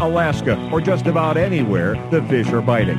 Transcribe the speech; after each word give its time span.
Alaska, 0.00 0.70
or 0.72 0.80
just 0.80 1.06
about 1.06 1.36
anywhere 1.36 1.94
the 2.10 2.22
fish 2.22 2.48
are 2.52 2.62
biting. 2.62 2.98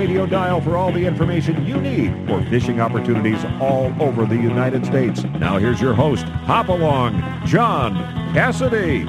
radio 0.00 0.24
dial 0.24 0.62
for 0.62 0.78
all 0.78 0.90
the 0.90 1.04
information 1.04 1.66
you 1.66 1.78
need 1.78 2.10
for 2.26 2.42
fishing 2.46 2.80
opportunities 2.80 3.44
all 3.60 3.92
over 4.00 4.24
the 4.24 4.34
United 4.34 4.86
States. 4.86 5.24
Now 5.24 5.58
here's 5.58 5.78
your 5.78 5.92
host, 5.92 6.24
Hop 6.24 6.68
Along, 6.68 7.22
John 7.44 7.92
Cassidy. 8.32 9.04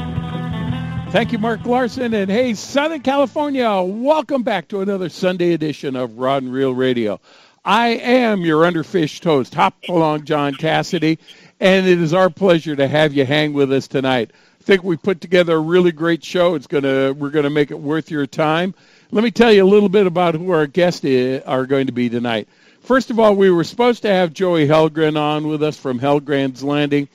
Thank 1.14 1.32
you, 1.32 1.38
Mark 1.38 1.66
Larson. 1.66 2.14
And 2.14 2.30
hey, 2.30 2.56
Southern 2.56 3.00
California, 3.00 3.72
welcome 3.82 4.44
back 4.44 4.68
to 4.68 4.82
another 4.82 5.08
Sunday 5.08 5.54
edition 5.54 5.96
of 5.96 6.18
Rod 6.18 6.44
and 6.44 6.52
Reel 6.52 6.76
Radio. 6.76 7.22
I 7.64 7.92
am 7.92 8.42
your 8.42 8.70
underfished 8.70 9.24
host, 9.24 9.54
Hop 9.54 9.76
Along 9.88 10.26
John 10.26 10.56
Cassidy, 10.56 11.20
and 11.62 11.88
it 11.88 12.02
is 12.02 12.14
our 12.14 12.30
pleasure 12.30 12.76
to 12.76 12.90
have 12.90 13.14
you 13.14 13.26
hang 13.26 13.54
with 13.54 13.72
us 13.72 13.88
tonight. 13.88 14.32
I 14.60 14.64
think 14.66 14.84
we 14.84 14.98
put 14.98 15.22
together 15.22 15.56
a 15.56 15.60
really 15.60 15.94
great 15.94 16.22
show. 16.22 16.54
It's 16.56 16.68
gonna 16.68 17.14
we're 17.14 17.30
gonna 17.30 17.50
make 17.50 17.72
it 17.72 17.80
worth 17.80 18.12
your 18.12 18.28
time. 18.28 18.76
Let 19.14 19.26
me 19.26 19.32
tell 19.32 19.52
you 19.52 19.62
a 19.62 19.68
little 19.68 19.90
bit 19.90 20.08
about 20.08 20.36
who 20.36 20.52
our 20.52 20.68
guests 20.68 21.04
are 21.04 21.66
going 21.66 21.88
to 21.88 21.92
be 21.92 22.08
tonight. 22.08 22.48
First 22.80 23.10
of 23.10 23.20
all, 23.20 23.36
we 23.36 23.52
were 23.52 23.66
supposed 23.66 24.04
to 24.04 24.08
have 24.08 24.32
Joey 24.32 24.66
Helgren 24.66 25.20
on 25.20 25.50
with 25.50 25.62
us 25.64 25.78
from 25.78 26.00
Helgren's 26.00 26.64
Landing. 26.64 27.10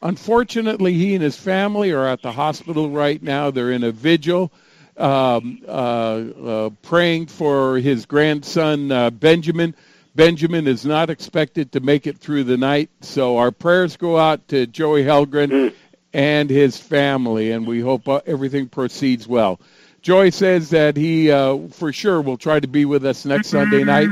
Unfortunately, 0.00 0.94
he 0.94 1.14
and 1.14 1.22
his 1.22 1.36
family 1.36 1.90
are 1.90 2.06
at 2.06 2.22
the 2.22 2.32
hospital 2.32 2.88
right 2.88 3.22
now. 3.22 3.50
They're 3.50 3.70
in 3.70 3.84
a 3.84 3.92
vigil, 3.92 4.50
um, 4.96 5.60
uh, 5.68 5.70
uh, 5.70 6.70
praying 6.80 7.26
for 7.26 7.76
his 7.76 8.06
grandson 8.06 8.90
uh, 8.90 9.10
Benjamin. 9.10 9.74
Benjamin 10.14 10.66
is 10.66 10.86
not 10.86 11.10
expected 11.10 11.72
to 11.72 11.80
make 11.80 12.06
it 12.06 12.16
through 12.16 12.44
the 12.44 12.56
night, 12.56 12.88
so 13.02 13.36
our 13.36 13.50
prayers 13.50 13.98
go 13.98 14.16
out 14.16 14.48
to 14.48 14.66
Joey 14.66 15.04
Helgren 15.04 15.50
mm 15.50 15.74
and 16.14 16.50
his 16.50 16.76
family, 16.76 17.52
and 17.52 17.66
we 17.66 17.80
hope 17.80 18.06
uh, 18.08 18.20
everything 18.26 18.68
proceeds 18.68 19.26
well. 19.26 19.58
Joy 20.02 20.30
says 20.30 20.70
that 20.70 20.96
he, 20.96 21.30
uh, 21.30 21.58
for 21.68 21.92
sure, 21.92 22.20
will 22.20 22.36
try 22.36 22.60
to 22.60 22.66
be 22.66 22.84
with 22.84 23.06
us 23.06 23.24
next 23.24 23.48
Sunday 23.48 23.84
night 23.84 24.08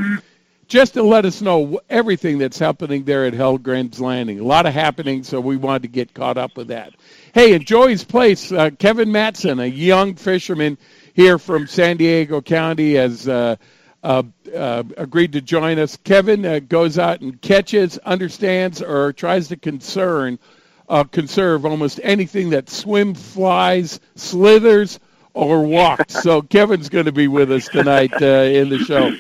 just 0.69 0.95
to 0.95 1.03
let 1.03 1.25
us 1.25 1.43
know 1.43 1.81
everything 1.91 2.39
that's 2.39 2.59
happening 2.59 3.03
there 3.03 3.27
at 3.27 3.35
Helgren's 3.35 4.01
Landing. 4.01 4.39
A 4.39 4.45
lot 4.45 4.67
of 4.67 4.73
happening, 4.73 5.25
so 5.25 5.41
we 5.41 5.57
wanted 5.57 5.83
to 5.83 5.89
get 5.89 6.15
caught 6.15 6.39
up 6.39 6.57
with 6.57 6.69
that. 6.69 6.95
Hey, 7.35 7.55
at 7.55 7.63
Joey's 7.63 8.05
place, 8.05 8.53
uh, 8.53 8.71
Kevin 8.79 9.11
Matson, 9.11 9.59
a 9.59 9.67
young 9.67 10.15
fisherman 10.15 10.79
here 11.15 11.39
from 11.39 11.67
San 11.67 11.97
Diego 11.97 12.41
County, 12.41 12.95
has 12.95 13.29
uh, 13.29 13.57
uh, 14.05 14.23
uh 14.55 14.85
agreed 14.97 15.33
to 15.33 15.41
join 15.41 15.79
us. 15.81 15.97
Kevin 15.97 16.47
uh, 16.47 16.61
goes 16.61 16.99
out 16.99 17.21
and 17.21 17.41
catches, 17.43 17.99
understands, 17.99 18.81
or 18.81 19.13
tries 19.13 19.49
to 19.49 19.57
concern– 19.57 20.39
uh, 20.91 21.05
conserve 21.05 21.65
almost 21.65 22.01
anything 22.03 22.51
that 22.51 22.69
swim 22.69 23.15
flies, 23.15 24.01
slithers, 24.17 24.99
or 25.35 25.63
walks. 25.63 26.23
so 26.23 26.43
Kevin's 26.43 26.89
going 26.89 27.07
to 27.07 27.13
be 27.13 27.29
with 27.29 27.51
us 27.53 27.69
tonight 27.69 28.13
uh, 28.21 28.27
in 28.27 28.69
the 28.69 28.79
show. 28.79 29.13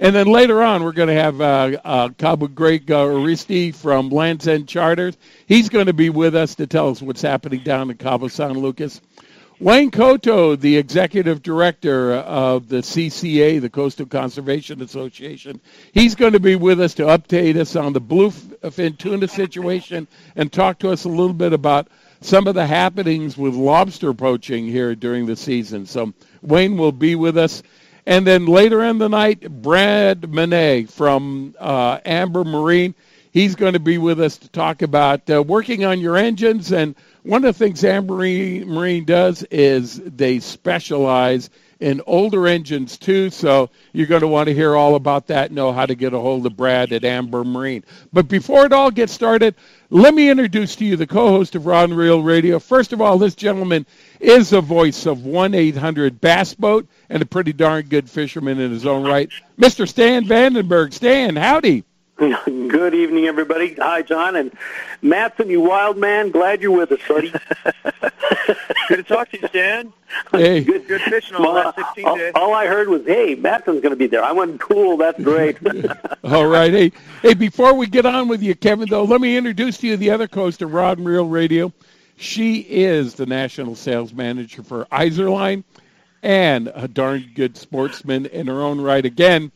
And 0.00 0.14
then 0.14 0.28
later 0.28 0.62
on, 0.62 0.84
we're 0.84 0.92
going 0.92 1.08
to 1.08 1.14
have 1.14 1.40
uh, 1.40 1.76
uh, 1.84 2.08
Cabo 2.10 2.46
Greg 2.46 2.86
Aristi 2.86 3.74
from 3.74 4.10
Land's 4.10 4.46
End 4.46 4.68
Charters. 4.68 5.16
He's 5.46 5.68
going 5.68 5.86
to 5.86 5.92
be 5.92 6.08
with 6.08 6.36
us 6.36 6.54
to 6.56 6.68
tell 6.68 6.90
us 6.90 7.02
what's 7.02 7.22
happening 7.22 7.64
down 7.64 7.90
in 7.90 7.96
Cabo 7.96 8.28
San 8.28 8.52
Lucas. 8.52 9.00
Wayne 9.60 9.90
Kotow, 9.90 10.58
the 10.58 10.76
executive 10.76 11.42
director 11.42 12.14
of 12.14 12.68
the 12.68 12.76
CCA, 12.76 13.60
the 13.60 13.68
Coastal 13.68 14.06
Conservation 14.06 14.80
Association, 14.82 15.60
he's 15.92 16.14
going 16.14 16.34
to 16.34 16.38
be 16.38 16.54
with 16.54 16.80
us 16.80 16.94
to 16.94 17.02
update 17.02 17.56
us 17.56 17.74
on 17.74 17.92
the 17.92 18.00
bluefin 18.00 18.96
tuna 18.96 19.26
situation 19.26 20.06
and 20.36 20.52
talk 20.52 20.78
to 20.78 20.90
us 20.90 21.02
a 21.02 21.08
little 21.08 21.32
bit 21.32 21.52
about 21.52 21.88
some 22.20 22.46
of 22.46 22.54
the 22.54 22.66
happenings 22.66 23.36
with 23.36 23.54
lobster 23.54 24.14
poaching 24.14 24.66
here 24.66 24.94
during 24.94 25.26
the 25.26 25.36
season. 25.36 25.86
So 25.86 26.12
Wayne 26.42 26.76
will 26.76 26.92
be 26.92 27.14
with 27.14 27.36
us. 27.38 27.62
And 28.06 28.26
then 28.26 28.46
later 28.46 28.82
in 28.84 28.98
the 28.98 29.08
night, 29.08 29.48
Brad 29.50 30.32
Monet 30.32 30.84
from 30.84 31.54
uh, 31.58 31.98
Amber 32.04 32.44
Marine, 32.44 32.94
he's 33.32 33.54
going 33.54 33.74
to 33.74 33.80
be 33.80 33.98
with 33.98 34.20
us 34.20 34.38
to 34.38 34.48
talk 34.48 34.82
about 34.82 35.28
uh, 35.28 35.42
working 35.42 35.84
on 35.84 36.00
your 36.00 36.16
engines 36.16 36.72
and– 36.72 36.94
one 37.28 37.44
of 37.44 37.58
the 37.58 37.64
things 37.64 37.84
Amber 37.84 38.14
Marine 38.14 39.04
does 39.04 39.42
is 39.50 39.96
they 39.96 40.40
specialize 40.40 41.50
in 41.80 42.02
older 42.06 42.46
engines 42.46 42.96
too, 42.96 43.30
so 43.30 43.70
you're 43.92 44.06
going 44.06 44.22
to 44.22 44.28
want 44.28 44.48
to 44.48 44.54
hear 44.54 44.74
all 44.74 44.96
about 44.96 45.28
that, 45.28 45.52
know 45.52 45.72
how 45.72 45.86
to 45.86 45.94
get 45.94 46.12
a 46.12 46.18
hold 46.18 46.44
of 46.44 46.56
Brad 46.56 46.92
at 46.92 47.04
Amber 47.04 47.44
Marine. 47.44 47.84
But 48.12 48.28
before 48.28 48.66
it 48.66 48.72
all 48.72 48.90
gets 48.90 49.12
started, 49.12 49.54
let 49.90 50.14
me 50.14 50.28
introduce 50.28 50.76
to 50.76 50.84
you 50.84 50.96
the 50.96 51.06
co-host 51.06 51.54
of 51.54 51.66
Rod 51.66 51.90
and 51.90 51.98
Reel 51.98 52.22
Radio. 52.22 52.58
First 52.58 52.92
of 52.92 53.00
all, 53.00 53.16
this 53.16 53.34
gentleman 53.34 53.86
is 54.20 54.50
the 54.50 54.60
voice 54.60 55.06
of 55.06 55.18
1-800 55.18 56.20
Bass 56.20 56.54
Boat 56.54 56.86
and 57.08 57.22
a 57.22 57.26
pretty 57.26 57.52
darn 57.52 57.86
good 57.86 58.10
fisherman 58.10 58.60
in 58.60 58.70
his 58.70 58.84
own 58.84 59.04
right, 59.06 59.30
Mr. 59.58 59.88
Stan 59.88 60.24
Vandenberg. 60.24 60.92
Stan, 60.92 61.36
howdy. 61.36 61.84
Good 62.46 62.94
evening, 62.94 63.26
everybody. 63.26 63.74
Hi, 63.74 64.02
John 64.02 64.34
and 64.34 64.52
Matson, 65.02 65.48
you 65.48 65.60
wild 65.60 65.96
man. 65.96 66.32
Glad 66.32 66.60
you're 66.60 66.76
with 66.76 66.90
us, 66.90 66.98
buddy. 67.06 67.30
good 68.88 68.96
to 68.96 69.02
talk 69.04 69.30
to 69.30 69.40
you, 69.40 69.46
Stan. 69.46 69.92
Hey, 70.32 70.64
good, 70.64 70.88
good 70.88 71.00
fishing 71.02 71.36
on 71.36 71.42
well, 71.44 71.54
the 71.54 71.60
last 71.60 71.76
16 71.76 72.04
all, 72.04 72.16
days. 72.16 72.32
All 72.34 72.54
I 72.54 72.66
heard 72.66 72.88
was, 72.88 73.06
"Hey, 73.06 73.36
Matson's 73.36 73.82
going 73.82 73.92
to 73.92 73.96
be 73.96 74.08
there." 74.08 74.24
I 74.24 74.32
went, 74.32 74.58
"Cool, 74.58 74.96
that's 74.96 75.22
great." 75.22 75.58
all 76.24 76.48
right, 76.48 76.72
hey, 76.72 76.92
hey. 77.22 77.34
Before 77.34 77.72
we 77.72 77.86
get 77.86 78.04
on 78.04 78.26
with 78.26 78.42
you, 78.42 78.56
Kevin, 78.56 78.88
though, 78.88 79.04
let 79.04 79.20
me 79.20 79.36
introduce 79.36 79.78
to 79.78 79.86
you 79.86 79.96
the 79.96 80.10
other 80.10 80.26
coast 80.26 80.60
of 80.60 80.72
Rod 80.72 80.98
and 80.98 81.06
Reel 81.06 81.28
Radio. 81.28 81.72
She 82.16 82.62
is 82.62 83.14
the 83.14 83.26
national 83.26 83.76
sales 83.76 84.12
manager 84.12 84.64
for 84.64 84.86
Izorline 84.86 85.62
and 86.24 86.72
a 86.74 86.88
darn 86.88 87.30
good 87.36 87.56
sportsman 87.56 88.26
in 88.26 88.48
her 88.48 88.60
own 88.60 88.80
right. 88.80 89.04
Again, 89.04 89.52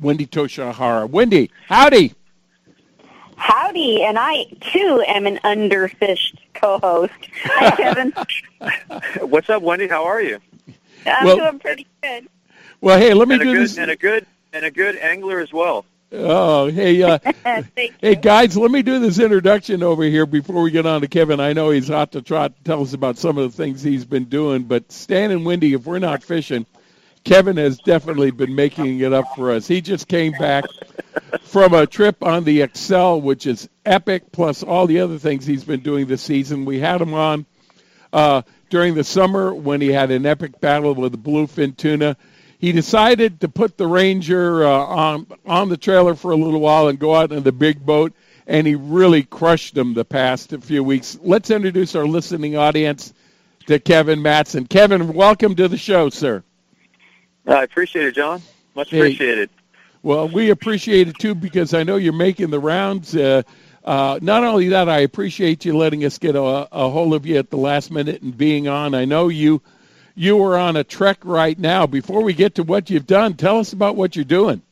Wendy 0.00 0.26
Toshihara. 0.26 1.08
Wendy, 1.08 1.50
howdy. 1.68 2.14
Howdy, 3.36 4.02
and 4.04 4.16
I 4.18 4.44
too 4.72 5.04
am 5.06 5.26
an 5.26 5.38
underfished 5.38 6.36
co-host. 6.54 7.12
Hi, 7.44 7.70
Kevin. 7.76 8.12
What's 9.28 9.50
up, 9.50 9.62
Wendy? 9.62 9.88
How 9.88 10.04
are 10.04 10.22
you? 10.22 10.38
I'm 11.06 11.26
well, 11.26 11.36
doing 11.36 11.58
pretty 11.58 11.86
good. 12.02 12.28
Well, 12.80 12.98
hey, 12.98 13.12
let 13.12 13.28
me 13.28 13.34
and 13.34 13.44
do 13.44 13.52
good, 13.52 13.62
this. 13.62 13.78
And 13.78 13.90
a 13.90 13.96
good 13.96 14.26
and 14.52 14.64
a 14.64 14.70
good 14.70 14.96
angler 14.96 15.40
as 15.40 15.52
well. 15.52 15.84
Oh, 16.12 16.70
hey, 16.70 17.02
uh, 17.02 17.18
hey, 17.74 18.14
guys, 18.14 18.56
let 18.56 18.70
me 18.70 18.82
do 18.82 19.00
this 19.00 19.18
introduction 19.18 19.82
over 19.82 20.04
here 20.04 20.26
before 20.26 20.62
we 20.62 20.70
get 20.70 20.86
on 20.86 21.00
to 21.00 21.08
Kevin. 21.08 21.40
I 21.40 21.54
know 21.54 21.70
he's 21.70 21.88
hot 21.88 22.12
to 22.12 22.22
trot 22.22 22.56
to 22.56 22.62
tell 22.62 22.82
us 22.82 22.92
about 22.92 23.18
some 23.18 23.36
of 23.36 23.50
the 23.50 23.56
things 23.56 23.82
he's 23.82 24.04
been 24.04 24.26
doing, 24.26 24.62
but 24.62 24.92
Stan 24.92 25.32
and 25.32 25.44
Wendy, 25.44 25.74
if 25.74 25.86
we're 25.86 25.98
not 25.98 26.22
fishing, 26.22 26.66
Kevin 27.24 27.56
has 27.56 27.78
definitely 27.78 28.30
been 28.30 28.54
making 28.54 29.00
it 29.00 29.12
up 29.12 29.24
for 29.34 29.50
us. 29.50 29.66
He 29.66 29.80
just 29.80 30.08
came 30.08 30.32
back 30.32 30.64
from 31.42 31.72
a 31.72 31.86
trip 31.86 32.22
on 32.22 32.44
the 32.44 32.60
Excel, 32.60 33.18
which 33.20 33.46
is 33.46 33.68
epic, 33.86 34.30
plus 34.30 34.62
all 34.62 34.86
the 34.86 35.00
other 35.00 35.18
things 35.18 35.46
he's 35.46 35.64
been 35.64 35.80
doing 35.80 36.06
this 36.06 36.20
season. 36.20 36.66
We 36.66 36.80
had 36.80 37.00
him 37.00 37.14
on 37.14 37.46
uh, 38.12 38.42
during 38.68 38.94
the 38.94 39.04
summer 39.04 39.54
when 39.54 39.80
he 39.80 39.88
had 39.88 40.10
an 40.10 40.26
epic 40.26 40.60
battle 40.60 40.94
with 40.94 41.12
the 41.12 41.18
bluefin 41.18 41.74
tuna. 41.76 42.16
He 42.58 42.72
decided 42.72 43.40
to 43.40 43.48
put 43.48 43.78
the 43.78 43.86
Ranger 43.86 44.64
uh, 44.64 44.70
on 44.70 45.26
on 45.46 45.68
the 45.70 45.76
trailer 45.76 46.14
for 46.14 46.30
a 46.30 46.36
little 46.36 46.60
while 46.60 46.88
and 46.88 46.98
go 46.98 47.14
out 47.14 47.32
in 47.32 47.42
the 47.42 47.52
big 47.52 47.84
boat, 47.84 48.12
and 48.46 48.66
he 48.66 48.74
really 48.74 49.22
crushed 49.22 49.74
them 49.74 49.94
the 49.94 50.04
past 50.04 50.54
few 50.60 50.84
weeks. 50.84 51.18
Let's 51.22 51.50
introduce 51.50 51.94
our 51.94 52.06
listening 52.06 52.56
audience 52.56 53.14
to 53.66 53.78
Kevin 53.78 54.20
Matson. 54.20 54.66
Kevin, 54.66 55.14
welcome 55.14 55.54
to 55.56 55.68
the 55.68 55.78
show, 55.78 56.10
sir. 56.10 56.42
I 57.46 57.62
appreciate 57.62 58.06
it, 58.06 58.14
John. 58.14 58.42
Much 58.74 58.90
Hey. 58.90 58.98
appreciated. 58.98 59.50
Well, 60.02 60.28
we 60.28 60.50
appreciate 60.50 61.08
it 61.08 61.18
too 61.18 61.34
because 61.34 61.72
I 61.72 61.82
know 61.82 61.96
you're 61.96 62.12
making 62.12 62.50
the 62.50 62.60
rounds. 62.60 63.16
Uh, 63.16 63.42
uh, 63.84 64.18
not 64.20 64.44
only 64.44 64.68
that, 64.68 64.88
I 64.88 64.98
appreciate 64.98 65.64
you 65.64 65.76
letting 65.76 66.04
us 66.04 66.18
get 66.18 66.36
a, 66.36 66.42
a 66.42 66.90
hold 66.90 67.14
of 67.14 67.24
you 67.24 67.38
at 67.38 67.50
the 67.50 67.56
last 67.56 67.90
minute 67.90 68.20
and 68.20 68.36
being 68.36 68.68
on. 68.68 68.94
I 68.94 69.06
know 69.06 69.28
you 69.28 69.62
you 70.14 70.42
are 70.44 70.58
on 70.58 70.76
a 70.76 70.84
trek 70.84 71.18
right 71.24 71.58
now. 71.58 71.86
Before 71.86 72.22
we 72.22 72.34
get 72.34 72.54
to 72.56 72.62
what 72.62 72.90
you've 72.90 73.06
done, 73.06 73.34
tell 73.34 73.58
us 73.58 73.72
about 73.72 73.96
what 73.96 74.14
you're 74.14 74.24
doing. 74.26 74.62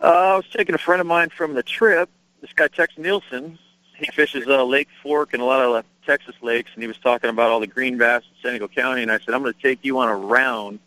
Uh, 0.00 0.06
I 0.06 0.36
was 0.36 0.46
taking 0.54 0.74
a 0.74 0.78
friend 0.78 1.00
of 1.00 1.06
mine 1.06 1.30
from 1.30 1.54
the 1.54 1.62
trip. 1.62 2.08
This 2.40 2.52
guy 2.52 2.68
Tex 2.68 2.96
Nielsen. 2.98 3.58
He 3.96 4.06
fishes 4.12 4.46
uh, 4.46 4.62
Lake 4.62 4.88
Fork 5.02 5.32
and 5.32 5.42
a 5.42 5.44
lot 5.44 5.60
of 5.60 5.74
uh, 5.74 5.82
Texas 6.06 6.36
lakes, 6.40 6.70
and 6.74 6.82
he 6.82 6.86
was 6.86 6.98
talking 6.98 7.30
about 7.30 7.50
all 7.50 7.58
the 7.58 7.66
green 7.66 7.98
bass 7.98 8.22
in 8.22 8.42
San 8.42 8.52
Diego 8.52 8.68
County. 8.68 9.02
And 9.02 9.10
I 9.10 9.18
said, 9.18 9.34
I'm 9.34 9.42
going 9.42 9.54
to 9.54 9.60
take 9.60 9.80
you 9.82 9.98
on 9.98 10.08
a 10.08 10.14
round 10.14 10.78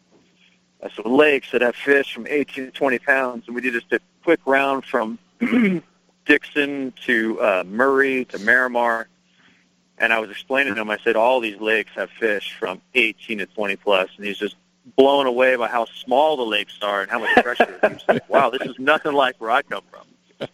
of 0.81 0.91
some 0.93 1.11
lakes 1.11 1.51
that 1.51 1.61
have 1.61 1.75
fish 1.75 2.13
from 2.13 2.25
18 2.27 2.65
to 2.65 2.71
20 2.71 2.99
pounds. 2.99 3.43
And 3.47 3.55
we 3.55 3.61
did 3.61 3.73
just 3.73 3.91
a 3.93 3.99
quick 4.23 4.39
round 4.45 4.85
from 4.85 5.19
Dixon 6.25 6.93
to 7.05 7.39
uh, 7.41 7.63
Murray 7.67 8.25
to 8.25 8.39
Miramar. 8.39 9.07
And 9.97 10.11
I 10.11 10.19
was 10.19 10.31
explaining 10.31 10.73
to 10.75 10.81
him, 10.81 10.89
I 10.89 10.97
said, 11.03 11.15
all 11.15 11.39
these 11.39 11.59
lakes 11.59 11.91
have 11.95 12.09
fish 12.09 12.55
from 12.59 12.81
18 12.95 13.37
to 13.39 13.45
20 13.45 13.75
plus, 13.75 14.09
and 14.17 14.25
he's 14.25 14.39
just 14.39 14.55
blown 14.95 15.27
away 15.27 15.55
by 15.55 15.67
how 15.67 15.85
small 15.85 16.37
the 16.37 16.43
lakes 16.43 16.79
are 16.81 17.01
and 17.03 17.11
how 17.11 17.19
much 17.19 17.29
pressure. 17.43 17.77
he 17.83 17.87
was 17.93 18.03
like, 18.07 18.27
wow, 18.27 18.49
this 18.49 18.63
is 18.63 18.79
nothing 18.79 19.13
like 19.13 19.35
where 19.37 19.51
I 19.51 19.61
come 19.61 19.83
from. 19.91 20.47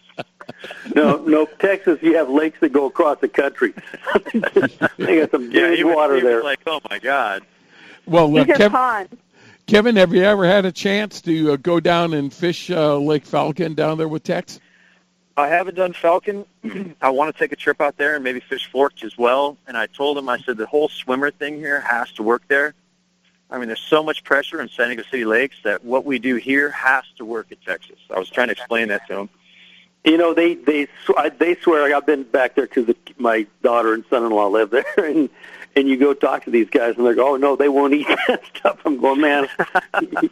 No, 0.95 1.18
no, 1.18 1.45
Texas, 1.59 2.00
you 2.01 2.15
have 2.18 2.29
lakes 2.29 2.59
that 2.62 2.74
go 2.74 2.85
across 2.88 3.19
the 3.19 3.27
country. 3.29 3.74
they 4.97 5.19
got 5.19 5.31
some 5.31 5.51
Yeah, 5.51 5.69
big 5.69 5.77
he 5.77 5.83
water 5.85 6.15
he 6.15 6.21
there. 6.21 6.44
like, 6.44 6.59
oh 6.68 6.79
my 6.89 7.00
god. 7.00 7.44
Well, 8.06 8.35
uh, 8.38 8.44
These 8.44 8.56
Kev- 8.57 8.71
ponds. 8.71 9.13
Kevin, 9.68 9.98
have 9.98 10.14
you 10.14 10.24
ever 10.24 10.46
had 10.46 10.66
a 10.66 10.72
chance 10.72 11.22
to 11.22 11.52
uh, 11.52 11.56
go 11.58 11.81
down 11.81 12.14
and 12.14 12.34
fish 12.34 12.72
uh, 12.72 12.98
Lake 12.98 13.25
Falcon 13.25 13.74
down 13.74 13.98
there 13.98 14.08
with 14.08 14.24
Tex? 14.24 14.62
I 15.36 15.50
haven't 15.50 15.75
done 15.75 15.92
Falcon. 15.92 16.46
I 17.02 17.10
want 17.10 17.36
to 17.36 17.38
take 17.38 17.52
a 17.52 17.58
trip 17.58 17.81
out 17.81 17.98
there 17.98 18.16
and 18.16 18.24
maybe 18.24 18.40
fish 18.40 18.72
Forks 18.72 19.04
as 19.04 19.18
well. 19.18 19.58
And 19.68 19.78
I 19.78 19.88
told 19.88 20.18
him, 20.18 20.30
I 20.30 20.38
said, 20.40 20.56
the 20.56 20.66
whole 20.66 20.88
swimmer 20.88 21.31
thing 21.31 21.58
here 21.58 21.81
has 21.81 22.10
to 22.14 22.24
work 22.24 22.44
there. 22.48 22.74
I 23.52 23.58
mean, 23.58 23.68
there's 23.68 23.81
so 23.81 24.02
much 24.02 24.24
pressure 24.24 24.62
in 24.62 24.69
San 24.69 24.88
Diego 24.88 25.04
City 25.04 25.25
Lakes 25.25 25.58
that 25.64 25.84
what 25.84 26.06
we 26.06 26.18
do 26.18 26.36
here 26.36 26.72
has 26.72 27.04
to 27.18 27.25
work 27.25 27.52
at 27.52 27.62
Texas. 27.62 27.98
I 28.10 28.20
was 28.20 28.30
trying 28.30 28.48
to 28.48 28.54
explain 28.54 28.88
that 28.88 29.06
to 29.10 29.20
him. 29.20 29.30
You 30.06 30.18
know, 30.18 30.34
they 30.34 30.56
they 30.56 30.86
sw- 31.06 31.18
I- 31.18 31.30
they 31.30 31.56
swear. 31.56 31.81
Like, 31.81 31.94
I've 31.94 32.06
been 32.06 32.24
back 32.24 32.56
there 32.56 32.68
because 32.68 32.94
my 33.18 33.46
daughter 33.63 33.94
and 33.94 34.06
son-in-law 34.10 34.48
live 34.48 34.70
there, 34.70 34.86
and 34.98 35.30
and 35.77 35.88
you 35.88 35.95
go 35.95 36.13
talk 36.13 36.44
to 36.45 36.50
these 36.51 36.69
guys, 36.69 36.95
and 36.97 37.06
they're 37.06 37.13
go, 37.15 37.33
oh 37.33 37.38
no, 37.38 37.56
they 37.56 37.69
won't 37.69 37.94
eat 37.94 38.07
that 38.27 38.41
stuff. 38.56 38.79
I'm 38.85 39.00
going, 39.00 39.21
man, 39.21 39.47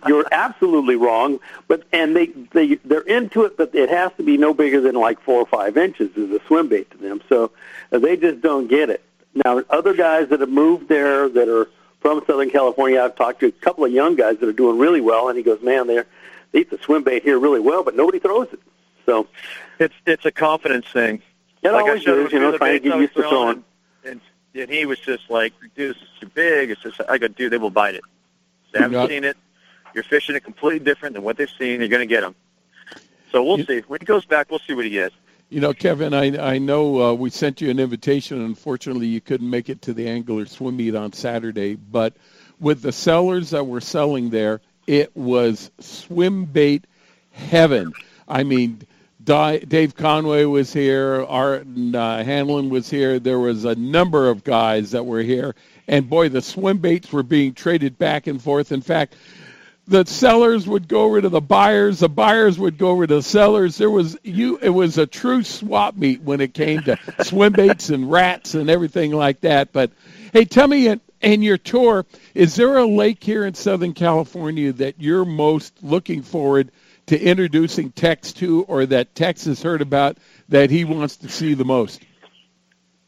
you're 0.07 0.25
absolutely 0.31 0.95
wrong. 0.95 1.39
But 1.67 1.83
and 1.93 2.15
they 2.15 2.27
they 2.51 2.75
they're 2.83 3.01
into 3.01 3.43
it, 3.45 3.55
but 3.55 3.73
it 3.75 3.89
has 3.89 4.11
to 4.17 4.23
be 4.23 4.37
no 4.37 4.53
bigger 4.53 4.81
than 4.81 4.95
like 4.95 5.21
four 5.21 5.39
or 5.39 5.45
five 5.45 5.77
inches 5.77 6.09
is 6.17 6.31
a 6.31 6.43
swim 6.47 6.67
bait 6.67 6.89
to 6.91 6.97
them. 6.97 7.21
So 7.29 7.51
uh, 7.91 7.99
they 7.99 8.17
just 8.17 8.41
don't 8.41 8.67
get 8.67 8.89
it. 8.89 9.03
Now, 9.45 9.61
other 9.69 9.93
guys 9.93 10.29
that 10.29 10.39
have 10.39 10.49
moved 10.49 10.87
there 10.89 11.29
that 11.29 11.47
are 11.49 11.69
from 11.99 12.23
Southern 12.25 12.49
California, 12.49 13.01
I've 13.01 13.15
talked 13.15 13.41
to 13.41 13.47
a 13.47 13.51
couple 13.51 13.85
of 13.85 13.91
young 13.91 14.15
guys 14.15 14.37
that 14.39 14.47
are 14.49 14.53
doing 14.53 14.77
really 14.79 15.01
well, 15.01 15.27
and 15.29 15.37
he 15.37 15.43
goes, 15.43 15.61
man, 15.61 15.87
they're 15.87 16.05
they 16.53 16.59
eat 16.61 16.69
the 16.69 16.77
swim 16.79 17.03
bait 17.03 17.23
here 17.23 17.37
really 17.37 17.59
well, 17.59 17.83
but 17.83 17.95
nobody 17.95 18.19
throws 18.19 18.47
it. 18.51 18.59
So 19.05 19.27
It's 19.79 19.93
it's 20.05 20.25
a 20.25 20.31
confidence 20.31 20.87
thing. 20.91 21.21
it 21.61 21.69
like 21.71 21.83
always 21.83 22.07
I 22.07 22.11
is, 22.13 22.31
you 22.31 22.39
know, 22.39 22.57
trying 22.57 22.81
to 22.81 22.89
get 22.89 22.97
used 22.97 23.13
to 23.15 23.21
throwing, 23.21 23.31
throwing. 23.31 23.63
and, 24.05 24.21
and 24.55 24.69
he 24.69 24.85
was 24.85 24.99
just 24.99 25.29
like, 25.29 25.53
dude, 25.75 25.95
this 25.95 26.01
is 26.01 26.09
too 26.19 26.27
big. 26.33 26.71
It's 26.71 26.81
just, 26.81 27.01
I 27.09 27.17
go, 27.17 27.27
dude, 27.27 27.51
they 27.51 27.57
will 27.57 27.69
bite 27.69 27.95
it. 27.95 28.03
They 28.71 28.79
haven't 28.79 28.99
Yeah. 28.99 29.07
seen 29.07 29.23
it. 29.23 29.37
You're 29.93 30.03
fishing 30.03 30.35
it 30.35 30.43
completely 30.43 30.79
different 30.79 31.13
than 31.15 31.23
what 31.23 31.37
they've 31.37 31.49
seen. 31.57 31.79
You're 31.79 31.89
going 31.89 32.07
to 32.07 32.13
get 32.13 32.21
them. 32.21 32.35
So 33.31 33.43
we'll 33.43 33.59
You- 33.59 33.65
see. 33.65 33.79
When 33.87 33.99
he 33.99 34.05
goes 34.05 34.25
back, 34.25 34.49
we'll 34.49 34.59
see 34.59 34.73
what 34.73 34.85
he 34.85 34.91
gets. 34.91 35.15
You 35.49 35.59
know, 35.61 35.73
Kevin, 35.73 36.13
I 36.13 36.53
I 36.55 36.57
know 36.57 37.01
uh, 37.01 37.13
we 37.13 37.29
sent 37.29 37.61
you 37.61 37.69
an 37.69 37.79
invitation. 37.79 38.41
Unfortunately, 38.41 39.05
you 39.07 39.21
couldn't 39.21 39.49
make 39.49 39.69
it 39.69 39.81
to 39.83 39.93
the 39.93 40.07
angler 40.09 40.45
swim 40.47 40.75
meet 40.77 40.95
on 40.95 41.13
Saturday. 41.13 41.75
But 41.75 42.15
with 42.59 42.81
the 42.81 42.91
sellers 42.91 43.51
that 43.51 43.65
were 43.65 43.79
selling 43.79 44.31
there, 44.31 44.59
it 44.87 45.15
was 45.15 45.69
swim 45.79 46.45
bait 46.45 46.85
heaven. 47.31 47.93
I 48.27 48.43
mean, 48.43 48.81
Dave 49.25 49.95
Conway 49.95 50.45
was 50.45 50.71
here. 50.71 51.23
Art 51.23 51.65
uh, 51.93 52.23
Hanlon 52.23 52.69
was 52.69 52.89
here. 52.89 53.19
There 53.19 53.39
was 53.39 53.65
a 53.65 53.73
number 53.73 54.29
of 54.29 54.43
guys 54.43 54.91
that 54.91 55.05
were 55.05 55.21
here, 55.21 55.55
and 55.87 56.07
boy, 56.07 56.29
the 56.29 56.41
swim 56.41 56.77
baits 56.77 57.11
were 57.11 57.23
being 57.23 57.53
traded 57.53 57.97
back 57.97 58.27
and 58.27 58.39
forth. 58.41 58.71
In 58.71 58.81
fact, 58.81 59.15
the 59.87 60.05
sellers 60.05 60.67
would 60.67 60.87
go 60.87 61.03
over 61.03 61.21
to 61.21 61.29
the 61.29 61.41
buyers, 61.41 61.99
the 61.99 62.09
buyers 62.09 62.59
would 62.59 62.77
go 62.77 62.89
over 62.89 63.07
to 63.07 63.15
the 63.15 63.23
sellers. 63.23 63.77
There 63.77 63.89
was 63.89 64.15
you 64.23 64.57
it 64.57 64.69
was 64.69 64.99
a 64.99 65.07
true 65.07 65.43
swap 65.43 65.95
meet 65.95 66.21
when 66.21 66.39
it 66.39 66.53
came 66.53 66.83
to 66.83 66.97
swim 67.23 67.53
baits 67.53 67.89
and 67.89 68.11
rats 68.11 68.53
and 68.53 68.69
everything 68.69 69.11
like 69.11 69.41
that. 69.41 69.73
But 69.73 69.91
hey, 70.33 70.45
tell 70.45 70.67
me 70.67 70.87
in, 70.87 71.01
in 71.21 71.41
your 71.41 71.57
tour, 71.57 72.05
is 72.35 72.55
there 72.55 72.77
a 72.77 72.85
lake 72.85 73.23
here 73.23 73.45
in 73.45 73.55
Southern 73.55 73.93
California 73.93 74.71
that 74.73 74.95
you're 74.99 75.25
most 75.25 75.81
looking 75.81 76.21
forward 76.21 76.69
to 76.69 76.84
introducing 77.11 77.91
Tex 77.91 78.33
to 78.33 78.63
or 78.63 78.85
that 78.87 79.13
Tex 79.15 79.45
has 79.45 79.61
heard 79.61 79.81
about 79.81 80.17
that 80.49 80.69
he 80.69 80.85
wants 80.85 81.17
to 81.17 81.29
see 81.29 81.53
the 81.53 81.65
most? 81.65 82.01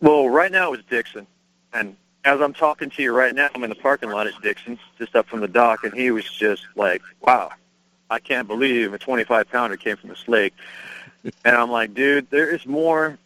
Well, 0.01 0.29
right 0.29 0.51
now 0.51 0.73
it's 0.73 0.83
Dixon, 0.89 1.25
and 1.73 1.95
as 2.23 2.41
I'm 2.41 2.53
talking 2.53 2.89
to 2.91 3.01
you 3.01 3.13
right 3.13 3.33
now, 3.33 3.49
I'm 3.55 3.63
in 3.63 3.69
the 3.69 3.75
parking 3.75 4.09
lot 4.09 4.27
at 4.27 4.39
Dixon, 4.41 4.77
just 4.99 5.15
up 5.15 5.27
from 5.27 5.39
the 5.39 5.47
dock, 5.47 5.83
and 5.83 5.94
he 5.94 6.11
was 6.11 6.25
just 6.25 6.63
like, 6.75 7.01
"Wow, 7.21 7.51
I 8.09 8.19
can't 8.19 8.47
believe 8.47 8.94
a 8.94 8.99
25 8.99 9.49
pounder 9.49 9.77
came 9.77 9.97
from 9.97 10.09
this 10.09 10.27
lake." 10.27 10.53
and 11.44 11.55
I'm 11.55 11.71
like, 11.71 11.94
"Dude, 11.94 12.29
there 12.29 12.49
is 12.49 12.65
more 12.65 13.17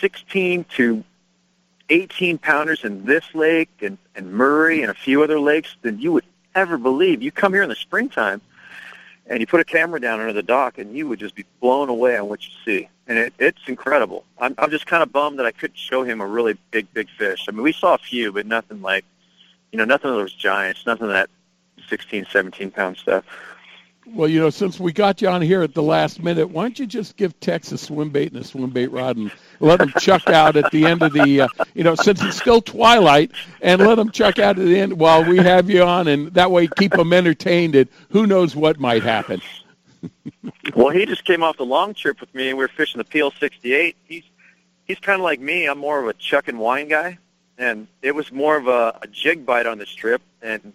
16 0.00 0.64
to 0.76 1.04
18 1.88 2.38
pounders 2.38 2.84
in 2.84 3.06
this 3.06 3.24
lake 3.34 3.70
and 3.80 3.96
and 4.14 4.32
Murray 4.32 4.82
and 4.82 4.90
a 4.90 4.94
few 4.94 5.22
other 5.22 5.40
lakes 5.40 5.74
than 5.82 5.98
you 5.98 6.12
would 6.12 6.24
ever 6.54 6.76
believe. 6.76 7.22
You 7.22 7.30
come 7.30 7.54
here 7.54 7.62
in 7.62 7.70
the 7.70 7.76
springtime." 7.76 8.42
And 9.28 9.40
you 9.40 9.46
put 9.46 9.60
a 9.60 9.64
camera 9.64 10.00
down 10.00 10.20
under 10.20 10.32
the 10.32 10.42
dock, 10.42 10.78
and 10.78 10.96
you 10.96 11.06
would 11.06 11.20
just 11.20 11.34
be 11.34 11.44
blown 11.60 11.88
away 11.88 12.16
on 12.16 12.28
what 12.28 12.42
you 12.44 12.52
see 12.64 12.88
and 13.08 13.18
it, 13.18 13.32
it's 13.38 13.60
incredible. 13.66 14.24
I'm, 14.38 14.54
I'm 14.58 14.70
just 14.70 14.86
kind 14.86 15.02
of 15.02 15.10
bummed 15.10 15.38
that 15.38 15.46
I 15.46 15.50
couldn't 15.50 15.78
show 15.78 16.04
him 16.04 16.20
a 16.20 16.26
really 16.26 16.56
big, 16.70 16.92
big 16.92 17.08
fish. 17.08 17.46
I 17.48 17.52
mean, 17.52 17.62
we 17.62 17.72
saw 17.72 17.94
a 17.94 17.98
few, 17.98 18.32
but 18.32 18.46
nothing 18.46 18.82
like, 18.82 19.04
you 19.72 19.78
know, 19.78 19.84
nothing 19.84 20.10
of 20.10 20.16
those 20.16 20.34
giants, 20.34 20.86
nothing 20.86 21.04
of 21.04 21.12
that 21.12 21.30
16, 21.88 22.26
17 22.30 22.70
pound 22.70 22.98
stuff. 22.98 23.24
Well, 24.14 24.28
you 24.28 24.40
know, 24.40 24.50
since 24.50 24.80
we 24.80 24.92
got 24.92 25.20
you 25.20 25.28
on 25.28 25.42
here 25.42 25.62
at 25.62 25.74
the 25.74 25.82
last 25.82 26.22
minute, 26.22 26.48
why 26.48 26.62
don't 26.62 26.78
you 26.78 26.86
just 26.86 27.16
give 27.16 27.38
Tex 27.40 27.72
a 27.72 27.78
swim 27.78 28.10
bait 28.10 28.32
and 28.32 28.40
a 28.40 28.44
swim 28.44 28.70
bait 28.70 28.88
rod 28.88 29.16
and 29.16 29.30
let 29.60 29.80
him 29.80 29.92
chuck 29.98 30.28
out 30.28 30.56
at 30.56 30.70
the 30.72 30.86
end 30.86 31.02
of 31.02 31.12
the, 31.12 31.42
uh, 31.42 31.48
you 31.74 31.84
know, 31.84 31.94
since 31.94 32.22
it's 32.22 32.38
still 32.38 32.62
twilight, 32.62 33.32
and 33.60 33.82
let 33.82 33.98
him 33.98 34.10
chuck 34.10 34.38
out 34.38 34.58
at 34.58 34.64
the 34.64 34.78
end 34.78 34.98
while 34.98 35.24
we 35.24 35.36
have 35.38 35.68
you 35.68 35.82
on, 35.82 36.08
and 36.08 36.32
that 36.34 36.50
way 36.50 36.66
keep 36.66 36.92
them 36.92 37.12
entertained. 37.12 37.74
And 37.74 37.88
who 38.10 38.26
knows 38.26 38.56
what 38.56 38.80
might 38.80 39.02
happen. 39.02 39.42
Well, 40.74 40.90
he 40.90 41.06
just 41.06 41.24
came 41.24 41.42
off 41.42 41.56
the 41.56 41.66
long 41.66 41.94
trip 41.94 42.20
with 42.20 42.34
me, 42.34 42.48
and 42.48 42.58
we 42.58 42.64
were 42.64 42.68
fishing 42.68 42.98
the 42.98 43.04
PL 43.04 43.32
68. 43.32 43.96
He's 44.06 44.24
he's 44.86 44.98
kind 45.00 45.20
of 45.20 45.24
like 45.24 45.40
me. 45.40 45.66
I'm 45.66 45.78
more 45.78 46.00
of 46.00 46.08
a 46.08 46.14
chuck 46.14 46.48
and 46.48 46.58
wine 46.58 46.88
guy, 46.88 47.18
and 47.58 47.88
it 48.00 48.14
was 48.14 48.32
more 48.32 48.56
of 48.56 48.68
a, 48.68 48.98
a 49.02 49.06
jig 49.08 49.44
bite 49.44 49.66
on 49.66 49.78
this 49.78 49.90
trip. 49.90 50.22
And 50.40 50.72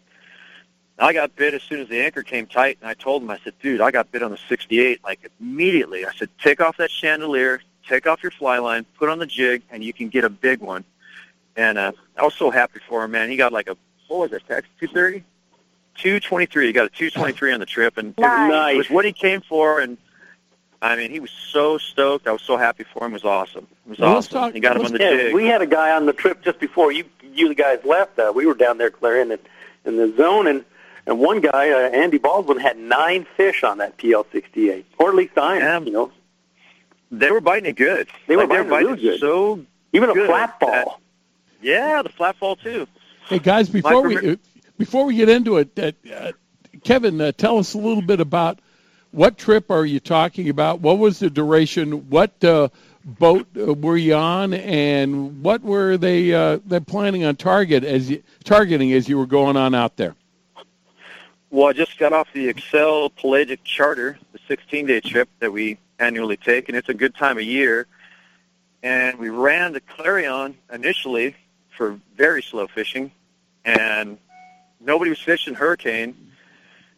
I 1.00 1.12
got 1.14 1.36
bit 1.36 1.54
as 1.54 1.64
soon 1.64 1.80
as 1.82 1.88
the 1.90 2.00
anchor 2.02 2.22
came 2.24 2.46
tight, 2.46 2.78
and 2.82 2.90
I 2.90 2.94
told 2.94 3.24
him, 3.24 3.30
I 3.32 3.40
said, 3.44 3.54
"Dude, 3.62 3.82
I 3.82 3.90
got 3.92 4.12
bit 4.12 4.22
on 4.24 4.32
the 4.32 4.38
68 4.50 5.04
like 5.04 5.20
immediately." 5.42 6.06
I 6.06 6.12
said, 6.14 6.30
"Take 6.42 6.62
off 6.62 6.78
that 6.78 6.92
chandelier, 6.92 7.62
take 7.88 8.06
off 8.08 8.22
your 8.22 8.32
fly 8.32 8.60
line, 8.60 8.86
put 8.98 9.10
on 9.10 9.18
the 9.20 9.26
jig, 9.26 9.64
and 9.72 9.84
you 9.84 9.92
can 9.94 10.10
get 10.10 10.24
a 10.24 10.30
big 10.30 10.60
one." 10.60 10.84
And 11.56 11.78
uh, 11.78 11.92
I 12.18 12.24
was 12.24 12.34
so 12.36 12.52
happy 12.52 12.80
for 12.88 13.04
him, 13.04 13.12
man. 13.12 13.30
He 13.30 13.38
got 13.38 13.52
like 13.52 13.68
a 13.68 13.76
what 14.08 14.20
was 14.20 14.34
it, 14.34 14.44
Tex? 14.48 14.68
230. 14.80 15.24
223. 15.96 16.68
He 16.68 16.74
got 16.74 16.86
a 16.86 16.90
223 16.90 17.54
on 17.54 17.60
the 17.60 17.66
trip, 17.66 17.98
and 17.98 18.10
it 18.10 18.18
was- 18.22 18.50
Nice. 18.50 18.74
it 18.76 18.78
was 18.78 18.90
what 18.90 19.06
he 19.06 19.14
came 19.14 19.42
for. 19.42 19.80
And 19.80 19.98
I 20.82 20.96
mean, 20.96 21.12
he 21.12 21.20
was 21.20 21.32
so 21.32 21.78
stoked. 21.78 22.28
I 22.28 22.32
was 22.32 22.42
so 22.42 22.58
happy 22.58 22.84
for 22.84 23.06
him. 23.06 23.12
It 23.12 23.24
was 23.24 23.24
awesome. 23.24 23.68
It 23.86 23.90
was 23.90 24.00
Well, 24.00 24.16
awesome. 24.18 24.32
talk- 24.34 24.54
he 24.54 24.60
got 24.60 24.76
him 24.76 24.84
let's- 24.84 24.92
on 24.94 24.98
the 24.98 25.04
Yeah, 25.04 25.12
jig. 25.16 25.34
we 25.34 25.46
had 25.48 25.62
a 25.62 25.68
guy 25.68 25.92
on 25.92 26.06
the 26.06 26.14
trip 26.14 26.44
just 26.44 26.60
before 26.60 26.92
you 26.92 27.06
you 27.34 27.54
guys 27.56 27.80
left. 27.84 28.20
Uh, 28.20 28.32
we 28.36 28.46
were 28.46 28.54
down 28.54 28.78
there 28.78 28.92
clearing 28.92 29.32
it 29.32 29.44
in 29.86 29.98
the 29.98 30.14
zone, 30.16 30.46
and 30.46 30.64
and 31.06 31.20
one 31.20 31.42
guy, 31.42 31.72
uh, 31.72 31.90
Andy 31.90 32.18
Baldwin, 32.18 32.60
had 32.60 32.78
nine 32.78 33.26
fish 33.38 33.64
on 33.64 33.78
that 33.80 33.98
PL 33.98 34.26
sixty 34.32 34.70
eight, 34.70 34.86
or 34.98 35.10
at 35.10 35.16
least 35.16 35.36
nine. 35.36 35.60
Yeah. 35.62 35.80
You 35.82 35.92
know, 35.92 36.12
they 37.12 37.32
were 37.32 37.42
biting 37.42 37.70
it 37.70 37.76
good. 37.76 38.08
They 38.28 38.36
were 38.36 38.44
Like, 38.48 38.50
biting 38.50 38.68
it 38.68 38.70
biting 38.70 38.88
real 38.88 38.96
good. 38.96 39.20
So 39.20 39.66
even 39.92 40.10
a 40.10 40.14
flat 40.26 40.60
ball. 40.60 41.00
yeah, 41.62 42.02
the 42.02 42.10
flat 42.10 42.40
ball 42.40 42.56
too. 42.56 42.88
Hey 43.28 43.40
guys, 43.40 43.70
before 43.70 44.02
we 44.02 44.16
Mike, 44.16 44.40
before 44.78 45.06
we 45.06 45.16
get 45.16 45.30
into 45.30 45.58
it, 45.58 45.78
uh, 45.80 45.92
uh, 46.14 46.32
Kevin, 46.84 47.20
uh, 47.22 47.32
tell 47.32 47.58
us 47.60 47.74
a 47.74 47.78
little 47.78 48.02
bit 48.02 48.20
about 48.20 48.60
what 49.12 49.38
trip 49.38 49.70
are 49.70 49.86
you 49.86 50.00
talking 50.00 50.50
about? 50.50 50.82
What 50.82 50.98
was 50.98 51.20
the 51.20 51.30
duration? 51.30 52.10
What 52.10 52.44
uh, 52.44 52.70
boat 53.06 53.48
uh, 53.58 53.74
were 53.74 53.96
you 53.98 54.16
on, 54.16 54.54
and 54.54 55.42
what 55.44 55.62
were 55.62 55.98
they 55.98 56.34
uh, 56.34 56.60
they 56.66 56.80
planning 56.80 57.24
on 57.24 57.36
target 57.36 57.84
as 57.84 58.10
you, 58.10 58.24
targeting 58.44 58.92
as 58.94 59.08
you 59.08 59.18
were 59.18 59.28
going 59.28 59.56
on 59.56 59.76
out 59.76 59.96
there? 59.98 60.16
Well, 61.54 61.68
I 61.68 61.74
just 61.74 62.00
got 62.00 62.14
off 62.14 62.34
the 62.34 62.48
Excel 62.48 63.12
Pelagic 63.12 63.64
Charter, 63.64 64.18
the 64.32 64.40
16-day 64.40 65.02
trip 65.02 65.30
that 65.38 65.54
we 65.54 65.78
annually 66.00 66.36
take, 66.36 66.68
and 66.68 66.76
it's 66.76 66.90
a 66.90 66.96
good 66.96 67.14
time 67.14 67.38
of 67.38 67.44
year. 67.44 67.86
And 68.82 69.20
we 69.20 69.30
ran 69.30 69.74
the 69.74 69.80
Clarion 69.80 70.58
initially 70.74 71.36
for 71.78 72.00
very 72.18 72.42
slow 72.42 72.66
fishing, 72.66 73.12
and 73.64 74.18
nobody 74.80 75.12
was 75.12 75.20
fishing 75.20 75.54
Hurricane. 75.54 76.16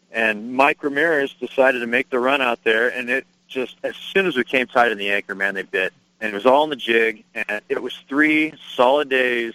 And 0.10 0.54
Mike 0.54 0.82
Ramirez 0.82 1.34
decided 1.34 1.80
to 1.80 1.88
make 1.88 2.10
the 2.10 2.20
run 2.20 2.42
out 2.42 2.64
there, 2.64 2.88
and 2.88 3.10
it 3.10 3.28
just 3.50 3.76
as 3.84 3.98
soon 3.98 4.26
as 4.26 4.38
we 4.38 4.46
came 4.46 4.68
tight 4.68 4.90
in 4.90 4.98
the 4.98 5.10
anchor, 5.10 5.36
man, 5.36 5.56
they 5.56 5.64
bit, 5.64 5.92
and 6.22 6.32
it 6.32 6.34
was 6.34 6.46
all 6.46 6.64
in 6.64 6.70
the 6.70 6.78
jig, 6.78 7.26
and 7.36 7.60
it 7.68 7.84
was 7.84 7.94
three 8.08 8.54
solid 8.74 9.10
days 9.10 9.54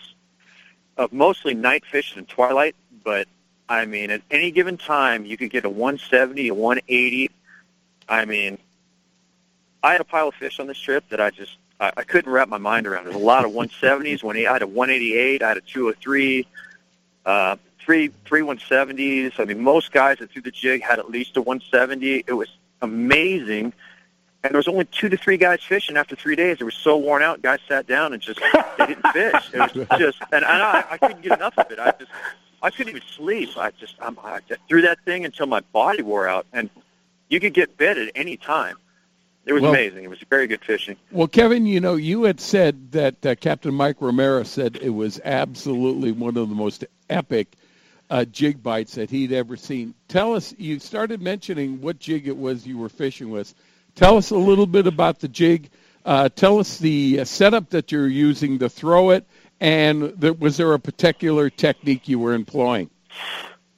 of 0.98 1.10
mostly 1.10 1.54
night 1.54 1.86
fishing 1.86 2.18
and 2.18 2.28
twilight, 2.28 2.76
but 3.02 3.26
I 3.70 3.86
mean, 3.86 4.10
at 4.10 4.22
any 4.32 4.50
given 4.50 4.76
time, 4.76 5.24
you 5.24 5.36
could 5.36 5.50
get 5.50 5.64
a 5.64 5.70
170, 5.70 6.48
a 6.48 6.54
180. 6.54 7.30
I 8.08 8.24
mean, 8.24 8.58
I 9.80 9.92
had 9.92 10.00
a 10.00 10.04
pile 10.04 10.28
of 10.28 10.34
fish 10.34 10.58
on 10.58 10.66
this 10.66 10.76
trip 10.76 11.04
that 11.10 11.20
I 11.20 11.30
just 11.30 11.56
I, 11.78 11.92
I 11.96 12.02
couldn't 12.02 12.32
wrap 12.32 12.48
my 12.48 12.58
mind 12.58 12.88
around. 12.88 13.04
There's 13.04 13.14
a 13.14 13.20
lot 13.20 13.44
of 13.44 13.52
170s. 13.52 14.24
When 14.24 14.36
I 14.36 14.40
had 14.52 14.62
a 14.62 14.66
188, 14.66 15.42
I 15.42 15.48
had 15.48 15.56
a 15.56 15.60
203, 15.60 16.46
uh, 17.24 17.56
three 17.78 18.10
three 18.24 18.40
170s. 18.40 19.38
I 19.38 19.44
mean, 19.44 19.60
most 19.60 19.92
guys 19.92 20.18
that 20.18 20.32
threw 20.32 20.42
the 20.42 20.50
jig 20.50 20.82
had 20.82 20.98
at 20.98 21.08
least 21.08 21.36
a 21.36 21.40
170. 21.40 22.24
It 22.26 22.32
was 22.32 22.48
amazing. 22.82 23.72
And 24.42 24.52
there 24.52 24.58
was 24.58 24.66
only 24.66 24.86
two 24.86 25.08
to 25.10 25.16
three 25.16 25.36
guys 25.36 25.62
fishing 25.62 25.96
after 25.96 26.16
three 26.16 26.34
days. 26.34 26.58
They 26.58 26.64
were 26.64 26.72
so 26.72 26.96
worn 26.96 27.22
out. 27.22 27.40
Guys 27.40 27.60
sat 27.68 27.86
down 27.86 28.14
and 28.14 28.20
just 28.20 28.40
they 28.78 28.86
didn't 28.86 29.06
fish. 29.12 29.50
It 29.54 29.60
was 29.60 29.72
just, 29.98 30.18
and, 30.32 30.44
and 30.44 30.62
I, 30.62 30.84
I 30.90 30.98
couldn't 30.98 31.22
get 31.22 31.38
enough 31.38 31.56
of 31.56 31.70
it. 31.70 31.78
I 31.78 31.92
just 31.98 32.10
I 32.62 32.70
couldn't 32.70 32.90
even 32.90 33.02
sleep. 33.16 33.56
I 33.56 33.70
just 33.72 33.94
I'm, 34.00 34.18
I 34.22 34.40
just 34.48 34.60
threw 34.68 34.82
that 34.82 34.98
thing 35.04 35.24
until 35.24 35.46
my 35.46 35.60
body 35.72 36.02
wore 36.02 36.28
out, 36.28 36.46
and 36.52 36.68
you 37.28 37.40
could 37.40 37.54
get 37.54 37.76
bit 37.76 37.96
at 37.96 38.12
any 38.14 38.36
time. 38.36 38.76
It 39.46 39.52
was 39.54 39.62
Well- 39.62 39.72
amazing. 39.72 40.04
It 40.04 40.10
was 40.10 40.18
very 40.28 40.46
good 40.46 40.62
fishing. 40.64 40.96
Well, 41.10 41.26
Kevin, 41.26 41.64
you 41.66 41.80
know, 41.80 41.94
you 41.94 42.24
had 42.24 42.40
said 42.40 42.92
that 42.92 43.24
uh, 43.24 43.34
Captain 43.36 43.74
Mike 43.74 43.96
Romero 44.00 44.42
said 44.42 44.78
it 44.80 44.90
was 44.90 45.20
absolutely 45.24 46.12
one 46.12 46.36
of 46.36 46.48
the 46.48 46.54
most 46.54 46.84
epic 47.08 47.56
uh, 48.10 48.24
jig 48.26 48.62
bites 48.62 48.96
that 48.96 49.08
he'd 49.10 49.32
ever 49.32 49.56
seen. 49.56 49.94
Tell 50.08 50.34
us, 50.34 50.54
you 50.58 50.78
started 50.78 51.22
mentioning 51.22 51.80
what 51.80 51.98
jig 51.98 52.28
it 52.28 52.36
was 52.36 52.66
you 52.66 52.76
were 52.76 52.88
fishing 52.88 53.30
with. 53.30 53.54
Tell 53.94 54.16
us 54.16 54.30
a 54.30 54.36
little 54.36 54.66
bit 54.66 54.86
about 54.86 55.20
the 55.20 55.28
jig. 55.28 55.70
Uh, 56.04 56.28
tell 56.28 56.58
us 56.58 56.78
the 56.78 57.20
uh, 57.20 57.24
setup 57.24 57.70
that 57.70 57.92
you're 57.92 58.08
using 58.08 58.58
to 58.58 58.68
throw 58.68 59.10
it, 59.10 59.26
and 59.60 60.02
there, 60.16 60.32
was 60.32 60.56
there 60.56 60.72
a 60.72 60.78
particular 60.78 61.50
technique 61.50 62.08
you 62.08 62.18
were 62.18 62.34
employing? 62.34 62.90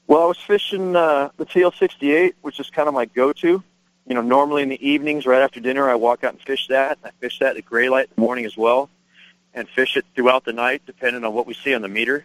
Well, 0.06 0.22
I 0.22 0.26
was 0.26 0.38
fishing 0.38 0.94
uh, 0.94 1.30
the 1.36 1.46
PL68, 1.46 2.34
which 2.42 2.60
is 2.60 2.70
kind 2.70 2.88
of 2.88 2.94
my 2.94 3.06
go-to. 3.06 3.62
You 4.06 4.14
know, 4.14 4.20
normally 4.20 4.62
in 4.62 4.68
the 4.68 4.86
evenings, 4.86 5.26
right 5.26 5.42
after 5.42 5.60
dinner, 5.60 5.88
I 5.88 5.94
walk 5.94 6.24
out 6.24 6.34
and 6.34 6.42
fish 6.42 6.66
that. 6.68 6.98
I 7.04 7.10
fish 7.20 7.38
that 7.38 7.56
at 7.56 7.64
gray 7.64 7.88
light 7.88 8.04
in 8.06 8.14
the 8.16 8.20
morning 8.20 8.44
as 8.44 8.56
well, 8.56 8.90
and 9.54 9.68
fish 9.68 9.96
it 9.96 10.04
throughout 10.14 10.44
the 10.44 10.52
night, 10.52 10.82
depending 10.86 11.24
on 11.24 11.32
what 11.32 11.46
we 11.46 11.54
see 11.54 11.74
on 11.74 11.82
the 11.82 11.88
meter. 11.88 12.24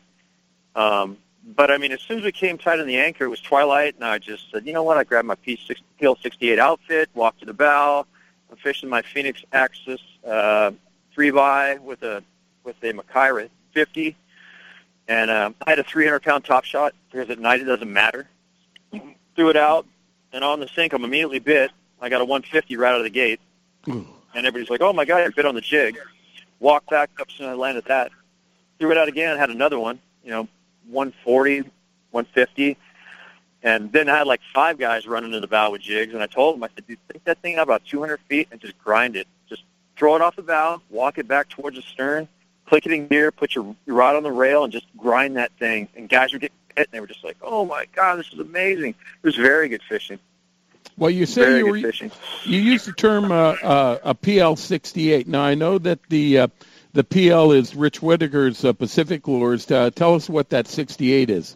Um, 0.76 1.18
but 1.56 1.72
I 1.72 1.78
mean, 1.78 1.92
as 1.92 2.02
soon 2.02 2.18
as 2.20 2.26
we 2.26 2.32
came 2.32 2.58
tight 2.58 2.80
on 2.80 2.88
the 2.88 2.98
anchor, 2.98 3.26
it 3.26 3.30
was 3.30 3.40
twilight, 3.40 3.96
and 3.96 4.04
I 4.04 4.18
just 4.18 4.52
said, 4.52 4.66
you 4.66 4.74
know 4.74 4.84
what? 4.84 4.98
I 4.98 5.04
grabbed 5.04 5.28
my 5.28 5.36
P 5.36 5.58
TL68 6.02 6.58
outfit, 6.58 7.10
walked 7.14 7.40
to 7.40 7.46
the 7.46 7.54
bow. 7.54 8.06
I'm 8.50 8.58
fishing 8.58 8.90
my 8.90 9.02
Phenix 9.02 9.44
Axis 9.54 10.02
uh, 10.26 10.72
three 11.14 11.32
by 11.32 11.78
with 11.78 12.04
a 12.04 12.24
with 12.68 12.76
a 12.84 12.94
Makaira 12.94 13.50
50, 13.74 14.16
and 15.08 15.32
um, 15.32 15.56
I 15.66 15.72
had 15.72 15.80
a 15.80 15.84
300 15.84 16.22
pound 16.22 16.44
top 16.44 16.66
shot 16.66 16.94
because 17.10 17.30
at 17.30 17.40
night 17.40 17.62
it 17.62 17.64
doesn't 17.64 17.92
matter. 17.92 18.28
Threw 19.36 19.50
it 19.50 19.58
out, 19.58 19.88
and 20.34 20.44
on 20.44 20.60
the 20.60 20.68
sink 20.68 20.94
I'm 20.94 21.04
immediately 21.04 21.40
bit. 21.40 21.72
I 22.00 22.10
got 22.10 22.22
a 22.22 22.26
150 22.26 22.76
right 22.76 22.92
out 22.92 22.98
of 22.98 23.04
the 23.04 23.10
gate, 23.10 23.40
and 23.88 24.06
everybody's 24.36 24.70
like, 24.70 24.82
"Oh 24.82 24.94
my 24.94 25.06
god, 25.06 25.20
you 25.20 25.32
bit 25.34 25.46
on 25.46 25.56
the 25.56 25.62
jig." 25.62 25.98
Walked 26.60 26.90
back 26.90 27.10
up, 27.20 27.30
and 27.40 27.48
I 27.48 27.54
landed 27.54 27.86
that. 27.86 28.12
Threw 28.80 28.92
it 28.92 28.98
out 28.98 29.08
again, 29.08 29.38
had 29.38 29.50
another 29.50 29.80
one. 29.80 30.00
You 30.24 30.32
know, 30.32 30.48
140, 30.90 31.62
150. 32.12 32.78
And 33.64 33.92
then 33.92 34.10
I 34.10 34.18
had 34.18 34.28
like 34.28 34.42
five 34.54 34.78
guys 34.78 35.08
running 35.08 35.32
to 35.32 35.40
the 35.40 35.48
bow 35.48 35.72
with 35.72 35.82
jigs, 35.82 36.14
and 36.14 36.22
I 36.22 36.28
told 36.28 36.56
them, 36.56 36.64
I 36.64 36.70
said, 36.76 36.86
dude, 36.88 37.00
take 37.12 37.24
that 37.24 37.42
thing 37.42 37.56
out 37.56 37.64
about 37.64 37.86
200 37.86 38.20
feet 38.30 38.50
and 38.52 38.60
just 38.60 38.78
grind 38.78 39.16
it. 39.16 39.28
Just 39.50 39.64
throw 39.98 40.16
it 40.16 40.22
off 40.22 40.36
the 40.36 40.44
bow, 40.44 40.82
walk 40.90 41.18
it 41.18 41.28
back 41.28 41.50
towards 41.50 41.76
the 41.76 41.82
stern, 41.82 42.28
click 42.68 42.86
it 42.86 42.92
in 42.92 43.08
gear, 43.08 43.32
put 43.32 43.56
your, 43.56 43.76
your 43.86 43.96
rod 43.96 44.16
on 44.16 44.24
the 44.24 44.32
rail, 44.32 44.64
and 44.64 44.72
just 44.72 44.86
grind 44.98 45.38
that 45.38 45.52
thing. 45.54 45.88
And 45.96 46.08
guys 46.08 46.34
were 46.34 46.40
getting 46.40 46.56
hit, 46.76 46.88
and 46.88 46.94
they 46.94 47.00
were 47.00 47.08
just 47.08 47.24
like, 47.24 47.38
oh 47.42 47.66
my 47.66 47.86
God, 47.94 48.18
this 48.20 48.32
is 48.32 48.40
amazing. 48.40 48.90
It 48.92 49.24
was 49.24 49.36
very 49.36 49.70
good 49.70 49.82
fishing. 49.88 50.20
Well, 50.98 51.12
you 51.12 51.26
say 51.28 51.42
Very 51.42 51.60
you 51.60 51.68
were 51.68 51.80
fishing. 51.80 52.12
You 52.44 52.60
used 52.60 52.88
the 52.88 52.92
term 52.92 53.32
uh, 53.32 53.56
uh, 53.62 54.00
a 54.04 54.16
PL68. 54.16 55.28
Now 55.28 55.44
I 55.44 55.54
know 55.54 55.78
that 55.78 56.00
the 56.10 56.40
uh, 56.40 56.48
the 56.94 57.04
PL 57.04 57.52
is 57.52 57.76
Rich 57.76 58.02
Whittaker's 58.02 58.66
uh, 58.66 58.74
Pacific 58.74 59.28
Lures. 59.28 59.70
Uh, 59.70 59.92
tell 59.92 60.16
us 60.16 60.28
what 60.28 60.50
that 60.50 60.68
68 60.68 61.30
is. 61.30 61.56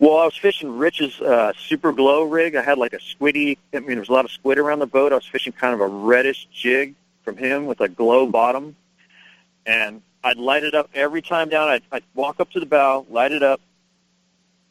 Well, 0.00 0.18
I 0.18 0.24
was 0.24 0.36
fishing 0.36 0.76
Rich's 0.76 1.20
uh, 1.20 1.52
super 1.56 1.92
glow 1.92 2.24
rig. 2.24 2.56
I 2.56 2.62
had 2.62 2.76
like 2.76 2.92
a 2.92 2.98
squiddy. 2.98 3.58
I 3.72 3.78
mean, 3.78 3.88
there 3.88 4.00
was 4.00 4.08
a 4.08 4.12
lot 4.12 4.24
of 4.24 4.32
squid 4.32 4.58
around 4.58 4.80
the 4.80 4.86
boat. 4.86 5.12
I 5.12 5.14
was 5.14 5.26
fishing 5.26 5.52
kind 5.52 5.74
of 5.74 5.80
a 5.80 5.86
reddish 5.86 6.48
jig 6.52 6.96
from 7.22 7.36
him 7.36 7.66
with 7.66 7.80
a 7.80 7.88
glow 7.88 8.26
bottom, 8.26 8.74
and 9.64 10.02
I'd 10.22 10.36
light 10.36 10.64
it 10.64 10.74
up 10.74 10.90
every 10.94 11.22
time 11.22 11.48
down. 11.48 11.68
I'd, 11.68 11.82
I'd 11.90 12.04
walk 12.14 12.40
up 12.40 12.50
to 12.50 12.60
the 12.60 12.66
bow, 12.66 13.06
light 13.10 13.32
it 13.32 13.42
up, 13.42 13.60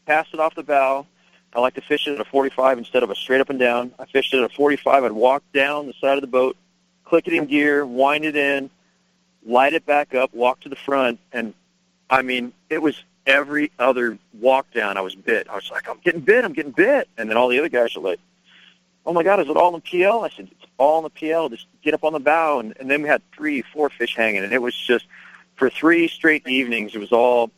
pass 0.05 0.27
it 0.33 0.39
off 0.39 0.55
the 0.55 0.63
bow. 0.63 1.05
I 1.53 1.59
like 1.59 1.73
to 1.75 1.81
fish 1.81 2.07
it 2.07 2.13
at 2.13 2.21
a 2.21 2.25
45 2.25 2.77
instead 2.77 3.01
of 3.01 3.09
a 3.09 3.15
straight 3.15 3.41
up 3.41 3.49
and 3.49 3.57
down. 3.57 3.91
I 3.97 4.05
fished 4.05 4.33
it 4.33 4.37
at 4.37 4.51
a 4.51 4.53
45. 4.53 5.03
I'd 5.03 5.11
walk 5.11 5.43
down 5.53 5.87
the 5.87 5.93
side 5.93 6.17
of 6.17 6.21
the 6.21 6.27
boat, 6.27 6.55
click 7.05 7.27
it 7.27 7.33
in 7.33 7.45
gear, 7.45 7.85
wind 7.85 8.23
it 8.23 8.35
in, 8.35 8.69
light 9.43 9.73
it 9.73 9.85
back 9.85 10.13
up, 10.13 10.33
walk 10.33 10.59
to 10.61 10.69
the 10.69 10.75
front, 10.75 11.19
and 11.33 11.53
I 12.09 12.21
mean, 12.21 12.53
it 12.69 12.81
was 12.81 13.01
every 13.25 13.71
other 13.77 14.17
walk 14.39 14.71
down 14.73 14.97
I 14.97 15.01
was 15.01 15.15
bit. 15.15 15.47
I 15.49 15.55
was 15.55 15.69
like, 15.71 15.87
I'm 15.87 15.99
getting 16.03 16.21
bit, 16.21 16.43
I'm 16.43 16.53
getting 16.53 16.71
bit. 16.71 17.07
And 17.17 17.29
then 17.29 17.37
all 17.37 17.47
the 17.47 17.59
other 17.59 17.69
guys 17.69 17.95
are 17.95 17.99
like, 17.99 18.19
oh 19.05 19.13
my 19.13 19.23
God, 19.23 19.39
is 19.39 19.47
it 19.47 19.55
all 19.55 19.73
in 19.75 19.81
the 19.83 19.99
PL? 19.99 20.23
I 20.23 20.29
said, 20.29 20.49
it's 20.51 20.71
all 20.77 20.99
in 20.99 21.03
the 21.03 21.09
PL. 21.11 21.49
Just 21.49 21.67
get 21.83 21.93
up 21.93 22.03
on 22.03 22.13
the 22.13 22.19
bow. 22.19 22.59
And, 22.59 22.75
and 22.79 22.89
then 22.89 23.03
we 23.03 23.07
had 23.07 23.21
three, 23.35 23.61
four 23.61 23.89
fish 23.89 24.15
hanging. 24.15 24.43
And 24.43 24.51
it 24.51 24.61
was 24.61 24.75
just, 24.75 25.05
for 25.59 25.69
three 25.69 26.07
straight 26.07 26.47
evenings, 26.47 26.95
it 26.95 26.99
was 26.99 27.11
all 27.11 27.51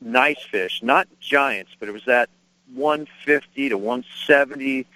nice 0.00 0.40
fish. 0.42 0.80
Not 0.82 1.08
giants, 1.20 1.72
but 1.80 1.88
it 1.88 1.92
was 1.92 2.04
that 2.04 2.28
150 2.74 3.70
to 3.70 3.78
170 3.78 4.86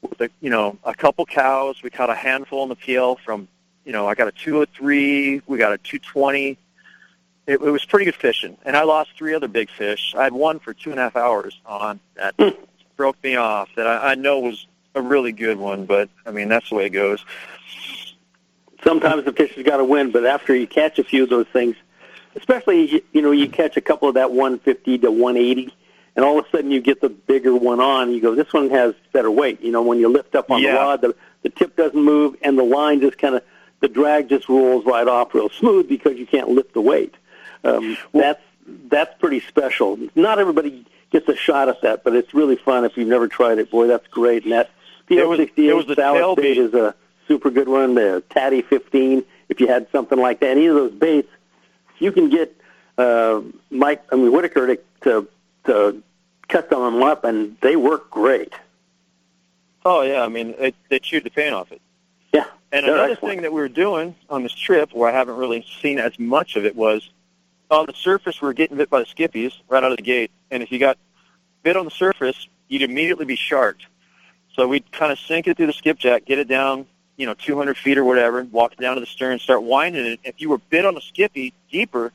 with 0.00 0.20
a, 0.20 0.30
you 0.40 0.48
know, 0.48 0.78
a 0.84 0.94
couple 0.94 1.26
cows. 1.26 1.82
We 1.82 1.90
caught 1.90 2.08
a 2.08 2.14
handful 2.14 2.62
in 2.62 2.68
the 2.70 2.76
PL 2.76 3.16
from, 3.16 3.48
you 3.84 3.92
know, 3.92 4.06
I 4.06 4.14
got 4.14 4.28
a 4.28 4.32
203, 4.32 5.42
we 5.46 5.58
got 5.58 5.72
a 5.72 5.78
220 5.78 6.56
it, 7.46 7.54
it 7.54 7.70
was 7.70 7.84
pretty 7.84 8.06
good 8.06 8.16
fishing, 8.16 8.56
and 8.64 8.76
I 8.76 8.82
lost 8.82 9.10
three 9.16 9.34
other 9.34 9.48
big 9.48 9.70
fish. 9.70 10.14
I 10.16 10.24
had 10.24 10.32
one 10.32 10.58
for 10.58 10.74
two 10.74 10.90
and 10.90 10.98
a 10.98 11.04
half 11.04 11.16
hours 11.16 11.60
on 11.64 12.00
that 12.16 12.34
hmm. 12.38 12.48
broke 12.96 13.22
me 13.22 13.36
off. 13.36 13.68
That 13.76 13.86
I, 13.86 14.12
I 14.12 14.14
know 14.14 14.40
was 14.40 14.66
a 14.94 15.02
really 15.02 15.32
good 15.32 15.58
one, 15.58 15.86
but 15.86 16.08
I 16.24 16.32
mean 16.32 16.48
that's 16.48 16.68
the 16.68 16.74
way 16.74 16.86
it 16.86 16.90
goes. 16.90 17.24
sometimes 18.82 19.24
the 19.24 19.32
fish 19.32 19.54
has 19.54 19.64
got 19.64 19.76
to 19.76 19.84
win, 19.84 20.10
but 20.10 20.26
after 20.26 20.54
you 20.54 20.66
catch 20.66 20.98
a 20.98 21.04
few 21.04 21.22
of 21.22 21.30
those 21.30 21.46
things, 21.52 21.76
especially 22.36 23.02
you- 23.12 23.22
know 23.22 23.30
you 23.32 23.48
catch 23.48 23.76
a 23.76 23.80
couple 23.80 24.08
of 24.08 24.14
that 24.14 24.30
150 24.30 24.98
to 24.98 25.10
180, 25.10 25.72
and 26.14 26.24
all 26.24 26.38
of 26.38 26.46
a 26.46 26.50
sudden 26.50 26.70
you 26.70 26.80
get 26.80 27.00
the 27.00 27.08
bigger 27.08 27.54
one 27.54 27.80
on. 27.80 28.12
You 28.12 28.20
go, 28.20 28.34
this 28.34 28.52
one 28.52 28.70
has 28.70 28.94
better 29.12 29.30
weight. 29.30 29.60
You 29.62 29.72
know, 29.72 29.82
when 29.82 29.98
you 29.98 30.08
lift 30.08 30.34
up 30.34 30.50
on 30.50 30.60
the 30.62 30.68
rod, 30.78 31.00
the 31.02 31.14
the 31.42 31.50
tip 31.50 31.76
doesn't 31.76 32.00
move, 32.02 32.36
and 32.42 32.58
the 32.58 32.62
line 32.64 33.00
just 33.00 33.18
kind 33.18 33.34
of 33.36 33.42
the 33.80 33.88
drag 33.88 34.28
just 34.28 34.48
rolls 34.48 34.84
right 34.86 35.06
off 35.06 35.34
real 35.34 35.48
smooth 35.50 35.88
because 35.88 36.16
you 36.18 36.26
can't 36.26 36.48
lift 36.48 36.72
the 36.74 36.80
weight. 36.80 37.14
Um, 37.64 37.96
that's 38.12 38.42
that's 38.88 39.18
pretty 39.18 39.40
special. 39.40 39.98
Not 40.14 40.38
everybody 40.38 40.84
gets 41.12 41.28
a 41.28 41.36
shot 41.36 41.68
at 41.68 41.82
that, 41.82 42.02
but 42.04 42.14
it's 42.16 42.34
really 42.34 42.56
fun 42.56 42.84
if 42.84 42.96
you've 42.96 43.08
never 43.08 43.28
tried 43.28 43.58
it. 43.58 43.70
Boy, 43.70 43.86
that's 43.86 44.06
great. 44.08 44.42
And 44.44 44.52
that 44.52 44.70
It 45.08 45.14
PL68 45.18 45.90
it 45.90 45.94
salad 45.96 46.36
bait 46.36 46.42
bait. 46.42 46.58
is 46.58 46.74
a 46.74 46.94
super 47.28 47.50
good 47.50 47.68
one. 47.68 47.94
The 47.94 48.24
Tatty 48.30 48.62
15, 48.62 49.24
if 49.48 49.60
you 49.60 49.68
had 49.68 49.86
something 49.92 50.18
like 50.18 50.40
that, 50.40 50.50
any 50.50 50.66
of 50.66 50.74
those 50.74 50.90
baits, 50.92 51.28
you 51.98 52.12
can 52.12 52.28
get 52.28 52.54
uh, 52.98 53.40
Mike, 53.70 54.02
I 54.12 54.16
mean 54.16 54.32
Whitaker 54.32 54.66
to, 54.66 54.82
to 55.02 55.28
to 55.64 56.02
cut 56.48 56.70
them 56.70 57.02
up, 57.02 57.24
and 57.24 57.56
they 57.60 57.76
work 57.76 58.10
great. 58.10 58.52
Oh 59.84 60.02
yeah, 60.02 60.22
I 60.22 60.28
mean 60.28 60.54
it, 60.58 60.74
they 60.88 60.98
chewed 60.98 61.24
the 61.24 61.30
paint 61.30 61.54
off 61.54 61.72
it. 61.72 61.80
Yeah, 62.32 62.46
And 62.72 62.86
another 62.86 63.12
excellent. 63.12 63.32
thing 63.32 63.42
that 63.42 63.52
we 63.52 63.60
were 63.60 63.68
doing 63.68 64.14
on 64.28 64.42
this 64.42 64.52
trip, 64.52 64.92
where 64.92 65.08
I 65.08 65.12
haven't 65.12 65.36
really 65.36 65.64
seen 65.80 65.98
as 65.98 66.18
much 66.18 66.56
of 66.56 66.64
it, 66.64 66.74
was 66.76 67.08
on 67.70 67.86
the 67.86 67.94
surface 67.94 68.40
we 68.40 68.46
were 68.46 68.52
getting 68.52 68.76
bit 68.76 68.90
by 68.90 69.00
the 69.00 69.06
skippies 69.06 69.52
right 69.68 69.82
out 69.82 69.90
of 69.90 69.96
the 69.96 70.02
gate, 70.02 70.30
and 70.50 70.62
if 70.62 70.70
you 70.70 70.78
got 70.78 70.98
bit 71.62 71.76
on 71.76 71.84
the 71.84 71.90
surface, 71.90 72.48
you'd 72.68 72.82
immediately 72.82 73.24
be 73.24 73.36
sharked. 73.36 73.86
So 74.54 74.66
we'd 74.68 74.90
kind 74.92 75.12
of 75.12 75.18
sink 75.18 75.46
it 75.46 75.56
through 75.56 75.66
the 75.66 75.72
skipjack, 75.72 76.24
get 76.24 76.38
it 76.38 76.48
down 76.48 76.86
you 77.16 77.26
know, 77.26 77.34
200 77.34 77.76
feet 77.76 77.98
or 77.98 78.04
whatever, 78.04 78.44
walk 78.44 78.76
down 78.76 78.94
to 78.94 79.00
the 79.00 79.06
stern, 79.06 79.38
start 79.38 79.62
winding 79.62 80.06
it. 80.06 80.20
If 80.24 80.40
you 80.40 80.50
were 80.50 80.58
bit 80.58 80.84
on 80.84 80.94
the 80.94 81.00
skippy 81.00 81.52
deeper, 81.70 82.12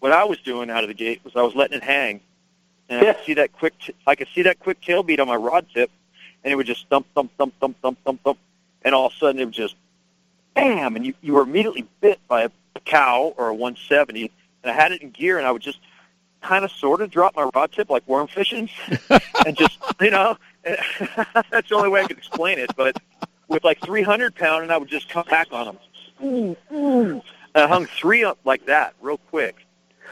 what 0.00 0.12
I 0.12 0.24
was 0.24 0.38
doing 0.40 0.70
out 0.70 0.84
of 0.84 0.88
the 0.88 0.94
gate 0.94 1.22
was 1.24 1.34
I 1.34 1.42
was 1.42 1.54
letting 1.54 1.78
it 1.78 1.82
hang, 1.82 2.20
and 2.88 3.00
I 3.00 3.14
could 3.14 3.24
see 3.24 3.34
that 3.34 3.52
quick. 3.52 3.72
T- 3.78 3.94
I 4.06 4.14
could 4.14 4.28
see 4.34 4.42
that 4.42 4.60
quick 4.60 4.80
tail 4.82 5.02
beat 5.02 5.20
on 5.20 5.26
my 5.26 5.36
rod 5.36 5.66
tip, 5.72 5.90
and 6.42 6.52
it 6.52 6.56
would 6.56 6.66
just 6.66 6.86
thump, 6.88 7.06
thump, 7.14 7.32
thump, 7.38 7.54
thump, 7.58 7.76
thump, 7.80 7.98
thump, 8.04 8.22
thump, 8.22 8.38
and 8.82 8.94
all 8.94 9.06
of 9.06 9.12
a 9.12 9.16
sudden 9.16 9.40
it 9.40 9.46
would 9.46 9.54
just 9.54 9.76
bam, 10.54 10.96
and 10.96 11.06
you 11.06 11.14
you 11.22 11.32
were 11.32 11.42
immediately 11.42 11.86
bit 12.02 12.20
by 12.28 12.42
a 12.42 12.50
cow 12.84 13.32
or 13.38 13.48
a 13.48 13.54
170, 13.54 14.30
and 14.62 14.70
I 14.70 14.74
had 14.74 14.92
it 14.92 15.00
in 15.00 15.10
gear, 15.10 15.38
and 15.38 15.46
I 15.46 15.50
would 15.50 15.62
just 15.62 15.78
kind 16.42 16.66
of 16.66 16.70
sort 16.70 17.00
of 17.00 17.10
drop 17.10 17.34
my 17.34 17.48
rod 17.54 17.72
tip 17.72 17.88
like 17.88 18.06
worm 18.06 18.26
fishing, 18.26 18.68
and 19.46 19.56
just 19.56 19.78
you 20.02 20.10
know, 20.10 20.36
that's 20.62 21.68
the 21.70 21.74
only 21.74 21.88
way 21.88 22.02
I 22.02 22.06
could 22.06 22.18
explain 22.18 22.58
it, 22.58 22.70
but 22.76 23.00
with 23.54 23.64
like 23.64 23.80
300 23.80 24.34
pound, 24.34 24.64
and 24.64 24.72
I 24.72 24.76
would 24.76 24.88
just 24.88 25.08
come 25.08 25.24
back 25.26 25.48
on 25.52 25.66
them. 25.66 26.56
Ooh, 26.72 27.22
I 27.54 27.66
hung 27.66 27.86
three 27.86 28.24
up 28.24 28.38
like 28.44 28.66
that 28.66 28.94
real 29.00 29.18
quick. 29.18 29.56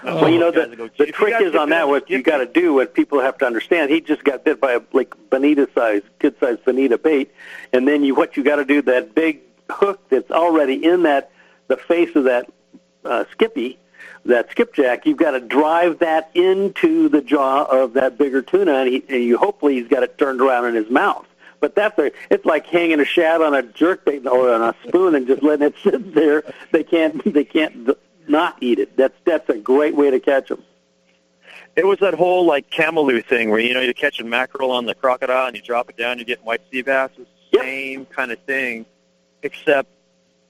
Well, 0.04 0.28
you 0.28 0.40
know 0.40 0.50
the, 0.50 0.75
go, 0.75 0.88
the 0.99 1.06
trick 1.06 1.40
is 1.40 1.54
on 1.54 1.68
that. 1.70 1.87
What 1.87 2.11
you 2.11 2.22
got 2.22 2.38
to 2.38 2.46
do, 2.46 2.75
what 2.75 2.92
people 2.92 3.20
have 3.20 3.38
to 3.38 3.46
understand, 3.46 3.90
he 3.90 4.00
just 4.00 4.25
got 4.25 4.44
bit 4.44 4.61
by 4.61 4.72
a 4.72 4.80
like 4.92 5.14
bonita 5.30 5.68
size, 5.75 6.02
good 6.18 6.38
size 6.40 6.58
bonita 6.64 6.99
bait, 6.99 7.32
and 7.72 7.87
then 7.87 8.02
you 8.02 8.14
what 8.14 8.37
you 8.37 8.42
got 8.42 8.56
to 8.56 8.64
do 8.64 8.82
that 8.82 9.14
big 9.14 9.40
hook 9.70 10.00
that's 10.08 10.30
already 10.30 10.84
in 10.84 11.04
that 11.04 11.30
the 11.68 11.76
face 11.76 12.14
of 12.16 12.25
that 12.25 12.50
uh, 13.04 13.25
skippy, 13.30 13.78
that 14.25 14.50
skipjack. 14.50 15.06
You've 15.06 15.18
got 15.18 15.32
to 15.32 15.40
drive 15.40 16.00
that 16.00 16.30
into 16.34 17.08
the 17.08 17.20
jaw 17.20 17.64
of 17.64 17.92
that 17.92 18.18
bigger 18.18 18.42
tuna, 18.42 18.75
and, 18.75 18.88
he, 18.88 19.04
and 19.08 19.22
you 19.22 19.38
hopefully 19.38 19.75
he's 19.75 19.88
got 19.88 20.02
it 20.02 20.18
turned 20.18 20.40
around 20.40 20.66
in 20.66 20.75
his 20.75 20.90
mouth. 20.90 21.26
But 21.62 21.76
that's 21.76 21.97
a, 21.97 22.11
it's 22.28 22.45
like 22.45 22.66
hanging 22.66 22.99
a 22.99 23.04
shad 23.04 23.40
on 23.40 23.54
a 23.54 23.62
jerk 23.62 24.04
bait 24.04 24.26
or 24.26 24.52
on 24.52 24.62
a 24.62 24.75
spoon 24.88 25.14
and 25.14 25.28
just 25.28 25.45
letting 25.45 25.69
it 25.69 25.75
sit 25.85 26.12
there. 26.12 26.42
They 26.73 26.83
can't 26.83 27.33
they 27.33 27.45
can't 27.45 27.88
not 28.28 28.57
eat 28.61 28.81
it. 28.81 28.97
That's 28.97 29.14
that's 29.25 29.49
a 29.49 29.57
great 29.57 29.95
way 29.95 30.11
to 30.11 30.19
catch 30.19 30.49
them. 30.49 30.64
It 31.76 31.87
was 31.87 32.00
that 32.00 32.14
whole 32.14 32.45
like 32.45 32.69
cameloo 32.69 33.23
thing 33.23 33.49
where 33.49 33.61
you 33.61 33.75
know 33.75 33.81
you're 33.81 33.95
catching 33.95 34.28
mackerel 34.28 34.73
on 34.73 34.87
the 34.87 34.95
crocodile 34.97 35.47
and 35.47 35.57
you 35.57 35.62
drop 35.62 35.88
it 35.88 35.97
down, 35.97 36.19
you're 36.19 36.25
getting 36.25 36.45
white 36.45 36.62
sea 36.73 36.83
bass. 36.83 37.11
It's 37.16 37.31
the 37.52 37.59
yep. 37.59 37.62
same 37.64 38.07
kind 38.07 38.33
of 38.33 38.40
thing, 38.40 38.85
except 39.45 39.88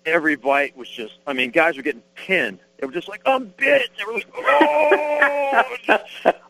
every 0.06 0.36
bite 0.36 0.74
was 0.78 0.88
just. 0.88 1.18
I 1.26 1.34
mean, 1.34 1.50
guys 1.50 1.76
were 1.76 1.82
getting 1.82 2.02
pinned. 2.14 2.58
They 2.82 2.86
were 2.86 2.92
just 2.92 3.08
like, 3.08 3.22
I'm 3.24 3.44
bit. 3.56 3.90
They 3.96 4.04
were 4.04 4.14
like, 4.14 4.26
oh. 4.36 5.62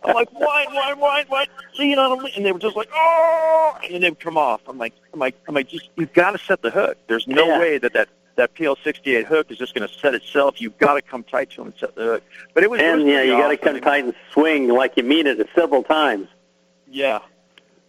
I'm 0.02 0.14
like, 0.14 0.32
wine, 0.32 0.66
wine, 0.72 0.98
wine, 0.98 1.26
wine. 1.28 1.46
Lean 1.78 1.98
on 1.98 2.16
them, 2.16 2.26
and 2.34 2.46
they 2.46 2.52
were 2.52 2.58
just 2.58 2.74
like, 2.74 2.88
oh, 2.94 3.76
and 3.84 3.92
then 3.92 4.00
they 4.00 4.08
would 4.08 4.18
come 4.18 4.38
off. 4.38 4.62
I'm 4.66 4.78
like, 4.78 4.94
I'm 5.12 5.20
like, 5.20 5.38
I'm 5.46 5.54
like, 5.54 5.68
just 5.68 5.90
you've 5.94 6.14
got 6.14 6.30
to 6.30 6.38
set 6.38 6.62
the 6.62 6.70
hook. 6.70 6.96
There's 7.06 7.28
no 7.28 7.44
yeah. 7.44 7.60
way 7.60 7.76
that 7.76 7.92
that 7.92 8.08
that 8.36 8.54
PL68 8.54 9.26
hook 9.26 9.50
is 9.50 9.58
just 9.58 9.74
going 9.74 9.86
to 9.86 9.94
set 9.94 10.14
itself. 10.14 10.58
You've 10.58 10.78
got 10.78 10.94
to 10.94 11.02
come 11.02 11.22
tight 11.22 11.50
to 11.50 11.56
them 11.58 11.66
and 11.66 11.74
set 11.78 11.96
the 11.96 12.04
hook. 12.04 12.22
But 12.54 12.64
it 12.64 12.70
was 12.70 12.80
and 12.80 13.06
yeah, 13.06 13.20
you 13.24 13.32
got 13.32 13.48
to 13.48 13.58
come 13.58 13.78
tight 13.82 14.04
and 14.04 14.14
swing 14.32 14.68
like 14.68 14.96
you 14.96 15.02
mean 15.02 15.26
it 15.26 15.46
several 15.54 15.82
times. 15.82 16.28
Yeah. 16.90 17.18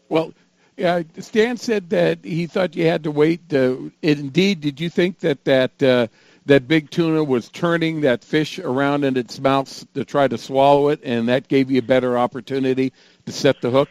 Well, 0.09 0.33
yeah, 0.75 1.03
Stan 1.19 1.55
said 1.55 1.91
that 1.91 2.25
he 2.25 2.47
thought 2.47 2.75
you 2.75 2.87
had 2.87 3.03
to 3.03 3.11
wait. 3.11 3.53
Uh, 3.53 3.77
indeed, 4.01 4.59
did 4.59 4.81
you 4.81 4.89
think 4.89 5.19
that 5.19 5.45
that 5.45 5.81
uh, 5.81 6.07
that 6.45 6.67
big 6.67 6.89
tuna 6.89 7.23
was 7.23 7.49
turning 7.49 8.01
that 8.01 8.23
fish 8.23 8.59
around 8.59 9.03
in 9.03 9.17
its 9.17 9.39
mouth 9.39 9.85
to 9.93 10.03
try 10.03 10.27
to 10.27 10.37
swallow 10.37 10.89
it, 10.89 10.99
and 11.03 11.29
that 11.29 11.47
gave 11.47 11.71
you 11.71 11.79
a 11.79 11.83
better 11.83 12.17
opportunity 12.17 12.91
to 13.25 13.31
set 13.31 13.61
the 13.61 13.69
hook? 13.69 13.89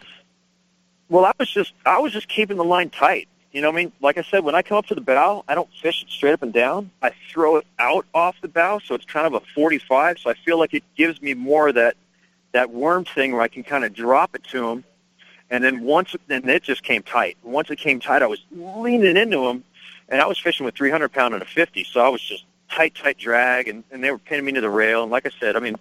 Well, 1.09 1.25
I 1.25 1.33
was 1.39 1.51
just 1.51 1.73
I 1.85 1.99
was 1.99 2.13
just 2.13 2.29
keeping 2.29 2.57
the 2.57 2.65
line 2.65 2.91
tight. 2.91 3.29
You 3.53 3.61
know, 3.61 3.69
what 3.69 3.75
I 3.75 3.85
mean, 3.85 3.93
like 4.01 4.17
I 4.17 4.23
said, 4.23 4.45
when 4.45 4.55
I 4.55 4.63
come 4.63 4.79
up 4.79 4.87
to 4.87 4.95
the 4.95 5.03
bow, 5.03 5.45
I 5.47 5.55
don't 5.55 5.69
fish 5.83 6.03
it 6.03 6.11
straight 6.11 6.33
up 6.33 6.43
and 6.43 6.55
down. 6.55 6.91
I 7.03 7.13
throw 7.31 7.57
it 7.57 7.67
out 7.79 8.07
off 8.15 8.35
the 8.41 8.49
bow, 8.49 8.81
so 8.83 8.95
it's 8.95 9.05
kind 9.05 9.27
of 9.27 9.35
a 9.35 9.41
45. 9.55 10.21
So 10.21 10.31
I 10.31 10.35
feel 10.35 10.59
like 10.59 10.73
it 10.73 10.83
gives 10.97 11.21
me 11.21 11.35
more 11.35 11.69
of 11.69 11.75
that 11.75 11.97
that 12.53 12.71
worm 12.71 13.05
thing 13.05 13.33
where 13.33 13.43
I 13.43 13.49
can 13.49 13.63
kind 13.63 13.85
of 13.85 13.95
drop 13.95 14.35
it 14.35 14.45
to 14.45 14.69
him, 14.69 14.85
and 15.51 15.63
then 15.63 15.83
once 15.83 16.17
then 16.29 16.49
it 16.49 16.63
just 16.63 16.83
came 16.83 17.03
tight. 17.03 17.37
Once 17.43 17.71
it 17.71 17.77
came 17.77 18.01
tight, 18.01 18.23
I 18.23 18.27
was 18.27 18.43
leaning 18.51 19.17
into 19.17 19.47
him, 19.47 19.65
and 20.13 20.21
I 20.21 20.27
was 20.27 20.39
fishing 20.39 20.67
with 20.67 20.77
300 20.77 21.09
pound 21.11 21.33
and 21.35 21.43
a 21.43 21.47
50, 21.47 21.85
so 21.85 22.01
I 22.01 22.09
was 22.11 22.21
just 22.21 22.45
tight, 22.71 22.95
tight 22.95 23.17
drag, 23.17 23.67
and, 23.67 23.83
and 23.91 24.05
they 24.05 24.11
were 24.11 24.19
pinning 24.19 24.45
me 24.45 24.53
to 24.53 24.61
the 24.61 24.71
rail. 24.71 25.03
And 25.03 25.11
like 25.11 25.27
I 25.27 25.31
said, 25.41 25.57
I 25.57 25.61
mean, 25.61 25.77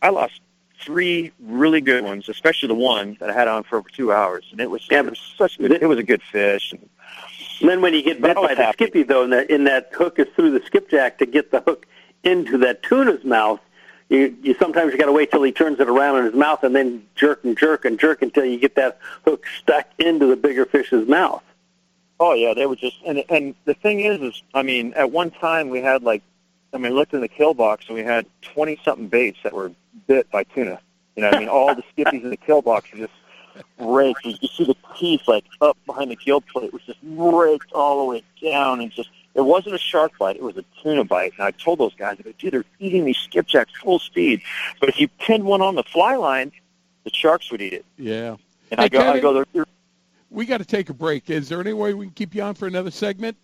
I 0.00 0.08
lost 0.08 0.40
three 0.80 1.30
really 1.38 1.82
good 1.82 2.02
ones, 2.02 2.30
especially 2.30 2.68
the 2.68 2.74
one 2.74 3.18
that 3.20 3.28
I 3.28 3.34
had 3.34 3.48
on 3.48 3.64
for 3.64 3.76
over 3.76 3.88
two 3.90 4.12
hours, 4.12 4.46
and 4.50 4.60
it 4.60 4.70
was, 4.70 4.88
yeah, 4.90 5.00
it 5.00 5.10
was 5.10 5.34
such 5.36 5.58
good. 5.58 5.72
It 5.72 5.86
was 5.86 5.98
a 5.98 6.02
good 6.02 6.22
fish. 6.22 6.72
And, 6.72 6.88
then 7.60 7.82
when 7.82 7.92
you 7.92 8.02
get 8.02 8.22
bit 8.22 8.34
by 8.36 8.54
the 8.54 8.62
happy. 8.62 8.72
skippy, 8.72 9.02
though, 9.02 9.24
and, 9.24 9.32
the, 9.34 9.52
and 9.52 9.66
that 9.66 9.90
hook 9.92 10.18
is 10.18 10.26
through 10.34 10.58
the 10.58 10.64
skipjack 10.64 11.18
to 11.18 11.26
get 11.26 11.50
the 11.50 11.60
hook 11.60 11.86
into 12.24 12.56
that 12.58 12.82
tuna's 12.82 13.22
mouth, 13.22 13.60
you, 14.08 14.34
you 14.42 14.54
sometimes 14.54 14.92
you 14.92 14.98
got 14.98 15.06
to 15.06 15.12
wait 15.12 15.30
till 15.30 15.42
he 15.42 15.52
turns 15.52 15.78
it 15.78 15.88
around 15.88 16.20
in 16.20 16.24
his 16.24 16.34
mouth 16.34 16.64
and 16.64 16.74
then 16.74 17.06
jerk 17.14 17.44
and 17.44 17.58
jerk 17.58 17.84
and 17.84 18.00
jerk 18.00 18.22
until 18.22 18.46
you 18.46 18.58
get 18.58 18.76
that 18.76 18.98
hook 19.26 19.44
stuck 19.58 19.86
into 19.98 20.24
the 20.26 20.36
bigger 20.36 20.64
fish's 20.64 21.06
mouth. 21.06 21.42
Oh 22.20 22.34
yeah, 22.34 22.52
they 22.52 22.66
were 22.66 22.76
just 22.76 22.98
and 23.06 23.24
and 23.30 23.54
the 23.64 23.72
thing 23.72 24.00
is, 24.00 24.20
is 24.20 24.42
I 24.52 24.62
mean, 24.62 24.92
at 24.92 25.10
one 25.10 25.30
time 25.30 25.70
we 25.70 25.80
had 25.80 26.02
like, 26.02 26.22
I 26.74 26.76
mean, 26.76 26.92
I 26.92 26.94
looked 26.94 27.14
in 27.14 27.22
the 27.22 27.28
kill 27.28 27.54
box 27.54 27.86
and 27.88 27.96
we 27.96 28.04
had 28.04 28.26
twenty 28.42 28.78
something 28.84 29.08
baits 29.08 29.38
that 29.42 29.54
were 29.54 29.72
bit 30.06 30.30
by 30.30 30.44
tuna. 30.44 30.78
You 31.16 31.22
know, 31.22 31.30
I 31.30 31.38
mean, 31.38 31.48
all 31.48 31.74
the 31.74 31.82
skippies 31.96 32.22
in 32.22 32.28
the 32.28 32.36
kill 32.36 32.60
box 32.60 32.92
are 32.92 32.98
just 32.98 33.12
raked. 33.78 34.22
You, 34.26 34.34
you 34.38 34.48
see 34.48 34.64
the 34.64 34.76
teeth 34.98 35.22
like 35.26 35.46
up 35.62 35.78
behind 35.86 36.10
the 36.10 36.16
gill 36.16 36.42
plate 36.42 36.66
it 36.66 36.72
was 36.74 36.82
just 36.82 36.98
raked 37.02 37.72
all 37.72 38.04
the 38.04 38.12
way 38.12 38.22
down 38.42 38.80
and 38.80 38.92
just. 38.92 39.08
It 39.32 39.42
wasn't 39.42 39.76
a 39.76 39.78
shark 39.78 40.18
bite; 40.18 40.36
it 40.36 40.42
was 40.42 40.56
a 40.56 40.64
tuna 40.82 41.04
bite. 41.04 41.34
And 41.38 41.46
I 41.46 41.52
told 41.52 41.78
those 41.78 41.94
guys, 41.94 42.16
I 42.18 42.22
go, 42.22 42.32
dude, 42.36 42.52
they're 42.52 42.64
eating 42.80 43.04
these 43.04 43.16
skipjacks 43.16 43.72
full 43.80 44.00
speed. 44.00 44.42
But 44.80 44.88
if 44.88 44.98
you 44.98 45.06
pinned 45.06 45.44
one 45.44 45.62
on 45.62 45.76
the 45.76 45.84
fly 45.84 46.16
line, 46.16 46.50
the 47.04 47.10
sharks 47.14 47.48
would 47.52 47.62
eat 47.62 47.72
it. 47.72 47.84
Yeah. 47.96 48.36
And 48.72 48.80
hey, 48.80 48.86
I 48.86 48.88
go, 48.88 48.98
Kevin, 48.98 49.16
I 49.16 49.20
go, 49.20 49.32
they're, 49.32 49.46
they're 49.52 49.66
we 50.30 50.46
got 50.46 50.58
to 50.58 50.64
take 50.64 50.88
a 50.88 50.94
break. 50.94 51.28
Is 51.28 51.48
there 51.48 51.60
any 51.60 51.72
way 51.72 51.92
we 51.92 52.06
can 52.06 52.14
keep 52.14 52.34
you 52.34 52.42
on 52.42 52.54
for 52.54 52.66
another 52.66 52.90
segment? 52.90 53.36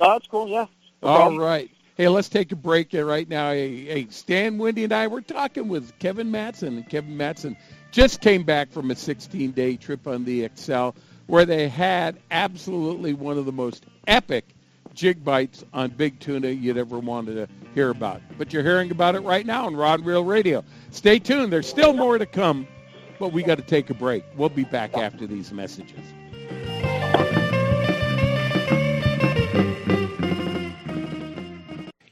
Oh, 0.00 0.12
that's 0.12 0.26
cool. 0.26 0.48
Yeah. 0.48 0.66
No 1.02 1.08
All 1.08 1.16
problem. 1.16 1.40
right. 1.40 1.70
Hey, 1.96 2.08
let's 2.08 2.28
take 2.28 2.52
a 2.52 2.56
break 2.56 2.92
right 2.94 3.28
now. 3.28 3.50
Hey, 3.50 3.84
hey, 3.84 4.06
Stan 4.08 4.56
Wendy 4.56 4.84
and 4.84 4.92
I 4.92 5.08
we're 5.08 5.20
talking 5.20 5.68
with 5.68 5.98
Kevin 5.98 6.30
Matson, 6.30 6.76
and 6.76 6.88
Kevin 6.88 7.16
Matson 7.16 7.56
just 7.90 8.20
came 8.20 8.44
back 8.44 8.72
from 8.72 8.90
a 8.90 8.94
16-day 8.94 9.76
trip 9.76 10.06
on 10.06 10.24
the 10.24 10.44
Excel, 10.44 10.94
where 11.26 11.44
they 11.44 11.68
had 11.68 12.18
absolutely 12.30 13.12
one 13.12 13.36
of 13.36 13.44
the 13.44 13.52
most 13.52 13.84
epic 14.06 14.46
jig 14.94 15.22
bites 15.24 15.64
on 15.72 15.90
big 15.90 16.18
tuna 16.20 16.48
you'd 16.48 16.78
ever 16.78 16.98
wanted 16.98 17.34
to 17.34 17.48
hear 17.74 17.90
about. 17.90 18.20
But 18.38 18.52
you're 18.52 18.62
hearing 18.62 18.90
about 18.90 19.14
it 19.14 19.20
right 19.20 19.44
now 19.44 19.66
on 19.66 19.76
Rod 19.76 20.04
Reel 20.04 20.24
Radio. 20.24 20.64
Stay 20.90 21.18
tuned. 21.18 21.52
There's 21.52 21.68
still 21.68 21.92
more 21.92 22.18
to 22.18 22.26
come 22.26 22.66
but 23.22 23.32
we 23.32 23.44
got 23.44 23.56
to 23.56 23.62
take 23.62 23.88
a 23.88 23.94
break. 23.94 24.24
We'll 24.36 24.48
be 24.48 24.64
back 24.64 24.94
after 24.94 25.28
these 25.28 25.52
messages. 25.52 26.00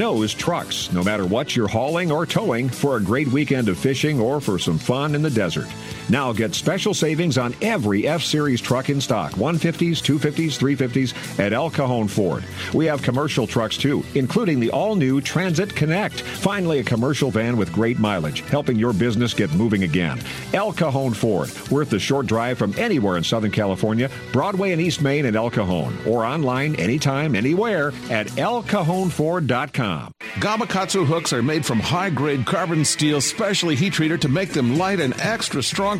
knows 0.00 0.32
trucks, 0.32 0.90
no 0.92 1.04
matter 1.04 1.26
what 1.26 1.54
you're 1.54 1.68
hauling 1.68 2.10
or 2.10 2.24
towing, 2.24 2.70
for 2.70 2.96
a 2.96 3.02
great 3.02 3.28
weekend 3.28 3.68
of 3.68 3.76
fishing 3.76 4.18
or 4.18 4.40
for 4.40 4.58
some 4.58 4.78
fun 4.78 5.14
in 5.14 5.20
the 5.20 5.28
desert. 5.28 5.68
Now 6.10 6.32
get 6.32 6.56
special 6.56 6.92
savings 6.92 7.38
on 7.38 7.54
every 7.62 8.08
F 8.08 8.22
Series 8.22 8.60
truck 8.60 8.90
in 8.90 9.00
stock 9.00 9.30
150s, 9.34 10.02
250s, 10.02 10.58
350s 10.58 11.38
at 11.38 11.52
El 11.52 11.70
Cajon 11.70 12.08
Ford. 12.08 12.42
We 12.74 12.86
have 12.86 13.00
commercial 13.00 13.46
trucks 13.46 13.76
too, 13.76 14.02
including 14.16 14.58
the 14.58 14.70
all 14.70 14.96
new 14.96 15.20
Transit 15.20 15.72
Connect. 15.76 16.20
Finally, 16.20 16.80
a 16.80 16.84
commercial 16.84 17.30
van 17.30 17.56
with 17.56 17.72
great 17.72 18.00
mileage, 18.00 18.40
helping 18.40 18.76
your 18.76 18.92
business 18.92 19.32
get 19.32 19.54
moving 19.54 19.84
again. 19.84 20.20
El 20.52 20.72
Cajon 20.72 21.14
Ford, 21.14 21.48
worth 21.70 21.90
the 21.90 22.00
short 22.00 22.26
drive 22.26 22.58
from 22.58 22.74
anywhere 22.76 23.16
in 23.16 23.22
Southern 23.22 23.52
California, 23.52 24.10
Broadway 24.32 24.72
and 24.72 24.82
East 24.82 25.00
Main 25.02 25.26
at 25.26 25.36
El 25.36 25.50
Cajon, 25.50 25.96
or 26.08 26.24
online 26.24 26.74
anytime, 26.74 27.36
anywhere 27.36 27.92
at 28.10 28.26
elcajonford.com. 28.30 30.12
Gamakatsu 30.40 31.06
hooks 31.06 31.32
are 31.32 31.42
made 31.42 31.64
from 31.64 31.78
high 31.78 32.10
grade 32.10 32.46
carbon 32.46 32.84
steel 32.84 33.20
specially 33.20 33.76
heat 33.76 33.92
treated 33.92 34.22
to 34.22 34.28
make 34.28 34.50
them 34.52 34.76
light 34.76 34.98
and 34.98 35.18
extra 35.20 35.62
strong 35.62 35.99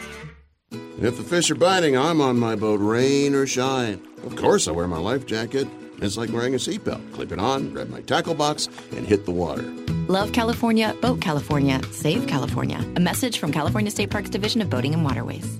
If 1.01 1.17
the 1.17 1.23
fish 1.23 1.49
are 1.49 1.55
biting, 1.55 1.97
I'm 1.97 2.21
on 2.21 2.37
my 2.37 2.55
boat, 2.55 2.79
rain 2.79 3.33
or 3.33 3.47
shine. 3.47 3.99
Of 4.23 4.35
course, 4.35 4.67
I 4.67 4.71
wear 4.71 4.87
my 4.87 4.99
life 4.99 5.25
jacket. 5.25 5.67
It's 5.99 6.15
like 6.15 6.31
wearing 6.31 6.53
a 6.53 6.57
seatbelt. 6.57 7.13
Clip 7.13 7.31
it 7.31 7.39
on, 7.39 7.71
grab 7.71 7.89
my 7.89 8.01
tackle 8.01 8.35
box, 8.35 8.69
and 8.95 9.07
hit 9.07 9.25
the 9.25 9.31
water. 9.31 9.63
Love 10.07 10.31
California, 10.31 10.95
Boat 11.01 11.19
California, 11.19 11.81
Save 11.91 12.27
California. 12.27 12.77
A 12.95 12.99
message 12.99 13.39
from 13.39 13.51
California 13.51 13.89
State 13.89 14.11
Parks 14.11 14.29
Division 14.29 14.61
of 14.61 14.69
Boating 14.69 14.93
and 14.93 15.03
Waterways. 15.03 15.59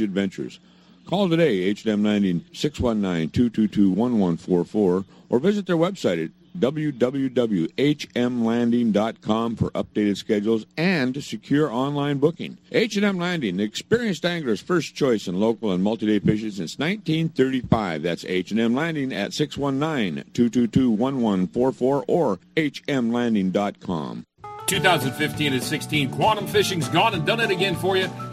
adventures. 0.00 0.58
Call 1.06 1.28
today, 1.28 1.62
H&M 1.62 2.02
90 2.02 2.40
619-222-1144, 2.52 5.04
or 5.28 5.38
visit 5.38 5.66
their 5.66 5.76
website 5.76 6.24
at 6.24 6.30
www.hmlanding.com 6.58 9.56
for 9.56 9.70
updated 9.70 10.16
schedules 10.16 10.66
and 10.76 11.22
secure 11.22 11.72
online 11.72 12.18
booking. 12.18 12.58
H&M 12.72 13.18
Landing, 13.18 13.56
the 13.56 13.64
experienced 13.64 14.24
angler's 14.24 14.60
first 14.60 14.94
choice 14.94 15.26
in 15.28 15.38
local 15.38 15.70
and 15.72 15.82
multi-day 15.82 16.18
fishing 16.18 16.50
since 16.50 16.78
1935. 16.78 18.02
That's 18.02 18.24
H&M 18.24 18.74
Landing 18.74 19.12
at 19.12 19.30
619-222-1144 19.30 22.04
or 22.08 22.38
hmlanding.com. 22.56 24.24
2015 24.66 25.52
and 25.52 25.62
16 25.62 26.10
Quantum 26.10 26.46
Fishing's 26.46 26.88
gone 26.88 27.14
and 27.14 27.26
done 27.26 27.40
it 27.40 27.50
again 27.50 27.74
for 27.74 27.96
you 27.96 28.08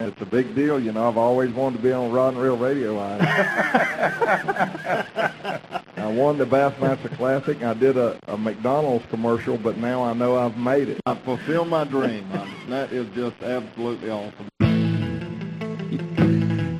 It's 0.00 0.20
a 0.22 0.26
big 0.26 0.54
deal, 0.54 0.80
you 0.80 0.92
know. 0.92 1.06
I've 1.06 1.18
always 1.18 1.52
wanted 1.52 1.76
to 1.76 1.82
be 1.82 1.92
on 1.92 2.10
Rod 2.10 2.32
and 2.32 2.42
Reel 2.42 2.56
Radio. 2.56 2.98
I, 2.98 3.18
I 5.98 6.06
won 6.06 6.38
the 6.38 6.46
Bassmaster 6.46 7.14
Classic. 7.18 7.62
I 7.62 7.74
did 7.74 7.98
a, 7.98 8.18
a 8.26 8.38
McDonald's 8.38 9.04
commercial, 9.10 9.58
but 9.58 9.76
now 9.76 10.02
I 10.02 10.14
know 10.14 10.38
I've 10.38 10.56
made 10.56 10.88
it. 10.88 11.02
I 11.04 11.16
fulfilled 11.16 11.68
my 11.68 11.84
dream. 11.84 12.26
I, 12.32 12.50
that 12.70 12.92
is 12.92 13.06
just 13.14 13.42
absolutely 13.42 14.08
awesome. 14.08 14.48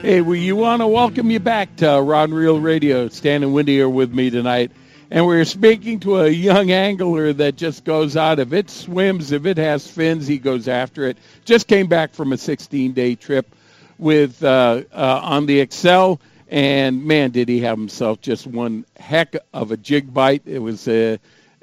Hey, 0.00 0.22
we 0.22 0.40
you 0.40 0.56
want 0.56 0.80
to 0.80 0.86
welcome 0.86 1.30
you 1.30 1.40
back 1.40 1.76
to 1.76 2.00
Rod 2.00 2.30
and 2.30 2.34
Reel 2.34 2.58
Radio. 2.58 3.08
Stan 3.08 3.42
and 3.42 3.52
Wendy 3.52 3.82
are 3.82 3.90
with 3.90 4.14
me 4.14 4.30
tonight. 4.30 4.72
And 5.12 5.26
we're 5.26 5.44
speaking 5.44 5.98
to 6.00 6.20
a 6.20 6.28
young 6.28 6.70
angler 6.70 7.32
that 7.32 7.56
just 7.56 7.84
goes 7.84 8.16
out. 8.16 8.38
If 8.38 8.52
it 8.52 8.70
swims, 8.70 9.32
if 9.32 9.44
it 9.44 9.56
has 9.56 9.84
fins, 9.84 10.28
he 10.28 10.38
goes 10.38 10.68
after 10.68 11.04
it. 11.06 11.18
Just 11.44 11.66
came 11.66 11.88
back 11.88 12.14
from 12.14 12.32
a 12.32 12.36
16-day 12.36 13.16
trip 13.16 13.52
with 13.98 14.42
uh, 14.44 14.82
uh, 14.92 15.20
on 15.22 15.46
the 15.46 15.58
Excel, 15.58 16.20
and 16.48 17.04
man, 17.04 17.32
did 17.32 17.48
he 17.48 17.60
have 17.60 17.76
himself 17.76 18.20
just 18.20 18.46
one 18.46 18.84
heck 18.96 19.34
of 19.52 19.72
a 19.72 19.76
jig 19.76 20.14
bite. 20.14 20.42
It 20.46 20.60
was 20.60 20.86
uh, 20.86 21.16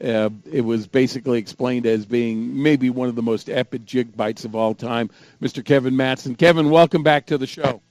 uh, 0.03 0.29
it 0.51 0.61
was 0.61 0.85
basically 0.85 1.39
explained 1.39 1.85
as 1.85 2.05
being 2.05 2.61
maybe 2.61 2.89
one 2.89 3.09
of 3.09 3.15
the 3.15 3.23
most 3.23 3.49
epic 3.49 3.85
jig 3.85 4.15
bites 4.15 4.45
of 4.45 4.55
all 4.55 4.75
time. 4.75 5.09
Mr. 5.41 5.65
Kevin 5.65 5.95
Matson. 5.95 6.35
Kevin, 6.35 6.69
welcome 6.69 7.01
back 7.01 7.25
to 7.27 7.37
the 7.37 7.47
show. 7.47 7.81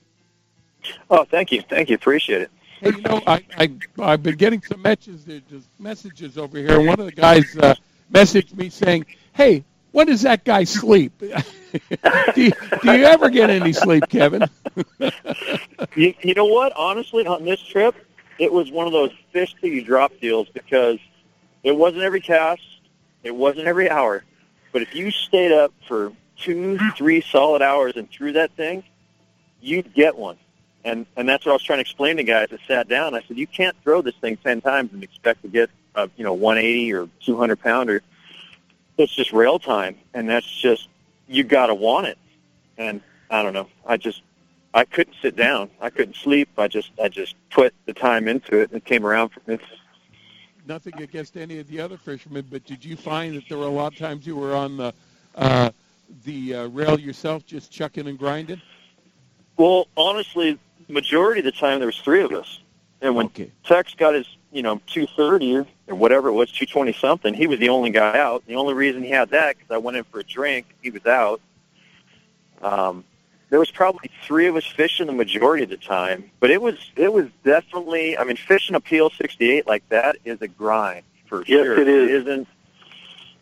Oh, 1.10 1.24
thank 1.24 1.50
you, 1.50 1.62
thank 1.62 1.88
you, 1.88 1.96
appreciate 1.96 2.42
it. 2.42 2.50
You 2.80 3.00
know, 3.02 3.22
I, 3.26 3.42
I 3.56 3.72
I've 3.98 4.22
been 4.22 4.36
getting 4.36 4.62
some 4.62 4.82
messages 4.82 5.26
messages 5.78 6.36
over 6.36 6.58
here. 6.58 6.80
One 6.80 7.00
of 7.00 7.06
the 7.06 7.12
guys 7.12 7.56
uh, 7.56 7.74
messaged 8.12 8.54
me 8.54 8.68
saying, 8.68 9.06
"Hey, 9.32 9.64
when 9.92 10.06
does 10.06 10.22
that 10.22 10.44
guy 10.44 10.64
sleep? 10.64 11.12
do, 11.18 11.32
you, 12.36 12.52
do 12.82 12.92
you 12.92 13.04
ever 13.04 13.30
get 13.30 13.50
any 13.50 13.72
sleep, 13.72 14.04
Kevin?" 14.08 14.48
you, 15.96 16.14
you 16.20 16.34
know 16.34 16.46
what? 16.46 16.72
Honestly, 16.76 17.26
on 17.26 17.44
this 17.44 17.60
trip, 17.60 17.94
it 18.38 18.52
was 18.52 18.70
one 18.70 18.86
of 18.86 18.92
those 18.92 19.12
fish 19.32 19.54
that 19.60 19.68
you 19.68 19.82
drop 19.82 20.12
deals 20.20 20.48
because 20.50 20.98
it 21.62 21.74
wasn't 21.74 22.02
every 22.02 22.20
cast, 22.20 22.62
it 23.22 23.34
wasn't 23.34 23.66
every 23.66 23.88
hour, 23.88 24.22
but 24.72 24.82
if 24.82 24.94
you 24.94 25.10
stayed 25.10 25.52
up 25.52 25.72
for 25.88 26.12
two, 26.36 26.78
three 26.96 27.22
solid 27.22 27.62
hours 27.62 27.94
and 27.96 28.10
threw 28.10 28.32
that 28.32 28.52
thing, 28.56 28.84
you'd 29.60 29.94
get 29.94 30.16
one. 30.16 30.36
And 30.86 31.04
and 31.16 31.28
that's 31.28 31.44
what 31.44 31.50
I 31.50 31.54
was 31.56 31.64
trying 31.64 31.78
to 31.78 31.80
explain 31.80 32.16
to 32.18 32.22
guys 32.22 32.50
that 32.50 32.60
sat 32.68 32.88
down. 32.88 33.16
I 33.16 33.22
said, 33.26 33.36
you 33.36 33.48
can't 33.48 33.76
throw 33.82 34.02
this 34.02 34.14
thing 34.20 34.36
ten 34.36 34.60
times 34.60 34.92
and 34.92 35.02
expect 35.02 35.42
to 35.42 35.48
get 35.48 35.68
a 35.96 36.08
you 36.16 36.22
know 36.22 36.32
180 36.32 36.92
or 36.94 37.08
200 37.24 37.56
pounder. 37.56 38.02
It's 38.96 39.12
just 39.12 39.32
rail 39.32 39.58
time, 39.58 39.96
and 40.14 40.28
that's 40.28 40.48
just 40.48 40.88
you 41.26 41.42
got 41.42 41.66
to 41.66 41.74
want 41.74 42.06
it. 42.06 42.18
And 42.78 43.00
I 43.28 43.42
don't 43.42 43.52
know. 43.52 43.66
I 43.84 43.96
just 43.96 44.22
I 44.72 44.84
couldn't 44.84 45.16
sit 45.20 45.34
down. 45.34 45.70
I 45.80 45.90
couldn't 45.90 46.14
sleep. 46.14 46.50
I 46.56 46.68
just 46.68 46.92
I 47.02 47.08
just 47.08 47.34
put 47.50 47.74
the 47.86 47.92
time 47.92 48.28
into 48.28 48.60
it, 48.60 48.70
and 48.70 48.78
it 48.78 48.84
came 48.84 49.04
around 49.04 49.30
for 49.30 49.40
me. 49.50 49.58
Nothing 50.68 51.02
against 51.02 51.36
any 51.36 51.58
of 51.58 51.66
the 51.66 51.80
other 51.80 51.96
fishermen, 51.96 52.46
but 52.48 52.64
did 52.64 52.84
you 52.84 52.96
find 52.96 53.36
that 53.36 53.48
there 53.48 53.58
were 53.58 53.66
a 53.66 53.70
lot 53.70 53.92
of 53.92 53.98
times 53.98 54.24
you 54.24 54.36
were 54.36 54.54
on 54.54 54.76
the 54.76 54.94
uh, 55.34 55.70
the 56.24 56.54
uh, 56.54 56.66
rail 56.68 56.98
yourself, 57.00 57.44
just 57.44 57.72
chucking 57.72 58.06
and 58.06 58.16
grinding? 58.16 58.62
Well, 59.56 59.88
honestly, 59.96 60.58
majority 60.88 61.40
of 61.40 61.44
the 61.44 61.52
time 61.52 61.78
there 61.78 61.86
was 61.86 61.98
three 61.98 62.22
of 62.22 62.32
us. 62.32 62.60
And 63.00 63.14
when 63.14 63.26
Okay. 63.26 63.50
Tex 63.64 63.94
got 63.94 64.14
his, 64.14 64.26
you 64.52 64.62
know, 64.62 64.80
230 64.86 65.66
or 65.88 65.94
whatever 65.94 66.28
it 66.28 66.32
was, 66.32 66.50
220 66.50 66.92
something, 66.94 67.34
he 67.34 67.46
was 67.46 67.58
the 67.58 67.68
only 67.68 67.90
guy 67.90 68.18
out. 68.18 68.44
The 68.46 68.56
only 68.56 68.74
reason 68.74 69.02
he 69.02 69.10
had 69.10 69.30
that 69.30 69.56
because 69.56 69.70
I 69.70 69.78
went 69.78 69.96
in 69.96 70.04
for 70.04 70.20
a 70.20 70.24
drink, 70.24 70.66
he 70.82 70.90
was 70.90 71.04
out. 71.06 71.40
Um, 72.62 73.04
there 73.50 73.58
was 73.60 73.70
probably 73.70 74.10
three 74.26 74.46
of 74.46 74.56
us 74.56 74.66
fishing 74.66 75.06
the 75.06 75.12
majority 75.12 75.62
of 75.64 75.70
the 75.70 75.76
time, 75.76 76.30
but 76.40 76.50
it 76.50 76.60
was 76.60 76.74
it 76.96 77.12
was 77.12 77.26
definitely. 77.44 78.16
I 78.18 78.24
mean, 78.24 78.36
fishing 78.36 78.74
a 78.74 78.80
PL 78.80 79.10
68 79.10 79.66
like 79.66 79.88
that 79.90 80.16
is 80.24 80.40
a 80.42 80.48
grind 80.48 81.04
for 81.26 81.38
Yes, 81.46 81.64
sure. 81.64 81.78
it 81.78 81.86
is. 81.86 82.10
It 82.10 82.14
isn't. 82.28 82.48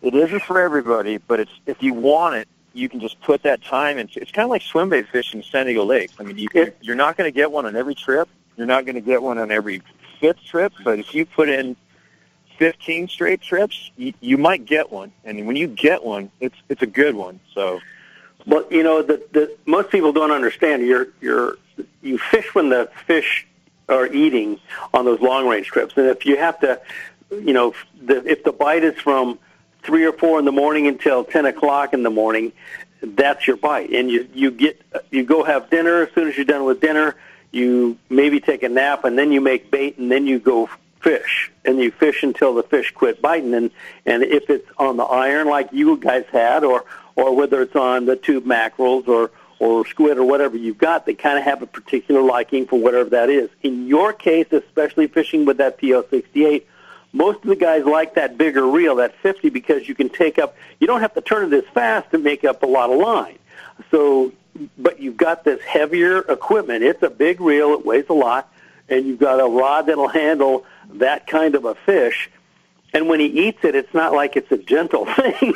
It 0.03 0.15
isn't 0.15 0.43
for 0.43 0.61
everybody, 0.61 1.17
but 1.17 1.41
it's 1.41 1.53
if 1.65 1.83
you 1.83 1.95
want 1.95 2.35
it, 2.35 2.49
you 2.75 2.89
can 2.89 3.01
just 3.01 3.21
put 3.21 3.43
that 3.45 3.63
time 3.65 3.99
into. 3.99 4.21
It's 4.21 4.33
kind 4.33 4.45
of 4.45 4.51
like 4.51 4.63
swim 4.63 4.89
bait 4.89 5.09
fishing 5.09 5.41
in 5.41 5.45
San 5.45 5.67
Diego 5.67 5.85
Lake. 5.85 6.11
I 6.19 6.25
mean, 6.25 6.37
you, 6.37 6.49
you're 6.81 6.97
not 6.97 7.17
going 7.17 7.33
to 7.33 7.35
get 7.35 7.51
one 7.51 7.67
on 7.67 7.77
every 7.77 7.95
trip. 7.95 8.29
You're 8.57 8.67
not 8.67 8.85
going 8.85 8.97
to 8.97 9.01
get 9.01 9.23
one 9.23 9.39
on 9.39 9.51
every 9.51 9.83
fifth 10.21 10.45
trip, 10.45 10.73
but 10.85 10.99
if 10.99 11.15
you 11.15 11.25
put 11.27 11.49
in 11.49 11.77
15 12.59 13.09
straight 13.09 13.41
trips, 13.41 13.91
you, 13.97 14.13
you 14.21 14.39
might 14.39 14.65
get 14.65 14.91
one. 14.91 15.13
And 15.25 15.47
when 15.47 15.57
you 15.57 15.67
get 15.67 16.05
one, 16.05 16.31
it's 16.41 16.57
it's 16.69 16.83
a 16.83 16.87
good 16.87 17.15
one. 17.15 17.41
So, 17.55 17.81
But 18.47 18.71
you 18.71 18.83
know, 18.83 19.03
the, 19.03 19.23
the 19.33 19.57
most 19.67 19.91
people 19.91 20.13
don't 20.13 20.31
understand. 20.31 20.87
You're 20.87 21.09
you're 21.21 21.59
you 22.03 22.19
fish 22.19 22.55
when 22.55 22.69
the 22.69 22.91
fish 23.07 23.47
are 23.89 24.07
eating 24.07 24.59
on 24.93 25.05
those 25.05 25.21
long 25.21 25.49
range 25.49 25.67
trips, 25.67 25.95
and 25.97 26.07
if 26.07 26.25
you 26.25 26.37
have 26.37 26.59
to, 26.61 26.81
you 27.31 27.53
know, 27.53 27.75
the, 28.01 28.25
if 28.31 28.45
the 28.45 28.53
bite 28.53 28.85
is 28.85 28.95
from 29.01 29.39
three 29.85 30.05
or 30.05 30.13
four 30.13 30.39
in 30.39 30.45
the 30.45 30.53
morning 30.53 30.87
until 30.87 31.25
ten 31.25 31.47
o'clock 31.47 31.93
in 31.93 32.03
the 32.03 32.11
morning, 32.11 32.53
that's 33.03 33.47
your 33.47 33.57
bite, 33.57 33.91
and 33.91 34.11
you 34.11 34.29
you 34.35 34.51
get 34.51 34.81
you 35.11 35.25
go 35.25 35.45
have 35.45 35.71
dinner 35.71 36.03
as 36.03 36.13
soon 36.15 36.29
as 36.29 36.37
you're 36.37 36.47
done 36.47 36.65
with 36.65 36.81
dinner. 36.81 37.15
you 37.53 37.97
maybe 38.11 38.41
take 38.41 38.65
a 38.65 38.69
nap 38.69 39.05
and 39.05 39.17
then 39.17 39.31
you 39.31 39.41
make 39.41 39.71
bait 39.71 39.97
and 39.97 40.11
then 40.11 40.27
you 40.27 40.41
go 40.41 40.69
fish 41.01 41.53
and 41.65 41.79
you 41.79 41.91
fish 41.91 42.23
until 42.23 42.55
the 42.55 42.63
fish 42.65 42.93
quit 42.93 43.23
biting 43.23 43.55
and 43.55 43.71
and 44.07 44.23
if 44.23 44.51
it's 44.51 44.69
on 44.79 44.97
the 44.97 45.05
iron 45.05 45.47
like 45.47 45.69
you 45.73 45.97
guys 45.97 46.25
had 46.33 46.65
or 46.65 46.85
or 47.15 47.37
whether 47.37 47.63
it's 47.63 47.77
on 47.77 48.07
the 48.07 48.17
tube 48.17 48.45
mackerels 48.45 49.07
or 49.07 49.31
or 49.61 49.87
squid 49.87 50.19
or 50.19 50.25
whatever 50.25 50.57
you've 50.57 50.79
got, 50.79 51.07
they 51.07 51.15
kind 51.15 51.39
of 51.39 51.45
have 51.45 51.63
a 51.63 51.67
particular 51.67 52.23
liking 52.23 52.67
for 52.67 52.79
whatever 52.79 53.11
that 53.11 53.31
is. 53.31 53.49
In 53.63 53.87
your 53.87 54.13
case, 54.13 54.47
especially 54.51 55.07
fishing 55.07 55.45
with 55.45 55.59
that 55.59 55.79
PL68, 55.79 56.65
most 57.15 57.37
of 57.37 57.45
the 57.49 57.57
guys 57.57 57.85
like 57.85 58.17
that 58.17 58.37
bigger 58.37 58.67
reel, 58.67 58.97
that 58.97 59.15
50, 59.23 59.49
because 59.49 59.89
you 59.89 59.95
can 59.95 60.09
take 60.11 60.39
up, 60.39 60.57
you 60.81 60.87
don't 60.87 61.01
have 61.01 61.15
to 61.15 61.21
turn 61.23 61.51
it 61.53 61.57
as 61.57 61.65
fast 61.73 62.11
to 62.11 62.19
make 62.19 62.45
up 62.45 62.63
a 62.63 62.67
lot 62.67 62.91
of 62.91 62.99
line. 62.99 63.39
So, 63.91 64.33
but 64.77 65.01
you've 65.01 65.17
got 65.17 65.45
this 65.45 65.61
heavier 65.63 66.19
equipment. 66.19 66.83
It's 66.85 67.03
a 67.03 67.11
big 67.11 67.41
reel, 67.41 67.73
it 67.75 67.87
weighs 67.87 68.07
a 68.11 68.13
lot, 68.15 68.53
and 68.89 69.07
you've 69.07 69.21
got 69.21 69.41
a 69.41 69.49
rod 69.49 69.87
that'll 69.87 70.09
handle 70.09 70.67
that 70.95 71.27
kind 71.27 71.55
of 71.55 71.65
a 71.65 71.75
fish. 71.75 72.29
And 72.93 73.09
when 73.09 73.21
he 73.21 73.27
eats 73.27 73.65
it, 73.65 73.75
it's 73.75 73.95
not 73.95 74.13
like 74.13 74.37
it's 74.37 74.51
a 74.53 74.59
gentle 74.59 75.07
thing. 75.17 75.55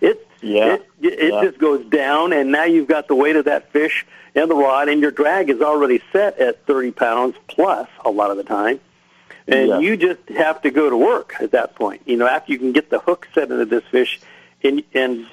it's 0.00 0.20
Yeah. 0.40 0.74
it, 0.74 0.86
it 1.00 1.32
Yeah. 1.32 1.42
just 1.44 1.58
goes 1.58 1.84
down, 1.86 2.32
and 2.32 2.50
now 2.52 2.64
you've 2.64 2.88
got 2.88 3.08
the 3.08 3.14
weight 3.16 3.36
of 3.36 3.44
that 3.46 3.72
fish 3.72 4.06
and 4.34 4.50
the 4.50 4.54
rod, 4.54 4.88
and 4.88 5.00
your 5.00 5.10
drag 5.10 5.50
is 5.50 5.60
already 5.60 6.00
set 6.12 6.38
at 6.38 6.64
30 6.66 6.92
pounds 6.92 7.36
plus 7.48 7.88
a 8.04 8.10
lot 8.10 8.30
of 8.30 8.36
the 8.36 8.44
time. 8.44 8.80
And 9.48 9.68
Yeah. 9.68 9.78
you 9.80 9.96
just 9.96 10.20
have 10.28 10.62
to 10.62 10.70
go 10.70 10.88
to 10.88 10.96
work 10.96 11.34
at 11.40 11.50
that 11.52 11.74
point. 11.74 12.02
You 12.06 12.16
know, 12.16 12.26
after 12.26 12.52
you 12.52 12.58
can 12.58 12.72
get 12.72 12.90
the 12.90 12.98
hook 12.98 13.28
set 13.34 13.50
into 13.50 13.64
this 13.64 13.84
fish 13.90 14.20
and, 14.62 14.82
and 14.94 15.26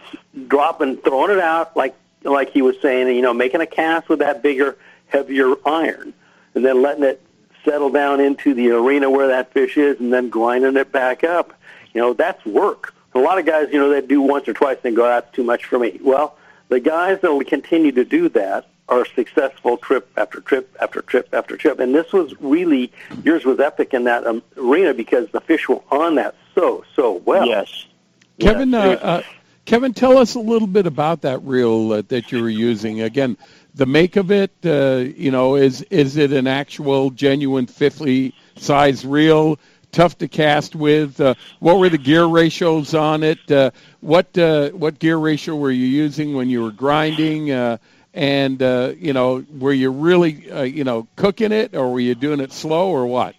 dropping, 0.48 0.98
throwing 0.98 1.32
it 1.32 1.40
out 1.40 1.76
like 1.78 1.96
like 2.24 2.52
he 2.52 2.62
was 2.62 2.76
saying, 2.82 3.16
you 3.16 3.22
know, 3.22 3.34
making 3.34 3.62
a 3.62 3.66
cast 3.66 4.10
with 4.10 4.20
that 4.20 4.44
bigger, 4.44 4.78
heavier 5.08 5.54
iron, 5.66 6.14
and 6.54 6.66
then 6.66 6.82
letting 6.82 7.04
it 7.06 7.22
settle 7.64 7.90
down 7.90 8.20
into 8.20 8.54
the 8.54 8.72
arena 8.72 9.10
where 9.10 9.28
that 9.28 9.54
fish 9.54 9.78
is, 9.78 10.00
and 10.00 10.12
then 10.12 10.30
grinding 10.30 10.76
it 10.76 10.92
back 10.92 11.24
up. 11.24 11.54
You 11.94 12.02
know, 12.02 12.14
that's 12.14 12.44
work. 12.46 12.94
A 13.14 13.20
lot 13.20 13.40
of 13.40 13.46
guys, 13.46 13.70
you 13.72 13.80
know, 13.80 13.90
they 13.90 14.02
do 14.06 14.22
once 14.22 14.48
or 14.48 14.54
twice 14.54 14.78
and 14.84 14.96
go, 14.96 15.04
that's 15.04 15.34
too 15.34 15.44
much 15.44 15.66
for 15.66 15.80
me. 15.80 16.00
Well, 16.04 16.38
the 16.68 16.80
guys 16.80 17.22
that 17.22 17.32
will 17.32 17.44
continue 17.44 17.92
to 17.94 18.04
do 18.06 18.30
that 18.30 18.68
are 18.90 19.06
successful 19.06 19.78
trip 19.78 20.10
after 20.18 20.42
trip 20.42 20.76
after 20.82 21.02
trip 21.02 21.30
after 21.34 21.56
trip. 21.58 21.80
And 21.80 21.94
this 21.94 22.12
was 22.12 22.34
really, 22.42 22.92
yours 23.24 23.46
was 23.46 23.60
epic 23.60 23.94
in 23.94 24.04
that 24.06 24.26
um, 24.26 24.42
arena 24.58 24.94
because 24.94 25.30
the 25.30 25.42
fish 25.42 25.70
were 25.70 25.82
on 25.92 26.16
that 26.16 26.36
so, 26.56 26.84
so 26.96 27.14
well. 27.26 27.46
Yes. 27.46 27.86
Kevin, 28.40 28.72
Yeah. 28.72 28.80
uh, 28.80 28.96
uh, 29.02 29.22
Kevin, 29.66 29.94
tell 29.94 30.18
us 30.18 30.36
a 30.36 30.40
little 30.40 30.68
bit 30.68 30.88
about 30.88 31.22
that 31.22 31.40
reel 31.44 31.94
uh, 31.94 32.02
that 32.08 32.32
you 32.32 32.42
were 32.42 32.50
using. 32.50 33.02
Again, 33.02 33.38
the 33.76 33.86
make 33.86 34.16
of 34.16 34.32
it. 34.32 34.52
Uh, 34.66 35.06
you 35.16 35.30
know, 35.30 35.56
is 35.56 35.84
is 35.84 36.18
it 36.18 36.34
an 36.34 36.48
actual, 36.48 37.12
genuine 37.12 37.68
fifty 37.68 38.34
size 38.58 39.06
reel? 39.06 39.60
Tough 39.92 40.18
to 40.20 40.28
cast 40.28 40.76
with. 40.76 41.20
Uh, 41.20 41.34
what 41.60 41.80
were 41.80 41.90
the 41.90 41.98
gear 41.98 42.26
ratios 42.26 42.94
on 42.94 43.24
it? 43.24 43.52
Uh, 43.52 43.72
what 44.02 44.36
uh, 44.38 44.70
what 44.70 45.00
gear 45.00 45.18
ratio 45.18 45.56
were 45.56 45.72
you 45.72 45.86
using 45.86 46.34
when 46.34 46.50
you 46.50 46.62
were 46.64 46.72
grinding? 46.72 47.52
And 48.14 48.62
uh, 48.62 48.94
you 48.98 49.14
know, 49.14 49.46
were 49.52 49.74
you 49.74 49.92
really 49.92 50.50
uh, 50.52 50.64
you 50.64 50.84
know 50.84 51.08
cooking 51.16 51.52
it, 51.52 51.76
or 51.76 51.92
were 51.92 52.00
you 52.00 52.16
doing 52.16 52.40
it 52.40 52.52
slow, 52.52 52.90
or 52.90 53.06
what? 53.06 53.36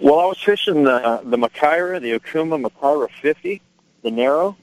Well, 0.00 0.18
I 0.20 0.26
was 0.26 0.38
fishing 0.42 0.84
the 0.84 1.20
the 1.24 1.36
Makaira, 1.36 2.00
the 2.00 2.18
Okuma 2.18 2.64
Makaira 2.66 3.08
50, 3.20 3.60
the 4.02 4.10
narrow, 4.10 4.56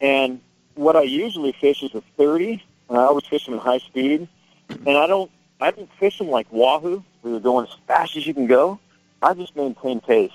and 0.00 0.40
what 0.74 0.96
I 0.96 1.02
usually 1.02 1.52
fish 1.52 1.82
is 1.82 1.94
a 1.94 2.02
30, 2.16 2.62
and 2.88 2.98
I 2.98 3.02
always 3.02 3.26
fish 3.26 3.44
them 3.44 3.54
in 3.54 3.60
high 3.60 3.78
speed. 3.78 4.26
And 4.68 4.96
I 4.96 5.06
don't 5.06 5.30
I 5.60 5.70
don't 5.70 5.90
fish 6.00 6.18
them 6.18 6.28
like 6.28 6.46
Wahoo, 6.50 7.04
where 7.20 7.32
you're 7.32 7.40
going 7.40 7.66
as 7.66 7.76
fast 7.86 8.16
as 8.16 8.26
you 8.26 8.34
can 8.34 8.46
go. 8.46 8.80
I 9.22 9.34
just 9.34 9.54
maintain 9.54 10.00
pace 10.00 10.32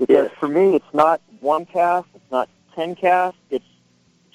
because 0.00 0.30
Yes. 0.30 0.30
for 0.40 0.48
me, 0.48 0.74
it's 0.74 0.94
not 0.94 1.20
one 1.40 1.66
cast, 1.66 2.08
it's 2.14 2.30
not 2.32 2.48
10 2.74 2.96
casts, 2.96 3.38
it's 3.50 3.64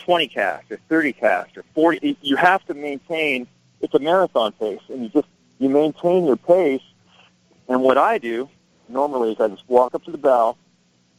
20 0.05 0.27
casts 0.27 0.71
or 0.71 0.79
30 0.87 1.13
casts 1.13 1.57
or 1.57 1.63
40. 1.73 2.17
You 2.21 2.35
have 2.35 2.63
to 2.67 2.73
maintain. 2.73 3.47
It's 3.81 3.93
a 3.93 3.99
marathon 3.99 4.51
pace, 4.53 4.79
and 4.89 5.03
you 5.03 5.09
just 5.09 5.27
you 5.59 5.69
maintain 5.69 6.25
your 6.25 6.37
pace. 6.37 6.81
And 7.67 7.81
what 7.81 7.97
I 7.97 8.19
do 8.19 8.49
normally 8.87 9.33
is 9.33 9.39
I 9.39 9.47
just 9.47 9.67
walk 9.67 9.95
up 9.95 10.03
to 10.05 10.11
the 10.11 10.17
bow, 10.17 10.55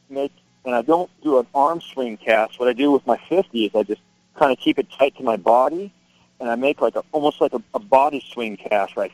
make, 0.09 0.33
and 0.65 0.75
I 0.75 0.83
don't 0.83 1.11
do 1.23 1.39
an 1.39 1.47
arm 1.55 1.81
swing 1.81 2.17
cast. 2.17 2.59
What 2.59 2.69
I 2.69 2.73
do 2.73 2.93
with 2.93 3.07
my 3.07 3.19
50 3.29 3.67
is 3.67 3.75
I 3.75 3.83
just 3.83 4.01
kind 4.37 4.53
of 4.53 4.59
keep 4.59 4.79
it 4.79 4.87
tight 4.97 5.17
to 5.17 5.23
my 5.23 5.37
body, 5.37 5.93
and 6.39 6.49
I 6.49 6.55
make 6.55 6.81
like 6.81 6.97
a 6.97 7.03
almost 7.13 7.41
like 7.41 7.53
a, 7.53 7.63
a 7.75 7.79
body 7.79 8.25
swing 8.33 8.57
cast. 8.57 8.97
Right, 8.97 9.13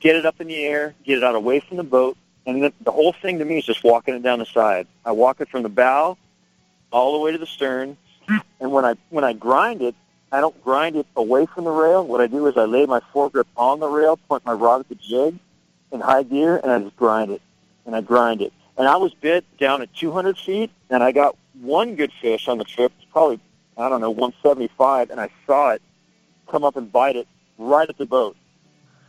get 0.00 0.16
it 0.16 0.26
up 0.26 0.40
in 0.40 0.48
the 0.48 0.64
air, 0.64 0.94
get 1.04 1.18
it 1.18 1.24
out 1.24 1.34
away 1.34 1.60
from 1.60 1.76
the 1.76 1.84
boat, 1.84 2.16
and 2.46 2.62
then 2.62 2.72
the 2.80 2.92
whole 2.92 3.12
thing 3.12 3.38
to 3.38 3.44
me 3.44 3.58
is 3.58 3.64
just 3.64 3.84
walking 3.84 4.14
it 4.14 4.22
down 4.22 4.40
the 4.40 4.46
side. 4.46 4.86
I 5.04 5.12
walk 5.12 5.40
it 5.40 5.48
from 5.48 5.62
the 5.62 5.68
bow 5.68 6.18
all 6.90 7.12
the 7.12 7.18
way 7.18 7.32
to 7.32 7.38
the 7.38 7.46
stern, 7.46 7.96
and 8.60 8.72
when 8.72 8.84
I 8.84 8.94
when 9.10 9.24
I 9.24 9.32
grind 9.32 9.82
it, 9.82 9.94
I 10.30 10.40
don't 10.40 10.62
grind 10.62 10.96
it 10.96 11.06
away 11.16 11.46
from 11.46 11.64
the 11.64 11.70
rail. 11.70 12.06
What 12.06 12.20
I 12.20 12.26
do 12.26 12.46
is 12.46 12.56
I 12.56 12.64
lay 12.64 12.86
my 12.86 13.00
foregrip 13.14 13.46
on 13.56 13.80
the 13.80 13.88
rail, 13.88 14.16
point 14.16 14.44
my 14.44 14.52
rod 14.52 14.80
at 14.80 14.88
the 14.88 14.94
jig 14.94 15.38
in 15.92 16.00
high 16.00 16.22
gear, 16.22 16.56
and 16.56 16.70
I 16.70 16.78
just 16.80 16.96
grind 16.96 17.30
it, 17.30 17.42
and 17.86 17.96
I 17.96 18.00
grind 18.00 18.42
it. 18.42 18.52
And 18.76 18.86
I 18.86 18.96
was 18.96 19.12
bit 19.14 19.44
down 19.58 19.82
at 19.82 19.92
200 19.94 20.38
feet, 20.38 20.70
and 20.90 21.02
I 21.02 21.12
got 21.12 21.36
one 21.60 21.96
good 21.96 22.12
fish 22.20 22.46
on 22.46 22.58
the 22.58 22.64
trip. 22.64 22.92
It's 22.98 23.10
probably 23.10 23.40
I 23.76 23.88
don't 23.88 24.00
know 24.00 24.10
175, 24.10 25.10
and 25.10 25.20
I 25.20 25.30
saw 25.46 25.70
it 25.70 25.82
come 26.50 26.64
up 26.64 26.76
and 26.76 26.90
bite 26.90 27.16
it 27.16 27.28
right 27.58 27.88
at 27.88 27.98
the 27.98 28.06
boat. 28.06 28.36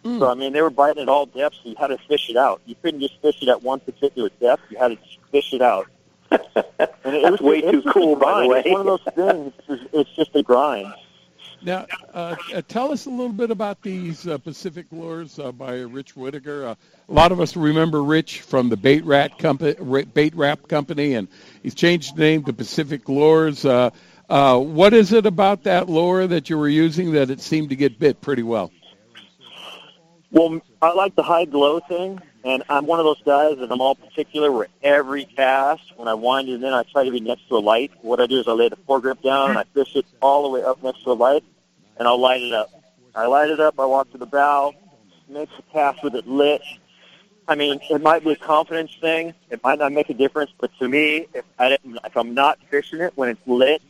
So 0.03 0.09
mm. 0.09 0.31
I 0.31 0.33
mean, 0.33 0.53
they 0.53 0.61
were 0.61 0.69
biting 0.69 1.03
at 1.03 1.09
all 1.09 1.25
depths. 1.25 1.59
So 1.61 1.69
you 1.69 1.75
had 1.77 1.87
to 1.87 1.97
fish 2.07 2.29
it 2.29 2.37
out. 2.37 2.61
You 2.65 2.75
couldn't 2.81 3.01
just 3.01 3.21
fish 3.21 3.41
it 3.41 3.49
at 3.49 3.63
one 3.63 3.79
particular 3.81 4.29
depth. 4.39 4.63
You 4.69 4.77
had 4.77 4.89
to 4.89 4.97
fish 5.31 5.53
it 5.53 5.61
out. 5.61 5.87
And 7.05 7.15
it, 7.15 7.19
it 7.19 7.23
That's 7.23 7.41
was 7.41 7.49
way 7.49 7.57
it's 7.59 7.83
too 7.83 7.91
cool, 7.91 8.15
by 8.15 8.43
the 8.43 8.47
way. 8.49 8.59
It's 8.59 8.71
one 8.71 8.81
of 8.81 8.85
those 8.85 9.13
things. 9.15 9.53
It's, 9.67 9.83
it's 9.93 10.15
just 10.15 10.35
a 10.35 10.43
grind. 10.43 10.93
Now, 11.61 11.87
uh, 12.13 12.35
uh, 12.53 12.61
tell 12.67 12.91
us 12.91 13.05
a 13.05 13.09
little 13.09 13.33
bit 13.33 13.51
about 13.51 13.81
these 13.81 14.27
uh, 14.27 14.37
Pacific 14.37 14.85
lures 14.91 15.39
uh, 15.39 15.51
by 15.51 15.79
Rich 15.79 16.15
Whitaker. 16.15 16.67
Uh, 16.67 16.75
a 17.09 17.13
lot 17.13 17.31
of 17.31 17.41
us 17.41 17.57
remember 17.57 18.01
Rich 18.01 18.41
from 18.41 18.69
the 18.69 18.77
Bait 18.77 19.03
Rat 19.03 19.37
company, 19.37 20.03
Bait 20.05 20.35
Wrap 20.35 20.67
Company, 20.67 21.15
and 21.15 21.27
he's 21.63 21.75
changed 21.75 22.15
the 22.15 22.21
name 22.21 22.43
to 22.45 22.53
Pacific 22.53 23.09
Lures. 23.09 23.65
Uh, 23.65 23.89
uh, 24.29 24.57
what 24.57 24.93
is 24.93 25.11
it 25.11 25.25
about 25.25 25.63
that 25.63 25.89
lure 25.89 26.27
that 26.27 26.49
you 26.49 26.57
were 26.57 26.69
using 26.69 27.13
that 27.13 27.29
it 27.29 27.41
seemed 27.41 27.69
to 27.69 27.75
get 27.75 27.99
bit 27.99 28.21
pretty 28.21 28.43
well? 28.43 28.71
Well, 30.31 30.61
I 30.81 30.93
like 30.93 31.15
the 31.15 31.23
high 31.23 31.45
glow 31.45 31.79
thing, 31.79 32.21
and 32.43 32.63
I'm 32.69 32.85
one 32.85 32.99
of 32.99 33.05
those 33.05 33.21
guys 33.23 33.57
that 33.57 33.71
I'm 33.71 33.81
all 33.81 33.95
particular 33.95 34.51
where 34.51 34.67
every 34.81 35.25
cast, 35.25 35.81
when 35.97 36.07
I 36.07 36.13
wind 36.13 36.47
it 36.47 36.63
in, 36.63 36.65
I 36.65 36.83
try 36.83 37.03
to 37.03 37.11
be 37.11 37.19
next 37.19 37.47
to 37.49 37.57
a 37.57 37.59
light. 37.59 37.91
What 38.01 38.21
I 38.21 38.27
do 38.27 38.39
is 38.39 38.47
I 38.47 38.51
lay 38.51 38.69
the 38.69 38.77
foregrip 38.77 39.21
down 39.21 39.49
and 39.49 39.59
I 39.59 39.63
fish 39.73 39.95
it 39.95 40.05
all 40.21 40.43
the 40.43 40.49
way 40.49 40.63
up 40.63 40.81
next 40.81 41.03
to 41.03 41.11
a 41.11 41.13
light, 41.13 41.43
and 41.97 42.07
I'll 42.07 42.19
light 42.19 42.41
it 42.41 42.53
up. 42.53 42.69
I 43.13 43.25
light 43.25 43.49
it 43.49 43.59
up, 43.59 43.79
I 43.79 43.85
walk 43.85 44.11
to 44.11 44.17
the 44.17 44.25
bow, 44.25 44.73
make 45.27 45.49
the 45.55 45.63
cast 45.73 46.03
with 46.03 46.15
it 46.15 46.27
lit. 46.27 46.61
I 47.47 47.55
mean, 47.55 47.79
it 47.89 48.01
might 48.01 48.23
be 48.23 48.31
a 48.31 48.35
confidence 48.35 48.95
thing. 49.01 49.33
It 49.49 49.63
might 49.63 49.79
not 49.79 49.91
make 49.91 50.09
a 50.09 50.13
difference, 50.13 50.51
but 50.59 50.71
to 50.77 50.87
me, 50.87 51.25
if, 51.33 51.43
I 51.57 51.77
if 51.83 52.15
I'm 52.15 52.35
not 52.35 52.59
fishing 52.69 53.01
it 53.01 53.13
when 53.15 53.29
it's 53.29 53.41
lit, 53.47 53.81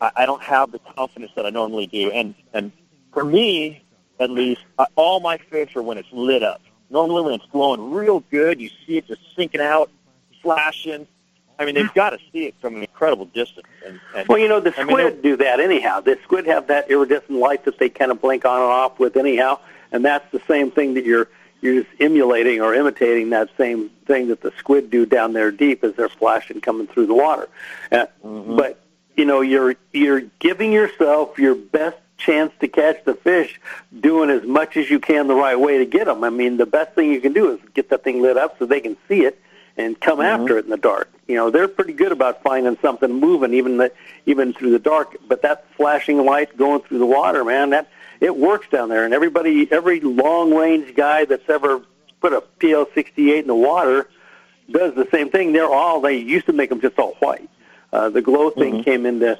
I, 0.00 0.10
I 0.16 0.26
don't 0.26 0.42
have 0.42 0.72
the 0.72 0.80
confidence 0.80 1.30
that 1.36 1.46
I 1.46 1.50
normally 1.50 1.86
do. 1.86 2.10
And 2.10 2.34
and 2.52 2.72
for 3.12 3.24
me, 3.24 3.84
at 4.18 4.28
least, 4.28 4.60
uh, 4.76 4.86
all 4.96 5.20
my 5.20 5.38
fish 5.38 5.76
are 5.76 5.82
when 5.82 5.98
it's 5.98 6.12
lit 6.12 6.42
up. 6.42 6.60
Normally, 6.94 7.22
when 7.22 7.34
it's 7.34 7.46
glowing 7.50 7.90
real 7.90 8.20
good, 8.30 8.60
you 8.60 8.70
see 8.86 8.98
it 8.98 9.08
just 9.08 9.20
sinking 9.34 9.60
out, 9.60 9.90
flashing. 10.42 11.08
I 11.58 11.64
mean, 11.64 11.74
they've 11.74 11.92
got 11.92 12.10
to 12.10 12.18
see 12.32 12.46
it 12.46 12.54
from 12.60 12.76
an 12.76 12.82
incredible 12.82 13.24
distance. 13.26 13.66
And, 13.84 14.00
and 14.14 14.28
Well, 14.28 14.38
you 14.38 14.48
know, 14.48 14.60
the 14.60 14.70
I 14.78 14.84
squid 14.84 15.14
mean, 15.14 15.22
do 15.22 15.36
that 15.38 15.58
anyhow. 15.58 16.00
The 16.00 16.16
squid 16.22 16.46
have 16.46 16.68
that 16.68 16.88
iridescent 16.88 17.36
light 17.36 17.64
that 17.64 17.78
they 17.80 17.88
kind 17.88 18.12
of 18.12 18.20
blink 18.20 18.44
on 18.44 18.60
and 18.60 18.70
off 18.70 19.00
with 19.00 19.16
anyhow, 19.16 19.58
and 19.90 20.04
that's 20.04 20.30
the 20.30 20.40
same 20.46 20.70
thing 20.70 20.94
that 20.94 21.04
you're 21.04 21.28
you're 21.60 21.82
just 21.82 22.00
emulating 22.00 22.60
or 22.60 22.74
imitating 22.74 23.30
that 23.30 23.48
same 23.58 23.88
thing 24.06 24.28
that 24.28 24.40
the 24.42 24.52
squid 24.58 24.90
do 24.90 25.04
down 25.04 25.32
there 25.32 25.50
deep 25.50 25.82
as 25.82 25.94
they're 25.94 26.08
flashing 26.08 26.60
coming 26.60 26.86
through 26.86 27.06
the 27.06 27.14
water. 27.14 27.48
Uh, 27.90 28.06
But 28.22 28.80
you 29.16 29.24
know, 29.24 29.40
you're 29.40 29.74
you're 29.92 30.20
giving 30.38 30.70
yourself 30.72 31.38
your 31.40 31.56
best 31.56 31.96
chance 32.16 32.52
to 32.60 32.68
catch 32.68 33.04
the 33.04 33.14
fish, 33.14 33.60
doing 33.98 34.30
as 34.30 34.44
much 34.44 34.76
as 34.76 34.88
you 34.88 35.00
can 35.00 35.26
the 35.26 35.34
right 35.34 35.58
way 35.58 35.78
to 35.78 35.86
get 35.86 36.06
them. 36.06 36.24
I 36.24 36.30
mean, 36.30 36.56
the 36.56 36.66
best 36.66 36.94
thing 36.94 37.10
you 37.12 37.20
can 37.20 37.32
do 37.32 37.52
is 37.52 37.60
get 37.74 37.90
that 37.90 38.04
thing 38.04 38.22
lit 38.22 38.36
up 38.36 38.58
so 38.58 38.66
they 38.66 38.80
can 38.80 38.96
see 39.08 39.24
it 39.24 39.40
and 39.76 40.00
come 40.00 40.20
after 40.20 40.56
it 40.58 40.64
in 40.64 40.70
the 40.70 40.76
dark. 40.76 41.10
You 41.26 41.36
know, 41.36 41.50
they're 41.50 41.68
pretty 41.68 41.94
good 41.94 42.12
about 42.12 42.42
finding 42.42 42.78
something 42.80 43.10
moving, 43.10 43.54
even 43.54 43.78
the, 43.78 43.92
even 44.26 44.52
through 44.52 44.70
the 44.70 44.78
dark. 44.78 45.16
But 45.26 45.42
that 45.42 45.66
flashing 45.76 46.24
light 46.24 46.56
going 46.56 46.82
through 46.82 46.98
the 46.98 47.06
water, 47.06 47.44
man, 47.44 47.70
that 47.70 47.88
it 48.20 48.36
works 48.36 48.68
down 48.70 48.88
there. 48.88 49.04
And 49.04 49.12
everybody, 49.12 49.70
every 49.72 50.00
long 50.00 50.54
range 50.54 50.94
guy 50.94 51.24
that's 51.24 51.48
ever 51.48 51.82
put 52.20 52.32
a 52.32 52.40
PL 52.40 52.86
sixty 52.94 53.32
eight 53.32 53.40
in 53.40 53.48
the 53.48 53.54
water 53.54 54.08
does 54.70 54.94
the 54.94 55.08
same 55.10 55.30
thing. 55.30 55.52
They're 55.52 55.66
all 55.66 56.00
they 56.00 56.18
used 56.18 56.46
to 56.46 56.52
make 56.52 56.70
them 56.70 56.80
just 56.80 56.98
all 56.98 57.14
white. 57.14 57.48
Uh, 57.92 58.10
the 58.10 58.22
glow 58.22 58.50
thing 58.50 58.84
came 58.84 59.06
into 59.06 59.38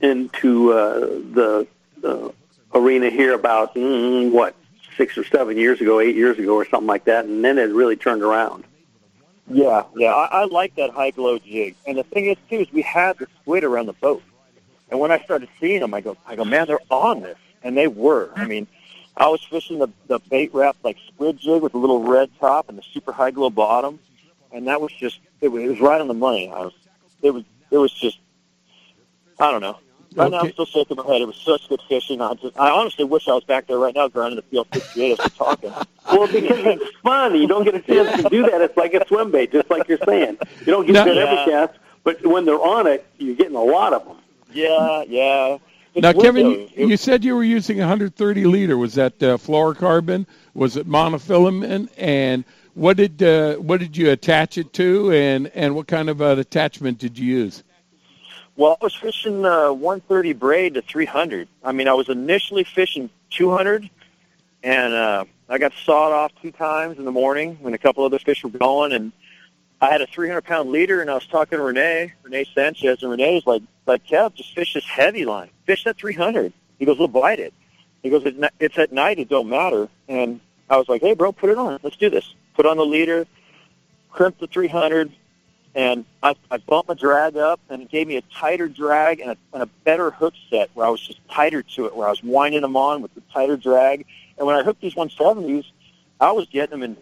into 0.00 0.72
uh, 0.72 1.00
the 1.00 1.66
uh, 2.06 2.30
arena 2.74 3.10
here 3.10 3.34
about 3.34 3.74
mm, 3.74 4.30
what 4.30 4.54
six 4.96 5.18
or 5.18 5.24
seven 5.24 5.56
years 5.56 5.80
ago, 5.80 6.00
eight 6.00 6.16
years 6.16 6.38
ago, 6.38 6.54
or 6.54 6.64
something 6.66 6.86
like 6.86 7.04
that, 7.04 7.24
and 7.26 7.44
then 7.44 7.58
it 7.58 7.70
really 7.70 7.96
turned 7.96 8.22
around. 8.22 8.64
Yeah, 9.48 9.84
yeah, 9.94 10.12
I, 10.12 10.42
I 10.42 10.44
like 10.46 10.74
that 10.76 10.90
high 10.90 11.10
glow 11.10 11.38
jig. 11.38 11.76
And 11.86 11.98
the 11.98 12.02
thing 12.02 12.26
is, 12.26 12.36
too, 12.50 12.56
is 12.56 12.72
we 12.72 12.82
had 12.82 13.18
the 13.18 13.26
squid 13.40 13.62
around 13.62 13.86
the 13.86 13.92
boat, 13.92 14.22
and 14.90 14.98
when 14.98 15.12
I 15.12 15.18
started 15.20 15.48
seeing 15.60 15.80
them, 15.80 15.94
I 15.94 16.00
go, 16.00 16.16
I 16.26 16.36
go, 16.36 16.44
man, 16.44 16.66
they're 16.66 16.80
on 16.90 17.20
this, 17.20 17.38
and 17.62 17.76
they 17.76 17.86
were. 17.86 18.30
I 18.34 18.46
mean, 18.46 18.66
I 19.16 19.28
was 19.28 19.42
fishing 19.44 19.78
the 19.78 19.88
the 20.08 20.18
bait 20.30 20.50
wrap 20.52 20.76
like 20.82 20.98
squid 21.08 21.38
jig 21.38 21.62
with 21.62 21.74
a 21.74 21.78
little 21.78 22.02
red 22.02 22.30
top 22.40 22.68
and 22.68 22.76
the 22.76 22.82
super 22.82 23.12
high 23.12 23.30
glow 23.30 23.50
bottom, 23.50 23.98
and 24.52 24.66
that 24.66 24.80
was 24.80 24.92
just 24.92 25.20
it 25.40 25.48
was, 25.48 25.62
it 25.62 25.68
was 25.68 25.80
right 25.80 26.00
on 26.00 26.08
the 26.08 26.14
money. 26.14 26.48
I 26.48 26.60
was, 26.60 26.74
it 27.22 27.30
was 27.30 27.44
it 27.70 27.78
was 27.78 27.92
just, 27.92 28.18
I 29.38 29.50
don't 29.50 29.60
know. 29.60 29.78
Right 30.16 30.30
now, 30.30 30.40
I'm 30.40 30.52
still 30.52 30.64
shaking 30.66 30.96
my 30.96 31.06
head. 31.06 31.20
It 31.20 31.26
was 31.26 31.36
such 31.36 31.68
good 31.68 31.80
fishing. 31.88 32.20
I 32.20 32.34
just, 32.34 32.58
I 32.58 32.70
honestly 32.70 33.04
wish 33.04 33.28
I 33.28 33.32
was 33.34 33.44
back 33.44 33.66
there 33.66 33.78
right 33.78 33.94
now, 33.94 34.08
grinding 34.08 34.42
the 34.50 34.56
PL68 34.56 35.12
as 35.12 35.18
we're 35.18 35.28
talking. 35.46 35.72
Well, 36.08 36.28
because 36.28 36.64
it's 36.64 36.96
fun. 37.02 37.34
You 37.34 37.48
don't 37.48 37.64
get 37.64 37.74
a 37.74 37.80
chance 37.80 38.22
to 38.22 38.28
do 38.30 38.42
that. 38.48 38.60
It's 38.60 38.76
like 38.76 38.94
a 38.94 39.04
swim 39.08 39.32
bait, 39.32 39.50
just 39.50 39.68
like 39.68 39.88
you're 39.88 39.98
saying. 40.06 40.38
You 40.60 40.66
don't 40.66 40.86
get 40.86 40.92
No. 40.92 41.04
that 41.04 41.16
every 41.18 41.52
cast, 41.52 41.80
but 42.04 42.24
when 42.24 42.44
they're 42.44 42.62
on 42.62 42.86
it, 42.86 43.04
you're 43.18 43.34
getting 43.34 43.56
a 43.56 43.62
lot 43.64 43.92
of 43.92 44.04
them. 44.06 44.16
Yeah, 44.52 45.02
yeah. 45.08 45.58
It's 45.94 46.02
Now, 46.04 46.12
Kevin, 46.12 46.46
windows. 46.46 46.70
you, 46.76 46.88
you 46.90 46.96
said 46.96 47.24
you 47.24 47.34
were 47.34 47.42
using 47.42 47.78
130 47.78 48.44
liter. 48.44 48.78
Was 48.78 48.94
that 48.94 49.20
uh, 49.20 49.36
fluorocarbon? 49.36 50.26
Was 50.54 50.76
it 50.76 50.88
monofilament? 50.88 51.88
And 51.98 52.44
what 52.74 52.96
did 52.98 53.20
uh, 53.20 53.56
what 53.56 53.80
did 53.80 53.96
you 53.96 54.12
attach 54.12 54.58
it 54.58 54.72
to? 54.74 55.10
And 55.10 55.48
and 55.56 55.74
what 55.74 55.88
kind 55.88 56.08
of 56.08 56.22
uh, 56.22 56.36
attachment 56.38 56.98
did 56.98 57.18
you 57.18 57.26
use? 57.38 57.64
Well, 58.56 58.78
I 58.80 58.84
was 58.84 58.94
fishing 58.94 59.44
uh, 59.44 59.70
130 59.70 60.32
braid 60.32 60.74
to 60.74 60.82
300. 60.82 61.46
I 61.62 61.72
mean, 61.72 61.88
I 61.88 61.92
was 61.92 62.08
initially 62.08 62.64
fishing 62.64 63.10
200, 63.30 63.90
and 64.62 64.94
uh, 64.94 65.24
I 65.46 65.58
got 65.58 65.72
sawed 65.84 66.12
off 66.12 66.32
two 66.40 66.52
times 66.52 66.96
in 66.98 67.04
the 67.04 67.12
morning 67.12 67.58
when 67.60 67.74
a 67.74 67.78
couple 67.78 68.02
other 68.04 68.18
fish 68.18 68.42
were 68.42 68.50
going, 68.50 68.92
and 68.92 69.12
I 69.82 69.90
had 69.90 70.00
a 70.00 70.06
300 70.06 70.40
pound 70.42 70.70
leader, 70.70 71.02
and 71.02 71.10
I 71.10 71.14
was 71.14 71.26
talking 71.26 71.58
to 71.58 71.64
Renee, 71.64 72.14
Renee 72.22 72.46
Sanchez, 72.54 73.02
and 73.02 73.10
Renee's 73.10 73.46
like, 73.46 73.60
like 73.84 74.06
Kev, 74.06 74.34
just 74.34 74.54
fish 74.54 74.72
this 74.72 74.86
heavy 74.86 75.26
line, 75.26 75.50
fish 75.66 75.84
that 75.84 75.98
300. 75.98 76.50
He 76.78 76.86
goes, 76.86 76.98
we'll 76.98 77.08
bite 77.08 77.40
it. 77.40 77.52
He 78.02 78.08
goes, 78.08 78.22
it's 78.58 78.78
at 78.78 78.90
night, 78.90 79.18
it 79.18 79.28
don't 79.28 79.50
matter. 79.50 79.90
And 80.08 80.40
I 80.70 80.78
was 80.78 80.88
like, 80.88 81.02
hey, 81.02 81.12
bro, 81.12 81.32
put 81.32 81.50
it 81.50 81.58
on. 81.58 81.78
Let's 81.82 81.96
do 81.96 82.08
this. 82.08 82.34
Put 82.54 82.64
on 82.64 82.78
the 82.78 82.86
leader, 82.86 83.26
crimp 84.10 84.38
the 84.38 84.46
300, 84.46 85.12
and 85.76 86.06
I, 86.22 86.34
I 86.50 86.56
bumped 86.56 86.88
my 86.88 86.94
drag 86.94 87.36
up, 87.36 87.60
and 87.68 87.82
it 87.82 87.90
gave 87.90 88.08
me 88.08 88.16
a 88.16 88.22
tighter 88.22 88.66
drag 88.66 89.20
and 89.20 89.32
a, 89.32 89.36
and 89.52 89.62
a 89.62 89.66
better 89.84 90.10
hook 90.10 90.32
set 90.48 90.70
where 90.72 90.86
I 90.86 90.88
was 90.88 91.06
just 91.06 91.20
tighter 91.28 91.62
to 91.62 91.84
it, 91.84 91.94
where 91.94 92.06
I 92.06 92.10
was 92.10 92.24
winding 92.24 92.62
them 92.62 92.78
on 92.78 93.02
with 93.02 93.14
the 93.14 93.20
tighter 93.32 93.58
drag. 93.58 94.06
And 94.38 94.46
when 94.46 94.56
I 94.56 94.62
hooked 94.62 94.80
these 94.80 94.94
170s, 94.94 95.66
I 96.18 96.32
was 96.32 96.46
getting 96.46 96.70
them 96.70 96.82
in 96.82 96.96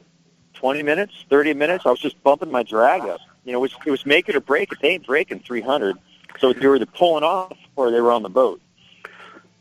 20 0.54 0.82
minutes, 0.82 1.14
30 1.30 1.54
minutes. 1.54 1.86
I 1.86 1.90
was 1.90 2.00
just 2.00 2.20
bumping 2.24 2.50
my 2.50 2.64
drag 2.64 3.02
up. 3.02 3.20
You 3.44 3.52
know, 3.52 3.58
it 3.58 3.62
was, 3.62 3.76
it 3.86 3.90
was 3.92 4.04
make 4.04 4.28
it 4.28 4.34
or 4.34 4.40
break 4.40 4.72
it. 4.72 4.78
They 4.82 4.88
ain't 4.88 5.06
breaking 5.06 5.40
300. 5.40 5.96
So 6.40 6.52
they 6.52 6.66
were 6.66 6.74
either 6.74 6.86
pulling 6.86 7.22
off 7.22 7.56
or 7.76 7.92
they 7.92 8.00
were 8.00 8.10
on 8.10 8.24
the 8.24 8.28
boat. 8.28 8.60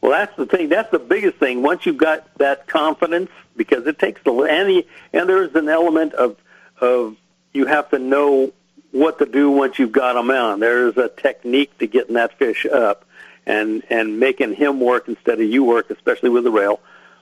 Well, 0.02 0.12
that's 0.12 0.36
the 0.36 0.48
thing. 0.48 0.70
That's 0.70 0.90
the 0.90 0.98
biggest 0.98 1.38
thing. 1.38 1.62
Once 1.62 1.86
you've 1.86 1.98
got 1.98 2.36
that 2.40 2.68
confidence, 2.68 3.30
because 3.56 3.86
it 3.86 4.00
takes 4.00 4.24
the 4.24 4.32
the, 4.32 4.88
and 5.14 5.30
there's 5.30 5.54
an 5.54 5.70
element 5.70 6.14
of 6.14 6.36
of 6.82 7.16
you 7.54 7.68
have 7.68 7.92
to 7.92 8.00
know 8.00 8.52
what 8.94 9.20
to 9.20 9.26
do 9.26 9.50
once 9.50 9.80
you've 9.80 9.92
got 9.92 10.14
them 10.14 10.32
on. 10.32 10.62
There's 10.62 10.96
a 10.98 11.10
technique 11.10 11.78
to 11.80 11.88
getting 11.88 12.14
that 12.14 12.38
fish 12.38 12.66
up 12.66 13.06
and 13.46 13.84
and 13.90 14.20
making 14.20 14.54
him 14.54 14.80
work 14.80 15.10
instead 15.10 15.42
of 15.42 15.50
you 15.50 15.64
work, 15.66 15.90
especially 15.90 16.30
with 16.30 16.46
the 16.46 16.52
rail. 16.52 16.80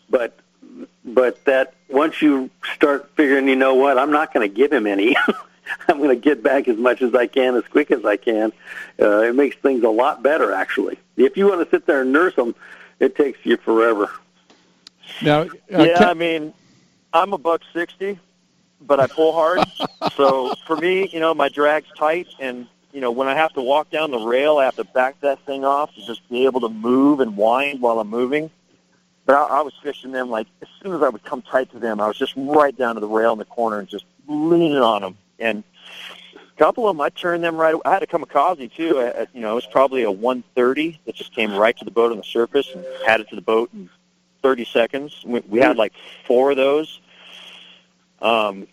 But 0.10 0.38
but 1.03 1.43
that 1.45 1.73
once 1.89 2.21
you 2.21 2.49
start 2.75 3.10
figuring, 3.15 3.47
you 3.47 3.55
know 3.55 3.75
what, 3.75 3.97
I'm 3.97 4.12
not 4.12 4.34
going 4.34 4.47
to 4.47 4.55
give 4.55 4.71
him 4.71 4.86
any. 4.86 5.15
I'm 5.88 5.97
going 5.97 6.10
to 6.10 6.15
get 6.15 6.43
back 6.43 6.67
as 6.67 6.77
much 6.77 7.01
as 7.01 7.15
I 7.15 7.27
can, 7.27 7.55
as 7.55 7.63
quick 7.65 7.91
as 7.91 8.03
I 8.03 8.17
can. 8.17 8.51
Uh, 8.99 9.21
it 9.21 9.36
makes 9.36 9.55
things 9.55 9.84
a 9.84 9.89
lot 9.89 10.21
better, 10.21 10.51
actually. 10.53 10.99
If 11.15 11.38
you 11.38 11.47
want 11.47 11.63
to 11.63 11.69
sit 11.69 11.86
there 11.86 12.01
and 12.01 12.12
nurse 12.12 12.36
them, 12.36 12.55
it 12.99 13.15
takes 13.15 13.39
you 13.45 13.55
forever. 13.57 14.12
Now, 15.21 15.41
uh, 15.43 15.49
yeah, 15.69 15.97
Ke- 15.97 16.01
I 16.01 16.13
mean, 16.13 16.53
I'm 17.13 17.31
a 17.34 17.38
buck 17.38 17.62
sixty, 17.73 18.19
but 18.82 19.00
I 19.00 19.08
pull 19.08 19.34
hard. 19.34 19.60
so 20.15 20.56
for 20.65 20.76
me, 20.76 21.08
you 21.12 21.20
know, 21.20 21.34
my 21.34 21.50
drag's 21.50 21.88
tight, 21.98 22.28
and 22.39 22.67
you 22.91 23.02
know, 23.02 23.12
when 23.12 23.28
I 23.28 23.36
have 23.36 23.54
to 23.54 23.62
walk 23.62 23.89
down 23.89 24.12
the 24.12 24.20
rail, 24.20 24.58
I 24.58 24.65
have 24.65 24.76
to 24.76 24.84
back 24.84 25.22
that 25.22 25.39
thing 25.46 25.63
off 25.63 25.94
to 25.96 26.06
just 26.06 26.28
be 26.30 26.46
able 26.46 26.62
to 26.62 26.70
move 26.70 27.20
and 27.20 27.38
wind 27.38 27.82
while 27.82 28.00
I'm 28.00 28.10
moving. 28.10 28.50
But 29.26 29.36
I, 29.36 29.60
I 29.60 29.62
was 29.62 29.74
fishing 29.82 30.12
them 30.12 30.30
like 30.30 30.48
as 30.62 30.67
soon 30.82 30.94
as 30.94 31.02
I 31.02 31.10
would 31.10 31.24
come 31.24 31.41
tight 31.41 31.72
to 31.72 31.80
them, 31.80 32.02
I 32.02 32.08
was 32.08 32.17
just 32.17 32.34
right 32.36 32.76
down 32.76 32.96
to 32.96 33.02
the 33.02 33.08
rail 33.08 33.32
in 33.34 33.39
the 33.39 33.46
corner 33.46 33.80
and 33.80 33.88
just 33.88 34.06
leaning 34.28 34.76
on 34.76 35.02
them. 35.02 35.17
And 35.39 35.63
a 36.36 36.58
couple 36.58 36.88
of 36.88 36.96
them, 36.96 37.02
I 37.02 37.10
turned 37.10 37.44
them 37.44 37.56
right. 37.56 37.76
I 37.86 37.94
had 37.94 38.04
a 38.04 38.08
kamikaze 38.08 38.74
too. 38.74 39.00
At, 39.00 39.34
you 39.34 39.41
know, 39.41 39.52
it 39.52 39.56
was 39.56 39.67
probably 39.67 40.04
a 40.04 40.12
130 40.12 41.00
that 41.06 41.15
just 41.15 41.34
came 41.34 41.56
right 41.56 41.78
to 41.78 41.86
the 41.86 41.91
boat 41.91 42.12
on 42.12 42.17
the 42.17 42.24
surface 42.24 42.70
and 42.74 42.84
had 43.06 43.22
it 43.22 43.30
to 43.30 43.36
the 43.36 43.41
boat 43.41 43.70
in 43.74 43.89
30 44.41 44.65
seconds. 44.65 45.22
We, 45.26 45.39
we 45.41 45.60
had 45.60 45.78
like 45.78 45.94
four 46.26 46.52
of 46.52 46.58
those. 46.58 47.00
Um, 48.22 48.67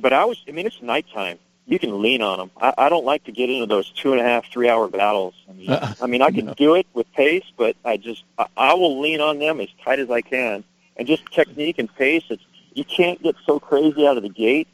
but 0.00 0.12
I 0.12 0.24
was, 0.24 0.42
I 0.48 0.52
mean, 0.52 0.66
it's 0.66 0.80
nighttime. 0.82 1.38
You 1.66 1.78
can 1.78 2.02
lean 2.02 2.20
on 2.22 2.38
them. 2.38 2.50
I, 2.60 2.74
I 2.76 2.88
don't 2.88 3.04
like 3.04 3.24
to 3.24 3.32
get 3.32 3.48
into 3.48 3.66
those 3.66 3.90
two 3.90 4.12
and 4.12 4.20
a 4.20 4.24
half, 4.24 4.46
three 4.50 4.68
hour 4.68 4.88
battles. 4.88 5.34
I 5.48 5.52
mean, 5.52 5.70
Uh, 5.70 5.94
I, 6.02 6.06
mean 6.06 6.22
I 6.22 6.30
can 6.30 6.52
do 6.54 6.74
it 6.74 6.86
with 6.94 7.10
pace, 7.12 7.44
but 7.56 7.76
I 7.84 7.96
just, 7.96 8.24
I, 8.38 8.46
I 8.56 8.74
will 8.74 9.00
lean 9.00 9.20
on 9.20 9.38
them 9.38 9.60
as 9.60 9.68
tight 9.84 10.00
as 10.00 10.10
I 10.10 10.20
can. 10.20 10.64
And 10.96 11.06
just 11.06 11.24
technique 11.32 11.78
and 11.78 11.94
pace, 11.94 12.24
it's, 12.28 12.42
you 12.74 12.84
can't 12.84 13.22
get 13.22 13.36
so 13.46 13.60
crazy 13.60 14.06
out 14.06 14.16
of 14.16 14.22
the 14.22 14.28
gate. 14.28 14.68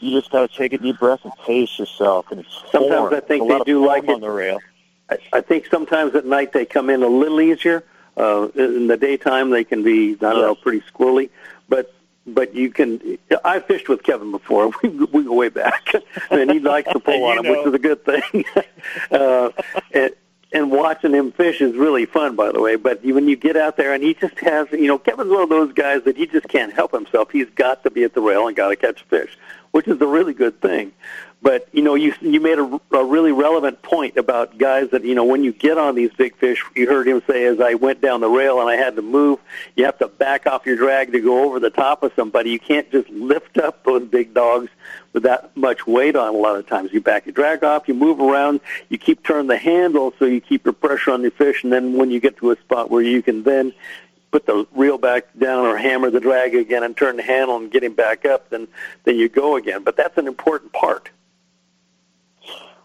You 0.00 0.10
just 0.10 0.30
got 0.30 0.50
to 0.50 0.56
take 0.56 0.72
a 0.74 0.78
deep 0.78 0.98
breath 0.98 1.20
and 1.24 1.32
pace 1.46 1.78
yourself. 1.78 2.26
And 2.30 2.40
it's 2.40 2.62
Sometimes 2.70 2.94
form. 2.94 3.14
I 3.14 3.20
think 3.20 3.48
they 3.48 3.60
do 3.60 3.86
like 3.86 4.04
it. 4.04 4.10
on 4.10 4.20
the 4.20 4.30
rail. 4.30 4.58
I, 5.08 5.18
I 5.32 5.40
think 5.40 5.66
sometimes 5.70 6.14
at 6.14 6.26
night 6.26 6.52
they 6.52 6.66
come 6.66 6.90
in 6.90 7.02
a 7.02 7.08
little 7.08 7.40
easier. 7.40 7.84
Uh, 8.16 8.48
in 8.54 8.86
the 8.86 8.96
daytime 8.96 9.50
they 9.50 9.64
can 9.64 9.82
be, 9.82 10.12
I 10.12 10.16
don't 10.16 10.40
know, 10.42 10.54
pretty 10.54 10.82
squirrely. 10.92 11.30
But 11.68 11.92
but 12.26 12.54
you 12.54 12.70
can. 12.70 13.18
I 13.44 13.60
fished 13.60 13.88
with 13.88 14.02
Kevin 14.02 14.30
before. 14.30 14.70
We 14.82 14.88
we 14.88 15.24
go 15.24 15.34
way 15.34 15.48
back, 15.48 15.92
and 16.30 16.50
he 16.50 16.58
likes 16.60 16.92
to 16.92 17.00
pull 17.00 17.24
on 17.28 17.44
him, 17.44 17.50
which 17.50 17.66
is 17.66 17.74
a 17.74 17.78
good 17.78 18.04
thing. 18.04 18.44
uh, 19.10 19.50
and, 19.92 20.10
and 20.52 20.70
watching 20.70 21.12
him 21.12 21.32
fish 21.32 21.60
is 21.60 21.74
really 21.74 22.06
fun, 22.06 22.36
by 22.36 22.52
the 22.52 22.60
way. 22.60 22.76
But 22.76 23.04
when 23.04 23.28
you 23.28 23.36
get 23.36 23.56
out 23.56 23.76
there 23.76 23.92
and 23.92 24.02
he 24.02 24.14
just 24.14 24.38
has, 24.40 24.68
you 24.70 24.86
know, 24.86 24.98
Kevin's 24.98 25.30
one 25.30 25.42
of 25.42 25.48
those 25.48 25.72
guys 25.72 26.02
that 26.04 26.16
he 26.16 26.26
just 26.26 26.48
can't 26.48 26.72
help 26.72 26.92
himself. 26.92 27.30
He's 27.30 27.50
got 27.50 27.82
to 27.82 27.90
be 27.90 28.04
at 28.04 28.14
the 28.14 28.20
rail 28.20 28.46
and 28.46 28.56
got 28.56 28.68
to 28.68 28.76
catch 28.76 29.02
fish, 29.04 29.36
which 29.74 29.88
is 29.88 30.00
a 30.00 30.06
really 30.06 30.34
good 30.34 30.60
thing. 30.60 30.92
But 31.42 31.68
you 31.72 31.82
know, 31.82 31.96
you 31.96 32.14
you 32.20 32.38
made 32.38 32.60
a, 32.60 32.80
a 32.92 33.04
really 33.04 33.32
relevant 33.32 33.82
point 33.82 34.16
about 34.16 34.56
guys 34.56 34.90
that 34.90 35.04
you 35.04 35.16
know 35.16 35.24
when 35.24 35.42
you 35.42 35.52
get 35.52 35.78
on 35.78 35.96
these 35.96 36.12
big 36.12 36.36
fish. 36.36 36.62
You 36.76 36.88
heard 36.88 37.08
him 37.08 37.22
say, 37.26 37.44
as 37.44 37.60
I 37.60 37.74
went 37.74 38.00
down 38.00 38.20
the 38.20 38.30
rail 38.30 38.60
and 38.60 38.70
I 38.70 38.76
had 38.76 38.94
to 38.94 39.02
move, 39.02 39.40
you 39.74 39.84
have 39.84 39.98
to 39.98 40.06
back 40.06 40.46
off 40.46 40.64
your 40.64 40.76
drag 40.76 41.10
to 41.10 41.20
go 41.20 41.44
over 41.44 41.58
the 41.58 41.70
top 41.70 42.04
of 42.04 42.12
somebody. 42.14 42.50
You 42.50 42.60
can't 42.60 42.88
just 42.92 43.10
lift 43.10 43.58
up 43.58 43.84
those 43.84 44.06
big 44.06 44.32
dogs 44.32 44.70
with 45.12 45.24
that 45.24 45.56
much 45.56 45.88
weight 45.88 46.14
on. 46.14 46.36
A 46.36 46.38
lot 46.38 46.54
of 46.54 46.68
times, 46.68 46.92
you 46.92 47.00
back 47.00 47.26
your 47.26 47.32
drag 47.32 47.64
off, 47.64 47.88
you 47.88 47.94
move 47.94 48.20
around, 48.20 48.60
you 48.90 48.96
keep 48.96 49.24
turning 49.26 49.48
the 49.48 49.58
handle 49.58 50.14
so 50.20 50.24
you 50.24 50.40
keep 50.40 50.64
your 50.64 50.72
pressure 50.72 51.10
on 51.10 51.22
your 51.22 51.32
fish, 51.32 51.64
and 51.64 51.72
then 51.72 51.94
when 51.94 52.12
you 52.12 52.20
get 52.20 52.36
to 52.36 52.52
a 52.52 52.56
spot 52.60 52.92
where 52.92 53.02
you 53.02 53.22
can 53.22 53.42
then 53.42 53.74
put 54.34 54.46
the 54.46 54.66
reel 54.72 54.98
back 54.98 55.26
down 55.38 55.64
or 55.64 55.76
hammer 55.76 56.10
the 56.10 56.18
drag 56.18 56.56
again 56.56 56.82
and 56.82 56.96
turn 56.96 57.16
the 57.16 57.22
handle 57.22 57.56
and 57.56 57.70
get 57.70 57.84
him 57.84 57.94
back 57.94 58.24
up, 58.24 58.50
then 58.50 58.66
then 59.04 59.14
you 59.14 59.28
go 59.28 59.54
again. 59.54 59.84
But 59.84 59.96
that's 59.96 60.18
an 60.18 60.26
important 60.26 60.72
part. 60.72 61.08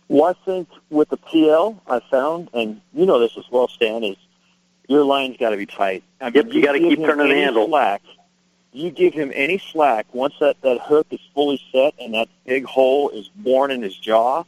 Well, 0.10 0.26
I 0.26 0.34
think 0.46 0.70
with 0.92 1.10
the 1.10 1.18
PL, 1.18 1.82
I 1.88 2.02
found, 2.12 2.50
and 2.54 2.82
you 2.94 3.08
know 3.08 3.20
this 3.20 3.36
as 3.36 3.46
well, 3.50 3.68
Stan, 3.68 4.04
is 4.04 4.16
your 4.88 5.04
line's 5.04 5.38
got 5.38 5.50
to 5.50 5.58
be 5.58 5.66
tight. 5.66 6.04
I 6.22 6.26
mean, 6.26 6.34
Yep, 6.36 6.54
you 6.54 6.62
gotta 6.62 6.78
keep 6.78 7.00
turning 7.00 7.30
the 7.30 7.34
handle. 7.34 7.68
Slack, 7.68 8.04
you 8.72 8.92
give 8.92 9.16
him 9.16 9.32
any 9.34 9.58
slack 9.58 10.06
once 10.14 10.36
that 10.40 10.62
that 10.62 10.80
hook 10.82 11.08
is 11.10 11.20
fully 11.34 11.60
set 11.72 11.96
and 12.00 12.14
that 12.14 12.30
big 12.46 12.66
hole 12.66 13.10
is 13.10 13.28
born 13.38 13.72
in 13.72 13.82
his 13.82 13.98
jaw, 13.98 14.44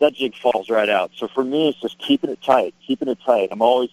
that 0.00 0.12
jig 0.12 0.34
falls 0.36 0.68
right 0.68 0.90
out. 0.90 1.12
So 1.16 1.28
for 1.28 1.44
me, 1.44 1.70
it's 1.70 1.80
just 1.80 1.98
keeping 1.98 2.28
it 2.28 2.42
tight, 2.42 2.74
keeping 2.86 3.08
it 3.08 3.18
tight. 3.24 3.48
I'm 3.50 3.62
always, 3.62 3.88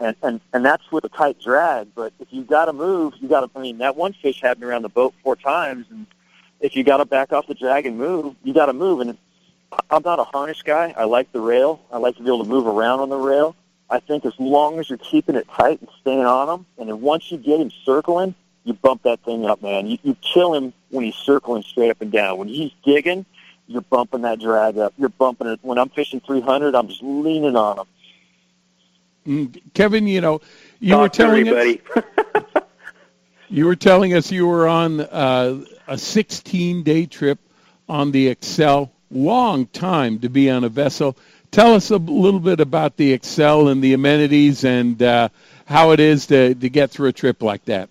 and 0.00 0.16
and 0.22 0.40
and 0.52 0.64
that's 0.64 0.90
with 0.90 1.04
a 1.04 1.08
tight 1.08 1.40
drag. 1.40 1.88
But 1.94 2.12
if 2.20 2.28
you 2.30 2.42
got 2.42 2.66
to 2.66 2.72
move, 2.72 3.14
you 3.20 3.28
got 3.28 3.40
to. 3.40 3.58
I 3.58 3.62
mean, 3.62 3.78
that 3.78 3.96
one 3.96 4.12
fish 4.12 4.40
had 4.40 4.60
me 4.60 4.66
around 4.66 4.82
the 4.82 4.88
boat 4.88 5.14
four 5.22 5.36
times, 5.36 5.86
and 5.90 6.06
if 6.60 6.76
you 6.76 6.84
got 6.84 6.98
to 6.98 7.04
back 7.04 7.32
off 7.32 7.46
the 7.46 7.54
drag 7.54 7.86
and 7.86 7.98
move, 7.98 8.34
you 8.42 8.54
got 8.54 8.66
to 8.66 8.72
move. 8.72 9.00
And 9.00 9.16
I'm 9.90 10.02
not 10.04 10.18
a 10.18 10.24
harness 10.24 10.62
guy. 10.62 10.94
I 10.96 11.04
like 11.04 11.32
the 11.32 11.40
rail. 11.40 11.80
I 11.92 11.98
like 11.98 12.16
to 12.16 12.22
be 12.22 12.28
able 12.28 12.44
to 12.44 12.50
move 12.50 12.66
around 12.66 13.00
on 13.00 13.08
the 13.08 13.18
rail. 13.18 13.54
I 13.90 14.00
think 14.00 14.26
as 14.26 14.34
long 14.38 14.78
as 14.78 14.88
you're 14.88 14.98
keeping 14.98 15.34
it 15.34 15.48
tight 15.48 15.80
and 15.80 15.88
staying 16.00 16.24
on 16.24 16.48
him, 16.48 16.66
and 16.78 16.88
then 16.88 17.00
once 17.00 17.30
you 17.32 17.38
get 17.38 17.60
him 17.60 17.70
circling, 17.84 18.34
you 18.64 18.74
bump 18.74 19.02
that 19.04 19.20
thing 19.24 19.46
up, 19.46 19.62
man. 19.62 19.86
You, 19.86 19.98
you 20.02 20.16
kill 20.20 20.54
him 20.54 20.74
when 20.90 21.04
he's 21.04 21.14
circling 21.14 21.62
straight 21.62 21.90
up 21.90 22.02
and 22.02 22.12
down. 22.12 22.36
When 22.36 22.48
he's 22.48 22.72
digging, 22.84 23.24
you're 23.66 23.82
bumping 23.82 24.22
that 24.22 24.40
drag 24.40 24.76
up. 24.78 24.92
You're 24.98 25.08
bumping 25.08 25.46
it. 25.46 25.60
When 25.62 25.78
I'm 25.78 25.88
fishing 25.88 26.20
300, 26.20 26.74
I'm 26.74 26.88
just 26.88 27.02
leaning 27.02 27.56
on 27.56 27.78
him. 27.78 27.86
Mm, 29.26 29.60
Kevin, 29.74 30.06
you 30.06 30.20
know, 30.20 30.40
You 30.80 30.94
Talk 30.94 31.00
were 31.02 31.08
telling 31.08 31.48
everybody. 31.48 31.80
us. 31.96 32.62
you 33.48 33.66
were 33.66 33.76
telling 33.76 34.14
us 34.14 34.30
you 34.32 34.46
were 34.46 34.66
on 34.68 35.00
uh, 35.00 35.64
a 35.86 35.94
16-day 35.94 37.06
trip 37.06 37.38
on 37.88 38.10
the 38.12 38.28
Excel. 38.28 38.90
Long 39.10 39.66
time 39.66 40.18
to 40.20 40.28
be 40.28 40.50
on 40.50 40.64
a 40.64 40.68
vessel. 40.68 41.16
Tell 41.50 41.74
us 41.74 41.90
a 41.90 41.96
little 41.96 42.40
bit 42.40 42.60
about 42.60 42.96
the 42.96 43.12
Excel 43.12 43.68
and 43.68 43.82
the 43.82 43.94
amenities 43.94 44.64
and 44.64 45.02
uh, 45.02 45.30
how 45.64 45.92
it 45.92 46.00
is 46.00 46.26
to, 46.26 46.54
to 46.54 46.68
get 46.68 46.90
through 46.90 47.08
a 47.08 47.12
trip 47.12 47.42
like 47.42 47.64
that. 47.66 47.88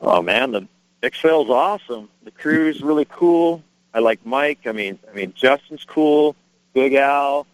Oh 0.00 0.22
man, 0.22 0.52
the 0.52 0.68
Excel's 1.02 1.50
awesome. 1.50 2.08
The 2.24 2.30
crew's 2.30 2.82
really 2.82 3.04
cool. 3.04 3.62
I 3.92 3.98
like 3.98 4.24
Mike. 4.24 4.60
I 4.66 4.72
mean, 4.72 4.98
I 5.10 5.14
mean 5.14 5.34
Justin's 5.36 5.84
cool. 5.84 6.34
Big 6.72 6.94
Al. 6.94 7.46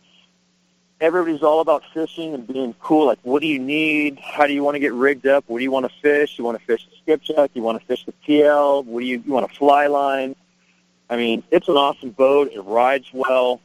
Everybody's 1.01 1.43
all 1.43 1.61
about 1.61 1.83
fishing 1.93 2.35
and 2.35 2.47
being 2.47 2.75
cool. 2.81 3.07
Like, 3.07 3.19
what 3.23 3.43
do 3.43 3.49
you 3.49 3.59
need? 3.59 4.19
How 4.21 4.47
do 4.47 4.53
you 4.53 4.63
want 4.63 4.77
to 4.77 4.79
get 4.79 4.93
rigged 4.93 5.27
up? 5.27 5.45
What 5.49 5.59
do 5.59 5.65
you 5.65 5.71
want 5.71 5.87
to 5.87 5.93
fish? 6.01 6.39
You 6.39 6.45
want 6.45 6.59
to 6.59 6.65
fish 6.65 6.87
the 6.87 6.97
skipjack? 7.03 7.51
You 7.55 7.63
want 7.63 7.81
to 7.81 7.87
fish 7.87 8.05
the 8.05 8.13
PL? 8.25 8.85
What 8.85 9.01
do 9.01 9.07
you, 9.07 9.23
you 9.27 9.33
want 9.33 9.51
a 9.51 9.55
fly 9.55 9.89
line? 9.89 10.37
I 11.11 11.17
mean, 11.17 11.43
it's 11.51 11.69
an 11.69 11.77
awesome 11.77 12.11
boat. 12.11 12.51
It 12.53 12.61
rides 12.61 13.09
well, 13.13 13.61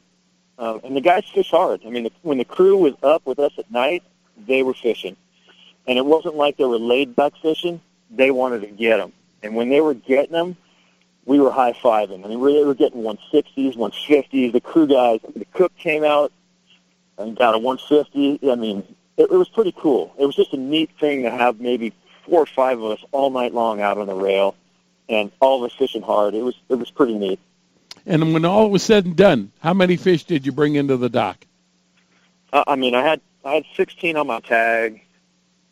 uh, 0.57 0.79
and 0.83 0.95
the 0.95 1.01
guys 1.01 1.23
fish 1.33 1.51
hard. 1.51 1.81
I 1.85 1.89
mean, 1.89 2.03
the, 2.03 2.11
when 2.21 2.37
the 2.37 2.45
crew 2.45 2.77
was 2.77 2.93
up 3.01 3.25
with 3.25 3.39
us 3.39 3.53
at 3.57 3.71
night, 3.71 4.03
they 4.47 4.63
were 4.63 4.73
fishing, 4.73 5.15
and 5.87 5.97
it 5.97 6.05
wasn't 6.05 6.35
like 6.35 6.57
they 6.57 6.65
were 6.65 6.77
laid 6.77 7.15
back 7.15 7.33
fishing. 7.41 7.81
They 8.11 8.31
wanted 8.31 8.61
to 8.61 8.67
get 8.67 8.97
them, 8.97 9.13
and 9.41 9.55
when 9.55 9.69
they 9.69 9.81
were 9.81 9.93
getting 9.93 10.33
them, 10.33 10.57
we 11.25 11.39
were 11.39 11.51
high 11.51 11.73
fiving. 11.73 12.25
I 12.25 12.27
mean, 12.27 12.39
we 12.39 12.63
were 12.65 12.73
getting 12.73 13.03
160s, 13.03 13.77
150s. 13.77 14.51
The 14.51 14.61
crew 14.61 14.87
guys, 14.87 15.19
the 15.35 15.45
cook 15.53 15.75
came 15.77 16.03
out 16.03 16.31
and 17.19 17.37
got 17.37 17.53
a 17.53 17.59
150. 17.59 18.49
I 18.49 18.55
mean, 18.55 18.83
it, 19.17 19.23
it 19.23 19.35
was 19.35 19.49
pretty 19.49 19.73
cool. 19.77 20.13
It 20.17 20.25
was 20.25 20.35
just 20.35 20.53
a 20.53 20.57
neat 20.57 20.89
thing 20.99 21.23
to 21.23 21.31
have 21.31 21.59
maybe 21.59 21.93
four 22.25 22.41
or 22.41 22.45
five 22.45 22.79
of 22.79 22.91
us 22.91 23.03
all 23.11 23.29
night 23.29 23.53
long 23.53 23.81
out 23.81 23.97
on 23.97 24.07
the 24.07 24.15
rail, 24.15 24.55
and 25.07 25.31
all 25.39 25.63
of 25.63 25.69
us 25.69 25.77
fishing 25.77 26.01
hard. 26.01 26.33
It 26.33 26.41
was 26.41 26.55
it 26.69 26.75
was 26.75 26.89
pretty 26.89 27.17
neat. 27.17 27.39
And 28.05 28.33
when 28.33 28.45
all 28.45 28.69
was 28.71 28.81
said 28.81 29.05
and 29.05 29.15
done, 29.15 29.51
how 29.59 29.73
many 29.73 29.97
fish 29.97 30.23
did 30.23 30.45
you 30.45 30.51
bring 30.51 30.75
into 30.75 30.97
the 30.97 31.09
dock? 31.09 31.45
Uh, 32.51 32.63
I 32.65 32.75
mean, 32.75 32.95
I 32.95 33.03
had 33.03 33.21
I 33.43 33.55
had 33.55 33.65
16 33.75 34.17
on 34.17 34.27
my 34.27 34.39
tag. 34.39 35.01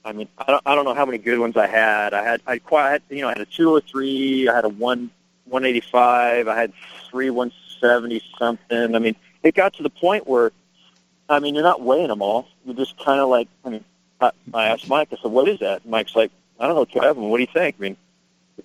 I 0.04 0.14
mean, 0.14 0.28
I 0.38 0.46
don't 0.46 0.62
I 0.66 0.76
don't 0.76 0.86
know 0.86 0.94
how 0.94 1.06
many 1.06 1.18
good 1.18 1.40
ones 1.40 1.58
I 1.58 1.68
had. 1.68 2.14
I 2.14 2.24
had 2.24 2.42
I 2.46 2.60
quite 2.60 3.02
you 3.10 3.22
know 3.22 3.28
I 3.28 3.32
had 3.32 3.42
a 3.42 3.46
203. 3.46 4.50
I 4.50 4.56
had 4.56 4.66
a 4.66 4.70
one 4.70 5.10
185. 5.46 6.48
I 6.48 6.56
had 6.56 6.74
three 7.10 7.30
170 7.30 8.22
something. 8.38 8.96
I 8.96 9.00
mean, 9.00 9.16
it 9.44 9.56
got 9.56 9.74
to 9.76 9.84
the 9.84 9.90
point 9.90 10.28
where, 10.28 10.52
I 11.30 11.40
mean, 11.40 11.56
you're 11.56 11.64
not 11.64 11.82
weighing 11.82 12.08
them 12.08 12.22
all. 12.22 12.48
You're 12.66 12.76
just 12.76 12.98
kind 13.04 13.20
of 13.20 13.30
like, 13.30 13.48
I 13.66 13.70
mean, 13.70 13.84
I, 14.20 14.32
I 14.54 14.66
asked 14.70 14.88
Mike. 14.88 15.10
I 15.12 15.18
said, 15.22 15.32
"What 15.32 15.48
is 15.48 15.60
that?" 15.60 15.84
And 15.84 15.92
Mike's 15.92 16.16
like, 16.16 16.32
"I 16.60 16.68
don't 16.68 16.76
know, 16.76 16.86
Kevin. 16.86 17.30
What 17.30 17.38
do 17.38 17.42
you 17.42 17.50
think?" 17.54 17.76
I 17.80 17.82
mean, 17.82 17.98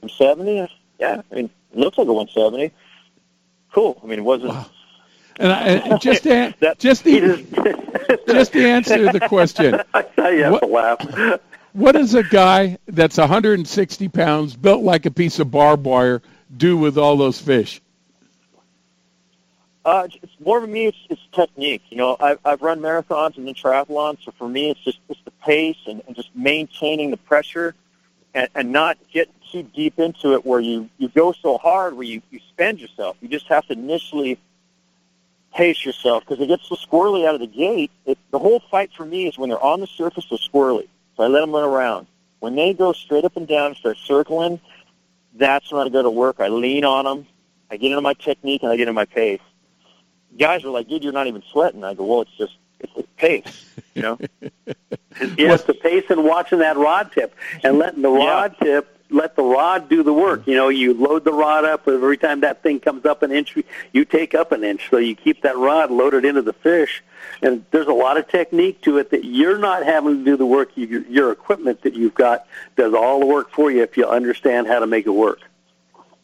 170. 0.00 0.72
Yeah, 0.98 1.22
I 1.30 1.34
mean, 1.34 1.50
it 1.72 1.78
looks 1.78 1.98
like 1.98 2.08
a 2.08 2.12
170. 2.12 2.72
Cool. 3.72 4.00
I 4.02 4.06
mean, 4.06 4.20
it 4.20 4.22
wasn't. 4.22 4.52
Wow. 4.52 4.66
And, 5.36 5.52
I, 5.52 5.58
and 5.58 6.00
just 6.00 6.22
to, 6.24 6.54
just 6.78 7.04
the, 7.04 8.22
just 8.26 8.52
to 8.52 8.68
answer 8.68 9.12
the 9.12 9.20
question, 9.20 9.80
I 9.94 10.04
have 10.16 10.52
what, 10.52 10.60
to 10.60 10.66
laugh. 10.66 11.40
what 11.72 11.92
does 11.92 12.14
a 12.14 12.22
guy 12.22 12.78
that's 12.86 13.18
160 13.18 14.08
pounds, 14.08 14.56
built 14.56 14.82
like 14.82 15.06
a 15.06 15.10
piece 15.10 15.38
of 15.38 15.50
barbed 15.50 15.84
wire, 15.84 16.22
do 16.56 16.76
with 16.76 16.96
all 16.98 17.16
those 17.16 17.40
fish? 17.40 17.81
Uh, 19.84 20.06
it's 20.22 20.36
more 20.44 20.60
for 20.60 20.66
me. 20.66 20.86
It's, 20.86 20.98
it's 21.10 21.20
technique. 21.32 21.82
You 21.90 21.96
know, 21.96 22.16
I've, 22.20 22.38
I've 22.44 22.62
run 22.62 22.80
marathons 22.80 23.36
and 23.36 23.46
then 23.46 23.54
triathlons, 23.54 24.22
so 24.24 24.32
for 24.32 24.48
me, 24.48 24.70
it's 24.70 24.80
just 24.80 24.98
it's 25.08 25.20
the 25.24 25.32
pace 25.44 25.78
and, 25.86 26.02
and 26.06 26.14
just 26.14 26.34
maintaining 26.36 27.10
the 27.10 27.16
pressure, 27.16 27.74
and, 28.32 28.48
and 28.54 28.70
not 28.70 28.96
get 29.12 29.28
too 29.50 29.64
deep 29.64 29.98
into 29.98 30.34
it 30.34 30.46
where 30.46 30.60
you 30.60 30.88
you 30.98 31.08
go 31.08 31.32
so 31.32 31.58
hard 31.58 31.94
where 31.94 32.06
you 32.06 32.22
you 32.30 32.38
spend 32.50 32.80
yourself. 32.80 33.16
You 33.20 33.28
just 33.28 33.48
have 33.48 33.66
to 33.66 33.72
initially 33.72 34.38
pace 35.52 35.84
yourself 35.84 36.24
because 36.26 36.40
it 36.40 36.46
gets 36.46 36.68
so 36.68 36.76
squirrely 36.76 37.26
out 37.26 37.34
of 37.34 37.40
the 37.40 37.46
gate. 37.46 37.90
It, 38.06 38.18
the 38.30 38.38
whole 38.38 38.60
fight 38.70 38.90
for 38.96 39.04
me 39.04 39.26
is 39.26 39.36
when 39.36 39.50
they're 39.50 39.62
on 39.62 39.80
the 39.80 39.86
surface, 39.86 40.26
they're 40.30 40.38
squirrely. 40.38 40.88
So 41.16 41.24
I 41.24 41.26
let 41.26 41.40
them 41.40 41.50
run 41.50 41.64
around. 41.64 42.06
When 42.40 42.54
they 42.54 42.72
go 42.72 42.92
straight 42.92 43.24
up 43.24 43.36
and 43.36 43.46
down 43.46 43.74
start 43.74 43.98
circling, 43.98 44.60
that's 45.34 45.70
when 45.70 45.86
I 45.86 45.90
go 45.90 46.02
to 46.02 46.10
work. 46.10 46.36
I 46.40 46.48
lean 46.48 46.84
on 46.84 47.04
them. 47.04 47.26
I 47.70 47.76
get 47.76 47.90
into 47.90 48.00
my 48.00 48.14
technique 48.14 48.62
and 48.62 48.72
I 48.72 48.76
get 48.76 48.82
into 48.82 48.92
my 48.92 49.04
pace. 49.04 49.40
Guys 50.38 50.64
are 50.64 50.70
like, 50.70 50.88
dude, 50.88 51.04
you're 51.04 51.12
not 51.12 51.26
even 51.26 51.42
sweating. 51.52 51.84
I 51.84 51.94
go, 51.94 52.04
well, 52.04 52.22
it's 52.22 52.36
just, 52.36 52.54
it's 52.80 52.92
the 52.94 53.02
pace, 53.16 53.64
you 53.94 54.02
know? 54.02 54.18
It's 55.20 55.64
the 55.64 55.74
pace 55.74 56.04
and 56.08 56.24
watching 56.24 56.60
that 56.60 56.76
rod 56.78 57.12
tip 57.12 57.34
and 57.62 57.78
letting 57.78 58.00
the 58.02 58.08
rod 58.10 58.56
Yeah. 58.60 58.64
tip, 58.66 58.98
let 59.10 59.36
the 59.36 59.42
rod 59.42 59.90
do 59.90 60.02
the 60.02 60.12
work. 60.12 60.46
You 60.46 60.56
know, 60.56 60.70
you 60.70 60.94
load 60.94 61.24
the 61.24 61.32
rod 61.34 61.66
up 61.66 61.86
every 61.86 62.16
time 62.16 62.40
that 62.40 62.62
thing 62.62 62.80
comes 62.80 63.04
up 63.04 63.22
an 63.22 63.30
inch, 63.30 63.54
you 63.92 64.04
take 64.06 64.34
up 64.34 64.52
an 64.52 64.64
inch. 64.64 64.88
So 64.90 64.96
you 64.96 65.14
keep 65.14 65.42
that 65.42 65.56
rod 65.58 65.90
loaded 65.90 66.24
into 66.24 66.40
the 66.40 66.54
fish. 66.54 67.04
And 67.42 67.64
there's 67.72 67.86
a 67.88 67.92
lot 67.92 68.16
of 68.16 68.26
technique 68.28 68.80
to 68.82 68.96
it 68.96 69.10
that 69.10 69.22
you're 69.24 69.58
not 69.58 69.84
having 69.84 70.18
to 70.20 70.24
do 70.24 70.36
the 70.38 70.46
work. 70.46 70.70
Your, 70.76 71.02
your 71.02 71.30
equipment 71.30 71.82
that 71.82 71.92
you've 71.94 72.14
got 72.14 72.46
does 72.76 72.94
all 72.94 73.20
the 73.20 73.26
work 73.26 73.50
for 73.50 73.70
you 73.70 73.82
if 73.82 73.98
you 73.98 74.06
understand 74.08 74.66
how 74.66 74.78
to 74.78 74.86
make 74.86 75.06
it 75.06 75.10
work. 75.10 75.40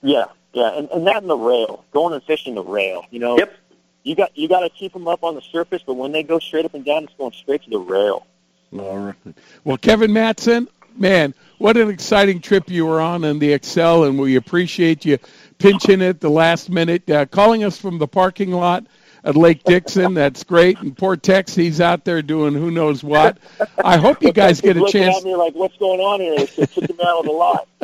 Yeah, 0.02 0.24
yeah, 0.54 0.76
and, 0.78 0.88
and 0.90 1.06
that 1.06 1.18
and 1.18 1.28
the 1.28 1.36
rail, 1.36 1.84
going 1.92 2.14
and 2.14 2.22
fishing 2.22 2.54
the 2.54 2.64
rail. 2.64 3.04
You 3.10 3.18
know, 3.18 3.36
Yep. 3.38 3.54
You 4.02 4.14
got 4.14 4.36
you 4.36 4.48
got 4.48 4.60
to 4.60 4.70
keep 4.70 4.92
them 4.92 5.08
up 5.08 5.24
on 5.24 5.34
the 5.34 5.42
surface, 5.42 5.82
but 5.86 5.94
when 5.94 6.12
they 6.12 6.22
go 6.22 6.38
straight 6.38 6.64
up 6.64 6.74
and 6.74 6.84
down, 6.84 7.04
it's 7.04 7.14
going 7.14 7.32
straight 7.32 7.62
to 7.64 7.70
the 7.70 7.78
rail. 7.78 8.26
All 8.72 8.98
right. 8.98 9.34
Well, 9.64 9.78
Kevin 9.78 10.12
Matson, 10.12 10.68
man, 10.96 11.34
what 11.58 11.76
an 11.76 11.88
exciting 11.88 12.40
trip 12.40 12.68
you 12.68 12.86
were 12.86 13.00
on 13.00 13.24
in 13.24 13.38
the 13.38 13.52
Excel, 13.52 14.04
and 14.04 14.18
we 14.18 14.36
appreciate 14.36 15.04
you 15.04 15.18
pinching 15.58 16.00
it 16.00 16.20
the 16.20 16.30
last 16.30 16.70
minute, 16.70 17.08
uh, 17.10 17.26
calling 17.26 17.64
us 17.64 17.78
from 17.78 17.98
the 17.98 18.06
parking 18.06 18.52
lot 18.52 18.86
at 19.24 19.36
Lake 19.36 19.62
Dixon. 19.64 20.14
That's 20.14 20.44
great. 20.44 20.78
And 20.80 20.96
poor 20.96 21.16
Tex, 21.16 21.54
he's 21.54 21.80
out 21.80 22.04
there 22.04 22.22
doing 22.22 22.54
who 22.54 22.70
knows 22.70 23.02
what. 23.02 23.38
I 23.84 23.96
hope 23.96 24.22
you 24.22 24.32
guys 24.32 24.60
get 24.60 24.76
a 24.76 24.80
Looking 24.80 25.02
chance. 25.02 25.18
at 25.18 25.24
me 25.24 25.34
like, 25.34 25.54
what's 25.54 25.76
going 25.76 26.00
on 26.00 26.20
here? 26.20 26.38
They 26.38 26.66
took 26.66 26.90
him 26.90 27.00
out 27.04 27.20
of 27.20 27.24
the 27.26 27.32
lot. 27.32 27.68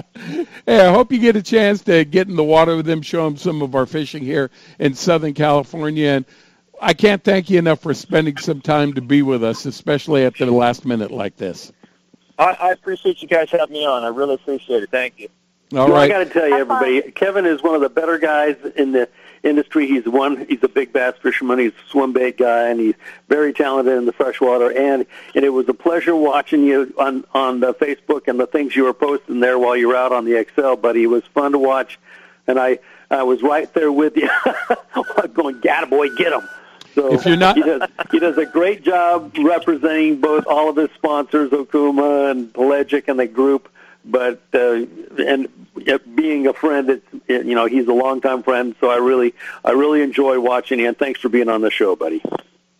Hey, 0.66 0.80
I 0.80 0.90
hope 0.90 1.12
you 1.12 1.18
get 1.18 1.36
a 1.36 1.42
chance 1.42 1.82
to 1.82 2.04
get 2.04 2.28
in 2.28 2.36
the 2.36 2.44
water 2.44 2.76
with 2.76 2.86
them, 2.86 3.02
show 3.02 3.24
them 3.24 3.36
some 3.36 3.60
of 3.60 3.74
our 3.74 3.84
fishing 3.84 4.22
here 4.22 4.50
in 4.78 4.94
Southern 4.94 5.34
California. 5.34 6.08
And 6.08 6.24
I 6.80 6.94
can't 6.94 7.22
thank 7.22 7.50
you 7.50 7.58
enough 7.58 7.80
for 7.80 7.92
spending 7.92 8.36
some 8.38 8.60
time 8.60 8.94
to 8.94 9.02
be 9.02 9.22
with 9.22 9.44
us, 9.44 9.66
especially 9.66 10.24
at 10.24 10.36
the 10.38 10.46
last 10.46 10.86
minute 10.86 11.10
like 11.10 11.36
this. 11.36 11.72
I, 12.38 12.56
I 12.60 12.70
appreciate 12.70 13.20
you 13.22 13.28
guys 13.28 13.50
having 13.50 13.74
me 13.74 13.84
on. 13.84 14.04
I 14.04 14.08
really 14.08 14.34
appreciate 14.34 14.82
it. 14.82 14.90
Thank 14.90 15.18
you. 15.18 15.28
All 15.72 15.86
well, 15.86 15.96
right. 15.96 16.04
I 16.04 16.08
got 16.08 16.24
to 16.24 16.30
tell 16.30 16.48
you, 16.48 16.54
everybody, 16.54 17.02
Kevin 17.12 17.46
is 17.46 17.62
one 17.62 17.74
of 17.74 17.80
the 17.80 17.88
better 17.88 18.18
guys 18.18 18.56
in 18.76 18.92
the 18.92 19.08
industry. 19.44 19.86
He's 19.86 20.04
one. 20.06 20.46
He's 20.48 20.62
a 20.62 20.68
big 20.68 20.92
bass 20.92 21.14
fisherman. 21.22 21.58
He's 21.58 21.72
a 21.72 21.90
swim 21.90 22.12
bait 22.12 22.38
guy, 22.38 22.68
and 22.68 22.80
he's 22.80 22.94
very 23.28 23.52
talented 23.52 23.96
in 23.96 24.06
the 24.06 24.12
freshwater. 24.12 24.70
And 24.70 25.06
and 25.34 25.44
it 25.44 25.50
was 25.50 25.68
a 25.68 25.74
pleasure 25.74 26.16
watching 26.16 26.64
you 26.64 26.92
on 26.98 27.24
on 27.34 27.60
the 27.60 27.74
Facebook 27.74 28.28
and 28.28 28.40
the 28.40 28.46
things 28.46 28.74
you 28.74 28.84
were 28.84 28.94
posting 28.94 29.40
there 29.40 29.58
while 29.58 29.76
you 29.76 29.88
were 29.88 29.96
out 29.96 30.12
on 30.12 30.24
the 30.24 30.34
Excel, 30.38 30.76
buddy. 30.76 31.04
It 31.04 31.08
was 31.08 31.24
fun 31.34 31.52
to 31.52 31.58
watch, 31.58 31.98
and 32.46 32.58
I 32.58 32.78
I 33.10 33.22
was 33.22 33.42
right 33.42 33.72
there 33.74 33.92
with 33.92 34.16
you, 34.16 34.30
going, 35.34 35.60
"Gata 35.60 35.86
boy, 35.86 36.08
get 36.16 36.32
him." 36.32 36.48
So 36.94 37.12
If 37.12 37.26
you're 37.26 37.36
not- 37.36 37.56
he 37.56 37.62
does 37.62 37.82
he 38.12 38.18
does 38.20 38.38
a 38.38 38.46
great 38.46 38.82
job 38.84 39.34
representing 39.38 40.20
both 40.20 40.46
all 40.46 40.68
of 40.70 40.76
his 40.76 40.90
sponsors, 40.94 41.50
Okuma 41.50 42.30
and 42.30 42.52
Pelagic 42.52 43.08
and 43.08 43.18
the 43.18 43.26
group. 43.26 43.68
But 44.04 44.42
uh, 44.52 44.84
and 45.18 45.48
uh, 45.88 45.98
being 46.14 46.46
a 46.46 46.52
friend, 46.52 46.90
it's 46.90 47.06
you 47.28 47.54
know 47.54 47.66
he's 47.66 47.86
a 47.88 47.92
longtime 47.92 48.42
friend, 48.42 48.74
so 48.80 48.90
I 48.90 48.96
really 48.96 49.34
I 49.64 49.72
really 49.72 50.02
enjoy 50.02 50.38
watching 50.40 50.78
you. 50.78 50.88
And 50.88 50.98
thanks 50.98 51.20
for 51.20 51.28
being 51.28 51.48
on 51.48 51.62
the 51.62 51.70
show, 51.70 51.96
buddy. 51.96 52.22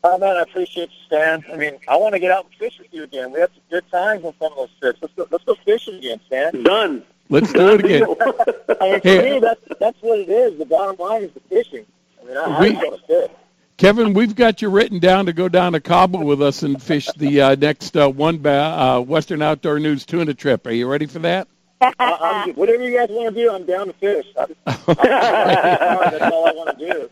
Oh 0.06 0.18
man, 0.18 0.36
I 0.36 0.42
appreciate 0.42 0.90
you, 0.90 0.96
Stan. 1.06 1.42
I 1.50 1.56
mean, 1.56 1.78
I 1.88 1.96
want 1.96 2.12
to 2.14 2.18
get 2.18 2.30
out 2.30 2.44
and 2.44 2.54
fish 2.56 2.78
with 2.78 2.92
you 2.92 3.04
again. 3.04 3.32
We 3.32 3.40
had 3.40 3.48
some 3.54 3.62
good 3.70 3.90
times 3.90 4.22
on 4.24 4.34
some 4.38 4.52
of 4.52 4.56
those 4.58 4.68
trips. 4.78 4.98
Let's 5.00 5.14
go, 5.14 5.26
let's 5.30 5.44
go 5.44 5.54
fishing 5.64 5.94
again, 5.94 6.20
Stan. 6.26 6.62
Done. 6.62 7.02
Let's 7.30 7.50
do 7.54 7.70
it 7.70 7.84
again. 7.86 8.02
I 8.02 8.90
mean, 8.90 9.00
for 9.00 9.08
Hey. 9.08 9.30
me, 9.32 9.38
that's 9.40 9.60
that's 9.80 9.96
what 10.02 10.18
it 10.18 10.28
is. 10.28 10.58
The 10.58 10.66
bottom 10.66 10.96
line 10.98 11.22
is 11.22 11.30
the 11.32 11.40
fishing. 11.40 11.86
I 12.22 12.26
mean, 12.26 12.36
I, 12.36 12.60
We- 12.60 12.66
I 12.68 12.72
just 12.72 12.84
want 12.84 13.00
to 13.00 13.06
fish. 13.06 13.30
Kevin, 13.76 14.14
we've 14.14 14.36
got 14.36 14.62
you 14.62 14.70
written 14.70 15.00
down 15.00 15.26
to 15.26 15.32
go 15.32 15.48
down 15.48 15.72
to 15.72 15.80
Cabo 15.80 16.22
with 16.22 16.40
us 16.40 16.62
and 16.62 16.80
fish 16.80 17.08
the 17.16 17.40
uh, 17.40 17.54
next 17.56 17.96
uh, 17.96 18.08
one 18.08 18.38
ba- 18.38 18.50
uh, 18.50 19.00
Western 19.00 19.42
Outdoor 19.42 19.80
News 19.80 20.06
tuna 20.06 20.32
trip. 20.32 20.66
Are 20.66 20.70
you 20.72 20.86
ready 20.86 21.06
for 21.06 21.18
that? 21.20 21.48
I, 21.80 22.52
whatever 22.54 22.84
you 22.84 22.96
guys 22.96 23.08
want 23.10 23.34
to 23.34 23.42
do, 23.42 23.50
I'm 23.52 23.66
down 23.66 23.88
to 23.88 23.92
fish. 23.94 24.26
I, 24.38 24.46
I, 24.66 26.10
that's 26.10 26.32
all 26.32 26.46
I 26.46 26.52
want 26.52 26.78
to 26.78 26.92
do. 26.92 27.10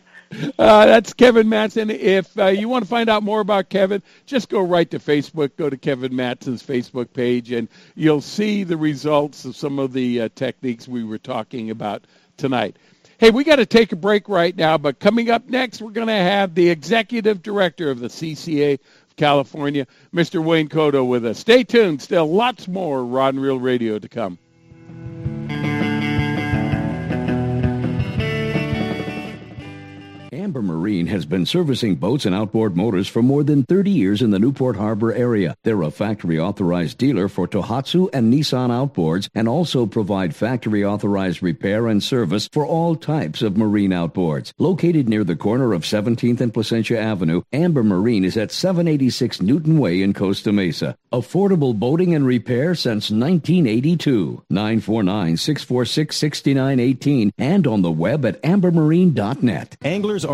Uh, 0.57 0.85
that's 0.85 1.13
Kevin 1.13 1.49
Matson. 1.49 1.89
If 1.89 2.37
uh, 2.39 2.47
you 2.47 2.69
want 2.69 2.83
to 2.85 2.89
find 2.89 3.09
out 3.09 3.23
more 3.23 3.41
about 3.41 3.69
Kevin, 3.69 4.01
just 4.25 4.49
go 4.49 4.61
right 4.61 4.89
to 4.91 4.99
Facebook. 4.99 5.55
Go 5.57 5.69
to 5.69 5.77
Kevin 5.77 6.15
Matson's 6.15 6.63
Facebook 6.63 7.11
page, 7.13 7.51
and 7.51 7.67
you'll 7.95 8.21
see 8.21 8.63
the 8.63 8.77
results 8.77 9.45
of 9.45 9.55
some 9.55 9.79
of 9.79 9.93
the 9.93 10.21
uh, 10.21 10.29
techniques 10.33 10.87
we 10.87 11.03
were 11.03 11.19
talking 11.19 11.69
about 11.69 12.05
tonight. 12.37 12.77
Hey, 13.19 13.29
we 13.29 13.43
got 13.43 13.57
to 13.57 13.65
take 13.65 13.91
a 13.91 13.95
break 13.95 14.27
right 14.27 14.55
now, 14.55 14.77
but 14.77 14.99
coming 14.99 15.29
up 15.29 15.47
next, 15.47 15.81
we're 15.81 15.91
going 15.91 16.07
to 16.07 16.13
have 16.13 16.55
the 16.55 16.69
executive 16.69 17.41
director 17.43 17.91
of 17.91 17.99
the 17.99 18.07
CCA 18.07 18.73
of 18.73 19.15
California. 19.15 19.85
Mr. 20.13 20.43
Wayne 20.43 20.67
Kotow 20.67 21.07
with 21.07 21.25
us. 21.25 21.39
Stay 21.39 21.63
tuned. 21.63 22.01
Still 22.01 22.31
lots 22.31 22.67
more 22.67 23.05
Rod 23.05 23.35
and 23.35 23.43
Reel 23.43 23.59
Radio 23.59 23.99
to 23.99 24.09
come. 24.09 24.37
Amber 30.53 30.71
Marine 30.73 31.07
has 31.07 31.25
been 31.25 31.47
servicing 31.47 31.95
boats 31.95 32.27
and 32.27 32.35
outboard 32.35 32.77
motors 32.77 33.07
for 33.07 33.23
more 33.23 33.43
than 33.43 33.63
30 33.63 33.89
years 33.89 34.21
in 34.21 34.29
the 34.29 34.37
Newport 34.37 34.75
Harbor 34.75 35.11
area. 35.11 35.55
They're 35.63 35.81
a 35.81 35.89
factory 35.89 36.39
authorized 36.39 36.99
dealer 36.99 37.27
for 37.27 37.47
Tohatsu 37.47 38.11
and 38.13 38.31
Nissan 38.31 38.69
outboards 38.69 39.29
and 39.33 39.47
also 39.47 39.87
provide 39.87 40.35
factory 40.35 40.85
authorized 40.85 41.41
repair 41.41 41.87
and 41.87 42.03
service 42.03 42.47
for 42.53 42.67
all 42.67 42.95
types 42.95 43.41
of 43.41 43.57
marine 43.57 43.89
outboards. 43.89 44.53
Located 44.59 45.09
near 45.09 45.23
the 45.23 45.35
corner 45.35 45.73
of 45.73 45.81
17th 45.81 46.39
and 46.39 46.53
Placentia 46.53 46.99
Avenue, 46.99 47.41
Amber 47.51 47.81
Marine 47.81 48.23
is 48.23 48.37
at 48.37 48.51
786 48.51 49.41
Newton 49.41 49.79
Way 49.79 50.03
in 50.03 50.13
Costa 50.13 50.51
Mesa. 50.51 50.95
Affordable 51.11 51.73
boating 51.79 52.13
and 52.13 52.27
repair 52.27 52.75
since 52.75 53.09
1982. 53.09 54.43
949 54.51 55.35
646 55.35 56.15
6918 56.15 57.33
and 57.39 57.65
on 57.65 57.81
the 57.81 57.91
web 57.91 58.23
at 58.23 58.39
ambermarine.net. 58.43 59.77
Anglers 59.81 60.23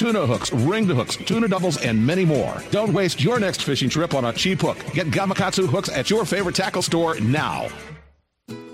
tuna 0.00 0.24
hooks, 0.24 0.50
ring 0.50 0.86
the 0.86 0.94
hooks, 0.94 1.14
tuna 1.14 1.46
doubles, 1.46 1.76
and 1.76 2.06
many 2.06 2.24
more. 2.24 2.56
Don't 2.70 2.94
waste 2.94 3.22
your 3.22 3.38
next 3.38 3.62
fishing 3.62 3.90
trip 3.90 4.14
on 4.14 4.24
a 4.24 4.32
cheap 4.32 4.62
hook. 4.62 4.78
Get 4.94 5.08
Gamakatsu 5.08 5.68
hooks 5.68 5.90
at 5.90 6.08
your 6.08 6.24
favorite 6.24 6.54
tackle 6.54 6.80
store 6.80 7.20
now. 7.20 7.68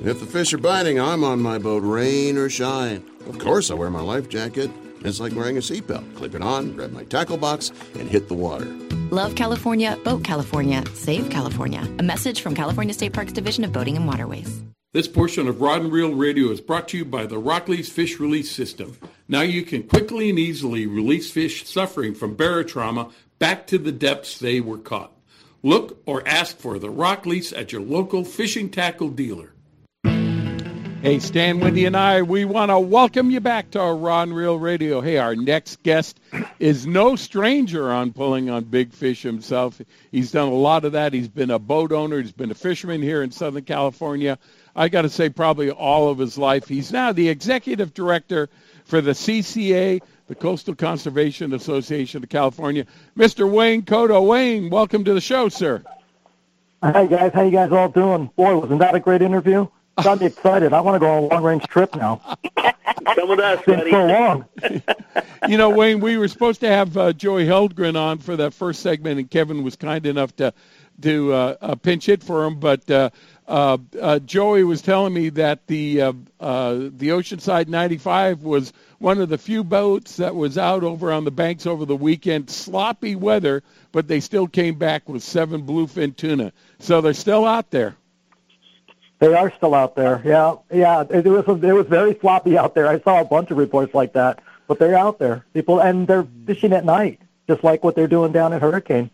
If 0.04 0.20
the 0.20 0.26
fish 0.26 0.52
are 0.52 0.58
biting, 0.58 1.00
I'm 1.00 1.24
on 1.24 1.42
my 1.42 1.58
boat, 1.58 1.82
rain 1.82 2.38
or 2.38 2.48
shine. 2.48 3.02
Of 3.28 3.40
course, 3.40 3.72
I 3.72 3.74
wear 3.74 3.90
my 3.90 4.00
life 4.00 4.28
jacket. 4.28 4.70
It's 5.00 5.18
like 5.18 5.34
wearing 5.34 5.56
a 5.56 5.60
seatbelt. 5.60 6.14
Clip 6.14 6.32
it 6.36 6.42
on, 6.42 6.74
grab 6.76 6.92
my 6.92 7.02
tackle 7.02 7.38
box, 7.38 7.72
and 7.98 8.08
hit 8.08 8.28
the 8.28 8.34
water. 8.34 8.66
Love 9.10 9.34
California, 9.34 9.98
Boat 10.04 10.22
California, 10.22 10.84
Save 10.94 11.28
California. 11.28 11.82
A 11.98 12.04
message 12.04 12.40
from 12.40 12.54
California 12.54 12.94
State 12.94 13.12
Parks 13.12 13.32
Division 13.32 13.64
of 13.64 13.72
Boating 13.72 13.96
and 13.96 14.06
Waterways. 14.06 14.62
This 14.96 15.08
portion 15.08 15.46
of 15.46 15.60
Rod 15.60 15.82
and 15.82 15.92
Reel 15.92 16.14
Radio 16.14 16.50
is 16.50 16.62
brought 16.62 16.88
to 16.88 16.96
you 16.96 17.04
by 17.04 17.26
the 17.26 17.38
Rockley's 17.38 17.90
Fish 17.90 18.18
Release 18.18 18.50
System. 18.50 18.96
Now 19.28 19.42
you 19.42 19.62
can 19.62 19.82
quickly 19.82 20.30
and 20.30 20.38
easily 20.38 20.86
release 20.86 21.30
fish 21.30 21.68
suffering 21.68 22.14
from 22.14 22.34
barotrauma 22.34 23.12
back 23.38 23.66
to 23.66 23.76
the 23.76 23.92
depths 23.92 24.38
they 24.38 24.58
were 24.58 24.78
caught. 24.78 25.12
Look 25.62 26.00
or 26.06 26.26
ask 26.26 26.56
for 26.56 26.78
the 26.78 26.88
Rockley's 26.88 27.52
at 27.52 27.72
your 27.72 27.82
local 27.82 28.24
fishing 28.24 28.70
tackle 28.70 29.10
dealer. 29.10 29.52
Hey, 31.02 31.18
Stan, 31.18 31.60
Wendy, 31.60 31.84
and 31.84 31.94
I, 31.94 32.22
we 32.22 32.46
want 32.46 32.70
to 32.70 32.78
welcome 32.78 33.30
you 33.30 33.40
back 33.40 33.72
to 33.72 33.80
our 33.80 33.94
Rod 33.94 34.28
and 34.28 34.36
Reel 34.36 34.58
Radio. 34.58 35.02
Hey, 35.02 35.18
our 35.18 35.36
next 35.36 35.82
guest 35.82 36.18
is 36.58 36.86
no 36.86 37.16
stranger 37.16 37.92
on 37.92 38.14
pulling 38.14 38.48
on 38.48 38.64
big 38.64 38.94
fish 38.94 39.20
himself. 39.20 39.78
He's 40.10 40.32
done 40.32 40.48
a 40.48 40.54
lot 40.54 40.86
of 40.86 40.92
that. 40.92 41.12
He's 41.12 41.28
been 41.28 41.50
a 41.50 41.58
boat 41.58 41.92
owner. 41.92 42.18
He's 42.18 42.32
been 42.32 42.50
a 42.50 42.54
fisherman 42.54 43.02
here 43.02 43.22
in 43.22 43.30
Southern 43.30 43.64
California. 43.64 44.38
I 44.76 44.88
got 44.88 45.02
to 45.02 45.08
say, 45.08 45.30
probably 45.30 45.70
all 45.70 46.10
of 46.10 46.18
his 46.18 46.36
life. 46.36 46.68
He's 46.68 46.92
now 46.92 47.10
the 47.10 47.30
executive 47.30 47.94
director 47.94 48.50
for 48.84 49.00
the 49.00 49.12
CCA, 49.12 50.02
the 50.28 50.34
Coastal 50.34 50.74
Conservation 50.74 51.54
Association 51.54 52.22
of 52.22 52.28
California. 52.28 52.84
Mr. 53.16 53.50
Wayne 53.50 53.82
Kotow. 53.82 54.26
Wayne, 54.26 54.68
welcome 54.68 55.02
to 55.04 55.14
the 55.14 55.20
show, 55.20 55.48
sir. 55.48 55.82
Hey 56.82 57.08
guys, 57.08 57.32
how 57.32 57.42
you 57.42 57.50
guys 57.50 57.72
all 57.72 57.88
doing? 57.88 58.30
Boy, 58.36 58.56
wasn't 58.58 58.80
that 58.80 58.94
a 58.94 59.00
great 59.00 59.22
interview? 59.22 59.66
Got 60.02 60.20
me 60.20 60.26
excited. 60.26 60.74
I 60.74 60.80
want 60.82 60.96
to 60.96 61.00
go 61.00 61.10
on 61.10 61.22
a 61.22 61.26
long 61.26 61.42
range 61.42 61.66
trip 61.68 61.96
now. 61.96 62.20
Come 63.14 63.28
with 63.30 63.40
us, 63.40 63.64
been 63.64 63.78
buddy. 63.78 63.90
so 63.90 64.04
long. 64.04 64.44
you 65.48 65.56
know, 65.56 65.70
Wayne, 65.70 66.00
we 66.00 66.18
were 66.18 66.28
supposed 66.28 66.60
to 66.60 66.68
have 66.68 66.96
uh, 66.98 67.14
Joey 67.14 67.46
Heldgren 67.46 67.98
on 67.98 68.18
for 68.18 68.36
that 68.36 68.52
first 68.52 68.82
segment, 68.82 69.18
and 69.18 69.30
Kevin 69.30 69.62
was 69.62 69.74
kind 69.74 70.04
enough 70.04 70.36
to 70.36 70.52
to 71.00 71.32
uh, 71.32 71.56
uh, 71.60 71.74
pinch 71.76 72.06
hit 72.06 72.22
for 72.22 72.44
him. 72.44 72.60
But 72.60 72.88
uh, 73.48 73.78
uh, 74.00 74.18
Joey 74.20 74.64
was 74.64 74.82
telling 74.82 75.14
me 75.14 75.28
that 75.30 75.66
the 75.66 76.02
uh, 76.02 76.12
uh, 76.40 76.74
the 76.74 77.10
Oceanside 77.10 77.68
95 77.68 78.42
was 78.42 78.72
one 78.98 79.20
of 79.20 79.28
the 79.28 79.38
few 79.38 79.62
boats 79.62 80.16
that 80.16 80.34
was 80.34 80.58
out 80.58 80.82
over 80.82 81.12
on 81.12 81.24
the 81.24 81.30
banks 81.30 81.66
over 81.66 81.84
the 81.84 81.96
weekend. 81.96 82.50
Sloppy 82.50 83.14
weather, 83.14 83.62
but 83.92 84.08
they 84.08 84.20
still 84.20 84.48
came 84.48 84.78
back 84.78 85.08
with 85.08 85.22
seven 85.22 85.62
bluefin 85.62 86.16
tuna. 86.16 86.52
So 86.80 87.00
they're 87.00 87.14
still 87.14 87.44
out 87.46 87.70
there. 87.70 87.96
They 89.18 89.32
are 89.32 89.50
still 89.52 89.74
out 89.74 89.96
there. 89.96 90.20
Yeah, 90.24 90.56
yeah. 90.72 91.04
It, 91.08 91.24
was 91.24 91.62
it 91.62 91.72
was 91.72 91.86
very 91.86 92.18
sloppy 92.20 92.58
out 92.58 92.74
there. 92.74 92.88
I 92.88 93.00
saw 93.00 93.20
a 93.20 93.24
bunch 93.24 93.50
of 93.50 93.56
reports 93.56 93.94
like 93.94 94.12
that, 94.14 94.42
but 94.66 94.78
they're 94.78 94.98
out 94.98 95.18
there. 95.18 95.46
People 95.54 95.80
and 95.80 96.06
they're 96.06 96.26
fishing 96.46 96.72
at 96.72 96.84
night, 96.84 97.20
just 97.48 97.64
like 97.64 97.84
what 97.84 97.94
they're 97.94 98.08
doing 98.08 98.32
down 98.32 98.52
at 98.52 98.60
Hurricane. 98.60 99.10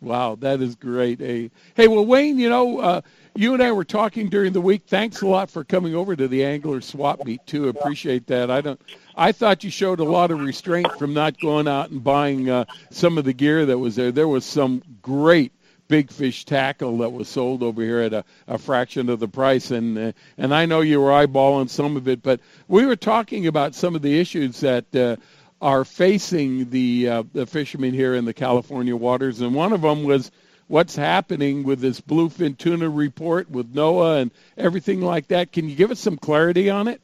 Wow, 0.00 0.36
that 0.40 0.60
is 0.60 0.74
great. 0.74 1.20
Hey, 1.20 1.50
hey, 1.74 1.88
well, 1.88 2.04
Wayne, 2.04 2.38
you 2.38 2.50
know, 2.50 2.78
uh, 2.78 3.00
you 3.36 3.52
and 3.52 3.62
I 3.62 3.72
were 3.72 3.84
talking 3.84 4.28
during 4.28 4.52
the 4.52 4.60
week. 4.60 4.82
Thanks 4.86 5.22
a 5.22 5.26
lot 5.26 5.50
for 5.50 5.64
coming 5.64 5.94
over 5.94 6.14
to 6.14 6.28
the 6.28 6.44
angler 6.44 6.80
swap 6.80 7.24
meet 7.24 7.44
too. 7.46 7.68
Appreciate 7.68 8.26
that. 8.28 8.50
I 8.50 8.60
don't. 8.60 8.80
I 9.16 9.32
thought 9.32 9.64
you 9.64 9.70
showed 9.70 10.00
a 10.00 10.04
lot 10.04 10.30
of 10.30 10.40
restraint 10.40 10.90
from 10.98 11.14
not 11.14 11.38
going 11.40 11.66
out 11.66 11.90
and 11.90 12.02
buying 12.02 12.48
uh, 12.48 12.64
some 12.90 13.18
of 13.18 13.24
the 13.24 13.32
gear 13.32 13.66
that 13.66 13.78
was 13.78 13.96
there. 13.96 14.12
There 14.12 14.28
was 14.28 14.44
some 14.44 14.82
great 15.02 15.52
big 15.88 16.10
fish 16.10 16.44
tackle 16.44 16.98
that 16.98 17.10
was 17.10 17.28
sold 17.28 17.62
over 17.62 17.82
here 17.82 18.00
at 18.00 18.12
a, 18.12 18.24
a 18.48 18.56
fraction 18.56 19.08
of 19.08 19.20
the 19.20 19.28
price, 19.28 19.70
and 19.70 19.98
uh, 19.98 20.12
and 20.38 20.54
I 20.54 20.66
know 20.66 20.80
you 20.80 21.00
were 21.00 21.10
eyeballing 21.10 21.68
some 21.68 21.96
of 21.96 22.06
it, 22.06 22.22
but 22.22 22.40
we 22.68 22.86
were 22.86 22.96
talking 22.96 23.46
about 23.46 23.74
some 23.74 23.94
of 23.94 24.02
the 24.02 24.18
issues 24.18 24.60
that. 24.60 24.94
Uh, 24.94 25.16
are 25.62 25.84
facing 25.84 26.68
the 26.68 27.08
uh, 27.08 27.22
the 27.32 27.46
fishermen 27.46 27.94
here 27.94 28.14
in 28.16 28.26
the 28.26 28.34
California 28.34 28.94
waters, 28.94 29.40
and 29.40 29.54
one 29.54 29.72
of 29.72 29.80
them 29.80 30.02
was 30.04 30.30
what's 30.68 30.96
happening 30.96 31.62
with 31.62 31.80
this 31.80 32.00
bluefin 32.00 32.56
tuna 32.56 32.88
report 32.88 33.50
with 33.50 33.74
NOAA 33.74 34.22
and 34.22 34.30
everything 34.56 35.00
like 35.00 35.28
that. 35.28 35.52
Can 35.52 35.68
you 35.68 35.76
give 35.76 35.90
us 35.90 36.00
some 36.00 36.16
clarity 36.16 36.70
on 36.70 36.88
it? 36.88 37.00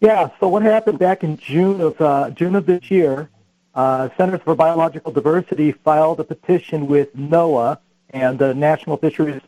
Yeah. 0.00 0.30
So 0.40 0.48
what 0.48 0.62
happened 0.62 0.98
back 0.98 1.22
in 1.24 1.36
June 1.36 1.80
of 1.80 2.00
uh, 2.00 2.30
June 2.30 2.56
of 2.56 2.66
this 2.66 2.90
year? 2.90 3.28
Uh, 3.74 4.08
Centers 4.16 4.40
for 4.42 4.54
Biological 4.54 5.12
Diversity 5.12 5.72
filed 5.72 6.18
a 6.18 6.24
petition 6.24 6.88
with 6.88 7.14
NOAA 7.16 7.78
and 8.10 8.38
the 8.38 8.52
National 8.52 8.96
Fisheries 8.96 9.40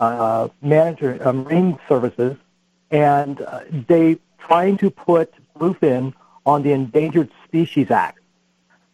uh, 0.00 0.48
Manager 0.60 1.18
uh, 1.26 1.32
Marine 1.32 1.78
Services, 1.88 2.36
and 2.90 3.40
uh, 3.40 3.60
they 3.88 4.18
trying 4.38 4.76
to 4.78 4.90
put 4.90 5.32
bluefin 5.56 6.12
on 6.44 6.62
the 6.62 6.72
Endangered 6.72 7.30
Species 7.44 7.90
Act. 7.90 8.18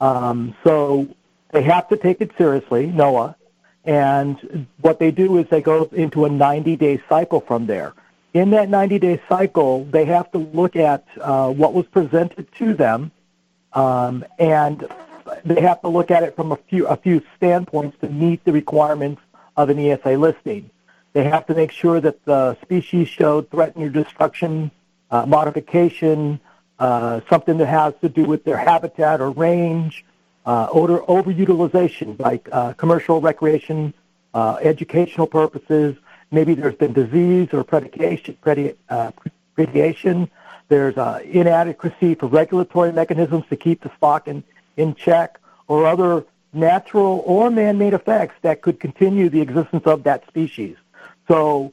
Um, 0.01 0.55
so 0.63 1.09
they 1.51 1.63
have 1.63 1.89
to 1.89 1.97
take 1.97 2.21
it 2.21 2.33
seriously, 2.37 2.89
NOAA, 2.89 3.35
And 3.85 4.67
what 4.81 4.99
they 4.99 5.11
do 5.11 5.39
is 5.39 5.49
they 5.49 5.63
go 5.63 5.85
into 5.93 6.25
a 6.25 6.29
90-day 6.29 7.03
cycle 7.09 7.41
from 7.41 7.67
there. 7.67 7.95
In 8.35 8.51
that 8.51 8.69
90-day 8.69 9.23
cycle, 9.29 9.85
they 9.85 10.05
have 10.07 10.31
to 10.33 10.39
look 10.39 10.77
at 10.77 11.07
uh, 11.21 11.51
what 11.53 11.73
was 11.73 11.87
presented 11.87 12.49
to 12.59 12.75
them, 12.75 13.11
um, 13.73 14.25
and 14.39 14.87
they 15.45 15.61
have 15.61 15.81
to 15.83 15.89
look 15.89 16.11
at 16.11 16.23
it 16.23 16.37
from 16.37 16.53
a 16.53 16.57
few 16.57 16.87
a 16.87 16.97
few 16.97 17.23
standpoints 17.37 17.97
to 18.01 18.09
meet 18.09 18.45
the 18.45 18.53
requirements 18.53 19.23
of 19.57 19.71
an 19.71 19.79
ESA 19.79 20.17
listing. 20.19 20.71
They 21.13 21.25
have 21.25 21.47
to 21.47 21.55
make 21.55 21.71
sure 21.71 22.01
that 22.01 22.25
the 22.25 22.57
species 22.63 23.09
showed 23.09 23.51
threaten 23.51 23.83
or 23.83 23.89
destruction, 23.89 24.71
uh, 25.11 25.25
modification, 25.27 26.41
uh, 26.79 27.21
something 27.31 27.57
that 27.59 27.67
has 27.67 27.95
to 28.03 28.09
do 28.09 28.25
with 28.25 28.45
their 28.45 28.59
habitat 28.59 29.21
or 29.21 29.31
range, 29.31 30.05
uh, 30.47 30.69
odor 30.73 30.99
overutilization, 31.01 32.19
like 32.19 32.49
uh, 32.53 32.73
commercial 32.75 33.21
recreation, 33.21 33.93
uh, 34.33 34.57
educational 34.63 35.27
purposes. 35.27 35.97
Maybe 36.31 36.55
there's 36.55 36.77
been 36.77 36.93
disease 36.93 37.49
or 37.53 37.65
predation, 37.65 38.37
uh. 38.89 40.29
There's 40.69 40.97
uh, 40.97 41.21
inadequacy 41.25 42.17
for 42.17 42.27
regulatory 42.27 42.93
mechanisms 42.93 43.45
to 43.51 43.57
keep 43.57 43.83
the 43.83 43.91
stock 43.97 44.27
in, 44.27 44.43
in 44.77 44.95
check, 44.95 45.39
or 45.69 45.87
other 45.87 46.25
natural 46.53 47.23
or 47.25 47.51
man-made 47.51 47.95
effects 47.95 48.35
that 48.43 48.63
could 48.63 48.81
continue 48.81 49.29
the 49.29 49.41
existence 49.41 49.87
of 49.87 50.03
that 50.05 50.27
species. 50.27 50.77
So 51.29 51.73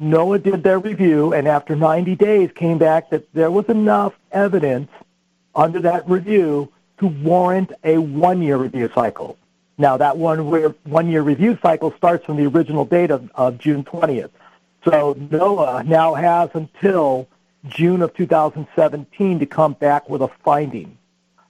NOAA 0.00 0.42
did 0.42 0.62
their 0.62 0.78
review, 0.78 1.32
and 1.32 1.46
after 1.46 1.76
90 1.76 2.16
days 2.16 2.50
came 2.54 2.78
back 2.78 3.10
that 3.10 3.32
there 3.32 3.50
was 3.50 3.66
enough 3.66 4.14
evidence 4.32 4.90
under 5.54 5.80
that 5.80 6.08
review 6.08 6.72
to 6.98 7.06
warrant 7.06 7.72
a 7.82 7.98
one-year 7.98 8.56
review 8.56 8.90
cycle. 8.94 9.36
Now, 9.76 9.96
that 9.96 10.16
one 10.16 10.38
one-year 10.84 11.22
review 11.22 11.58
cycle 11.60 11.92
starts 11.96 12.24
from 12.24 12.36
the 12.36 12.46
original 12.46 12.84
date 12.84 13.10
of, 13.10 13.30
of 13.34 13.58
June 13.58 13.84
20th. 13.84 14.30
So 14.84 15.14
NOAA 15.14 15.86
now 15.86 16.14
has 16.14 16.50
until 16.54 17.26
June 17.66 18.02
of 18.02 18.14
2017 18.14 19.38
to 19.38 19.46
come 19.46 19.72
back 19.72 20.08
with 20.08 20.22
a 20.22 20.28
finding 20.44 20.96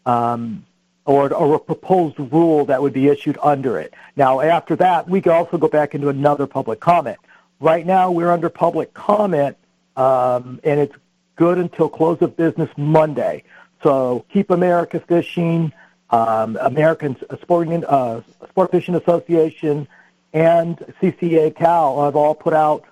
um, 0.07 0.65
or, 1.05 1.33
or 1.35 1.57
a 1.57 1.59
proposed 1.59 2.19
rule 2.19 2.65
that 2.67 2.81
would 2.81 2.93
be 2.93 3.09
issued 3.09 3.37
under 3.43 3.79
it. 3.79 3.93
Now, 4.17 4.41
after 4.41 4.77
that, 4.77 5.09
we 5.09 5.21
can 5.21 5.33
also 5.33 5.59
go 5.59 5.69
back 5.69 5.95
into 5.95 6.09
another 6.09 6.47
public 6.47 6.81
comment. 6.81 7.19
Right 7.61 7.85
now, 7.85 8.11
we're 8.11 8.31
under 8.31 8.49
public 8.49 8.95
comment, 8.95 9.57
um, 9.97 10.61
and 10.65 10.81
it's 10.81 10.95
good 11.37 11.59
until 11.59 11.89
close 11.89 12.23
of 12.23 12.37
business 12.37 12.71
Monday. 12.77 13.43
So 13.85 14.25
Keep 14.33 14.51
America 14.51 14.99
Fishing, 14.99 15.71
um, 16.09 16.57
American 16.63 17.17
Sporting 17.43 17.85
uh, 17.85 18.23
Sport 18.49 18.71
Fishing 18.71 18.95
Association, 18.95 19.87
and 20.33 20.79
CCA 21.03 21.55
Cal 21.55 22.03
have 22.03 22.17
all 22.17 22.35
put 22.35 22.55
out 22.55 22.85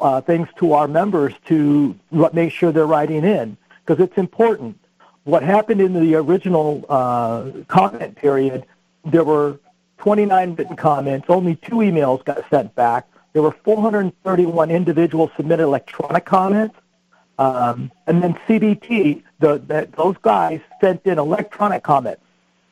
uh, 0.00 0.22
things 0.22 0.48
to 0.56 0.72
our 0.72 0.88
members 0.88 1.34
to 1.48 1.94
make 2.32 2.52
sure 2.52 2.72
they're 2.72 2.86
writing 2.86 3.22
in 3.22 3.58
because 3.84 4.02
it's 4.02 4.16
important. 4.16 4.78
What 5.24 5.42
happened 5.42 5.82
in 5.82 5.92
the 5.92 6.14
original 6.14 6.86
uh, 6.88 7.50
comment 7.68 8.16
period, 8.16 8.64
there 9.04 9.24
were 9.24 9.60
29 9.98 10.54
written 10.54 10.74
comments. 10.74 11.26
Only 11.28 11.56
two 11.56 11.76
emails 11.76 12.24
got 12.24 12.48
sent 12.48 12.74
back. 12.74 13.06
There 13.34 13.42
were 13.42 13.52
431 13.62 14.70
individuals 14.70 15.30
submitted 15.36 15.64
electronic 15.64 16.24
comments. 16.24 16.79
Um, 17.40 17.90
and 18.06 18.22
then 18.22 18.34
CBT, 18.46 19.24
the, 19.38 19.58
the, 19.58 19.88
those 19.96 20.16
guys 20.20 20.60
sent 20.78 21.06
in 21.06 21.18
electronic 21.18 21.82
comments. 21.82 22.20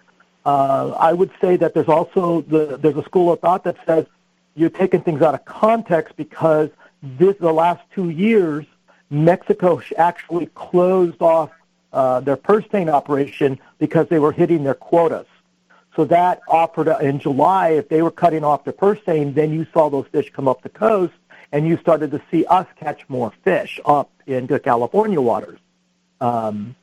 Uh, 0.45 0.91
I 0.99 1.13
would 1.15 1.31
say 1.41 1.57
that 1.57 1.73
there's 1.73 1.89
also 1.89 2.43
the, 2.43 2.77
there's 2.77 2.97
a 2.97 3.05
school 3.05 3.33
of 3.33 3.41
thought 3.41 3.65
that 3.65 3.77
says 3.87 4.07
you're 4.55 4.71
taking 4.71 5.01
things 5.03 5.23
out 5.23 5.35
of 5.35 5.45
context 5.47 6.17
because 6.17 6.69
this 7.03 7.37
the 7.39 7.53
last 7.53 7.83
two 7.95 8.11
years 8.11 8.67
Mexico 9.09 9.81
actually 9.97 10.47
closed 10.55 11.21
off 11.23 11.51
uh, 11.93 12.21
their 12.21 12.37
purse 12.37 12.65
seine 12.71 12.89
operation 12.89 13.59
because 13.79 14.09
they 14.09 14.19
were 14.19 14.33
hitting 14.33 14.65
their 14.65 14.75
quotas. 14.75 15.27
So 15.97 16.05
that 16.07 16.41
offered 16.49 16.89
in 17.03 17.19
July, 17.19 17.71
if 17.71 17.89
they 17.89 18.03
were 18.03 18.11
cutting 18.11 18.45
off 18.45 18.65
their 18.65 18.73
purse 18.73 19.01
seine, 19.05 19.33
then 19.33 19.53
you 19.53 19.67
saw 19.73 19.91
those 19.91 20.07
fish 20.07 20.31
come 20.33 20.47
up 20.47 20.63
the 20.63 20.69
coast, 20.69 21.15
and 21.53 21.67
you 21.67 21.77
started 21.79 22.11
to 22.13 22.23
see 22.31 22.45
us 22.47 22.67
catch 22.77 23.09
more 23.09 23.33
fish 23.43 23.81
up 23.85 24.11
into 24.27 24.59
California 24.61 25.21
waters. 25.21 25.59
Um, 26.21 26.77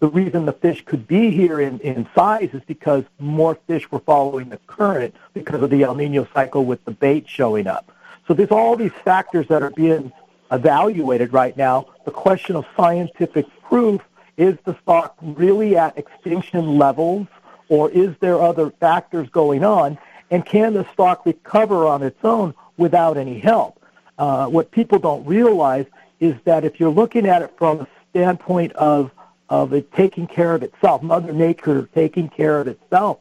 the 0.00 0.08
reason 0.08 0.46
the 0.46 0.52
fish 0.52 0.84
could 0.84 1.08
be 1.08 1.30
here 1.30 1.60
in, 1.60 1.80
in 1.80 2.08
size 2.14 2.50
is 2.52 2.62
because 2.66 3.04
more 3.18 3.56
fish 3.66 3.90
were 3.90 4.00
following 4.00 4.48
the 4.48 4.58
current 4.66 5.14
because 5.34 5.62
of 5.62 5.70
the 5.70 5.82
El 5.82 5.94
Nino 5.94 6.26
cycle 6.32 6.64
with 6.64 6.84
the 6.84 6.92
bait 6.92 7.28
showing 7.28 7.66
up. 7.66 7.90
So 8.26 8.34
there's 8.34 8.50
all 8.50 8.76
these 8.76 8.92
factors 9.04 9.48
that 9.48 9.62
are 9.62 9.70
being 9.70 10.12
evaluated 10.52 11.32
right 11.32 11.56
now. 11.56 11.86
The 12.04 12.10
question 12.10 12.54
of 12.56 12.66
scientific 12.76 13.46
proof 13.62 14.00
is 14.38 14.56
the 14.64 14.74
stock 14.80 15.16
really 15.20 15.76
at 15.76 15.98
extinction 15.98 16.78
levels 16.78 17.26
or 17.68 17.90
is 17.90 18.16
there 18.20 18.40
other 18.40 18.70
factors 18.70 19.28
going 19.28 19.64
on? 19.64 19.98
And 20.30 20.46
can 20.46 20.72
the 20.72 20.86
stock 20.92 21.26
recover 21.26 21.86
on 21.86 22.02
its 22.02 22.18
own 22.24 22.54
without 22.78 23.18
any 23.18 23.38
help? 23.38 23.82
Uh, 24.16 24.46
what 24.46 24.70
people 24.70 24.98
don't 24.98 25.26
realize 25.26 25.86
is 26.20 26.34
that 26.44 26.64
if 26.64 26.80
you're 26.80 26.90
looking 26.90 27.26
at 27.26 27.42
it 27.42 27.52
from 27.58 27.80
a 27.80 27.88
standpoint 28.10 28.72
of 28.72 29.10
of 29.50 29.72
it 29.72 29.90
taking 29.92 30.26
care 30.26 30.54
of 30.54 30.62
itself, 30.62 31.02
Mother 31.02 31.32
Nature 31.32 31.88
taking 31.94 32.28
care 32.28 32.60
of 32.60 32.68
itself. 32.68 33.18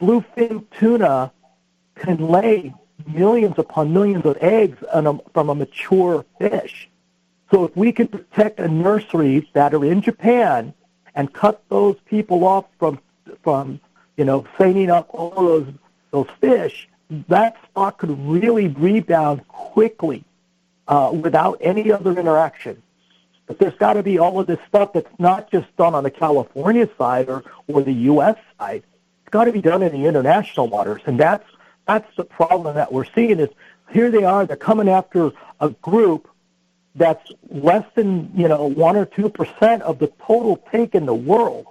Bluefin 0.00 0.64
tuna 0.78 1.30
can 1.94 2.16
lay 2.28 2.72
millions 3.06 3.54
upon 3.58 3.92
millions 3.92 4.24
of 4.24 4.38
eggs 4.40 4.78
a, 4.92 5.18
from 5.34 5.50
a 5.50 5.54
mature 5.54 6.24
fish. 6.38 6.88
So 7.52 7.64
if 7.64 7.76
we 7.76 7.92
can 7.92 8.08
protect 8.08 8.58
a 8.60 8.66
nursery 8.66 9.46
that 9.52 9.74
are 9.74 9.84
in 9.84 10.00
Japan 10.00 10.72
and 11.14 11.30
cut 11.30 11.62
those 11.68 11.96
people 12.06 12.44
off 12.44 12.64
from 12.78 12.98
from 13.42 13.78
you 14.16 14.24
know 14.24 14.46
seining 14.58 14.90
up 14.90 15.10
all 15.12 15.30
those 15.30 15.66
those 16.12 16.28
fish, 16.40 16.88
that 17.28 17.56
stock 17.70 17.98
could 17.98 18.18
really 18.26 18.68
rebound 18.68 19.46
quickly 19.48 20.24
uh, 20.88 21.10
without 21.12 21.58
any 21.60 21.92
other 21.92 22.18
interaction. 22.18 22.82
But 23.46 23.58
there's 23.58 23.74
got 23.74 23.94
to 23.94 24.02
be 24.02 24.18
all 24.18 24.40
of 24.40 24.46
this 24.46 24.60
stuff 24.66 24.94
that's 24.94 25.18
not 25.18 25.50
just 25.50 25.76
done 25.76 25.94
on 25.94 26.04
the 26.04 26.10
California 26.10 26.88
side 26.96 27.28
or, 27.28 27.44
or 27.66 27.82
the 27.82 27.92
U.S. 27.92 28.36
side. 28.58 28.82
It's 29.22 29.30
got 29.30 29.44
to 29.44 29.52
be 29.52 29.60
done 29.60 29.82
in 29.82 29.92
the 29.92 30.06
international 30.06 30.68
waters, 30.68 31.02
and 31.04 31.20
that's 31.20 31.44
that's 31.86 32.16
the 32.16 32.24
problem 32.24 32.76
that 32.76 32.90
we're 32.90 33.04
seeing. 33.14 33.40
Is 33.40 33.50
here 33.90 34.10
they 34.10 34.24
are, 34.24 34.46
they're 34.46 34.56
coming 34.56 34.88
after 34.88 35.32
a 35.60 35.68
group 35.68 36.28
that's 36.94 37.30
less 37.48 37.84
than 37.94 38.30
you 38.34 38.48
know 38.48 38.66
one 38.66 38.96
or 38.96 39.06
two 39.06 39.28
percent 39.28 39.82
of 39.82 39.98
the 39.98 40.08
total 40.26 40.62
take 40.70 40.94
in 40.94 41.06
the 41.06 41.14
world, 41.14 41.66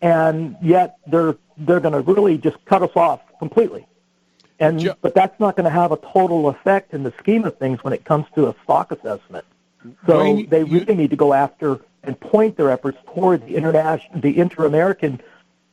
and 0.00 0.56
yet 0.62 0.98
they're 1.06 1.36
they're 1.58 1.80
going 1.80 1.94
to 1.94 2.00
really 2.00 2.38
just 2.38 2.56
cut 2.64 2.82
us 2.82 2.94
off 2.94 3.20
completely. 3.38 3.86
And 4.58 4.94
but 5.00 5.14
that's 5.14 5.38
not 5.40 5.56
going 5.56 5.64
to 5.64 5.70
have 5.70 5.90
a 5.90 5.96
total 5.96 6.48
effect 6.48 6.94
in 6.94 7.02
the 7.02 7.12
scheme 7.18 7.44
of 7.44 7.58
things 7.58 7.82
when 7.82 7.92
it 7.92 8.04
comes 8.04 8.26
to 8.36 8.48
a 8.48 8.54
stock 8.62 8.92
assessment. 8.92 9.44
So 10.06 10.18
Wayne, 10.18 10.48
they 10.48 10.62
really 10.62 10.94
need 10.94 11.10
to 11.10 11.16
go 11.16 11.32
after 11.32 11.80
and 12.04 12.18
point 12.18 12.56
their 12.56 12.70
efforts 12.70 12.98
toward 13.06 13.46
the 13.46 13.56
international, 13.56 14.20
the 14.20 14.38
Inter-American 14.38 15.20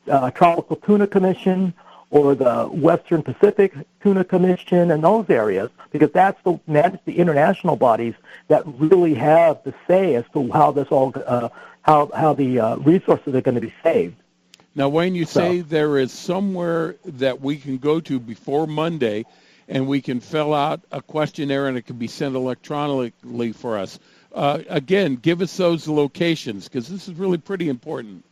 uh, 0.07 0.31
Tropical 0.31 0.75
Tuna 0.75 1.05
Commission 1.05 1.73
or 2.11 2.35
the 2.35 2.65
Western 2.65 3.21
Pacific 3.21 3.73
Tuna 4.01 4.23
Commission 4.23 4.91
and 4.91 5.03
those 5.03 5.29
areas, 5.29 5.69
because 5.91 6.11
that's 6.11 6.41
the 6.43 6.59
that's 6.67 6.97
the 7.05 7.17
international 7.17 7.75
bodies 7.75 8.15
that 8.47 8.63
really 8.65 9.13
have 9.13 9.63
the 9.63 9.73
say 9.87 10.15
as 10.15 10.25
to 10.33 10.51
how 10.51 10.71
this 10.71 10.87
all 10.89 11.13
uh, 11.25 11.49
how 11.81 12.09
how 12.15 12.33
the 12.33 12.59
uh, 12.59 12.75
resources 12.77 13.35
are 13.35 13.41
going 13.41 13.55
to 13.55 13.61
be 13.61 13.73
saved. 13.83 14.15
Now, 14.75 14.87
Wayne, 14.87 15.15
you 15.15 15.25
say 15.25 15.61
there 15.61 15.97
is 15.97 16.11
somewhere 16.11 16.95
that 17.03 17.41
we 17.41 17.57
can 17.57 17.79
go 17.79 17.99
to 18.01 18.19
before 18.19 18.67
Monday, 18.67 19.25
and 19.67 19.87
we 19.87 20.01
can 20.01 20.19
fill 20.19 20.53
out 20.53 20.81
a 20.91 21.01
questionnaire, 21.01 21.67
and 21.67 21.77
it 21.77 21.85
can 21.85 21.97
be 21.97 22.07
sent 22.07 22.35
electronically 22.35 23.51
for 23.51 23.77
us. 23.77 23.99
Uh, 24.33 24.59
again, 24.69 25.15
give 25.15 25.41
us 25.41 25.57
those 25.57 25.87
locations 25.87 26.67
because 26.67 26.87
this 26.87 27.07
is 27.07 27.15
really 27.15 27.39
pretty 27.39 27.67
important. 27.67 28.23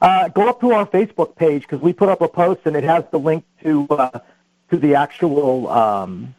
Uh, 0.00 0.28
go 0.28 0.48
up 0.48 0.60
to 0.60 0.72
our 0.72 0.86
Facebook 0.86 1.36
page 1.36 1.62
because 1.62 1.80
we 1.80 1.92
put 1.92 2.08
up 2.08 2.20
a 2.20 2.28
post 2.28 2.62
and 2.64 2.76
it 2.76 2.84
has 2.84 3.04
the 3.10 3.18
link 3.18 3.44
to 3.62 3.86
uh, 3.88 4.18
to 4.70 4.76
the 4.76 4.94
actual 4.94 5.68
um, 5.68 6.34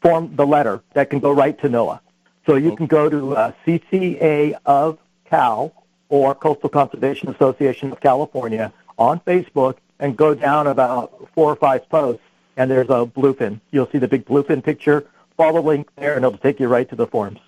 form, 0.00 0.34
the 0.36 0.46
letter 0.46 0.82
that 0.92 1.10
can 1.10 1.18
go 1.18 1.32
right 1.32 1.58
to 1.60 1.68
NOAA. 1.68 2.00
So 2.46 2.56
you 2.56 2.76
can 2.76 2.86
go 2.86 3.08
to 3.08 3.36
uh, 3.36 3.52
CCA 3.66 4.54
of 4.64 4.98
Cal 5.24 5.72
or 6.08 6.34
Coastal 6.34 6.68
Conservation 6.68 7.28
Association 7.28 7.92
of 7.92 8.00
California 8.00 8.72
on 8.98 9.20
Facebook 9.20 9.76
and 9.98 10.16
go 10.16 10.34
down 10.34 10.66
about 10.66 11.28
four 11.34 11.52
or 11.52 11.56
five 11.56 11.88
posts 11.88 12.22
and 12.56 12.70
there's 12.70 12.88
a 12.88 13.06
bluefin. 13.06 13.60
You'll 13.70 13.88
see 13.90 13.98
the 13.98 14.08
big 14.08 14.24
bluefin 14.24 14.62
picture. 14.62 15.06
Follow 15.36 15.62
the 15.62 15.68
link 15.68 15.88
there 15.96 16.14
and 16.14 16.24
it'll 16.24 16.38
take 16.38 16.58
you 16.58 16.68
right 16.68 16.88
to 16.88 16.96
the 16.96 17.06
forms. 17.06 17.38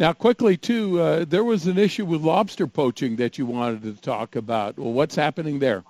Now, 0.00 0.14
quickly 0.14 0.56
too, 0.56 0.98
uh, 0.98 1.24
there 1.26 1.44
was 1.44 1.66
an 1.66 1.76
issue 1.76 2.06
with 2.06 2.22
lobster 2.22 2.66
poaching 2.66 3.16
that 3.16 3.36
you 3.36 3.44
wanted 3.44 3.82
to 3.82 3.92
talk 4.00 4.34
about. 4.34 4.78
Well, 4.78 4.94
what's 4.94 5.14
happening 5.14 5.58
there? 5.58 5.84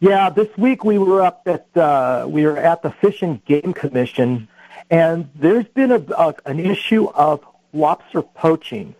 Yeah, 0.00 0.30
this 0.30 0.48
week 0.58 0.82
we 0.82 0.98
were 0.98 1.22
up 1.22 1.42
at 1.46 1.68
uh, 1.76 2.26
we 2.28 2.44
were 2.44 2.56
at 2.56 2.82
the 2.82 2.90
Fish 2.90 3.22
and 3.22 3.44
Game 3.44 3.72
Commission, 3.72 4.48
and 4.90 5.30
there's 5.36 5.66
been 5.66 5.92
a, 5.92 6.02
a, 6.18 6.34
an 6.44 6.58
issue 6.58 7.06
of 7.10 7.44
lobster 7.72 8.20
poaching. 8.20 8.96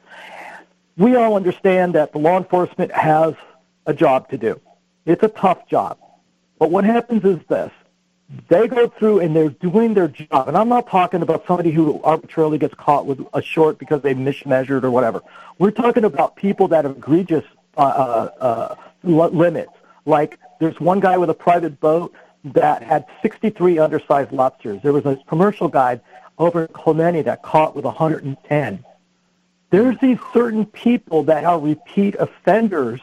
We 0.97 1.17
all 1.17 1.35
understand 1.35 1.97
that 1.97 2.13
the 2.13 2.19
law 2.19 2.39
enforcement 2.39 2.93
has 2.93 3.35
a 3.85 3.95
job 3.95 4.31
to 4.31 4.39
do. 4.39 4.61
It's 5.07 5.25
a 5.25 5.29
tough 5.29 5.69
job, 5.69 5.99
but 6.61 6.71
what 6.71 6.85
happens 6.85 7.25
is 7.25 7.41
this: 7.49 7.73
they 8.49 8.69
go 8.69 8.89
through 8.89 9.21
and 9.21 9.35
they're 9.35 9.49
doing 9.49 9.95
their 9.95 10.09
job. 10.09 10.49
And 10.49 10.57
I'm 10.57 10.69
not 10.69 10.89
talking 10.89 11.23
about 11.23 11.47
somebody 11.47 11.71
who 11.71 12.01
arbitrarily 12.03 12.59
gets 12.59 12.75
caught 12.75 13.07
with 13.07 13.25
a 13.33 13.41
short 13.41 13.79
because 13.79 14.03
they 14.03 14.15
mismeasured 14.15 14.85
or 14.85 14.91
whatever. 14.91 15.23
We're 15.59 15.71
talking 15.71 16.05
about 16.05 16.37
people 16.37 16.69
that 16.69 16.85
have 16.85 16.97
egregious 16.97 17.45
uh, 17.77 17.81
uh, 17.81 18.31
uh, 18.41 19.29
limits. 19.29 19.73
Like 20.05 20.39
there's 20.61 20.79
one 20.79 21.01
guy 21.01 21.17
with 21.17 21.31
a 21.31 21.35
private 21.35 21.81
boat 21.81 22.13
that 22.45 22.83
had 22.83 23.07
63 23.23 23.79
undersized 23.79 24.33
lobsters. 24.33 24.83
There 24.83 24.93
was 24.93 25.07
a 25.07 25.17
commercial 25.27 25.69
guide 25.69 26.01
over 26.39 26.63
in 26.63 26.69
Clemente 26.69 27.23
that 27.23 27.43
caught 27.43 27.75
with 27.75 27.85
110. 27.85 28.85
There's 29.71 29.99
these 30.01 30.19
certain 30.33 30.67
people 30.67 31.25
that 31.25 31.45
are 31.45 31.59
repeat 31.59 32.15
offenders, 32.15 33.01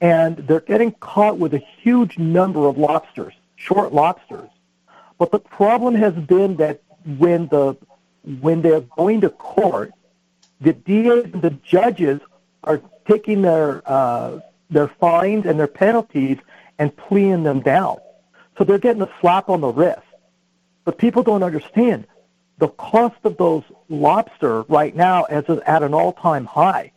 and 0.00 0.36
they're 0.36 0.60
getting 0.60 0.92
caught 0.92 1.38
with 1.38 1.54
a 1.54 1.62
huge 1.82 2.18
number 2.18 2.66
of 2.66 2.78
lobsters, 2.78 3.34
short 3.56 3.92
lobsters. 3.92 4.48
But 5.20 5.32
the 5.32 5.38
problem 5.38 5.94
has 5.96 6.14
been 6.14 6.56
that 6.56 6.80
when 7.18 7.46
the 7.48 7.76
when 8.40 8.62
they're 8.62 8.80
going 8.80 9.20
to 9.20 9.28
court, 9.28 9.92
the 10.62 10.70
and 10.70 11.42
the 11.42 11.50
judges 11.62 12.20
are 12.64 12.80
taking 13.06 13.42
their 13.42 13.82
uh, 13.84 14.40
their 14.70 14.88
fines 14.88 15.44
and 15.44 15.60
their 15.60 15.66
penalties 15.66 16.38
and 16.78 16.96
pleading 16.96 17.42
them 17.42 17.60
down. 17.60 17.98
So 18.56 18.64
they're 18.64 18.78
getting 18.78 19.02
a 19.02 19.10
slap 19.20 19.50
on 19.50 19.60
the 19.60 19.68
wrist. 19.68 20.00
But 20.86 20.96
people 20.96 21.22
don't 21.22 21.42
understand 21.42 22.06
the 22.56 22.68
cost 22.68 23.18
of 23.24 23.36
those 23.36 23.64
lobster 23.90 24.62
right 24.62 24.96
now 24.96 25.26
is 25.26 25.44
at 25.66 25.82
an 25.82 25.92
all-time 25.92 26.46
high. 26.46 26.92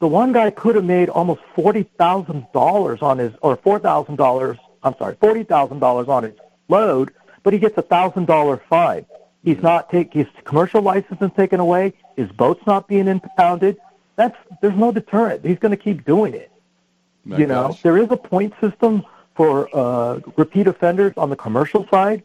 The 0.00 0.08
one 0.08 0.32
guy 0.32 0.50
could 0.50 0.74
have 0.74 0.84
made 0.84 1.08
almost 1.08 1.42
forty 1.54 1.84
thousand 1.96 2.48
dollars 2.52 3.02
on 3.02 3.18
his, 3.18 3.32
or 3.40 3.54
four 3.54 3.78
thousand 3.78 4.16
dollars. 4.16 4.58
I'm 4.82 4.96
sorry, 4.98 5.14
forty 5.20 5.44
thousand 5.44 5.78
dollars 5.78 6.08
on 6.08 6.24
his 6.24 6.34
load, 6.68 7.12
but 7.42 7.52
he 7.52 7.58
gets 7.58 7.76
a 7.78 7.82
thousand 7.82 8.26
dollar 8.26 8.62
fine. 8.68 9.06
He's 9.42 9.62
not 9.62 9.90
take 9.90 10.12
his 10.12 10.26
commercial 10.44 10.82
license 10.82 11.20
is 11.22 11.30
taken 11.36 11.60
away. 11.60 11.94
His 12.16 12.30
boat's 12.30 12.64
not 12.66 12.86
being 12.88 13.08
impounded. 13.08 13.78
That's 14.16 14.36
there's 14.60 14.76
no 14.76 14.92
deterrent. 14.92 15.44
He's 15.44 15.58
going 15.58 15.70
to 15.70 15.82
keep 15.82 16.04
doing 16.04 16.34
it. 16.34 16.50
My 17.24 17.38
you 17.38 17.46
know, 17.46 17.76
there 17.82 17.96
is 17.96 18.08
a 18.10 18.16
point 18.16 18.54
system 18.60 19.04
for 19.34 19.74
uh, 19.74 20.20
repeat 20.36 20.66
offenders 20.66 21.14
on 21.16 21.30
the 21.30 21.36
commercial 21.36 21.86
side. 21.88 22.22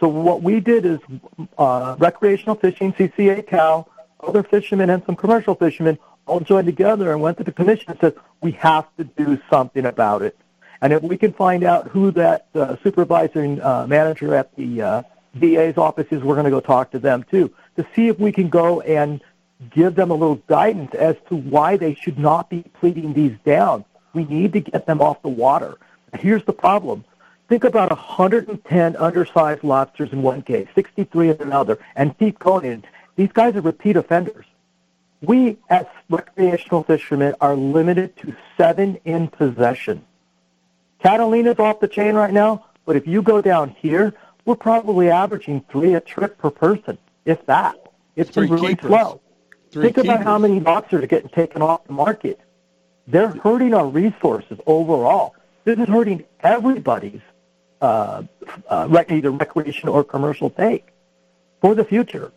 So 0.00 0.08
what 0.08 0.42
we 0.42 0.60
did 0.60 0.84
is 0.84 0.98
uh, 1.56 1.96
recreational 1.98 2.54
fishing, 2.54 2.92
CCA 2.92 3.46
Cal, 3.46 3.88
other 4.20 4.42
fishermen, 4.42 4.90
and 4.90 5.04
some 5.06 5.16
commercial 5.16 5.54
fishermen 5.54 5.98
all 6.26 6.40
joined 6.40 6.66
together 6.66 7.10
and 7.12 7.20
went 7.20 7.38
to 7.38 7.44
the 7.44 7.52
commission 7.52 7.90
and 7.90 8.00
said, 8.00 8.14
we 8.40 8.52
have 8.52 8.86
to 8.96 9.04
do 9.04 9.40
something 9.50 9.86
about 9.86 10.22
it. 10.22 10.36
And 10.80 10.92
if 10.92 11.02
we 11.02 11.16
can 11.16 11.32
find 11.32 11.64
out 11.64 11.88
who 11.88 12.10
that 12.12 12.46
uh, 12.54 12.76
supervising 12.82 13.60
uh, 13.60 13.86
manager 13.88 14.34
at 14.34 14.54
the 14.56 14.82
uh, 14.82 15.02
DA's 15.38 15.76
office 15.76 16.06
is, 16.10 16.22
we're 16.22 16.34
going 16.34 16.44
to 16.44 16.50
go 16.50 16.60
talk 16.60 16.90
to 16.92 16.98
them 16.98 17.24
too 17.30 17.52
to 17.76 17.86
see 17.94 18.08
if 18.08 18.18
we 18.18 18.32
can 18.32 18.48
go 18.48 18.80
and 18.80 19.22
give 19.70 19.94
them 19.94 20.10
a 20.10 20.14
little 20.14 20.42
guidance 20.46 20.94
as 20.94 21.16
to 21.28 21.36
why 21.36 21.76
they 21.76 21.94
should 21.94 22.18
not 22.18 22.48
be 22.48 22.62
pleading 22.80 23.12
these 23.12 23.36
down. 23.44 23.84
We 24.12 24.24
need 24.24 24.52
to 24.54 24.60
get 24.60 24.86
them 24.86 25.00
off 25.00 25.22
the 25.22 25.28
water. 25.28 25.78
Here's 26.14 26.44
the 26.44 26.52
problem. 26.52 27.04
Think 27.48 27.64
about 27.64 27.90
110 27.90 28.96
undersized 28.96 29.64
lobsters 29.64 30.12
in 30.12 30.22
one 30.22 30.42
case, 30.42 30.68
63 30.74 31.30
in 31.30 31.36
another, 31.40 31.78
and 31.96 32.16
keep 32.18 32.38
going. 32.38 32.84
These 33.16 33.32
guys 33.32 33.56
are 33.56 33.60
repeat 33.60 33.96
offenders. 33.96 34.44
We, 35.22 35.56
as 35.68 35.86
recreational 36.10 36.84
fishermen, 36.84 37.34
are 37.40 37.56
limited 37.56 38.16
to 38.18 38.36
seven 38.56 38.98
in 39.04 39.28
possession. 39.28 40.04
Catalina's 41.02 41.58
off 41.58 41.80
the 41.80 41.88
chain 41.88 42.14
right 42.14 42.32
now, 42.32 42.64
but 42.84 42.96
if 42.96 43.06
you 43.06 43.22
go 43.22 43.40
down 43.40 43.70
here, 43.70 44.14
we're 44.44 44.56
probably 44.56 45.10
averaging 45.10 45.64
three 45.70 45.94
a 45.94 46.00
trip 46.00 46.38
per 46.38 46.50
person, 46.50 46.98
if 47.24 47.44
that. 47.46 47.76
It's 48.16 48.30
Three 48.30 48.46
been 48.46 48.56
really 48.56 48.68
keepers. 48.74 48.88
slow. 48.88 49.20
Three 49.70 49.84
Think 49.84 49.98
about 49.98 50.22
how 50.24 50.38
many 50.38 50.60
lobsters 50.60 51.04
are 51.04 51.06
getting 51.06 51.28
taken 51.28 51.62
off 51.62 51.84
the 51.86 51.92
market. 51.92 52.40
They're 53.06 53.28
hurting 53.28 53.74
our 53.74 53.86
resources 53.86 54.58
overall. 54.66 55.34
This 55.64 55.78
is 55.78 55.86
hurting 55.88 56.24
everybody's 56.40 57.20
uh, 57.80 58.22
uh, 58.68 59.04
either 59.08 59.30
recreation 59.30 59.88
or 59.88 60.02
commercial 60.02 60.50
take 60.50 60.88
for 61.60 61.74
the 61.74 61.84
future. 61.84 62.32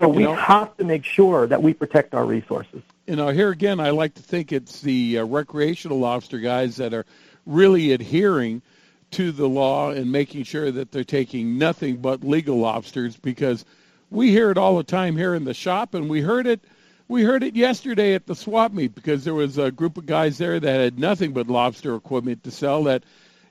So 0.00 0.08
we 0.08 0.24
know- 0.24 0.34
have 0.34 0.76
to 0.76 0.84
make 0.84 1.04
sure 1.04 1.46
that 1.46 1.62
we 1.62 1.72
protect 1.72 2.14
our 2.14 2.24
resources. 2.26 2.82
you 3.06 3.16
know, 3.16 3.28
here 3.28 3.50
again, 3.50 3.80
I 3.80 3.90
like 3.90 4.14
to 4.14 4.22
think 4.22 4.52
it's 4.52 4.80
the 4.82 5.18
uh, 5.18 5.24
recreational 5.24 5.98
lobster 5.98 6.38
guys 6.38 6.76
that 6.76 6.92
are 6.92 7.06
really 7.48 7.92
adhering 7.92 8.62
to 9.10 9.32
the 9.32 9.48
law 9.48 9.90
and 9.90 10.12
making 10.12 10.44
sure 10.44 10.70
that 10.70 10.92
they're 10.92 11.02
taking 11.02 11.58
nothing 11.58 11.96
but 11.96 12.22
legal 12.22 12.58
lobsters 12.58 13.16
because 13.16 13.64
we 14.10 14.30
hear 14.30 14.50
it 14.50 14.58
all 14.58 14.76
the 14.76 14.84
time 14.84 15.16
here 15.16 15.34
in 15.34 15.44
the 15.44 15.54
shop 15.54 15.94
and 15.94 16.08
we 16.08 16.20
heard 16.20 16.46
it 16.46 16.60
we 17.08 17.22
heard 17.22 17.42
it 17.42 17.56
yesterday 17.56 18.14
at 18.14 18.26
the 18.26 18.34
swap 18.34 18.72
meet 18.72 18.94
because 18.94 19.24
there 19.24 19.34
was 19.34 19.56
a 19.56 19.70
group 19.70 19.96
of 19.96 20.04
guys 20.04 20.36
there 20.36 20.60
that 20.60 20.80
had 20.80 20.98
nothing 20.98 21.32
but 21.32 21.48
lobster 21.48 21.94
equipment 21.94 22.44
to 22.44 22.50
sell 22.50 22.84
that 22.84 23.02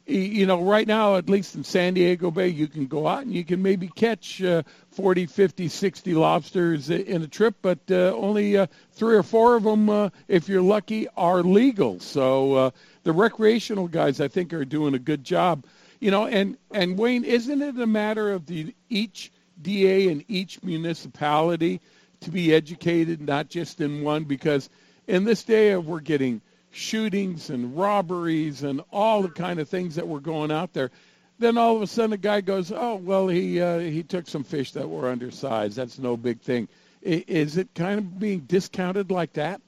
you 0.06 0.46
know 0.46 0.62
right 0.62 0.88
now 0.88 1.16
at 1.18 1.30
least 1.30 1.56
in 1.56 1.64
San 1.64 1.94
Diego 1.94 2.32
Bay 2.32 2.48
you 2.48 2.68
can 2.68 2.88
go 2.88 3.08
out 3.08 3.24
and 3.24 3.34
you 3.34 3.44
can 3.44 3.62
maybe 3.62 3.88
catch 3.88 4.42
uh, 4.42 4.64
40 4.92 5.26
50 5.26 5.68
60 5.68 6.14
lobsters 6.14 6.90
in 6.90 7.24
a 7.24 7.28
trip 7.28 7.56
but 7.62 7.80
uh, 7.90 8.14
only 8.16 8.58
uh, 8.58 8.68
three 8.94 9.16
or 9.16 9.24
four 9.24 9.56
of 9.56 9.64
them 9.64 9.90
uh, 9.90 10.10
if 10.28 10.48
you're 10.48 10.62
lucky 10.62 11.08
are 11.18 11.44
legal. 11.44 12.00
So 12.00 12.54
uh, 12.54 12.72
the 13.08 13.14
recreational 13.14 13.88
guys 13.88 14.20
I 14.20 14.28
think 14.28 14.52
are 14.52 14.66
doing 14.66 14.94
a 14.94 15.00
good 15.00 15.24
job. 15.24 15.64
You 16.02 16.12
know 16.12 16.28
and 16.28 16.58
and 16.72 16.98
Wayne 16.98 17.24
isn't 17.24 17.62
it 17.62 17.80
a 17.80 17.88
matter 17.88 18.34
of 18.34 18.46
the 18.46 18.76
each 18.90 19.32
DA 19.62 20.10
in 20.10 20.26
each 20.28 20.62
municipality 20.62 21.80
to 22.20 22.32
be 22.32 22.54
educated 22.54 23.22
not 23.22 23.48
just 23.48 23.80
in 23.80 24.04
one? 24.04 24.26
Because 24.26 24.70
in 25.08 25.24
this 25.24 25.46
day 25.46 25.72
of 25.72 25.88
we're 25.88 26.02
getting 26.02 26.42
shootings 26.72 27.50
and 27.50 27.78
robberies 27.78 28.64
and 28.64 28.82
all 28.92 29.22
the 29.22 29.30
kind 29.30 29.62
of 29.62 29.70
things 29.70 29.96
that 29.96 30.06
were 30.06 30.20
going 30.20 30.52
out 30.52 30.74
there. 30.74 30.92
Then 31.40 31.58
all 31.58 31.78
of 31.78 31.82
a 31.82 31.88
sudden 31.88 32.12
a 32.12 32.18
guy 32.18 32.42
goes 32.42 32.74
oh 32.74 32.96
well 32.96 33.30
he 33.30 33.62
uh, 33.62 33.80
he 33.80 34.04
took 34.04 34.28
some 34.28 34.44
fish 34.44 34.74
that 34.74 34.90
were 34.90 35.10
undersized. 35.10 35.78
That's 35.78 35.98
no 35.98 36.18
big 36.18 36.42
thing. 36.42 36.68
Is 37.02 37.56
it 37.56 37.74
kind 37.74 38.00
of 38.00 38.20
being 38.20 38.42
discounted 38.42 39.12
like 39.12 39.32
that? 39.34 39.62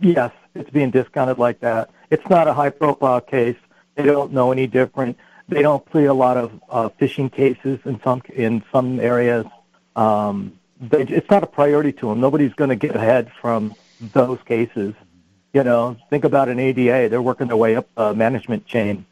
Yes, 0.00 0.32
it's 0.56 0.70
being 0.70 0.90
discounted 0.90 1.38
like 1.38 1.60
that. 1.60 1.90
It's 2.10 2.28
not 2.28 2.48
a 2.48 2.52
high-profile 2.52 3.22
case. 3.22 3.56
They 3.94 4.04
don't 4.04 4.32
know 4.32 4.52
any 4.52 4.66
different. 4.66 5.16
They 5.48 5.62
don't 5.62 5.84
plead 5.86 6.06
a 6.06 6.14
lot 6.14 6.36
of 6.36 6.60
uh, 6.68 6.88
fishing 6.90 7.30
cases 7.30 7.78
in 7.84 8.00
some 8.02 8.22
in 8.34 8.62
some 8.72 9.00
areas. 9.00 9.46
Um, 9.94 10.58
they, 10.80 11.02
it's 11.02 11.30
not 11.30 11.42
a 11.42 11.46
priority 11.46 11.92
to 11.92 12.08
them. 12.08 12.20
Nobody's 12.20 12.52
going 12.54 12.70
to 12.70 12.76
get 12.76 12.94
ahead 12.94 13.30
from 13.40 13.74
those 14.12 14.38
cases. 14.44 14.94
You 15.52 15.64
know, 15.64 15.96
think 16.10 16.24
about 16.24 16.48
an 16.48 16.58
ADA; 16.58 17.08
they're 17.08 17.22
working 17.22 17.46
their 17.46 17.56
way 17.56 17.76
up 17.76 17.88
a 17.96 18.14
management 18.14 18.66
chain. 18.66 19.06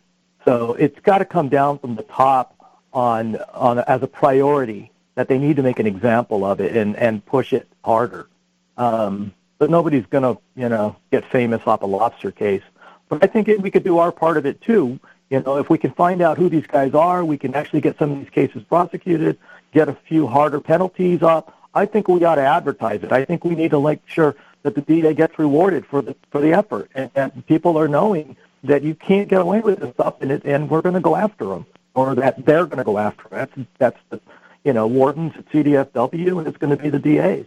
So 0.44 0.74
it's 0.74 0.98
got 1.00 1.18
to 1.18 1.24
come 1.24 1.48
down 1.48 1.78
from 1.78 1.94
the 1.94 2.02
top 2.02 2.54
on 2.92 3.36
on 3.54 3.78
as 3.78 4.02
a 4.02 4.06
priority 4.06 4.90
that 5.14 5.28
they 5.28 5.38
need 5.38 5.56
to 5.56 5.62
make 5.62 5.78
an 5.78 5.86
example 5.86 6.44
of 6.44 6.60
it 6.60 6.76
and 6.76 6.96
and 6.96 7.24
push 7.24 7.52
it 7.52 7.68
harder. 7.84 8.28
Um, 8.76 9.32
but 9.58 9.70
nobody's 9.70 10.06
going 10.06 10.22
to 10.22 10.40
you 10.56 10.68
know 10.68 10.96
get 11.10 11.24
famous 11.30 11.62
off 11.66 11.82
a 11.82 11.86
lobster 11.86 12.30
case. 12.30 12.62
But 13.08 13.22
I 13.22 13.26
think 13.26 13.48
we 13.60 13.70
could 13.70 13.84
do 13.84 13.98
our 13.98 14.12
part 14.12 14.36
of 14.36 14.46
it 14.46 14.60
too. 14.60 14.98
You 15.30 15.40
know, 15.40 15.58
if 15.58 15.70
we 15.70 15.78
can 15.78 15.92
find 15.92 16.20
out 16.22 16.38
who 16.38 16.48
these 16.48 16.66
guys 16.66 16.94
are, 16.94 17.24
we 17.24 17.38
can 17.38 17.54
actually 17.54 17.80
get 17.80 17.98
some 17.98 18.12
of 18.12 18.18
these 18.18 18.30
cases 18.30 18.62
prosecuted, 18.62 19.38
get 19.72 19.88
a 19.88 19.94
few 20.08 20.26
harder 20.26 20.60
penalties 20.60 21.22
up. 21.22 21.56
I 21.74 21.86
think 21.86 22.08
we 22.08 22.22
ought 22.24 22.36
to 22.36 22.46
advertise 22.46 23.02
it. 23.02 23.10
I 23.10 23.24
think 23.24 23.44
we 23.44 23.54
need 23.54 23.72
to 23.72 23.80
make 23.80 24.00
sure 24.06 24.36
that 24.62 24.74
the 24.74 24.80
DA 24.80 25.12
gets 25.14 25.38
rewarded 25.38 25.86
for 25.86 26.02
the 26.02 26.16
for 26.30 26.40
the 26.40 26.52
effort, 26.52 26.90
and, 26.94 27.10
and 27.14 27.46
people 27.46 27.78
are 27.78 27.88
knowing 27.88 28.36
that 28.64 28.82
you 28.82 28.94
can't 28.94 29.28
get 29.28 29.40
away 29.40 29.60
with 29.60 29.80
this 29.80 29.92
stuff, 29.94 30.14
and 30.20 30.32
it, 30.32 30.44
and 30.44 30.70
we're 30.70 30.82
going 30.82 30.94
to 30.94 31.00
go 31.00 31.16
after 31.16 31.44
them, 31.44 31.66
or 31.94 32.14
that 32.14 32.44
they're 32.46 32.66
going 32.66 32.78
to 32.78 32.84
go 32.84 32.98
after 32.98 33.28
them. 33.28 33.38
That's 33.38 33.68
that's 33.78 34.00
the 34.10 34.20
you 34.64 34.72
know 34.72 34.86
wardens 34.86 35.32
at 35.36 35.46
CDFW, 35.50 36.38
and 36.38 36.48
it's 36.48 36.56
going 36.56 36.76
to 36.76 36.82
be 36.82 36.90
the 36.90 36.98
DAs. 36.98 37.46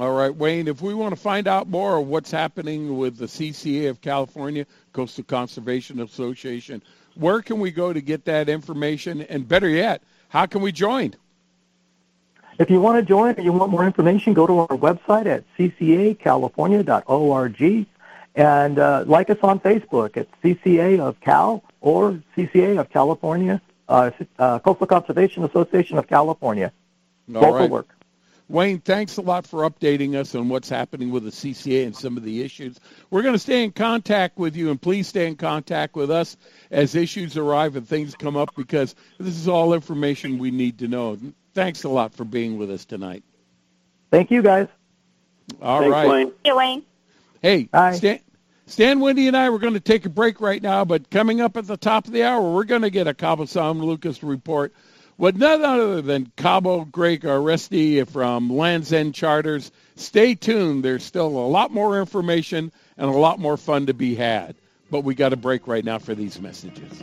All 0.00 0.12
right, 0.12 0.34
Wayne, 0.34 0.66
if 0.66 0.82
we 0.82 0.94
want 0.94 1.14
to 1.14 1.20
find 1.20 1.46
out 1.46 1.68
more 1.68 1.98
of 1.98 2.08
what's 2.08 2.30
happening 2.30 2.98
with 2.98 3.18
the 3.18 3.26
CCA 3.26 3.88
of 3.88 4.00
California, 4.00 4.66
Coastal 4.92 5.22
Conservation 5.22 6.00
Association, 6.00 6.82
where 7.14 7.40
can 7.40 7.60
we 7.60 7.70
go 7.70 7.92
to 7.92 8.00
get 8.00 8.24
that 8.24 8.48
information? 8.48 9.22
And 9.22 9.46
better 9.46 9.68
yet, 9.68 10.02
how 10.28 10.46
can 10.46 10.60
we 10.60 10.72
join? 10.72 11.14
If 12.58 12.68
you 12.68 12.80
want 12.80 12.98
to 12.98 13.04
join 13.04 13.36
or 13.36 13.42
you 13.42 13.52
want 13.52 13.70
more 13.70 13.86
information, 13.86 14.34
go 14.34 14.44
to 14.46 14.58
our 14.58 14.66
website 14.68 15.26
at 15.26 15.44
ccacalifornia.org 15.56 17.86
and 18.34 18.78
uh, 18.78 19.04
like 19.06 19.30
us 19.30 19.38
on 19.42 19.60
Facebook 19.60 20.16
at 20.16 20.26
CCA 20.42 20.98
of 20.98 21.20
Cal 21.20 21.62
or 21.80 22.20
CCA 22.36 22.80
of 22.80 22.90
California, 22.90 23.62
uh, 23.88 24.10
uh, 24.38 24.58
Coastal 24.58 24.88
Conservation 24.88 25.44
Association 25.44 25.96
of 25.96 26.08
California. 26.08 26.72
All 27.34 27.40
Both 27.40 27.54
right. 27.54 27.70
work. 27.70 27.95
Wayne, 28.48 28.78
thanks 28.78 29.16
a 29.16 29.22
lot 29.22 29.44
for 29.44 29.68
updating 29.68 30.14
us 30.14 30.34
on 30.34 30.48
what's 30.48 30.68
happening 30.68 31.10
with 31.10 31.24
the 31.24 31.30
CCA 31.30 31.84
and 31.84 31.96
some 31.96 32.16
of 32.16 32.22
the 32.22 32.42
issues. 32.42 32.78
We're 33.10 33.22
going 33.22 33.34
to 33.34 33.40
stay 33.40 33.64
in 33.64 33.72
contact 33.72 34.38
with 34.38 34.54
you, 34.54 34.70
and 34.70 34.80
please 34.80 35.08
stay 35.08 35.26
in 35.26 35.34
contact 35.34 35.96
with 35.96 36.12
us 36.12 36.36
as 36.70 36.94
issues 36.94 37.36
arrive 37.36 37.74
and 37.74 37.86
things 37.88 38.14
come 38.14 38.36
up 38.36 38.54
because 38.56 38.94
this 39.18 39.36
is 39.36 39.48
all 39.48 39.74
information 39.74 40.38
we 40.38 40.52
need 40.52 40.78
to 40.78 40.88
know. 40.88 41.18
Thanks 41.54 41.82
a 41.82 41.88
lot 41.88 42.14
for 42.14 42.24
being 42.24 42.56
with 42.56 42.70
us 42.70 42.84
tonight. 42.84 43.24
Thank 44.12 44.30
you, 44.30 44.42
guys. 44.42 44.68
All 45.60 45.80
Thanks, 45.80 45.92
right. 45.92 46.08
Wayne. 46.08 46.32
Hey, 46.44 46.52
Wayne. 46.52 46.82
Hey, 47.42 47.68
Stan, 47.96 48.20
Stan, 48.66 49.00
Wendy, 49.00 49.26
and 49.26 49.36
I 49.36 49.50
we're 49.50 49.58
going 49.58 49.74
to 49.74 49.80
take 49.80 50.06
a 50.06 50.08
break 50.08 50.40
right 50.40 50.62
now, 50.62 50.84
but 50.84 51.10
coming 51.10 51.40
up 51.40 51.56
at 51.56 51.66
the 51.66 51.76
top 51.76 52.06
of 52.06 52.12
the 52.12 52.22
hour, 52.22 52.52
we're 52.52 52.64
going 52.64 52.82
to 52.82 52.90
get 52.90 53.06
a 53.06 53.14
Cabo 53.14 53.44
San 53.44 53.80
Lucas 53.80 54.22
report 54.22 54.72
with 55.18 55.36
none 55.36 55.64
other 55.64 56.02
than 56.02 56.30
Cabo 56.36 56.84
Greg 56.84 57.22
Aresti 57.22 58.06
from 58.08 58.50
Land's 58.50 58.92
End 58.92 59.14
Charters. 59.14 59.70
Stay 59.96 60.34
tuned. 60.34 60.84
There's 60.84 61.04
still 61.04 61.28
a 61.28 61.48
lot 61.48 61.70
more 61.70 61.98
information 61.98 62.72
and 62.96 63.08
a 63.08 63.12
lot 63.12 63.38
more 63.38 63.56
fun 63.56 63.86
to 63.86 63.94
be 63.94 64.14
had. 64.14 64.54
But 64.90 65.04
we 65.04 65.14
got 65.14 65.32
a 65.32 65.36
break 65.36 65.66
right 65.66 65.84
now 65.84 65.98
for 65.98 66.14
these 66.14 66.40
messages. 66.40 67.02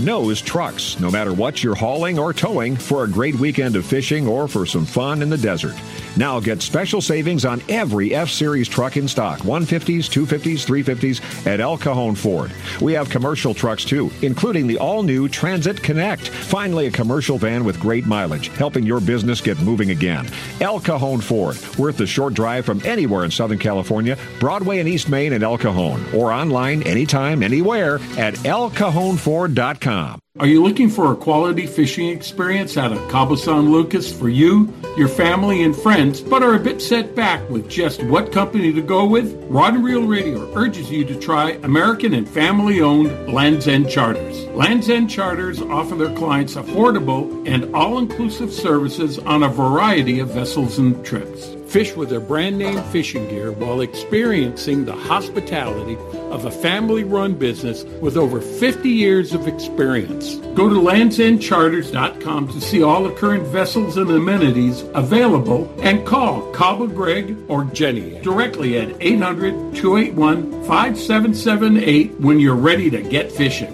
knows 0.03 0.41
trucks, 0.41 0.99
no 0.99 1.09
matter 1.09 1.33
what 1.33 1.63
you're 1.63 1.75
hauling 1.75 2.17
or 2.17 2.33
towing, 2.33 2.75
for 2.75 3.03
a 3.03 3.09
great 3.09 3.35
weekend 3.35 3.75
of 3.75 3.85
fishing 3.85 4.27
or 4.27 4.47
for 4.47 4.65
some 4.65 4.85
fun 4.85 5.21
in 5.21 5.29
the 5.29 5.37
desert. 5.37 5.75
Now 6.17 6.39
get 6.39 6.61
special 6.61 7.01
savings 7.01 7.45
on 7.45 7.61
every 7.69 8.13
F 8.13 8.29
Series 8.29 8.67
truck 8.67 8.97
in 8.97 9.07
stock 9.07 9.39
150s, 9.39 10.09
250s, 10.09 10.65
350s 10.65 11.47
at 11.47 11.59
El 11.59 11.77
Cajon 11.77 12.15
Ford. 12.15 12.51
We 12.81 12.93
have 12.93 13.09
commercial 13.09 13.53
trucks 13.53 13.85
too, 13.85 14.11
including 14.21 14.67
the 14.67 14.77
all 14.77 15.03
new 15.03 15.29
Transit 15.29 15.81
Connect. 15.81 16.27
Finally, 16.27 16.87
a 16.87 16.91
commercial 16.91 17.37
van 17.37 17.63
with 17.63 17.79
great 17.79 18.05
mileage, 18.05 18.49
helping 18.49 18.85
your 18.85 18.99
business 18.99 19.41
get 19.41 19.59
moving 19.61 19.91
again. 19.91 20.27
El 20.59 20.79
Cajon 20.79 21.21
Ford, 21.21 21.57
worth 21.77 21.97
the 21.97 22.07
short 22.07 22.33
drive 22.33 22.65
from 22.65 22.81
anywhere 22.85 23.23
in 23.23 23.31
Southern 23.31 23.59
California, 23.59 24.17
Broadway 24.39 24.79
and 24.79 24.89
East 24.89 25.09
Main 25.09 25.33
in 25.33 25.43
El 25.43 25.57
Cajon, 25.57 26.03
or 26.13 26.31
online 26.31 26.83
anytime, 26.83 27.43
anywhere 27.43 27.95
at 28.17 28.35
elcajonford.com. 28.35 30.21
Are 30.39 30.47
you 30.47 30.63
looking 30.63 30.89
for 30.89 31.11
a 31.11 31.15
quality 31.17 31.67
fishing 31.67 32.07
experience 32.07 32.77
out 32.77 32.93
of 32.93 33.11
Cabo 33.11 33.35
San 33.35 33.69
Lucas 33.69 34.17
for 34.17 34.29
you, 34.29 34.73
your 34.95 35.09
family, 35.09 35.61
and 35.61 35.75
friends, 35.75 36.21
but 36.21 36.41
are 36.41 36.55
a 36.55 36.59
bit 36.59 36.81
set 36.81 37.13
back 37.17 37.49
with 37.49 37.69
just 37.69 38.01
what 38.03 38.31
company 38.31 38.71
to 38.71 38.81
go 38.81 39.05
with? 39.05 39.35
Rod 39.49 39.73
and 39.73 39.83
Reel 39.83 40.07
Radio 40.07 40.49
urges 40.55 40.89
you 40.89 41.03
to 41.03 41.19
try 41.19 41.59
American 41.63 42.13
and 42.13 42.29
family-owned 42.29 43.33
Land's 43.33 43.67
End 43.67 43.89
Charters. 43.89 44.45
Land's 44.55 44.89
End 44.89 45.09
Charters 45.09 45.61
offer 45.61 45.95
their 45.95 46.15
clients 46.15 46.55
affordable 46.55 47.45
and 47.45 47.75
all-inclusive 47.75 48.53
services 48.53 49.19
on 49.19 49.43
a 49.43 49.49
variety 49.49 50.21
of 50.21 50.29
vessels 50.29 50.79
and 50.79 51.05
trips. 51.05 51.57
Fish 51.71 51.95
with 51.95 52.09
their 52.09 52.19
brand 52.19 52.57
name 52.57 52.83
fishing 52.91 53.29
gear 53.29 53.53
while 53.53 53.79
experiencing 53.79 54.83
the 54.83 54.91
hospitality 54.91 55.95
of 56.29 56.43
a 56.43 56.51
family 56.51 57.05
run 57.05 57.33
business 57.33 57.85
with 58.01 58.17
over 58.17 58.41
50 58.41 58.89
years 58.89 59.33
of 59.33 59.47
experience. 59.47 60.35
Go 60.53 60.67
to 60.67 60.75
landsendcharters.com 60.75 62.49
to 62.49 62.59
see 62.59 62.83
all 62.83 63.05
the 63.05 63.13
current 63.13 63.47
vessels 63.47 63.95
and 63.95 64.11
amenities 64.11 64.83
available 64.95 65.73
and 65.81 66.05
call 66.05 66.51
Cabo 66.51 66.87
Greg 66.87 67.37
or 67.47 67.63
Jenny 67.63 68.19
directly 68.19 68.77
at 68.77 68.93
800 69.01 69.73
281 69.73 70.51
5778 70.65 72.19
when 72.19 72.41
you're 72.41 72.53
ready 72.53 72.89
to 72.89 73.01
get 73.01 73.31
fishing. 73.31 73.73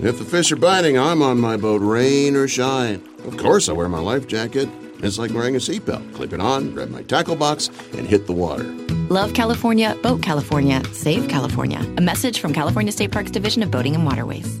If 0.00 0.20
the 0.20 0.24
fish 0.24 0.52
are 0.52 0.56
biting, 0.56 0.96
I'm 0.96 1.22
on 1.22 1.40
my 1.40 1.56
boat, 1.56 1.82
rain 1.82 2.36
or 2.36 2.46
shine. 2.46 3.02
Of 3.24 3.36
course, 3.36 3.68
I 3.68 3.72
wear 3.72 3.88
my 3.88 3.98
life 3.98 4.28
jacket. 4.28 4.68
It's 5.06 5.18
like 5.18 5.32
wearing 5.32 5.54
a 5.54 5.58
seatbelt. 5.58 6.14
Clip 6.14 6.32
it 6.32 6.40
on, 6.40 6.72
grab 6.72 6.90
my 6.90 7.02
tackle 7.02 7.36
box, 7.36 7.68
and 7.96 8.06
hit 8.06 8.26
the 8.26 8.32
water. 8.32 8.64
Love 9.08 9.34
California, 9.34 9.96
Boat 10.02 10.20
California, 10.20 10.82
Save 10.92 11.28
California. 11.28 11.78
A 11.96 12.00
message 12.00 12.40
from 12.40 12.52
California 12.52 12.90
State 12.90 13.12
Parks 13.12 13.30
Division 13.30 13.62
of 13.62 13.70
Boating 13.70 13.94
and 13.94 14.04
Waterways. 14.04 14.60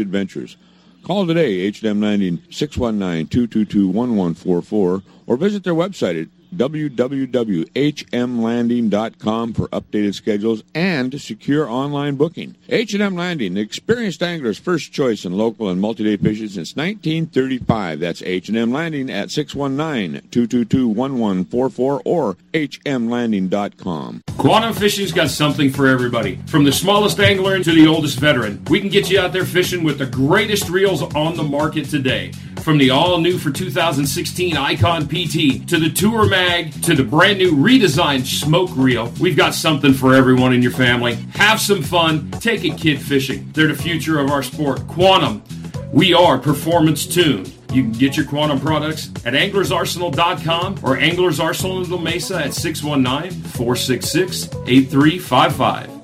adventures. 0.01 0.57
Call 1.03 1.25
today, 1.25 1.61
H&M 1.61 1.99
90 1.99 2.37
619-222-1144, 2.49 5.03
or 5.27 5.37
visit 5.37 5.63
their 5.63 5.73
website 5.73 6.21
at 6.21 6.27
www.hmlanding.com 6.55 9.53
for 9.53 9.67
updated 9.69 10.15
schedules 10.15 10.63
and 10.73 11.21
secure 11.21 11.69
online 11.69 12.15
booking. 12.15 12.55
H&M 12.69 13.15
Landing, 13.15 13.55
the 13.55 13.61
experienced 13.61 14.23
angler's 14.23 14.57
first 14.57 14.91
choice 14.91 15.23
in 15.25 15.33
local 15.33 15.69
and 15.69 15.79
multi-day 15.79 16.17
fishing 16.17 16.47
since 16.47 16.75
1935. 16.75 17.99
That's 17.99 18.21
H&M 18.21 18.71
Landing 18.71 19.09
at 19.09 19.29
619-222-1144 19.29 22.01
or 22.05 22.37
hmlanding.com. 22.53 24.21
Quantum 24.37 24.73
Fishing's 24.73 25.11
got 25.11 25.29
something 25.29 25.69
for 25.71 25.87
everybody. 25.87 26.37
From 26.47 26.63
the 26.63 26.71
smallest 26.71 27.19
angler 27.19 27.61
to 27.63 27.71
the 27.71 27.87
oldest 27.87 28.19
veteran, 28.19 28.63
we 28.69 28.79
can 28.79 28.89
get 28.89 29.09
you 29.09 29.19
out 29.19 29.33
there 29.33 29.45
fishing 29.45 29.83
with 29.83 29.97
the 29.99 30.05
greatest 30.05 30.69
reels 30.69 31.01
on 31.15 31.35
the 31.35 31.43
market 31.43 31.85
today. 31.85 32.31
From 32.61 32.77
the 32.77 32.91
all 32.91 33.19
new 33.19 33.39
for 33.39 33.49
2016 33.51 34.55
Icon 34.55 35.07
PT 35.07 35.67
to 35.67 35.79
the 35.79 35.89
Tour 35.89 36.29
Mag 36.41 36.83
to 36.85 36.95
the 36.95 37.03
brand 37.03 37.37
new 37.37 37.51
redesigned 37.51 38.25
Smoke 38.25 38.71
Reel, 38.75 39.13
we've 39.19 39.37
got 39.37 39.53
something 39.53 39.93
for 39.93 40.15
everyone 40.15 40.53
in 40.53 40.63
your 40.63 40.71
family. 40.71 41.13
Have 41.35 41.61
some 41.61 41.83
fun, 41.83 42.31
take 42.31 42.63
a 42.63 42.75
kid 42.75 42.99
fishing. 42.99 43.51
They're 43.53 43.67
the 43.67 43.75
future 43.75 44.17
of 44.17 44.31
our 44.31 44.41
sport. 44.41 44.87
Quantum, 44.87 45.43
we 45.93 46.15
are 46.15 46.39
performance 46.39 47.05
tuned. 47.05 47.53
You 47.71 47.83
can 47.83 47.91
get 47.91 48.17
your 48.17 48.25
Quantum 48.25 48.59
products 48.59 49.11
at 49.23 49.35
anglersarsenal.com 49.35 50.79
or 50.81 50.97
Anglers 50.97 51.39
in 51.39 51.91
La 51.91 51.97
Mesa 51.99 52.43
at 52.45 52.55
619 52.55 53.43
466 53.43 54.45
8355. 54.65 56.00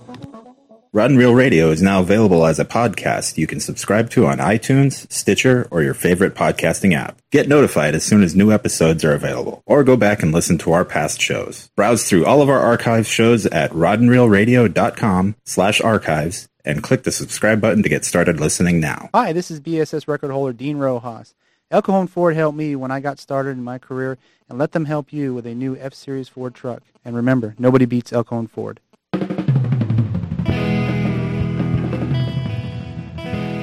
Rod 0.94 1.12
and 1.12 1.20
Radio 1.20 1.70
is 1.70 1.82
now 1.82 2.00
available 2.00 2.46
as 2.46 2.60
a 2.60 2.66
podcast 2.66 3.38
you 3.38 3.46
can 3.46 3.60
subscribe 3.60 4.10
to 4.12 4.26
on 4.26 4.38
iTunes, 4.38 5.12
Stitcher, 5.12 5.68
or 5.70 5.84
your 5.84 5.94
favorite 5.94 6.34
podcasting 6.34 6.96
app. 6.96 7.20
Get 7.30 7.50
notified 7.50 7.94
as 7.94 8.06
soon 8.06 8.24
as 8.24 8.36
new 8.36 8.54
episodes 8.54 9.04
are 9.04 9.14
available, 9.14 9.62
or 9.66 9.84
go 9.84 9.98
back 9.98 10.24
and 10.24 10.32
listen 10.32 10.58
to 10.60 10.72
our 10.72 10.86
past 10.86 11.20
shows. 11.22 11.70
Browse 11.76 12.08
through 12.08 12.26
all 12.26 12.42
of 12.42 12.48
our 12.48 12.62
archive 12.62 13.06
shows 13.06 13.46
at 13.48 13.72
rodandreelradio.com 13.72 15.36
slash 15.44 15.82
archives 15.82 16.48
and 16.64 16.82
click 16.82 17.04
the 17.04 17.12
subscribe 17.12 17.60
button 17.60 17.84
to 17.84 17.90
get 17.90 18.06
started 18.06 18.40
listening 18.40 18.80
now. 18.80 19.10
Hi, 19.14 19.34
this 19.34 19.52
is 19.52 19.60
BASS 19.60 20.08
record 20.08 20.32
holder 20.32 20.54
Dean 20.54 20.78
Rojas. 20.78 21.36
El 21.70 21.82
Cajon 21.82 22.08
Ford 22.08 22.34
helped 22.34 22.58
me 22.58 22.78
when 22.78 22.92
I 22.92 23.02
got 23.02 23.20
started 23.20 23.52
in 23.52 23.64
my 23.64 23.78
career, 23.78 24.18
and 24.48 24.58
let 24.58 24.72
them 24.72 24.86
help 24.86 25.12
you 25.12 25.34
with 25.34 25.46
a 25.46 25.54
new 25.54 25.76
F-Series 25.76 26.30
Ford 26.30 26.56
truck. 26.56 26.82
And 27.04 27.14
remember, 27.14 27.56
nobody 27.60 27.84
beats 27.84 28.14
El 28.14 28.24
Cajon 28.24 28.48
Ford. 28.48 28.80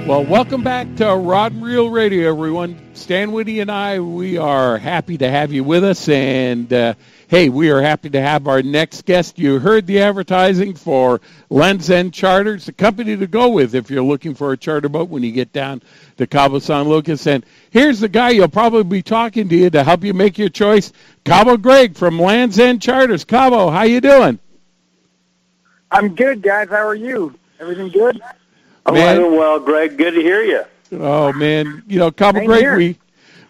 Well, 0.07 0.23
welcome 0.23 0.63
back 0.63 0.97
to 0.97 1.15
Rod 1.15 1.53
and 1.53 1.65
Reel 1.65 1.89
Radio, 1.89 2.29
everyone. 2.29 2.79
Stan 2.93 3.33
Whitty 3.33 3.61
and 3.61 3.71
I, 3.71 4.01
we 4.01 4.37
are 4.37 4.77
happy 4.77 5.17
to 5.17 5.31
have 5.31 5.51
you 5.51 5.65
with 5.65 5.83
us. 5.83 6.07
And 6.11 6.71
uh, 6.71 6.93
hey, 7.29 7.49
we 7.49 7.71
are 7.71 7.81
happy 7.81 8.11
to 8.11 8.21
have 8.21 8.47
our 8.47 8.63
next 8.63 9.07
guest. 9.07 9.39
You 9.39 9.59
heard 9.59 9.87
the 9.87 10.03
advertising 10.03 10.75
for 10.75 11.23
Lands 11.49 11.89
End 11.89 12.13
Charters, 12.13 12.67
the 12.67 12.73
company 12.73 13.17
to 13.17 13.27
go 13.27 13.49
with 13.49 13.75
if 13.75 13.91
you're 13.91 14.05
looking 14.05 14.35
for 14.35 14.53
a 14.53 14.59
charter 14.59 14.91
boat 14.91 15.09
when 15.09 15.23
you 15.23 15.33
get 15.33 15.55
down 15.55 15.81
to 16.19 16.27
Cabo 16.27 16.59
San 16.59 16.87
Lucas. 16.87 17.27
And 17.27 17.43
here's 17.71 18.01
the 18.01 18.09
guy 18.11 18.29
you'll 18.29 18.49
probably 18.49 18.85
be 18.85 19.03
talking 19.03 19.49
to 19.49 19.57
you 19.57 19.71
to 19.71 19.83
help 19.83 20.05
you 20.05 20.13
make 20.13 20.37
your 20.37 20.51
choice, 20.51 20.93
Cabo 21.25 21.57
Greg 21.57 21.97
from 21.97 22.21
Lands 22.21 22.59
End 22.59 22.83
Charters. 22.83 23.25
Cabo, 23.25 23.71
how 23.71 23.85
you 23.85 24.03
doing? 24.03 24.39
I'm 25.91 26.15
good, 26.15 26.43
guys. 26.43 26.69
How 26.69 26.87
are 26.87 26.95
you? 26.95 27.35
Everything 27.59 27.89
good? 27.89 28.21
I'm 28.87 28.95
Man. 28.95 29.17
doing 29.17 29.37
well, 29.39 29.59
Greg. 29.61 29.97
Good 29.97 30.13
to 30.13 30.21
hear 30.21 30.43
you. 30.43 30.65
Oh 30.93 31.33
man, 31.33 31.83
you 31.87 31.99
know, 31.99 32.11
Cabo 32.11 32.41
Same 32.41 32.47
Greg, 32.47 32.77
we 32.77 32.99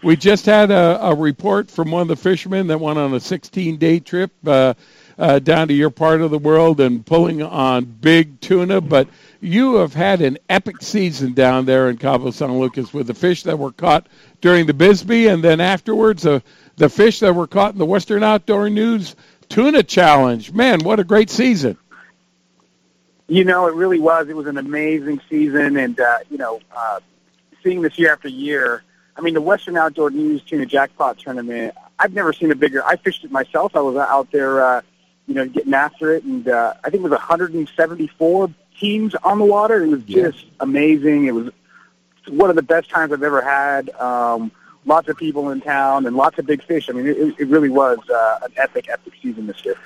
we 0.02 0.16
just 0.16 0.46
had 0.46 0.70
a, 0.70 1.02
a 1.06 1.14
report 1.14 1.70
from 1.70 1.90
one 1.90 2.02
of 2.02 2.08
the 2.08 2.16
fishermen 2.16 2.66
that 2.68 2.78
went 2.78 2.98
on 2.98 3.12
a 3.14 3.18
16-day 3.18 4.00
trip 4.00 4.30
uh, 4.46 4.74
uh, 5.18 5.38
down 5.38 5.68
to 5.68 5.74
your 5.74 5.90
part 5.90 6.20
of 6.20 6.30
the 6.30 6.38
world 6.38 6.80
and 6.80 7.04
pulling 7.06 7.42
on 7.42 7.84
big 7.84 8.38
tuna. 8.40 8.80
But 8.80 9.08
you 9.40 9.76
have 9.76 9.94
had 9.94 10.20
an 10.20 10.38
epic 10.48 10.82
season 10.82 11.32
down 11.32 11.64
there 11.64 11.88
in 11.88 11.96
Cabo 11.96 12.30
San 12.30 12.58
Lucas 12.58 12.92
with 12.92 13.06
the 13.06 13.14
fish 13.14 13.44
that 13.44 13.58
were 13.58 13.72
caught 13.72 14.06
during 14.40 14.66
the 14.66 14.74
Bisbee, 14.74 15.28
and 15.28 15.42
then 15.42 15.60
afterwards 15.60 16.26
uh, 16.26 16.40
the 16.76 16.88
fish 16.88 17.20
that 17.20 17.34
were 17.34 17.46
caught 17.46 17.72
in 17.72 17.78
the 17.78 17.86
Western 17.86 18.22
Outdoor 18.22 18.68
News 18.68 19.16
Tuna 19.48 19.82
Challenge. 19.82 20.52
Man, 20.52 20.80
what 20.80 21.00
a 21.00 21.04
great 21.04 21.30
season! 21.30 21.78
You 23.26 23.44
know, 23.44 23.66
it 23.66 23.74
really 23.74 23.98
was. 23.98 24.28
It 24.28 24.36
was 24.36 24.46
an 24.46 24.58
amazing 24.58 25.20
season, 25.30 25.76
and 25.76 25.98
uh, 25.98 26.18
you 26.30 26.36
know, 26.36 26.60
uh, 26.76 27.00
seeing 27.62 27.82
this 27.82 27.98
year 27.98 28.12
after 28.12 28.28
year. 28.28 28.82
I 29.16 29.20
mean, 29.20 29.34
the 29.34 29.40
Western 29.40 29.76
Outdoor 29.76 30.10
News 30.10 30.42
Tuna 30.42 30.66
Jackpot 30.66 31.18
Tournament. 31.18 31.74
I've 31.98 32.12
never 32.12 32.32
seen 32.32 32.50
a 32.50 32.56
bigger. 32.56 32.84
I 32.84 32.96
fished 32.96 33.24
it 33.24 33.30
myself. 33.30 33.76
I 33.76 33.80
was 33.80 33.96
out 33.96 34.30
there, 34.32 34.62
uh, 34.62 34.82
you 35.26 35.34
know, 35.34 35.46
getting 35.46 35.72
after 35.72 36.12
it, 36.12 36.24
and 36.24 36.46
uh, 36.48 36.74
I 36.82 36.90
think 36.90 37.00
it 37.00 37.08
was 37.08 37.12
174 37.12 38.50
teams 38.78 39.14
on 39.14 39.38
the 39.38 39.44
water. 39.44 39.82
It 39.82 39.88
was 39.88 40.02
just 40.02 40.44
amazing. 40.60 41.26
It 41.26 41.34
was 41.34 41.50
one 42.28 42.50
of 42.50 42.56
the 42.56 42.62
best 42.62 42.90
times 42.90 43.12
I've 43.12 43.22
ever 43.22 43.40
had. 43.40 43.90
Um, 43.90 44.50
lots 44.86 45.08
of 45.08 45.16
people 45.16 45.50
in 45.50 45.60
town 45.60 46.06
and 46.06 46.16
lots 46.16 46.38
of 46.38 46.46
big 46.46 46.62
fish. 46.62 46.90
I 46.90 46.92
mean, 46.92 47.06
it, 47.06 47.16
it 47.38 47.48
really 47.48 47.70
was 47.70 47.98
uh, 48.10 48.40
an 48.42 48.52
epic, 48.56 48.88
epic 48.88 49.14
season 49.22 49.46
this 49.46 49.64
year. 49.64 49.76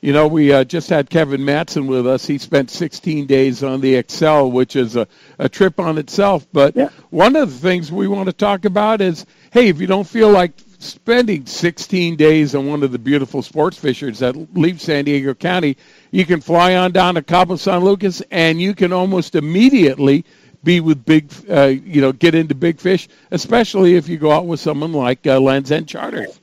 You 0.00 0.12
know, 0.12 0.28
we 0.28 0.52
uh, 0.52 0.62
just 0.62 0.88
had 0.88 1.10
Kevin 1.10 1.44
Matson 1.44 1.88
with 1.88 2.06
us. 2.06 2.24
He 2.24 2.38
spent 2.38 2.70
16 2.70 3.26
days 3.26 3.64
on 3.64 3.80
the 3.80 3.96
Excel, 3.96 4.50
which 4.50 4.76
is 4.76 4.94
a, 4.94 5.08
a 5.40 5.48
trip 5.48 5.80
on 5.80 5.98
itself. 5.98 6.46
But 6.52 6.76
one 7.10 7.34
of 7.34 7.50
the 7.50 7.58
things 7.58 7.90
we 7.90 8.06
want 8.06 8.26
to 8.28 8.32
talk 8.32 8.64
about 8.64 9.00
is, 9.00 9.26
hey, 9.52 9.68
if 9.68 9.80
you 9.80 9.88
don't 9.88 10.06
feel 10.06 10.30
like 10.30 10.52
spending 10.78 11.44
16 11.46 12.14
days 12.14 12.54
on 12.54 12.68
one 12.68 12.84
of 12.84 12.92
the 12.92 12.98
beautiful 12.98 13.42
sports 13.42 13.76
fishers 13.76 14.20
that 14.20 14.36
leave 14.56 14.80
San 14.80 15.04
Diego 15.04 15.34
County, 15.34 15.76
you 16.12 16.24
can 16.24 16.40
fly 16.40 16.76
on 16.76 16.92
down 16.92 17.16
to 17.16 17.22
Cabo 17.22 17.56
San 17.56 17.82
Lucas, 17.82 18.22
and 18.30 18.60
you 18.60 18.74
can 18.74 18.92
almost 18.92 19.34
immediately 19.34 20.24
be 20.62 20.80
with 20.80 21.04
big, 21.04 21.32
uh, 21.50 21.66
you 21.66 22.00
know, 22.00 22.12
get 22.12 22.36
into 22.36 22.54
big 22.54 22.78
fish, 22.80 23.08
especially 23.32 23.96
if 23.96 24.08
you 24.08 24.16
go 24.16 24.30
out 24.30 24.46
with 24.46 24.60
someone 24.60 24.92
like 24.92 25.26
uh, 25.26 25.40
Lands 25.40 25.72
End 25.72 25.88
Charters. 25.88 26.37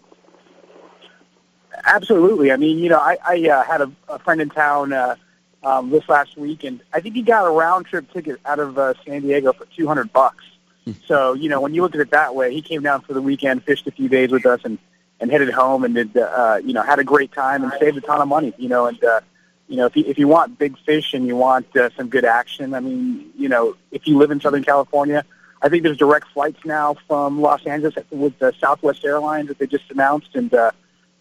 Absolutely. 1.85 2.51
I 2.51 2.57
mean, 2.57 2.79
you 2.79 2.89
know, 2.89 2.99
I, 2.99 3.17
I 3.23 3.49
uh, 3.49 3.63
had 3.63 3.81
a, 3.81 3.91
a 4.09 4.19
friend 4.19 4.41
in 4.41 4.49
town 4.49 4.91
uh, 4.91 5.15
um, 5.63 5.91
this 5.91 6.07
last 6.09 6.35
week, 6.35 6.63
and 6.63 6.81
I 6.91 6.99
think 6.99 7.15
he 7.15 7.21
got 7.21 7.45
a 7.45 7.49
round 7.51 7.85
trip 7.85 8.11
ticket 8.11 8.39
out 8.45 8.59
of 8.59 8.77
uh, 8.77 8.95
San 9.05 9.21
Diego 9.21 9.53
for 9.53 9.65
two 9.75 9.87
hundred 9.87 10.11
bucks. 10.11 10.43
So, 11.07 11.33
you 11.33 11.49
know, 11.49 11.61
when 11.61 11.73
you 11.73 11.81
look 11.81 11.95
at 11.95 12.01
it 12.01 12.11
that 12.11 12.35
way, 12.35 12.53
he 12.53 12.61
came 12.61 12.83
down 12.83 13.01
for 13.01 13.13
the 13.13 13.21
weekend, 13.21 13.63
fished 13.63 13.87
a 13.87 13.91
few 13.91 14.07
days 14.07 14.31
with 14.31 14.45
us, 14.45 14.61
and 14.63 14.77
and 15.19 15.31
headed 15.31 15.49
home, 15.49 15.83
and 15.83 15.95
did 15.95 16.15
uh, 16.17 16.59
you 16.63 16.73
know 16.73 16.81
had 16.83 16.99
a 16.99 17.03
great 17.03 17.31
time 17.31 17.63
and 17.63 17.71
saved 17.79 17.97
a 17.97 18.01
ton 18.01 18.21
of 18.21 18.27
money. 18.27 18.53
You 18.57 18.69
know, 18.69 18.87
and 18.87 19.03
uh, 19.03 19.21
you 19.67 19.77
know 19.77 19.85
if 19.85 19.95
you 19.95 20.03
if 20.07 20.17
you 20.17 20.27
want 20.27 20.57
big 20.59 20.77
fish 20.79 21.13
and 21.13 21.25
you 21.27 21.35
want 21.35 21.75
uh, 21.75 21.89
some 21.97 22.09
good 22.09 22.25
action, 22.25 22.73
I 22.73 22.79
mean, 22.79 23.31
you 23.37 23.49
know, 23.49 23.75
if 23.91 24.07
you 24.07 24.17
live 24.17 24.31
in 24.31 24.41
Southern 24.41 24.63
California, 24.63 25.23
I 25.61 25.69
think 25.69 25.83
there's 25.83 25.97
direct 25.97 26.27
flights 26.29 26.63
now 26.65 26.95
from 27.07 27.41
Los 27.41 27.65
Angeles 27.65 27.95
with 28.11 28.41
uh, 28.41 28.51
Southwest 28.59 29.03
Airlines 29.05 29.47
that 29.47 29.57
they 29.57 29.67
just 29.67 29.89
announced, 29.89 30.35
and 30.35 30.53
uh, 30.53 30.71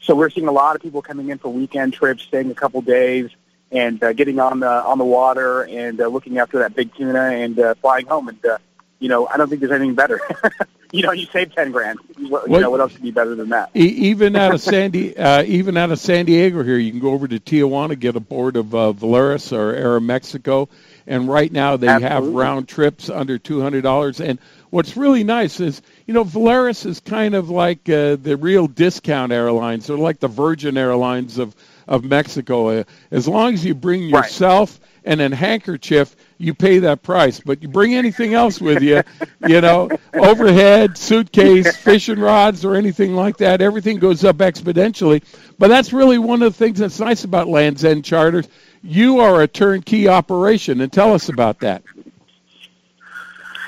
so 0.05 0.14
we're 0.14 0.30
seeing 0.30 0.46
a 0.48 0.52
lot 0.52 0.76
of 0.76 0.82
people 0.82 1.02
coming 1.02 1.30
in 1.30 1.38
for 1.38 1.48
weekend 1.52 1.92
trips, 1.94 2.22
staying 2.22 2.50
a 2.50 2.55
couple 2.55 2.80
days, 2.82 3.30
and 3.72 4.02
uh, 4.02 4.12
getting 4.12 4.38
on 4.38 4.61
the 4.61 4.68
on 4.70 4.98
the 4.98 5.05
water 5.05 5.62
and 5.64 6.00
uh, 6.00 6.07
looking 6.07 6.38
after 6.38 6.59
that 6.61 6.74
big 6.76 6.94
tuna 6.94 7.20
and 7.22 7.59
uh, 7.59 7.74
flying 7.76 8.07
home. 8.07 8.28
And 8.28 8.44
uh, 8.46 8.59
you 9.00 9.09
know, 9.09 9.26
I 9.26 9.36
don't 9.36 9.48
think 9.48 9.61
there's 9.61 9.72
anything 9.72 9.94
better. 9.94 10.20
you 10.92 11.02
know, 11.02 11.12
you 11.12 11.26
save 11.26 11.55
ten 11.55 11.72
grand. 11.72 11.98
What, 12.28 12.44
you 12.46 12.52
Well- 12.52 12.61
know, 12.61 12.70
what 12.70 12.80
else 12.80 12.92
could 12.92 13.02
be 13.02 13.11
better 13.11 13.34
than 13.34 13.48
that? 13.48 13.70
E- 13.74 13.80
even 13.80 14.36
out 14.36 14.55
of 14.55 14.61
Sandy, 14.61 15.16
uh, 15.16 15.42
even 15.42 15.76
out 15.76 15.90
of 15.90 15.98
San 15.98 16.26
Diego 16.26 16.62
here, 16.62 16.78
you 16.78 16.90
can 16.92 17.00
go 17.00 17.11
over 17.12 17.26
to 17.26 17.40
Tijuana, 17.40 17.98
get 17.98 18.14
a 18.14 18.20
board 18.20 18.57
of 18.57 18.74
uh, 18.74 18.92
Volaris 18.92 19.52
or 19.52 19.74
Aeromexico, 19.74 20.68
and 21.07 21.28
right 21.28 21.50
now 21.50 21.76
they 21.76 21.86
have 21.88 22.24
round 22.26 22.68
trips 22.68 23.11
under 23.11 23.38
two 23.38 23.61
hundred 23.61 23.82
dollars. 23.82 24.20
And 24.20 24.38
what's 24.70 24.96
really 24.96 25.24
nice 25.24 25.61
is, 25.61 25.82
you 26.07 26.14
know, 26.14 26.24
Volaris 26.24 26.84
is 26.84 27.00
kind 27.00 27.34
of 27.34 27.50
like 27.50 27.88
uh, 27.88 28.16
the 28.16 28.36
real 28.36 28.66
discount 28.66 29.32
airlines. 29.32 29.86
They're 29.86 29.96
like 29.96 30.20
the 30.20 30.28
Virgin 30.28 30.76
Airlines 30.76 31.38
of 31.38 31.55
of 31.86 32.05
Mexico. 32.05 32.68
Uh, 32.68 32.84
as 33.11 33.28
long 33.28 33.55
as 33.55 33.64
you 33.64 33.74
bring 33.74 34.05
yourself 34.05 34.80
and 35.05 35.20
a 35.20 35.34
handkerchief, 35.34 36.16
you 36.38 36.55
pay 36.55 36.78
that 36.80 37.02
price. 37.02 37.40
But 37.40 37.62
you 37.62 37.68
bring 37.68 37.94
anything 37.94 38.34
else 38.34 38.61
with 38.61 38.82
you, 38.82 39.02
you 39.46 39.61
know, 39.61 39.90
overhead, 40.14 40.96
suitcase, 40.96 41.76
fishing 41.76 42.18
rods, 42.18 42.64
or 42.64 42.74
anything 42.74 43.14
like 43.14 43.36
that, 43.38 43.61
everything 43.61 43.98
goes 43.98 44.24
up 44.24 44.36
exponentially. 44.36 45.22
But 45.59 45.68
that's 45.68 45.92
really 45.92 46.18
one 46.18 46.42
of 46.42 46.52
the 46.52 46.59
things 46.59 46.78
that's 46.78 47.00
nice 47.00 47.24
about 47.24 47.48
Lands 47.48 47.84
End 47.84 48.05
Charters. 48.05 48.48
You 48.82 49.20
are 49.20 49.42
a 49.42 49.48
turnkey 49.48 50.09
operation, 50.09 50.80
and 50.80 50.92
tell 50.92 51.14
us 51.14 51.28
about 51.28 51.61
that. 51.61 51.82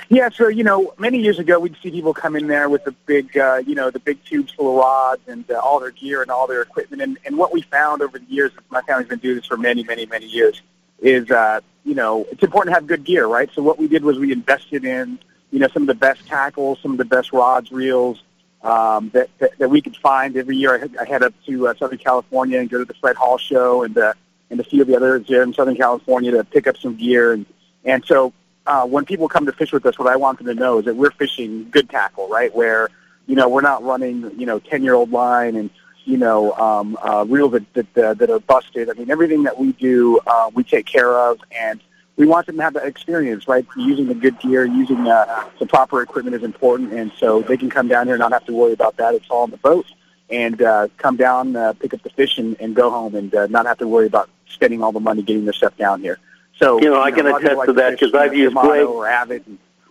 Yeah, 0.08 0.28
so 0.28 0.46
you 0.48 0.62
know, 0.62 0.94
many 0.98 1.18
years 1.18 1.38
ago, 1.38 1.58
we'd 1.58 1.76
see 1.82 1.90
people 1.90 2.14
come 2.14 2.36
in 2.36 2.46
there 2.46 2.68
with 2.68 2.84
the 2.84 2.92
big, 2.92 3.36
uh, 3.36 3.62
you 3.66 3.74
know, 3.74 3.90
the 3.90 3.98
big 3.98 4.24
tubes 4.24 4.52
full 4.52 4.70
of 4.70 4.76
rods 4.76 5.22
and 5.26 5.50
uh, 5.50 5.58
all 5.58 5.80
their 5.80 5.90
gear 5.90 6.22
and 6.22 6.30
all 6.30 6.46
their 6.46 6.62
equipment. 6.62 7.02
And, 7.02 7.18
and 7.24 7.36
what 7.36 7.52
we 7.52 7.62
found 7.62 8.02
over 8.02 8.18
the 8.18 8.26
years, 8.26 8.52
my 8.70 8.82
family's 8.82 9.08
been 9.08 9.18
doing 9.18 9.36
this 9.36 9.46
for 9.46 9.56
many, 9.56 9.82
many, 9.82 10.06
many 10.06 10.26
years, 10.26 10.62
is 11.00 11.28
uh, 11.30 11.60
you 11.84 11.94
know, 11.94 12.24
it's 12.30 12.42
important 12.42 12.72
to 12.72 12.74
have 12.74 12.86
good 12.86 13.04
gear, 13.04 13.26
right? 13.26 13.50
So 13.52 13.62
what 13.62 13.78
we 13.78 13.88
did 13.88 14.04
was 14.04 14.18
we 14.18 14.30
invested 14.32 14.84
in, 14.84 15.18
you 15.50 15.58
know, 15.58 15.68
some 15.68 15.82
of 15.82 15.88
the 15.88 15.94
best 15.94 16.24
tackles, 16.26 16.78
some 16.82 16.92
of 16.92 16.98
the 16.98 17.04
best 17.04 17.32
rods, 17.32 17.72
reels, 17.72 18.22
um, 18.62 19.10
that, 19.10 19.28
that 19.38 19.58
that 19.58 19.70
we 19.70 19.80
could 19.80 19.96
find 19.96 20.36
every 20.36 20.56
year. 20.56 20.88
I, 20.98 21.02
I 21.02 21.04
head 21.04 21.22
up 21.22 21.34
to 21.46 21.68
uh, 21.68 21.74
Southern 21.74 21.98
California 21.98 22.60
and 22.60 22.70
go 22.70 22.78
to 22.78 22.84
the 22.84 22.94
Fred 22.94 23.16
Hall 23.16 23.38
show 23.38 23.82
and 23.82 23.96
uh, 23.98 24.12
and 24.50 24.60
a 24.60 24.64
few 24.64 24.82
of 24.82 24.88
the 24.88 24.96
others 24.96 25.28
in 25.28 25.52
Southern 25.52 25.76
California 25.76 26.30
to 26.30 26.44
pick 26.44 26.66
up 26.66 26.76
some 26.76 26.96
gear 26.96 27.32
and 27.32 27.46
and 27.84 28.04
so 28.04 28.32
uh, 28.66 28.86
when 28.86 29.04
people 29.04 29.28
come 29.28 29.46
to 29.46 29.52
fish 29.52 29.72
with 29.72 29.86
us, 29.86 29.98
what 29.98 30.08
I 30.08 30.16
want 30.16 30.38
them 30.38 30.46
to 30.48 30.54
know 30.54 30.78
is 30.78 30.84
that 30.86 30.96
we're 30.96 31.10
fishing 31.10 31.70
good 31.70 31.88
tackle, 31.88 32.28
right? 32.28 32.54
Where 32.54 32.88
you 33.26 33.34
know 33.34 33.48
we're 33.48 33.60
not 33.60 33.82
running 33.82 34.38
you 34.38 34.46
know 34.46 34.58
ten 34.58 34.82
year 34.82 34.94
old 34.94 35.10
line 35.10 35.56
and 35.56 35.70
you 36.04 36.16
know 36.16 36.52
um, 36.52 36.98
uh, 37.02 37.24
reels 37.28 37.52
that 37.52 37.94
that, 37.94 38.18
that 38.18 38.30
are 38.30 38.40
busted. 38.40 38.90
I 38.90 38.94
mean 38.94 39.10
everything 39.10 39.44
that 39.44 39.58
we 39.58 39.72
do, 39.72 40.20
uh, 40.26 40.50
we 40.54 40.64
take 40.64 40.86
care 40.86 41.12
of 41.12 41.40
and 41.50 41.80
we 42.16 42.26
want 42.26 42.46
them 42.46 42.56
to 42.56 42.62
have 42.62 42.74
that 42.74 42.86
experience, 42.86 43.46
right? 43.46 43.66
Using 43.76 44.06
the 44.06 44.14
good 44.14 44.40
gear, 44.40 44.64
using 44.64 45.06
uh, 45.06 45.44
the 45.58 45.66
proper 45.66 46.00
equipment 46.02 46.34
is 46.34 46.42
important, 46.42 46.92
and 46.92 47.12
so 47.18 47.42
they 47.42 47.56
can 47.56 47.68
come 47.68 47.88
down 47.88 48.06
here 48.06 48.14
and 48.14 48.20
not 48.20 48.32
have 48.32 48.46
to 48.46 48.54
worry 48.54 48.72
about 48.72 48.96
that. 48.96 49.14
It's 49.14 49.28
all 49.28 49.42
on 49.42 49.50
the 49.50 49.58
boat, 49.58 49.86
and 50.30 50.60
uh, 50.62 50.88
come 50.96 51.16
down, 51.16 51.54
uh, 51.54 51.74
pick 51.74 51.92
up 51.92 52.02
the 52.02 52.10
fish, 52.10 52.38
and, 52.38 52.58
and 52.58 52.74
go 52.74 52.90
home, 52.90 53.14
and 53.14 53.34
uh, 53.34 53.46
not 53.48 53.66
have 53.66 53.78
to 53.78 53.86
worry 53.86 54.06
about 54.06 54.30
spending 54.48 54.82
all 54.82 54.92
the 54.92 55.00
money 55.00 55.22
getting 55.22 55.44
their 55.44 55.52
stuff 55.52 55.76
down 55.76 56.00
here. 56.00 56.18
So 56.58 56.80
You 56.80 56.90
know, 56.90 57.02
I 57.02 57.10
can 57.10 57.26
a 57.26 57.30
lot 57.30 57.36
of 57.36 57.42
people 57.42 57.62
attest 57.62 57.66
to 57.66 57.72
that 57.74 57.90
because 57.92 58.14
I've 58.14 58.34
used 58.34 58.54
Greg- 58.54 58.86
or 58.86 59.04
Avet, 59.04 59.42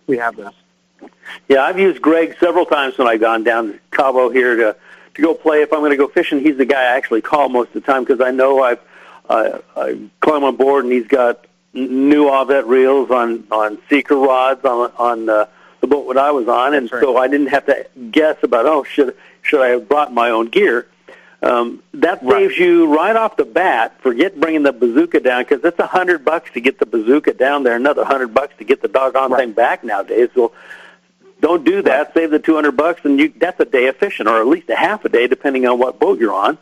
we 0.06 0.18
have 0.18 0.36
those. 0.36 0.52
Yeah, 1.48 1.62
I've 1.62 1.78
used 1.78 2.02
Greg 2.02 2.36
several 2.40 2.66
times 2.66 2.98
when 2.98 3.06
I've 3.08 3.20
gone 3.20 3.44
down 3.44 3.72
to 3.72 3.78
Cabo 3.90 4.30
here 4.30 4.56
to 4.56 4.76
to 5.14 5.22
go 5.22 5.34
play. 5.34 5.62
If 5.62 5.72
I'm 5.72 5.80
going 5.80 5.90
to 5.92 5.96
go 5.96 6.08
fishing, 6.08 6.40
he's 6.40 6.56
the 6.56 6.64
guy 6.64 6.82
I 6.82 6.96
actually 6.96 7.22
call 7.22 7.48
most 7.48 7.68
of 7.68 7.74
the 7.74 7.80
time 7.80 8.04
because 8.04 8.20
I 8.20 8.30
know 8.30 8.62
I've 8.62 8.80
I, 9.28 9.60
I 9.76 9.98
climb 10.20 10.44
on 10.44 10.56
board 10.56 10.84
and 10.84 10.92
he's 10.92 11.06
got 11.06 11.46
new 11.72 12.24
Avet 12.24 12.66
reels 12.66 13.10
on 13.10 13.46
on 13.50 13.78
Seeker 13.88 14.16
rods 14.16 14.64
on 14.64 14.90
on 14.96 15.28
uh, 15.28 15.46
the 15.80 15.86
boat 15.86 16.08
that 16.08 16.18
I 16.18 16.30
was 16.32 16.48
on, 16.48 16.74
and 16.74 16.88
so 16.88 17.16
I 17.16 17.28
didn't 17.28 17.48
have 17.48 17.66
to 17.66 17.86
guess 18.10 18.36
about 18.42 18.66
oh 18.66 18.82
should 18.82 19.16
should 19.42 19.62
I 19.62 19.68
have 19.68 19.88
brought 19.88 20.12
my 20.12 20.30
own 20.30 20.48
gear. 20.48 20.86
Um, 21.46 21.82
that 21.94 22.26
saves 22.28 22.58
you 22.58 22.92
right 22.92 23.14
off 23.14 23.36
the 23.36 23.44
bat. 23.44 24.00
Forget 24.00 24.40
bringing 24.40 24.64
the 24.64 24.72
bazooka 24.72 25.20
down 25.20 25.44
because 25.44 25.64
it's 25.64 25.78
a 25.78 25.86
hundred 25.86 26.24
bucks 26.24 26.50
to 26.54 26.60
get 26.60 26.80
the 26.80 26.86
bazooka 26.86 27.34
down 27.34 27.62
there, 27.62 27.76
another 27.76 28.04
hundred 28.04 28.34
bucks 28.34 28.54
to 28.58 28.64
get 28.64 28.82
the 28.82 28.88
doggone 28.88 29.36
thing 29.36 29.52
back 29.52 29.84
nowadays. 29.84 30.30
So 30.34 30.50
don't 31.40 31.64
do 31.64 31.82
that. 31.82 32.14
Save 32.14 32.32
the 32.32 32.40
two 32.40 32.56
hundred 32.56 32.72
bucks, 32.72 33.04
and 33.04 33.20
you 33.20 33.32
that's 33.36 33.60
a 33.60 33.64
day 33.64 33.86
of 33.86 33.96
fishing, 33.96 34.26
or 34.26 34.40
at 34.40 34.46
least 34.48 34.68
a 34.70 34.74
half 34.74 35.04
a 35.04 35.08
day, 35.08 35.28
depending 35.28 35.66
on 35.68 35.78
what 35.78 36.00
boat 36.00 36.18
you're 36.18 36.34
on. 36.34 36.58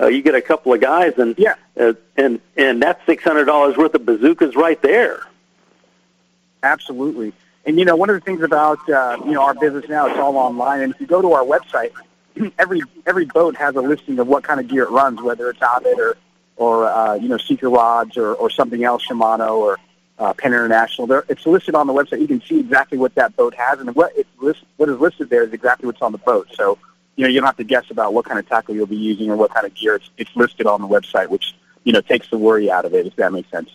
Uh, 0.00 0.06
you 0.06 0.22
get 0.22 0.36
a 0.36 0.40
couple 0.40 0.72
of 0.72 0.80
guys, 0.80 1.14
and 1.18 1.34
yeah, 1.36 1.56
uh, 1.76 1.94
and 2.16 2.40
and 2.56 2.80
that's 2.80 3.04
six 3.06 3.24
hundred 3.24 3.46
dollars 3.46 3.76
worth 3.76 3.94
of 3.94 4.06
bazookas 4.06 4.54
right 4.54 4.80
there. 4.82 5.26
Absolutely. 6.62 7.32
And 7.64 7.76
you 7.76 7.84
know, 7.84 7.96
one 7.96 8.08
of 8.08 8.14
the 8.14 8.20
things 8.20 8.42
about 8.42 8.78
uh, 8.88 9.18
you 9.24 9.32
know 9.32 9.42
our 9.42 9.54
business 9.54 9.88
now, 9.88 10.06
it's 10.06 10.18
all 10.18 10.36
online. 10.36 10.82
And 10.82 10.94
if 10.94 11.00
you 11.00 11.08
go 11.08 11.20
to 11.20 11.32
our 11.32 11.42
website, 11.42 11.90
every 12.58 12.82
every 13.06 13.26
boat 13.26 13.56
has 13.56 13.76
a 13.76 13.80
listing 13.80 14.18
of 14.18 14.26
what 14.26 14.44
kind 14.44 14.60
of 14.60 14.68
gear 14.68 14.84
it 14.84 14.90
runs, 14.90 15.20
whether 15.20 15.50
it's 15.50 15.60
Avet 15.60 15.96
or 15.96 16.16
or 16.56 16.86
uh, 16.86 17.14
you 17.14 17.28
know 17.28 17.38
Seeker 17.38 17.70
rods 17.70 18.16
or, 18.16 18.34
or 18.34 18.50
something 18.50 18.84
else, 18.84 19.06
Shimano 19.06 19.56
or 19.56 19.78
uh, 20.18 20.32
Penn 20.34 20.52
International. 20.52 21.06
There, 21.06 21.24
it's 21.28 21.46
listed 21.46 21.74
on 21.74 21.86
the 21.86 21.92
website. 21.92 22.20
You 22.20 22.28
can 22.28 22.42
see 22.42 22.60
exactly 22.60 22.98
what 22.98 23.14
that 23.14 23.36
boat 23.36 23.54
has, 23.54 23.80
and 23.80 23.94
what 23.94 24.12
it's 24.16 24.28
list, 24.40 24.64
what 24.76 24.88
is 24.88 24.98
listed 24.98 25.30
there 25.30 25.44
is 25.44 25.52
exactly 25.52 25.86
what's 25.86 26.02
on 26.02 26.12
the 26.12 26.18
boat. 26.18 26.48
So 26.54 26.78
you 27.16 27.24
know 27.24 27.28
you 27.28 27.40
don't 27.40 27.46
have 27.46 27.56
to 27.56 27.64
guess 27.64 27.90
about 27.90 28.14
what 28.14 28.24
kind 28.24 28.38
of 28.38 28.48
tackle 28.48 28.74
you'll 28.74 28.86
be 28.86 28.96
using 28.96 29.30
or 29.30 29.36
what 29.36 29.52
kind 29.52 29.66
of 29.66 29.74
gear. 29.74 29.94
It's, 29.96 30.10
it's 30.18 30.34
listed 30.36 30.66
on 30.66 30.80
the 30.80 30.88
website, 30.88 31.28
which 31.28 31.54
you 31.84 31.92
know 31.92 32.00
takes 32.00 32.28
the 32.30 32.38
worry 32.38 32.70
out 32.70 32.84
of 32.84 32.94
it. 32.94 33.06
If 33.06 33.16
that 33.16 33.32
makes 33.32 33.50
sense. 33.50 33.70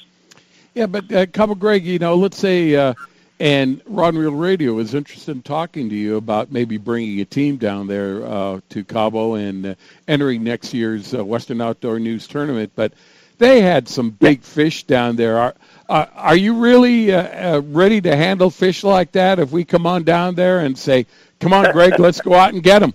Yeah, 0.73 0.87
but 0.87 1.11
uh, 1.11 1.27
Cabo 1.27 1.53
Greg, 1.53 1.85
you 1.85 1.99
know, 1.99 2.15
let's 2.15 2.37
say, 2.37 2.75
uh, 2.75 2.95
and 3.43 3.81
Rod 3.85 4.13
and 4.13 4.19
Reel 4.19 4.31
Radio 4.31 4.79
is 4.79 4.93
interested 4.93 5.35
in 5.35 5.41
talking 5.41 5.89
to 5.89 5.95
you 5.95 6.15
about 6.15 6.49
maybe 6.49 6.77
bringing 6.77 7.19
a 7.19 7.25
team 7.25 7.57
down 7.57 7.87
there 7.87 8.25
uh, 8.25 8.61
to 8.69 8.85
Cabo 8.85 9.33
and 9.33 9.65
uh, 9.65 9.75
entering 10.07 10.45
next 10.45 10.73
year's 10.73 11.13
uh, 11.13 11.25
Western 11.25 11.59
Outdoor 11.59 11.99
News 11.99 12.25
Tournament. 12.25 12.71
But 12.73 12.93
they 13.39 13.59
had 13.59 13.89
some 13.89 14.11
big 14.11 14.43
fish 14.43 14.85
down 14.85 15.17
there. 15.17 15.37
Are 15.37 15.55
are 15.89 16.37
you 16.37 16.53
really 16.53 17.13
uh, 17.13 17.57
uh, 17.57 17.61
ready 17.65 17.99
to 17.99 18.15
handle 18.15 18.49
fish 18.49 18.81
like 18.81 19.11
that? 19.11 19.39
If 19.39 19.51
we 19.51 19.65
come 19.65 19.85
on 19.85 20.03
down 20.03 20.35
there 20.35 20.61
and 20.61 20.77
say, 20.77 21.05
"Come 21.41 21.51
on, 21.51 21.69
Greg, 21.73 21.99
let's 21.99 22.21
go 22.21 22.35
out 22.35 22.53
and 22.53 22.63
get 22.63 22.79
them." 22.79 22.93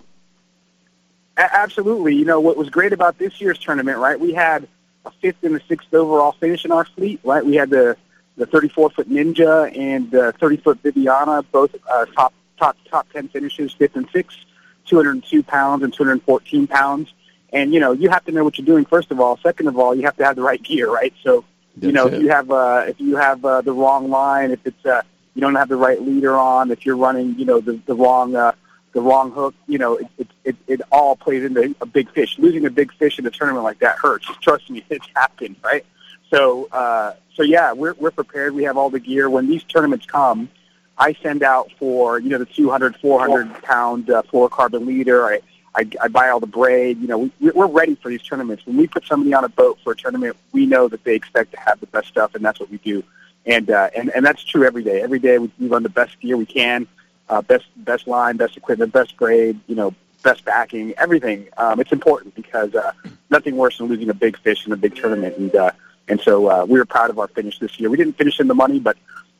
Absolutely. 1.36 2.14
You 2.14 2.24
know 2.24 2.40
what 2.40 2.56
was 2.56 2.70
great 2.70 2.94
about 2.94 3.18
this 3.18 3.38
year's 3.38 3.58
tournament, 3.58 3.98
right? 3.98 4.18
We 4.18 4.32
had 4.32 4.66
a 5.04 5.10
fifth 5.10 5.44
and 5.44 5.56
a 5.56 5.60
sixth 5.66 5.92
overall 5.92 6.32
finish 6.32 6.64
in 6.64 6.72
our 6.72 6.86
fleet, 6.86 7.20
right? 7.22 7.44
We 7.44 7.56
had 7.56 7.68
the 7.68 7.98
the 8.38 8.46
34 8.46 8.90
foot 8.90 9.10
Ninja 9.10 9.76
and 9.76 10.10
the 10.10 10.32
30 10.40 10.56
foot 10.58 10.78
Viviana, 10.82 11.42
both 11.42 11.74
uh, 11.90 12.06
top 12.06 12.32
top 12.58 12.76
top 12.90 13.10
10 13.12 13.28
finishes, 13.28 13.72
fifth 13.72 13.96
and 13.96 14.08
sixth, 14.12 14.38
202 14.86 15.42
pounds 15.42 15.82
and 15.82 15.92
214 15.92 16.66
pounds. 16.66 17.12
And 17.52 17.72
you 17.72 17.80
know 17.80 17.92
you 17.92 18.08
have 18.10 18.24
to 18.26 18.32
know 18.32 18.44
what 18.44 18.58
you're 18.58 18.66
doing 18.66 18.84
first 18.84 19.10
of 19.10 19.20
all. 19.20 19.38
Second 19.38 19.68
of 19.68 19.78
all, 19.78 19.94
you 19.94 20.02
have 20.02 20.16
to 20.16 20.24
have 20.24 20.36
the 20.36 20.42
right 20.42 20.62
gear, 20.62 20.90
right? 20.90 21.12
So 21.22 21.44
you 21.80 21.92
know 21.92 22.06
it. 22.06 22.14
if 22.14 22.22
you 22.22 22.28
have 22.28 22.50
uh, 22.50 22.84
if 22.88 23.00
you 23.00 23.16
have 23.16 23.44
uh, 23.44 23.60
the 23.62 23.72
wrong 23.72 24.10
line, 24.10 24.50
if 24.50 24.60
it's 24.64 24.86
uh, 24.86 25.02
you 25.34 25.40
don't 25.40 25.54
have 25.54 25.68
the 25.68 25.76
right 25.76 26.00
leader 26.00 26.36
on, 26.36 26.70
if 26.70 26.84
you're 26.84 26.96
running 26.96 27.38
you 27.38 27.44
know 27.44 27.60
the 27.60 27.80
the 27.86 27.94
wrong 27.94 28.36
uh, 28.36 28.52
the 28.92 29.00
wrong 29.00 29.30
hook, 29.30 29.54
you 29.66 29.78
know, 29.78 29.96
it, 29.96 30.08
it, 30.18 30.28
it, 30.44 30.56
it 30.66 30.80
all 30.90 31.16
plays 31.16 31.44
into 31.44 31.74
a 31.80 31.86
big 31.86 32.10
fish. 32.10 32.38
Losing 32.38 32.66
a 32.66 32.70
big 32.70 32.92
fish 32.94 33.18
in 33.18 33.26
a 33.26 33.30
tournament 33.30 33.64
like 33.64 33.78
that 33.80 33.96
hurts. 33.96 34.26
Trust 34.40 34.68
me, 34.70 34.84
it's 34.90 35.06
happened, 35.14 35.56
right? 35.62 35.84
So, 36.30 36.68
uh, 36.72 37.14
so 37.38 37.42
yeah, 37.42 37.72
we're, 37.72 37.94
we're 37.94 38.10
prepared. 38.10 38.54
We 38.54 38.64
have 38.64 38.76
all 38.76 38.90
the 38.90 39.00
gear. 39.00 39.30
When 39.30 39.46
these 39.46 39.62
tournaments 39.62 40.04
come, 40.04 40.50
I 40.98 41.14
send 41.22 41.42
out 41.42 41.70
for, 41.78 42.18
you 42.18 42.28
know, 42.28 42.38
the 42.38 42.44
200, 42.44 42.96
400 42.96 43.62
pound 43.62 44.10
uh, 44.10 44.22
fluorocarbon 44.30 44.86
leader. 44.86 45.24
I, 45.24 45.40
I, 45.74 45.88
I 46.02 46.08
buy 46.08 46.28
all 46.28 46.40
the 46.40 46.46
braid. 46.46 47.00
You 47.00 47.06
know, 47.06 47.18
we, 47.40 47.50
we're 47.50 47.66
ready 47.66 47.94
for 47.94 48.10
these 48.10 48.22
tournaments. 48.22 48.66
When 48.66 48.76
we 48.76 48.86
put 48.86 49.06
somebody 49.06 49.32
on 49.32 49.44
a 49.44 49.48
boat 49.48 49.78
for 49.82 49.92
a 49.92 49.96
tournament, 49.96 50.36
we 50.52 50.66
know 50.66 50.88
that 50.88 51.04
they 51.04 51.14
expect 51.14 51.52
to 51.52 51.60
have 51.60 51.80
the 51.80 51.86
best 51.86 52.08
stuff, 52.08 52.34
and 52.34 52.44
that's 52.44 52.60
what 52.60 52.70
we 52.70 52.76
do. 52.78 53.02
And, 53.46 53.70
uh, 53.70 53.88
and, 53.96 54.10
and 54.10 54.26
that's 54.26 54.44
true 54.44 54.66
every 54.66 54.82
day. 54.82 55.00
Every 55.00 55.20
day 55.20 55.38
we, 55.38 55.50
we 55.58 55.68
run 55.68 55.82
the 55.82 55.88
best 55.88 56.20
gear 56.20 56.36
we 56.36 56.44
can 56.44 56.86
uh, 57.28 57.42
best 57.42 57.66
best 57.76 58.06
line, 58.06 58.36
best 58.36 58.56
equipment, 58.56 58.92
best 58.92 59.16
grade, 59.16 59.58
you 59.66 59.74
know, 59.74 59.94
best 60.22 60.44
backing, 60.44 60.94
everything. 60.98 61.48
Um, 61.56 61.80
it's 61.80 61.92
important 61.92 62.34
because 62.34 62.74
uh, 62.74 62.92
nothing 63.30 63.56
worse 63.56 63.78
than 63.78 63.88
losing 63.88 64.08
a 64.08 64.14
big 64.14 64.38
fish 64.38 64.66
in 64.66 64.72
a 64.72 64.76
big 64.76 64.96
tournament, 64.96 65.36
and 65.36 65.54
uh, 65.54 65.72
and 66.08 66.20
so 66.20 66.48
uh, 66.48 66.64
we 66.64 66.78
were 66.78 66.84
proud 66.84 67.10
of 67.10 67.18
our 67.18 67.28
finish 67.28 67.58
this 67.58 67.78
year. 67.78 67.90
We 67.90 67.96
didn't 67.96 68.16
finish 68.18 68.40
in 68.40 68.48
the 68.48 68.54
money, 68.54 68.78
but 68.78 68.96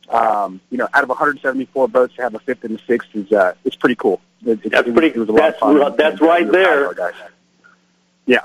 um, 0.09 0.59
you 0.71 0.77
know, 0.77 0.87
out 0.93 1.03
of 1.03 1.09
174 1.09 1.87
boats 1.87 2.15
to 2.15 2.21
have 2.23 2.33
a 2.35 2.39
fifth 2.39 2.63
and 2.63 2.79
a 2.79 2.83
sixth 2.85 3.09
is 3.15 3.31
uh, 3.31 3.53
it's 3.65 3.75
pretty 3.75 3.95
cool. 3.95 4.21
It, 4.45 4.65
it, 4.65 4.71
That's 4.71 4.87
it 4.87 4.93
pretty. 4.93 5.07
It 5.09 5.17
was 5.17 5.29
a 5.29 5.31
lot 5.33 5.41
That's 5.59 5.61
of 5.61 5.77
fun. 5.77 5.95
that's 5.97 6.19
And, 6.19 6.21
right 6.21 6.41
we 6.41 6.51
were 6.51 6.59
proud 6.61 6.79
of 6.89 6.95
there. 6.95 7.11
guys. 7.11 7.13
Yeah. 8.25 8.39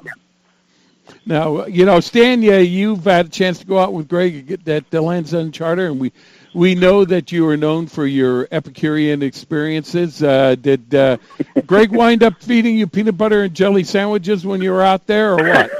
Now, 1.26 1.66
you 1.66 1.84
know, 1.84 2.00
Stan, 2.00 2.42
yeah, 2.42 2.58
you've 2.58 3.04
had 3.04 3.26
a 3.26 3.28
chance 3.28 3.58
to 3.60 3.66
go 3.66 3.78
out 3.78 3.92
with 3.92 4.08
Greg 4.08 4.34
and 4.34 4.46
get 4.46 4.64
that 4.66 4.92
uh, 4.94 5.00
Land's 5.02 5.32
End 5.34 5.52
Charter, 5.54 5.86
and 5.86 5.98
we 6.00 6.12
we 6.54 6.74
know 6.74 7.04
that 7.04 7.32
you 7.32 7.46
are 7.48 7.56
known 7.56 7.86
for 7.86 8.06
your 8.06 8.46
Epicurean 8.52 9.22
experiences. 9.22 10.22
Uh, 10.22 10.54
did 10.54 10.94
uh, 10.94 11.16
Greg 11.66 11.90
wind 11.90 12.22
up 12.22 12.42
feeding 12.42 12.76
you 12.76 12.86
peanut 12.86 13.16
butter 13.18 13.42
and 13.42 13.54
jelly 13.54 13.84
sandwiches 13.84 14.46
when 14.46 14.62
you 14.62 14.70
were 14.70 14.82
out 14.82 15.06
there, 15.06 15.32
or 15.34 15.36
what? 15.36 15.70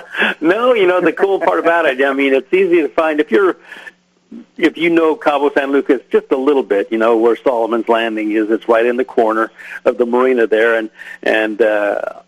No, 0.41 0.73
you 0.73 0.87
know 0.87 0.99
the 1.01 1.13
cool 1.13 1.39
part 1.39 1.59
about 1.59 1.85
it. 1.85 2.03
I 2.03 2.13
mean, 2.13 2.33
it's 2.33 2.51
easy 2.53 2.81
to 2.81 2.89
find 2.89 3.19
if 3.19 3.31
you're 3.31 3.57
if 4.57 4.77
you 4.77 4.89
know 4.89 5.15
Cabo 5.15 5.51
San 5.51 5.71
Lucas 5.71 6.01
just 6.11 6.31
a 6.31 6.37
little 6.37 6.63
bit. 6.63 6.91
You 6.91 6.97
know 6.97 7.17
where 7.17 7.35
Solomon's 7.35 7.87
Landing 7.87 8.31
is. 8.31 8.49
It's 8.49 8.67
right 8.67 8.85
in 8.85 8.97
the 8.97 9.05
corner 9.05 9.51
of 9.85 9.97
the 9.97 10.05
marina 10.05 10.47
there, 10.47 10.75
and 10.75 10.89
and 11.23 11.61
uh, 11.61 12.21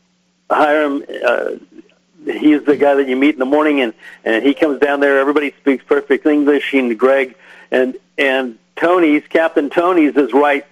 Hiram. 0.50 1.04
Uh, 1.26 1.52
He's 2.26 2.64
the 2.64 2.78
guy 2.78 2.96
that 2.96 3.10
you 3.10 3.18
meet 3.18 3.36
in 3.36 3.40
the 3.40 3.46
morning, 3.46 3.82
and 3.82 3.94
and 4.24 4.46
he 4.46 4.54
comes 4.54 4.80
down 4.80 5.02
there. 5.02 5.20
Everybody 5.20 5.54
speaks 5.60 5.84
perfect 5.84 6.26
English. 6.26 6.74
And 6.74 6.98
Greg 6.98 7.36
and 7.70 7.98
and 8.18 8.58
Tony's 8.78 9.24
Captain 9.28 9.70
Tony's 9.70 10.16
is 10.16 10.32
right 10.32 10.66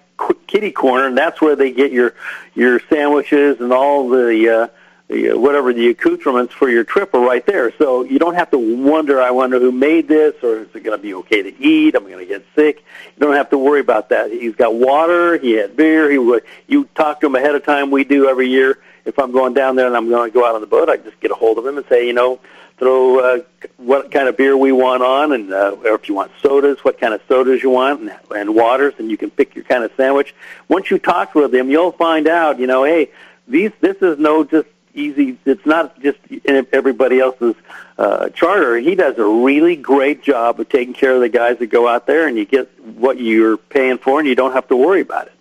kitty 0.46 0.70
corner, 0.70 1.06
and 1.06 1.18
that's 1.18 1.40
where 1.40 1.56
they 1.56 1.72
get 1.72 1.92
your 1.92 2.14
your 2.54 2.80
sandwiches 2.88 3.60
and 3.60 3.72
all 3.72 4.08
the 4.08 4.48
uh, 4.48 4.68
whatever 5.12 5.72
the 5.72 5.88
accoutrements 5.88 6.54
for 6.54 6.68
your 6.68 6.84
trip 6.84 7.14
are 7.14 7.20
right 7.20 7.44
there. 7.44 7.72
So 7.76 8.02
you 8.04 8.18
don't 8.18 8.34
have 8.34 8.50
to 8.52 8.58
wonder. 8.58 9.20
I 9.20 9.30
wonder 9.30 9.58
who 9.58 9.72
made 9.72 10.08
this, 10.08 10.34
or 10.42 10.60
is 10.60 10.68
it 10.74 10.82
going 10.82 10.96
to 10.96 11.02
be 11.02 11.14
okay 11.14 11.42
to 11.42 11.62
eat? 11.62 11.94
Am 11.94 12.06
I 12.06 12.10
going 12.10 12.26
to 12.26 12.26
get 12.26 12.44
sick? 12.54 12.84
You 13.16 13.20
don't 13.20 13.36
have 13.36 13.50
to 13.50 13.58
worry 13.58 13.80
about 13.80 14.08
that. 14.10 14.30
He's 14.30 14.54
got 14.54 14.74
water. 14.74 15.38
He 15.38 15.52
had 15.52 15.76
beer. 15.76 16.10
He 16.10 16.18
would. 16.18 16.44
You 16.66 16.88
talk 16.94 17.20
to 17.20 17.26
him 17.26 17.34
ahead 17.34 17.54
of 17.54 17.64
time. 17.64 17.90
We 17.90 18.04
do 18.04 18.28
every 18.28 18.48
year. 18.48 18.78
If 19.04 19.18
I'm 19.18 19.32
going 19.32 19.52
down 19.52 19.76
there 19.76 19.86
and 19.86 19.96
I'm 19.96 20.08
going 20.08 20.30
to 20.30 20.34
go 20.34 20.46
out 20.46 20.54
on 20.54 20.60
the 20.60 20.66
boat, 20.66 20.88
I 20.88 20.96
just 20.96 21.18
get 21.20 21.30
a 21.30 21.34
hold 21.34 21.58
of 21.58 21.66
him 21.66 21.76
and 21.76 21.86
say, 21.88 22.06
you 22.06 22.12
know, 22.12 22.38
throw 22.78 23.18
uh, 23.18 23.38
what 23.76 24.10
kind 24.10 24.28
of 24.28 24.36
beer 24.36 24.56
we 24.56 24.72
want 24.72 25.02
on, 25.02 25.32
and 25.32 25.52
uh, 25.52 25.76
or 25.84 25.94
if 25.94 26.08
you 26.08 26.14
want 26.14 26.32
sodas, 26.40 26.78
what 26.84 27.00
kind 27.00 27.14
of 27.14 27.20
sodas 27.28 27.62
you 27.62 27.70
want, 27.70 28.00
and, 28.00 28.12
and 28.34 28.54
waters, 28.54 28.94
and 28.98 29.10
you 29.10 29.16
can 29.16 29.30
pick 29.30 29.54
your 29.54 29.64
kind 29.64 29.84
of 29.84 29.92
sandwich. 29.96 30.34
Once 30.68 30.90
you 30.90 30.98
talk 30.98 31.34
with 31.34 31.54
him, 31.54 31.70
you'll 31.70 31.92
find 31.92 32.26
out, 32.26 32.58
you 32.58 32.66
know, 32.66 32.84
hey, 32.84 33.10
these 33.46 33.72
this 33.80 33.96
is 33.98 34.18
no 34.18 34.44
just 34.44 34.68
easy. 34.94 35.38
It's 35.44 35.64
not 35.66 36.00
just 36.00 36.18
in 36.44 36.66
everybody 36.72 37.20
else's 37.20 37.54
uh, 37.98 38.28
charter. 38.30 38.76
He 38.78 38.94
does 38.94 39.18
a 39.18 39.26
really 39.26 39.76
great 39.76 40.22
job 40.22 40.60
of 40.60 40.68
taking 40.68 40.94
care 40.94 41.14
of 41.14 41.20
the 41.20 41.28
guys 41.28 41.58
that 41.58 41.66
go 41.66 41.88
out 41.88 42.06
there, 42.06 42.26
and 42.26 42.36
you 42.36 42.44
get 42.44 42.68
what 42.80 43.18
you're 43.20 43.56
paying 43.56 43.98
for, 43.98 44.18
and 44.18 44.28
you 44.28 44.34
don't 44.34 44.52
have 44.52 44.68
to 44.68 44.76
worry 44.76 45.00
about 45.00 45.26
it. 45.26 45.32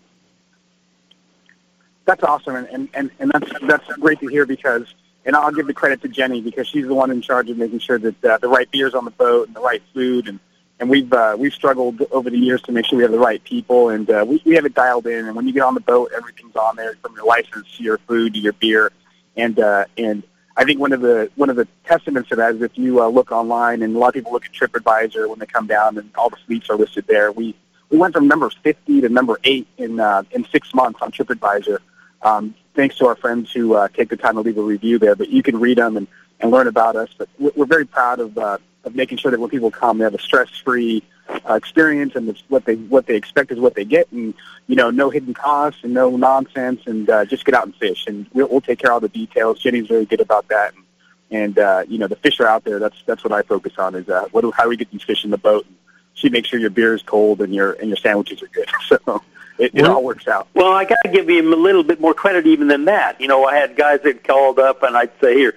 that's 2.06 2.24
awesome, 2.24 2.56
and, 2.56 2.68
and, 2.70 2.90
and, 2.94 3.12
and 3.20 3.32
that's 3.32 3.52
that's 3.62 3.88
great 3.98 4.20
to 4.20 4.28
hear 4.28 4.46
because, 4.46 4.94
and 5.26 5.36
I'll 5.36 5.52
give 5.52 5.68
the 5.68 5.74
credit 5.74 6.02
to 6.02 6.08
Jenny 6.08 6.42
because 6.42 6.68
she's 6.68 6.88
the 6.88 6.94
one 6.94 7.12
in 7.12 7.22
charge 7.22 7.50
of 7.50 7.58
making 7.58 7.80
sure 7.80 8.00
that 8.00 8.26
uh, 8.26 8.38
the 8.38 8.50
right 8.50 8.70
beer's 8.72 8.94
on 8.94 9.06
the 9.06 9.12
boat 9.12 9.48
and 9.48 9.56
the 9.56 9.62
right 9.62 9.82
food, 9.94 10.28
and 10.28 10.40
and 10.80 10.90
we've 10.90 11.14
uh, 11.14 11.36
we've 11.38 11.54
struggled 11.54 12.02
over 12.12 12.30
the 12.30 12.38
years 12.38 12.62
to 12.64 12.72
make 12.72 12.86
sure 12.86 12.98
we 12.98 13.04
have 13.04 13.12
the 13.12 13.20
right 13.20 13.44
people, 13.44 13.90
and 13.90 14.10
uh, 14.10 14.26
we 14.28 14.42
we 14.44 14.56
have 14.56 14.66
it 14.66 14.74
dialed 14.74 15.08
in. 15.08 15.28
And 15.28 15.36
when 15.36 15.48
you 15.48 15.54
get 15.54 15.62
on 15.62 15.76
the 15.76 15.80
boat, 15.80 16.12
everything's 16.16 16.56
on 16.56 16.76
there 16.76 16.96
from 17.02 17.16
your 17.16 17.26
license 17.26 17.68
to 17.78 17.84
your 17.84 18.00
food 18.00 18.34
to 18.34 18.40
your 18.40 18.54
beer, 18.54 18.92
and 19.36 19.60
uh, 19.60 19.86
and 19.98 20.24
I 20.58 20.66
think 20.66 20.80
one 20.80 20.94
of 20.94 21.02
the 21.02 21.30
one 21.36 21.50
of 21.50 21.56
the 21.56 21.68
testaments 21.86 22.30
to 22.30 22.36
that 22.36 22.56
is 22.56 22.62
if 22.62 22.78
you 22.78 23.02
uh, 23.02 23.08
look 23.08 23.32
online, 23.32 23.82
and 23.82 23.96
a 23.96 24.00
lot 24.00 24.10
of 24.10 24.14
people 24.14 24.32
look 24.32 24.46
at 24.46 24.52
TripAdvisor 24.52 25.30
when 25.30 25.40
they 25.40 25.46
come 25.46 25.68
down, 25.68 25.98
and 25.98 26.10
all 26.16 26.30
the 26.30 26.38
suites 26.46 26.70
are 26.70 26.76
listed 26.76 27.06
there. 27.08 27.32
We 27.32 27.56
we 27.90 27.98
went 27.98 28.14
from 28.14 28.28
number 28.28 28.50
50 28.50 29.02
to 29.02 29.10
number 29.10 29.40
eight 29.44 29.68
in 29.78 30.00
uh, 30.00 30.24
in 30.32 30.46
six 30.52 30.74
months 30.74 31.00
on 31.02 31.12
TripAdvisor, 31.12 31.80
um, 32.22 32.56
thanks 32.76 32.98
to 32.98 33.08
our 33.08 33.16
friends 33.16 33.52
who 33.52 33.76
uh, 33.76 33.88
take 33.90 34.10
the 34.10 34.18
time 34.18 34.36
to 34.36 34.42
leave 34.42 34.58
a 34.58 34.62
review 34.62 35.00
there. 35.00 35.16
But 35.16 35.30
you 35.30 35.44
can 35.44 35.60
read 35.60 35.78
them 35.78 35.98
and, 35.98 36.08
and 36.40 36.52
learn 36.52 36.68
about 36.68 36.96
us. 36.96 37.10
But 37.18 37.30
we're 37.40 37.66
very 37.66 37.86
proud 37.86 38.20
of 38.20 38.38
uh, 38.38 38.58
of 38.84 38.96
making 38.96 39.20
sure 39.20 39.32
that 39.32 39.40
when 39.40 39.50
people 39.50 39.72
come, 39.72 40.00
they 40.00 40.04
have 40.04 40.16
a 40.16 40.20
stress-free 40.20 41.04
uh, 41.50 41.54
experience, 41.56 42.16
and 42.16 42.30
it's 42.30 42.44
what 42.48 42.66
they 42.66 42.76
what 42.76 43.06
they 43.06 43.16
expect 43.16 43.52
is 43.52 43.60
what 43.60 43.76
they 43.76 43.86
get, 43.86 44.12
and 44.12 44.34
you 44.68 44.76
know, 44.76 44.90
no 44.90 45.10
hidden 45.10 45.34
costs 45.34 45.84
and 45.84 45.94
no 45.94 46.16
nonsense, 46.16 46.82
and 46.86 47.10
uh, 47.10 47.26
just 47.26 47.46
get 47.46 47.56
out 47.56 47.66
and 47.66 47.76
fish, 47.76 48.06
and 48.08 48.28
we'll, 48.34 48.48
we'll 48.48 48.62
take 48.62 48.80
care 48.80 48.92
of 48.92 48.96
all 48.96 49.00
the 49.00 49.10
details. 49.10 49.60
Jenny's 49.60 49.88
very 49.88 50.06
good 50.06 50.22
about 50.22 50.48
that, 50.50 50.74
and, 50.74 50.84
and 51.32 51.60
uh, 51.60 51.84
you 51.88 51.98
know, 51.98 52.08
the 52.08 52.16
fish 52.16 52.40
are 52.40 52.48
out 52.48 52.64
there. 52.64 52.80
That's 52.80 52.98
that's 53.06 53.24
what 53.24 53.34
I 53.34 53.42
focus 53.42 53.74
on 53.78 53.96
is 53.96 54.08
uh, 54.10 54.28
what 54.32 54.42
do, 54.42 54.52
how 54.52 54.64
do 54.64 54.70
we 54.70 54.78
get 54.78 54.92
these 54.92 55.04
fish 55.04 55.24
in 55.24 55.32
the 55.32 55.38
boat. 55.38 55.66
And 55.66 55.76
she 56.14 56.30
makes 56.30 56.50
sure 56.50 56.60
your 56.60 56.70
beer 56.70 56.94
is 56.94 57.02
cold 57.02 57.42
and 57.42 57.54
your 57.54 57.74
and 57.74 57.90
your 57.90 57.98
sandwiches 57.98 58.42
are 58.42 58.48
good. 58.48 58.70
So 58.88 59.22
it, 59.58 59.72
it 59.76 59.86
all 59.86 60.04
works 60.04 60.28
out. 60.28 60.48
Well, 60.56 60.72
I 60.72 60.86
got 60.86 60.98
to 61.06 61.12
give 61.12 61.30
him 61.30 61.54
a 61.54 61.56
little 61.56 61.84
bit 61.84 62.02
more 62.02 62.16
credit 62.16 62.48
even 62.48 62.68
than 62.68 62.86
that. 62.86 63.22
You 63.22 63.28
know, 63.28 63.46
I 63.46 63.56
had 63.56 63.76
guys 63.76 64.00
that 64.04 64.24
called 64.24 64.58
up, 64.58 64.82
and 64.82 64.98
I'd 64.98 65.12
say, 65.22 65.36
"Here, 65.36 65.56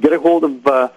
get 0.00 0.12
a 0.12 0.20
hold 0.20 0.44
of 0.44 0.66
uh, 0.66 0.88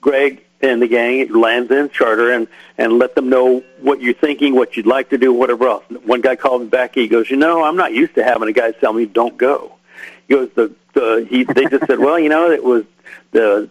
Greg 0.00 0.44
and 0.62 0.80
the 0.80 0.88
gang 0.88 1.32
Lands 1.32 1.70
End 1.70 1.92
Charter, 1.92 2.32
and 2.32 2.46
and 2.78 2.98
let 2.98 3.14
them 3.14 3.28
know 3.28 3.62
what 3.80 4.00
you're 4.00 4.14
thinking, 4.14 4.54
what 4.54 4.76
you'd 4.76 4.86
like 4.86 5.10
to 5.10 5.18
do, 5.18 5.32
whatever 5.32 5.68
else." 5.68 5.84
One 6.04 6.20
guy 6.20 6.36
called 6.36 6.62
me 6.62 6.68
back. 6.68 6.94
He 6.94 7.08
goes, 7.08 7.30
"You 7.30 7.36
know, 7.36 7.62
I'm 7.64 7.76
not 7.76 7.92
used 7.92 8.14
to 8.14 8.24
having 8.24 8.48
a 8.48 8.52
guy 8.52 8.70
tell 8.72 8.92
me 8.92 9.06
don't 9.06 9.36
go." 9.36 9.72
He 10.28 10.34
goes, 10.34 10.50
"The 10.54 10.72
the 10.94 11.26
he 11.28 11.44
they 11.44 11.66
just 11.66 11.86
said, 11.86 11.98
well, 11.98 12.18
you 12.18 12.28
know, 12.28 12.50
it 12.50 12.62
was 12.64 12.84
the 13.32 13.68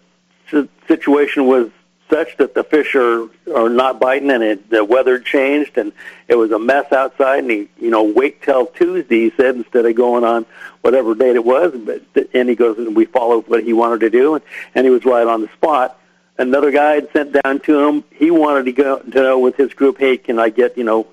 situation 0.88 1.47
was." 1.47 1.69
such 2.11 2.35
that 2.35 2.53
the 2.53 2.63
fish 2.65 2.93
are 2.93 3.30
are 3.55 3.69
not 3.69 3.99
biting 3.99 4.30
and 4.30 4.43
it 4.43 4.69
the 4.69 4.84
weather 4.84 5.18
changed 5.18 5.77
and 5.77 5.93
it 6.27 6.35
was 6.35 6.51
a 6.51 6.59
mess 6.59 6.91
outside 6.91 7.39
and 7.39 7.49
he 7.49 7.69
you 7.80 7.89
know 7.89 8.03
wait 8.03 8.41
till 8.41 8.65
Tuesday 8.65 9.30
he 9.30 9.31
said 9.38 9.55
instead 9.55 9.85
of 9.85 9.95
going 9.95 10.26
on 10.26 10.45
whatever 10.81 11.15
date 11.15 11.35
it 11.35 11.45
was 11.45 11.73
but 11.73 12.01
and 12.34 12.49
he 12.49 12.55
goes 12.55 12.77
and 12.77 12.97
we 12.97 13.05
followed 13.05 13.47
what 13.47 13.63
he 13.63 13.72
wanted 13.72 14.01
to 14.01 14.09
do 14.09 14.35
and, 14.35 14.43
and 14.76 14.85
he 14.85 14.91
was 14.91 15.05
right 15.05 15.26
on 15.26 15.41
the 15.41 15.47
spot 15.53 16.00
another 16.41 16.72
guy 16.72 16.95
had 16.95 17.11
sent 17.13 17.41
down 17.43 17.59
to 17.61 17.80
him 17.80 18.03
he 18.11 18.31
wanted 18.31 18.65
to 18.65 18.72
go 18.72 18.99
to 18.99 19.22
know 19.22 19.39
with 19.39 19.55
his 19.55 19.73
group 19.73 19.97
hey 19.97 20.18
can 20.18 20.39
I 20.39 20.49
get 20.49 20.77
you 20.77 20.84
know 20.84 21.07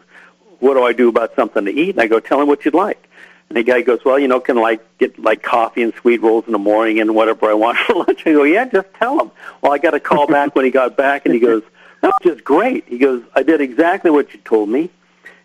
what 0.60 0.74
do 0.74 0.82
I 0.82 0.92
do 0.92 1.08
about 1.08 1.34
something 1.36 1.64
to 1.64 1.70
eat 1.70 1.90
and 1.90 2.00
I 2.00 2.06
go 2.06 2.20
tell 2.20 2.40
him 2.40 2.48
what 2.48 2.64
you'd 2.64 2.74
like 2.74 3.08
and 3.48 3.56
the 3.56 3.62
guy 3.62 3.80
goes, 3.80 4.04
well, 4.04 4.18
you 4.18 4.28
know, 4.28 4.40
can 4.40 4.56
like 4.56 4.98
get 4.98 5.18
like 5.18 5.42
coffee 5.42 5.82
and 5.82 5.94
sweet 5.94 6.20
rolls 6.20 6.44
in 6.46 6.52
the 6.52 6.58
morning 6.58 7.00
and 7.00 7.14
whatever 7.14 7.46
I 7.46 7.54
want 7.54 7.78
for 7.78 7.94
lunch. 8.06 8.22
I 8.26 8.32
go, 8.32 8.42
yeah, 8.42 8.66
just 8.66 8.92
tell 8.94 9.18
him. 9.20 9.30
Well, 9.62 9.72
I 9.72 9.78
got 9.78 9.94
a 9.94 10.00
call 10.00 10.26
back 10.26 10.54
when 10.54 10.64
he 10.64 10.70
got 10.70 10.96
back, 10.96 11.24
and 11.24 11.32
he 11.32 11.40
goes, 11.40 11.62
that 12.02 12.08
was 12.08 12.34
just 12.34 12.44
great. 12.44 12.86
He 12.86 12.98
goes, 12.98 13.22
I 13.34 13.42
did 13.42 13.60
exactly 13.60 14.10
what 14.10 14.32
you 14.34 14.40
told 14.40 14.68
me. 14.68 14.90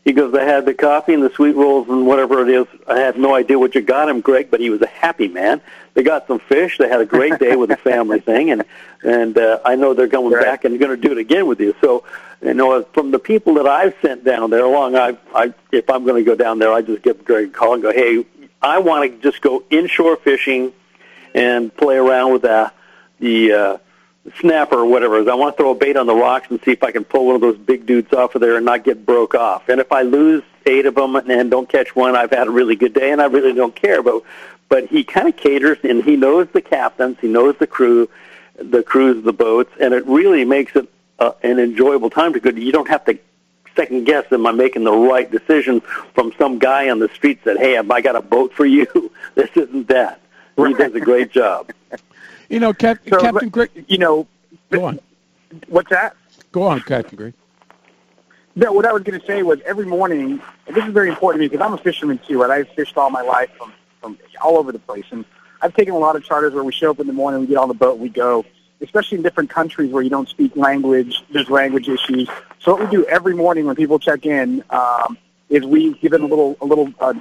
He 0.04 0.12
goes, 0.12 0.34
I 0.34 0.44
had 0.44 0.66
the 0.66 0.74
coffee 0.74 1.14
and 1.14 1.24
the 1.24 1.30
sweet 1.30 1.56
rolls 1.56 1.88
and 1.88 2.06
whatever 2.06 2.42
it 2.42 2.50
is. 2.50 2.68
I 2.88 3.00
had 3.00 3.18
no 3.18 3.34
idea 3.34 3.58
what 3.58 3.74
you 3.74 3.82
got 3.82 4.10
him, 4.10 4.20
Greg, 4.20 4.52
but 4.52 4.60
he 4.60 4.70
was 4.70 4.82
a 4.82 4.88
happy 4.88 5.30
man. 5.30 5.62
They 5.94 6.04
got 6.04 6.28
some 6.28 6.40
fish. 6.40 6.78
They 6.78 6.90
had 6.90 7.00
a 7.00 7.06
great 7.06 7.40
day 7.40 7.56
with 7.56 7.70
the 7.70 7.78
family 7.78 8.20
thing, 8.20 8.52
and 8.52 8.66
and 9.02 9.38
uh, 9.38 9.60
I 9.64 9.76
know 9.76 9.94
they're 9.94 10.08
going 10.08 10.34
right. 10.34 10.44
back 10.44 10.66
and 10.66 10.78
going 10.80 10.92
to 10.92 10.98
do 10.98 11.12
it 11.12 11.18
again 11.18 11.48
with 11.48 11.60
you. 11.60 11.76
So, 11.80 12.04
you 12.42 12.54
know, 12.54 12.84
from 12.84 13.12
the 13.12 13.20
people 13.20 13.54
that 13.56 13.68
I've 13.68 13.96
sent 14.02 14.24
down 14.24 14.50
there 14.50 14.66
along, 14.66 14.96
I, 14.96 15.18
I 15.34 15.54
if 15.72 15.90
I'm 15.90 16.04
going 16.04 16.24
to 16.24 16.30
go 16.30 16.36
down 16.36 16.60
there, 16.60 16.74
I 16.74 16.82
just 16.82 17.02
give 17.04 17.24
Greg 17.24 17.48
a 17.48 17.52
call 17.52 17.76
and 17.76 17.84
go, 17.84 17.94
hey, 17.94 18.26
I 18.62 18.80
want 18.80 19.10
to 19.10 19.32
just 19.32 19.42
go 19.42 19.64
inshore 19.70 20.18
fishing 20.18 20.74
and 21.34 21.76
play 21.76 21.96
around 21.96 22.34
with 22.34 22.42
the 22.42 22.72
the 23.20 23.54
uh, 23.54 23.78
snapper 24.40 24.78
or 24.78 24.86
whatever. 24.86 25.20
is 25.20 25.28
I 25.28 25.36
want 25.36 25.56
to 25.56 25.64
throw 25.64 25.72
a 25.72 25.76
bait 25.76 25.98
on 25.98 26.08
the 26.08 26.16
rocks 26.16 26.48
and 26.50 26.60
see 26.64 26.72
if 26.72 26.84
I 26.84 26.92
can 26.92 27.04
pull 27.04 27.26
one 27.26 27.36
of 27.36 27.42
those 27.42 27.58
big 27.58 27.86
dudes 27.86 28.14
off 28.14 28.36
of 28.36 28.42
there 28.42 28.56
and 28.56 28.66
not 28.66 28.84
get 28.84 29.06
broke 29.06 29.36
off. 29.36 29.68
And 29.70 29.80
if 29.80 29.92
I 29.92 30.04
lose 30.04 30.44
eight 30.66 30.86
of 30.86 30.96
them 30.96 31.16
and 31.16 31.52
don't 31.52 31.68
catch 31.68 31.96
one, 31.96 32.16
I've 32.16 32.32
had 32.32 32.48
a 32.48 32.52
really 32.52 32.76
good 32.76 32.94
day, 32.94 33.12
and 33.12 33.22
I 33.22 33.26
really 33.26 33.54
don't 33.54 33.76
care. 33.76 34.02
But 34.02 34.24
but 34.70 34.88
he 34.88 35.04
kind 35.04 35.28
of 35.28 35.36
caters, 35.38 35.78
and 35.84 36.04
he 36.04 36.16
knows 36.16 36.48
the 36.52 36.62
captains, 36.62 37.18
he 37.20 37.28
knows 37.28 37.56
the 37.60 37.68
crew, 37.68 38.10
the 38.56 38.82
crews 38.82 39.18
of 39.18 39.24
the 39.24 39.34
boats, 39.34 39.72
and 39.80 39.94
it 39.94 40.06
really 40.08 40.46
makes 40.46 40.76
it 40.76 40.90
uh, 41.20 41.34
an 41.44 41.60
enjoyable 41.60 42.10
time 42.10 42.34
to 42.34 42.40
go. 42.40 42.50
You 42.50 42.72
don't 42.72 42.88
have 42.88 43.06
to 43.06 43.20
second 43.76 44.06
guess 44.06 44.26
am 44.32 44.46
I 44.46 44.52
making 44.52 44.84
the 44.84 44.94
right 44.94 45.30
decision 45.30 45.82
from 46.14 46.32
some 46.38 46.60
guy 46.60 46.90
on 46.90 47.00
the 47.00 47.10
street 47.10 47.44
that 47.44 47.58
hey 47.58 47.74
have 47.74 47.90
I 47.90 48.02
got 48.02 48.16
a 48.16 48.22
boat 48.22 48.54
for 48.54 48.66
you 48.68 49.12
this 49.36 49.50
isn't 49.56 49.88
that 49.88 50.22
he 50.56 50.74
does 50.76 50.94
a 50.94 51.00
great 51.00 51.32
job 51.32 51.72
you 52.54 52.60
know 52.60 52.74
Cap- 52.74 53.00
So, 53.10 53.20
Captain 53.20 53.50
Greg 53.50 53.72
you 53.88 53.98
know 53.98 54.28
go 54.72 54.86
on 54.86 55.00
What's 55.68 55.90
that? 55.90 56.16
go 56.52 56.64
on 56.64 56.82
Captain 56.82 57.18
Greg 57.18 57.34
No, 58.56 58.72
what 58.72 58.86
I 58.86 58.94
was 58.94 59.04
going 59.04 59.20
to 59.20 59.26
say 59.26 59.44
was 59.44 59.60
every 59.66 59.86
morning, 59.86 60.42
and 60.68 60.76
this 60.76 60.86
is 60.86 60.94
very 60.94 61.10
important 61.10 61.40
to 61.40 61.46
me 61.46 61.50
because 61.50 61.66
I'm 61.66 61.74
a 61.74 61.78
fisherman 61.78 62.20
too, 62.28 62.40
right? 62.42 62.52
I've 62.52 62.70
fished 62.70 62.98
all 62.98 63.10
my 63.10 63.22
life 63.22 63.50
from, 63.58 63.74
from 64.00 64.18
all 64.44 64.58
over 64.58 64.72
the 64.72 64.80
place. 64.80 65.06
And 65.12 65.26
I've 65.62 65.74
taken 65.74 65.94
a 65.94 65.98
lot 65.98 66.16
of 66.16 66.24
charters 66.24 66.54
where 66.54 66.64
we 66.64 66.72
show 66.72 66.92
up 66.92 67.00
in 67.00 67.08
the 67.08 67.14
morning, 67.14 67.42
we 67.42 67.48
get 67.48 67.58
on 67.58 67.68
the 67.68 67.74
boat, 67.74 67.98
we 67.98 68.10
go, 68.10 68.46
especially 68.82 69.18
in 69.18 69.24
different 69.24 69.50
countries 69.50 69.92
where 69.92 70.04
you 70.04 70.10
don't 70.10 70.30
speak 70.30 70.56
language, 70.56 71.24
there's 71.32 71.50
language 71.50 71.90
issues. 71.90 72.30
So 72.60 72.74
what 72.74 72.82
we 72.82 72.88
do 72.96 73.06
every 73.06 73.34
morning 73.34 73.66
when 73.66 73.76
people 73.76 73.98
check 73.98 74.26
in 74.26 74.64
um, 74.70 75.18
is 75.50 75.64
we 75.66 75.94
give 75.96 76.12
them 76.12 76.24
a 76.24 76.28
little, 76.28 76.58
a 76.62 76.66
little 76.66 76.94
uh, 77.00 77.14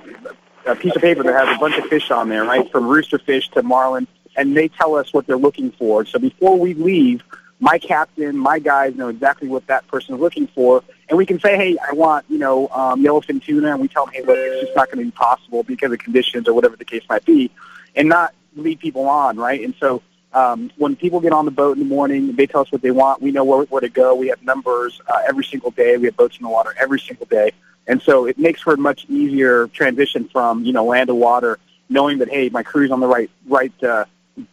a 0.67 0.77
piece 0.77 0.95
of 0.95 1.03
paper 1.03 1.23
that 1.23 1.35
has 1.35 1.57
a 1.57 1.59
bunch 1.59 1.77
of 1.77 1.87
fish 1.87 2.11
on 2.11 2.29
there, 2.29 2.45
right, 2.45 2.71
from 2.71 2.87
rooster 2.87 3.19
fish 3.19 3.49
to 3.51 3.63
marlin, 3.63 4.07
and 4.37 4.57
they 4.57 4.69
tell 4.69 4.95
us 4.95 5.13
what 5.13 5.27
they're 5.27 5.37
looking 5.37 5.71
for. 5.73 6.05
So 6.05 6.19
before 6.19 6.59
we 6.59 6.75
leave, 6.75 7.23
my 7.61 7.79
captain, 7.79 8.37
my 8.37 8.59
guys 8.59 8.97
know 8.97 9.09
exactly 9.09 9.49
what 9.49 9.67
that 9.69 9.87
person 9.87 10.15
is 10.15 10.21
looking 10.21 10.49
for, 10.49 10.83
and 11.09 11.17
we 11.17 11.25
can 11.25 11.39
say, 11.39 11.57
hey, 11.57 11.77
I 11.79 11.93
want, 11.93 12.25
you 12.29 12.39
know, 12.39 12.69
um, 12.69 13.03
yellowfin 13.05 13.43
tuna, 13.43 13.71
and 13.73 13.81
we 13.81 13.89
tell 13.89 14.07
them, 14.07 14.15
hey, 14.15 14.23
look, 14.23 14.37
it's 14.37 14.67
just 14.67 14.77
not 14.77 14.89
going 14.89 14.99
to 14.99 15.05
be 15.05 15.11
possible 15.13 15.63
because 15.63 15.93
of 15.93 15.99
conditions 15.99 16.49
or 16.49 16.55
whatever 16.55 16.75
the 16.75 16.85
case 16.85 17.05
might 17.09 17.25
be, 17.25 17.51
and 17.95 18.09
not 18.09 18.35
lead 18.57 18.81
people 18.81 19.09
on, 19.09 19.37
right? 19.37 19.63
And 19.63 19.75
so 19.79 20.03
um, 20.33 20.71
when 20.77 20.97
people 20.97 21.21
get 21.21 21.33
on 21.33 21.45
the 21.45 21.51
boat 21.51 21.77
in 21.77 21.79
the 21.79 21.89
morning, 21.89 22.35
they 22.35 22.47
tell 22.47 22.63
us 22.63 22.73
what 22.73 22.83
they 22.83 22.91
want. 22.91 23.21
We 23.21 23.31
know 23.31 23.45
where, 23.45 23.65
where 23.65 23.81
to 23.81 23.89
go. 23.89 24.15
We 24.15 24.29
have 24.29 24.43
numbers 24.43 25.01
uh, 25.07 25.23
every 25.27 25.45
single 25.45 25.71
day. 25.71 25.97
We 25.99 26.07
have 26.07 26.17
boats 26.17 26.39
in 26.39 26.43
the 26.43 26.49
water 26.49 26.75
every 26.81 26.99
single 26.99 27.27
day, 27.27 27.53
and 27.87 28.01
so 28.01 28.27
it 28.27 28.39
makes 28.39 28.63
for 28.63 28.75
a 28.75 28.79
much 28.79 29.05
easier 29.09 29.69
transition 29.69 30.29
from 30.29 30.65
you 30.65 30.73
know 30.73 30.85
land 30.85 31.09
to 31.09 31.15
water, 31.15 31.59
knowing 31.89 32.19
that 32.19 32.29
hey, 32.29 32.49
my 32.49 32.63
crew's 32.63 32.91
on 32.91 33.01
the 33.01 33.07
right 33.07 33.31
right. 33.47 33.73
Uh, 33.83 34.07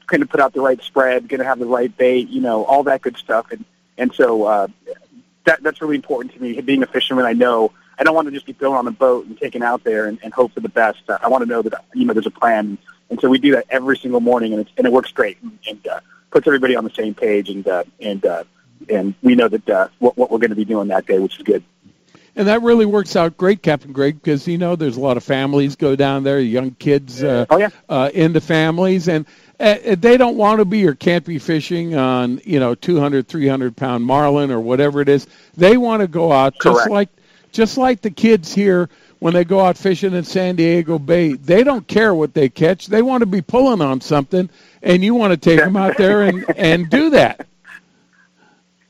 going 0.08 0.22
to 0.22 0.28
put 0.28 0.40
out 0.40 0.54
the 0.54 0.62
right 0.62 0.82
spread, 0.82 1.28
going 1.28 1.40
to 1.40 1.46
have 1.46 1.60
the 1.60 1.66
right 1.66 1.96
bait, 1.96 2.30
you 2.30 2.42
know, 2.42 2.66
all 2.66 2.84
that 2.84 3.02
good 3.02 3.18
stuff. 3.18 3.52
And 3.52 3.66
and 3.98 4.14
so 4.14 4.44
uh, 4.46 4.68
that 5.46 5.62
that's 5.64 5.82
really 5.82 5.96
important 5.96 6.34
to 6.34 6.42
me. 6.42 6.60
Being 6.62 6.84
a 6.84 6.88
fisherman, 6.88 7.26
I 7.26 7.34
know 7.34 7.72
I 7.98 8.04
don't 8.04 8.16
want 8.16 8.28
to 8.28 8.32
just 8.32 8.46
be 8.46 8.54
thrown 8.54 8.76
on 8.76 8.88
a 8.88 8.92
boat 8.92 9.26
and 9.26 9.38
taken 9.38 9.62
out 9.62 9.84
there 9.84 10.06
and, 10.06 10.20
and 10.24 10.34
hope 10.34 10.54
for 10.54 10.62
the 10.62 10.70
best. 10.70 11.02
Uh, 11.08 11.18
I 11.22 11.28
want 11.28 11.44
to 11.44 11.50
know 11.50 11.62
that 11.62 11.86
you 11.94 12.06
know 12.06 12.14
there's 12.14 12.28
a 12.28 12.32
plan, 12.32 12.78
and 13.10 13.20
so 13.20 13.30
we 13.30 13.40
do 13.40 13.52
that 13.54 13.66
every 13.70 13.98
single 13.98 14.22
morning, 14.22 14.54
and 14.54 14.62
it's, 14.62 14.72
and 14.78 14.88
it 14.88 14.94
works 14.94 15.12
great, 15.12 15.38
and, 15.42 15.60
and 15.68 15.88
uh, 15.88 16.00
puts 16.32 16.48
everybody 16.48 16.76
on 16.76 16.84
the 16.84 16.92
same 16.92 17.14
page, 17.14 17.50
and 17.50 17.68
uh, 17.68 17.84
and 18.00 18.26
uh, 18.26 18.44
and 18.90 19.16
we 19.22 19.36
know 19.36 19.48
that 19.48 19.70
uh, 19.70 19.88
what 20.00 20.18
what 20.18 20.32
we're 20.32 20.40
going 20.40 20.52
to 20.52 20.56
be 20.56 20.66
doing 20.66 20.88
that 20.90 21.06
day, 21.06 21.20
which 21.20 21.38
is 21.38 21.44
good. 21.44 21.64
And 22.36 22.48
that 22.48 22.62
really 22.62 22.86
works 22.86 23.18
out 23.18 23.36
great, 23.36 23.62
Captain 23.62 23.92
Greg, 23.92 24.22
because 24.22 24.48
you 24.48 24.58
know 24.58 24.78
there's 24.78 24.96
a 24.96 25.02
lot 25.02 25.18
of 25.18 25.24
families 25.24 25.76
go 25.76 25.98
down 25.98 26.24
there, 26.24 26.40
young 26.40 26.72
kids 26.72 27.22
uh, 27.22 27.46
oh, 27.50 27.58
yeah. 27.58 27.70
uh, 27.90 28.10
in 28.14 28.32
the 28.32 28.40
families, 28.40 29.10
and 29.10 29.26
uh, 29.26 29.30
Eh, 29.60 29.80
eh, 29.84 29.96
they 29.96 30.16
don't 30.16 30.38
want 30.38 30.60
to 30.60 30.66
be 30.66 30.88
or 30.88 30.96
can't 30.96 31.26
be 31.26 31.38
fishing 31.38 31.96
on 31.96 32.42
you 32.46 32.60
know 32.60 32.76
200, 32.76 33.28
300 33.28 33.76
pound 33.76 34.06
marlin 34.06 34.52
or 34.52 34.60
whatever 34.60 35.02
it 35.02 35.10
is. 35.10 35.28
They 35.58 35.76
want 35.76 36.02
to 36.02 36.08
go 36.08 36.32
out 36.32 36.54
just 36.64 36.90
like 36.90 37.10
just 37.52 37.78
like 37.78 38.02
the 38.02 38.12
kids 38.12 38.54
here 38.54 38.90
when 39.20 39.34
they 39.34 39.44
go 39.44 39.60
out 39.60 39.78
fishing 39.78 40.14
in 40.14 40.24
San 40.24 40.56
Diego 40.56 40.98
Bay. 40.98 41.34
They 41.34 41.64
don't 41.64 41.86
care 41.88 42.16
what 42.16 42.34
they 42.34 42.48
catch. 42.48 42.88
They 42.88 43.02
want 43.02 43.22
to 43.22 43.26
be 43.26 43.42
pulling 43.42 43.82
on 43.82 44.00
something, 44.00 44.50
and 44.82 45.04
you 45.04 45.14
want 45.14 45.32
to 45.32 45.38
take 45.38 45.60
them 45.60 45.76
out 45.76 45.98
there 45.98 46.24
and 46.24 46.46
and 46.56 46.90
do 46.90 47.10
that. 47.10 47.46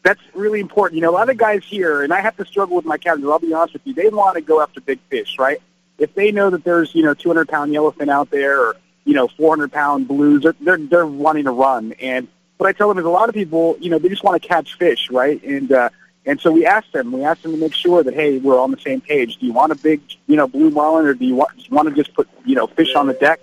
That's 0.04 0.22
really 0.34 0.60
important. 0.60 0.98
You 0.98 1.02
know, 1.02 1.10
a 1.10 1.18
lot 1.18 1.30
of 1.30 1.38
guys 1.38 1.64
here, 1.66 2.04
and 2.04 2.14
I 2.14 2.22
have 2.22 2.38
to 2.38 2.46
struggle 2.46 2.76
with 2.76 2.86
my 2.86 2.98
captains. 2.98 3.28
I'll 3.28 3.40
be 3.40 3.54
honest 3.54 3.74
with 3.74 3.82
you. 3.86 3.96
They 3.96 4.10
want 4.10 4.36
to 4.36 4.41
go 4.41 4.62
after 4.62 4.82
big 4.82 5.00
fish, 5.10 5.38
right? 5.40 5.62
If 5.98 6.14
they 6.14 6.32
know 6.32 6.52
that 6.52 6.64
there's 6.64 6.94
you 6.94 7.02
know 7.02 7.16
200 7.16 7.50
pound 7.50 7.72
yellowfin 7.72 8.10
out 8.10 8.30
there, 8.30 8.62
or 8.62 8.76
you 9.06 9.14
know 9.14 9.28
400 9.28 9.72
pound 9.72 10.08
blues, 10.08 10.44
they're, 10.44 10.56
they're 10.62 10.78
they're 10.78 11.08
wanting 11.08 11.46
to 11.46 11.52
run. 11.52 11.94
And 12.02 12.28
what 12.58 12.68
I 12.68 12.74
tell 12.74 12.90
them 12.90 12.98
is 12.98 13.06
a 13.06 13.10
lot 13.10 13.30
of 13.30 13.36
people, 13.36 13.78
you 13.80 13.90
know, 13.90 14.00
they 14.00 14.10
just 14.10 14.24
want 14.24 14.42
to 14.42 14.48
catch 14.48 14.78
fish, 14.78 15.10
right? 15.10 15.42
And 15.44 15.72
uh, 15.72 15.90
And 16.26 16.40
so 16.40 16.52
we 16.52 16.66
asked 16.66 16.92
them, 16.92 17.12
we 17.12 17.24
asked 17.24 17.44
them 17.44 17.54
to 17.54 17.58
make 17.58 17.74
sure 17.74 18.04
that, 18.04 18.14
hey, 18.14 18.38
we're 18.38 18.60
on 18.60 18.72
the 18.72 18.80
same 18.82 19.02
page. 19.02 19.38
Do 19.38 19.46
you 19.46 19.54
want 19.54 19.72
a 19.72 19.76
big, 19.76 20.02
you 20.28 20.36
know, 20.36 20.48
blue 20.48 20.70
marlin 20.70 21.06
or 21.06 21.14
do 21.14 21.26
you 21.26 21.36
want, 21.36 21.52
want 21.72 21.88
to 21.90 21.96
just 21.96 22.14
put, 22.14 22.28
you 22.46 22.56
know, 22.56 22.68
fish 22.68 22.94
on 22.96 23.08
the 23.08 23.14
deck? 23.14 23.40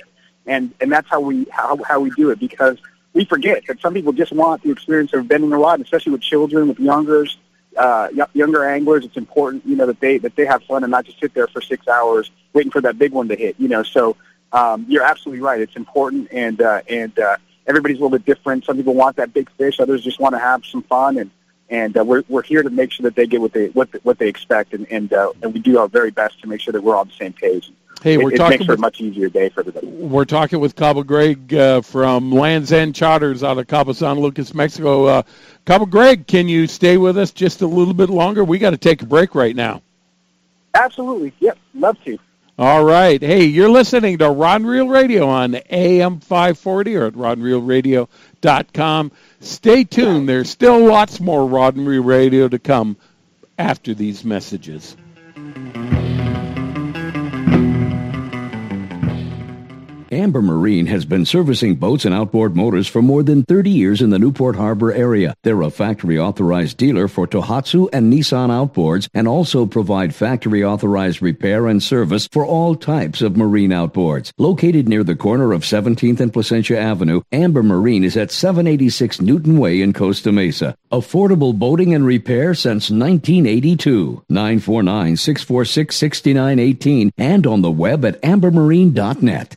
And, 0.46 0.72
and 0.80 0.92
that's 0.92 1.08
how 1.08 1.20
we, 1.20 1.46
how, 1.50 1.82
how 1.82 1.98
we 1.98 2.10
do 2.10 2.30
it 2.30 2.38
because 2.38 2.78
we 3.14 3.24
forget 3.24 3.64
that 3.66 3.80
some 3.80 3.94
people 3.94 4.12
just 4.12 4.30
want 4.30 4.62
the 4.62 4.70
experience 4.70 5.12
of 5.14 5.26
bending 5.26 5.50
the 5.50 5.56
rod, 5.56 5.80
especially 5.80 6.12
with 6.12 6.20
children, 6.20 6.68
with 6.68 6.78
youngers, 6.78 7.38
uh, 7.76 8.08
younger 8.34 8.64
anglers. 8.64 9.04
It's 9.04 9.16
important, 9.16 9.66
you 9.66 9.74
know, 9.74 9.86
that 9.86 9.98
they, 9.98 10.18
that 10.18 10.36
they 10.36 10.44
have 10.44 10.62
fun 10.64 10.84
and 10.84 10.90
not 10.90 11.06
just 11.06 11.18
sit 11.18 11.32
there 11.34 11.48
for 11.48 11.62
six 11.62 11.88
hours 11.88 12.30
waiting 12.52 12.70
for 12.70 12.82
that 12.82 12.98
big 12.98 13.12
one 13.12 13.26
to 13.28 13.34
hit, 13.34 13.56
you 13.58 13.68
know, 13.68 13.82
so, 13.82 14.16
um, 14.52 14.86
you're 14.88 15.04
absolutely 15.04 15.42
right. 15.42 15.60
It's 15.60 15.76
important 15.76 16.28
and, 16.32 16.60
uh, 16.60 16.82
and, 16.88 17.18
uh, 17.18 17.36
everybody's 17.66 17.98
a 17.98 18.00
little 18.00 18.16
bit 18.16 18.24
different. 18.24 18.64
Some 18.64 18.76
people 18.76 18.94
want 18.94 19.16
that 19.16 19.32
big 19.32 19.50
fish. 19.50 19.80
Others 19.80 20.04
just 20.04 20.20
want 20.20 20.34
to 20.34 20.38
have 20.38 20.64
some 20.64 20.82
fun 20.82 21.18
and, 21.18 21.30
and 21.68 21.96
uh, 21.96 22.04
we're 22.04 22.22
we're 22.28 22.42
here 22.42 22.62
to 22.62 22.70
make 22.70 22.92
sure 22.92 23.04
that 23.04 23.16
they 23.16 23.26
get 23.26 23.40
what 23.40 23.52
they 23.52 23.68
what 23.68 23.88
what 24.04 24.18
they 24.18 24.28
expect, 24.28 24.72
and 24.72 24.86
and 24.90 25.12
uh, 25.12 25.32
and 25.42 25.52
we 25.52 25.60
do 25.60 25.78
our 25.78 25.88
very 25.88 26.10
best 26.10 26.40
to 26.42 26.48
make 26.48 26.60
sure 26.60 26.72
that 26.72 26.82
we're 26.82 26.96
on 26.96 27.08
the 27.08 27.14
same 27.14 27.32
page. 27.32 27.72
Hey, 28.02 28.18
we're 28.18 28.32
it, 28.32 28.36
talking 28.36 28.58
makes 28.58 28.66
for 28.66 28.74
a 28.74 28.78
much 28.78 29.00
easier 29.00 29.28
day 29.28 29.48
for 29.48 29.60
everybody. 29.60 29.86
We're 29.86 30.26
talking 30.26 30.60
with 30.60 30.76
Cabo 30.76 31.02
Greg 31.02 31.52
uh, 31.54 31.80
from 31.80 32.30
Lands 32.30 32.70
End 32.70 32.94
Charters 32.94 33.42
out 33.42 33.58
of 33.58 33.66
Cabo 33.66 33.92
San 33.92 34.20
Lucas, 34.20 34.54
Mexico. 34.54 35.06
Uh, 35.06 35.22
Cabo 35.64 35.86
Greg, 35.86 36.26
can 36.26 36.46
you 36.46 36.66
stay 36.66 36.98
with 36.98 37.16
us 37.16 37.30
just 37.32 37.62
a 37.62 37.66
little 37.66 37.94
bit 37.94 38.10
longer? 38.10 38.44
We 38.44 38.58
got 38.58 38.70
to 38.70 38.76
take 38.76 39.02
a 39.02 39.06
break 39.06 39.34
right 39.34 39.56
now. 39.56 39.82
Absolutely, 40.74 41.32
yep, 41.40 41.58
love 41.74 41.96
to. 42.04 42.18
All 42.58 42.82
right. 42.82 43.20
Hey, 43.20 43.44
you're 43.44 43.68
listening 43.68 44.16
to 44.18 44.30
Rod 44.30 44.62
and 44.62 44.70
Reel 44.70 44.88
Radio 44.88 45.28
on 45.28 45.56
AM 45.68 46.20
540 46.20 46.96
or 46.96 47.06
at 47.06 47.12
rodandreelradio.com. 47.12 49.12
Stay 49.40 49.84
tuned. 49.84 50.26
There's 50.26 50.48
still 50.48 50.86
lots 50.86 51.20
more 51.20 51.46
Rod 51.46 51.76
and 51.76 51.86
Reel 51.86 52.02
Radio 52.02 52.48
to 52.48 52.58
come 52.58 52.96
after 53.58 53.92
these 53.92 54.24
messages. 54.24 54.96
Amber 60.12 60.40
Marine 60.40 60.86
has 60.86 61.04
been 61.04 61.24
servicing 61.24 61.74
boats 61.74 62.04
and 62.04 62.14
outboard 62.14 62.54
motors 62.54 62.86
for 62.86 63.02
more 63.02 63.24
than 63.24 63.42
30 63.42 63.70
years 63.70 64.00
in 64.00 64.10
the 64.10 64.18
Newport 64.20 64.54
Harbor 64.54 64.92
area. 64.92 65.34
They're 65.42 65.62
a 65.62 65.70
factory 65.70 66.16
authorized 66.16 66.76
dealer 66.76 67.08
for 67.08 67.26
Tohatsu 67.26 67.88
and 67.92 68.12
Nissan 68.12 68.50
outboards 68.50 69.08
and 69.14 69.26
also 69.26 69.66
provide 69.66 70.14
factory 70.14 70.62
authorized 70.62 71.22
repair 71.22 71.66
and 71.66 71.82
service 71.82 72.28
for 72.30 72.46
all 72.46 72.76
types 72.76 73.20
of 73.20 73.36
marine 73.36 73.70
outboards. 73.70 74.32
Located 74.38 74.88
near 74.88 75.02
the 75.02 75.16
corner 75.16 75.52
of 75.52 75.62
17th 75.62 76.20
and 76.20 76.32
Placentia 76.32 76.78
Avenue, 76.78 77.22
Amber 77.32 77.64
Marine 77.64 78.04
is 78.04 78.16
at 78.16 78.30
786 78.30 79.20
Newton 79.20 79.58
Way 79.58 79.80
in 79.80 79.92
Costa 79.92 80.30
Mesa. 80.30 80.76
Affordable 80.92 81.58
boating 81.58 81.94
and 81.94 82.06
repair 82.06 82.54
since 82.54 82.90
1982. 82.90 84.22
949 84.28 85.16
646 85.16 85.96
6918 85.96 87.12
and 87.18 87.46
on 87.46 87.62
the 87.62 87.70
web 87.70 88.04
at 88.04 88.22
ambermarine.net. 88.22 89.56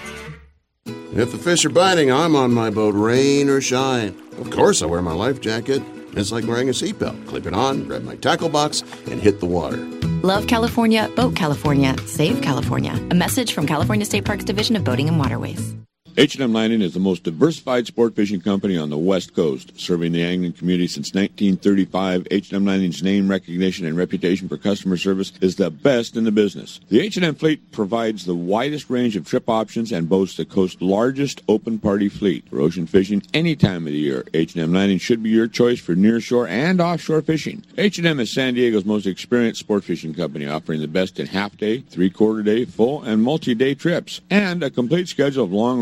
If 1.13 1.33
the 1.33 1.37
fish 1.37 1.65
are 1.65 1.69
biting, 1.69 2.09
I'm 2.09 2.37
on 2.37 2.53
my 2.53 2.69
boat, 2.69 2.95
rain 2.95 3.49
or 3.49 3.59
shine. 3.59 4.15
Of 4.37 4.49
course, 4.49 4.81
I 4.81 4.85
wear 4.85 5.01
my 5.01 5.13
life 5.13 5.41
jacket. 5.41 5.83
It's 6.13 6.31
like 6.31 6.45
wearing 6.45 6.69
a 6.69 6.71
seatbelt. 6.71 7.27
Clip 7.27 7.45
it 7.45 7.53
on, 7.53 7.83
grab 7.83 8.03
my 8.03 8.15
tackle 8.15 8.47
box, 8.47 8.81
and 9.09 9.21
hit 9.21 9.41
the 9.41 9.45
water. 9.45 9.77
Love 10.23 10.47
California, 10.47 11.09
Boat 11.15 11.35
California, 11.35 11.97
Save 12.05 12.41
California. 12.41 12.93
A 13.11 13.15
message 13.15 13.51
from 13.51 13.67
California 13.67 14.05
State 14.05 14.23
Parks 14.23 14.45
Division 14.45 14.77
of 14.77 14.85
Boating 14.85 15.09
and 15.09 15.19
Waterways. 15.19 15.75
H&M 16.17 16.51
Landing 16.51 16.81
is 16.81 16.93
the 16.93 16.99
most 16.99 17.23
diversified 17.23 17.87
sport 17.87 18.15
fishing 18.15 18.41
company 18.41 18.77
on 18.77 18.89
the 18.89 18.97
West 18.97 19.33
Coast, 19.33 19.79
serving 19.79 20.11
the 20.11 20.23
angling 20.23 20.51
community 20.51 20.87
since 20.87 21.13
1935. 21.13 22.27
H&M 22.29 22.65
Landing's 22.65 23.01
name 23.01 23.29
recognition 23.29 23.85
and 23.85 23.95
reputation 23.95 24.49
for 24.49 24.57
customer 24.57 24.97
service 24.97 25.31
is 25.39 25.55
the 25.55 25.71
best 25.71 26.17
in 26.17 26.25
the 26.25 26.31
business. 26.31 26.81
The 26.89 26.99
H&M 26.99 27.35
fleet 27.35 27.71
provides 27.71 28.25
the 28.25 28.35
widest 28.35 28.89
range 28.89 29.15
of 29.15 29.25
trip 29.25 29.49
options 29.49 29.91
and 29.91 30.09
boasts 30.09 30.35
the 30.35 30.43
coast's 30.43 30.81
largest 30.81 31.41
open 31.47 31.79
party 31.79 32.09
fleet 32.09 32.47
for 32.49 32.59
ocean 32.59 32.87
fishing 32.87 33.23
any 33.33 33.55
time 33.55 33.87
of 33.87 33.93
the 33.93 33.99
year. 33.99 34.25
H&M 34.33 34.73
Landing 34.73 34.97
should 34.97 35.23
be 35.23 35.29
your 35.29 35.47
choice 35.47 35.79
for 35.79 35.95
nearshore 35.95 36.49
and 36.49 36.81
offshore 36.81 37.21
fishing. 37.21 37.63
H&M 37.77 38.19
is 38.19 38.33
San 38.33 38.55
Diego's 38.55 38.85
most 38.85 39.05
experienced 39.05 39.61
sport 39.61 39.85
fishing 39.85 40.13
company, 40.13 40.45
offering 40.45 40.81
the 40.81 40.87
best 40.87 41.19
in 41.19 41.27
half 41.27 41.55
day, 41.57 41.79
three 41.79 42.09
quarter 42.09 42.43
day, 42.43 42.65
full, 42.65 43.01
and 43.03 43.23
multi 43.23 43.55
day 43.55 43.75
trips, 43.75 44.19
and 44.29 44.61
a 44.61 44.69
complete 44.69 45.07
schedule 45.07 45.45
of 45.45 45.53
long 45.53 45.81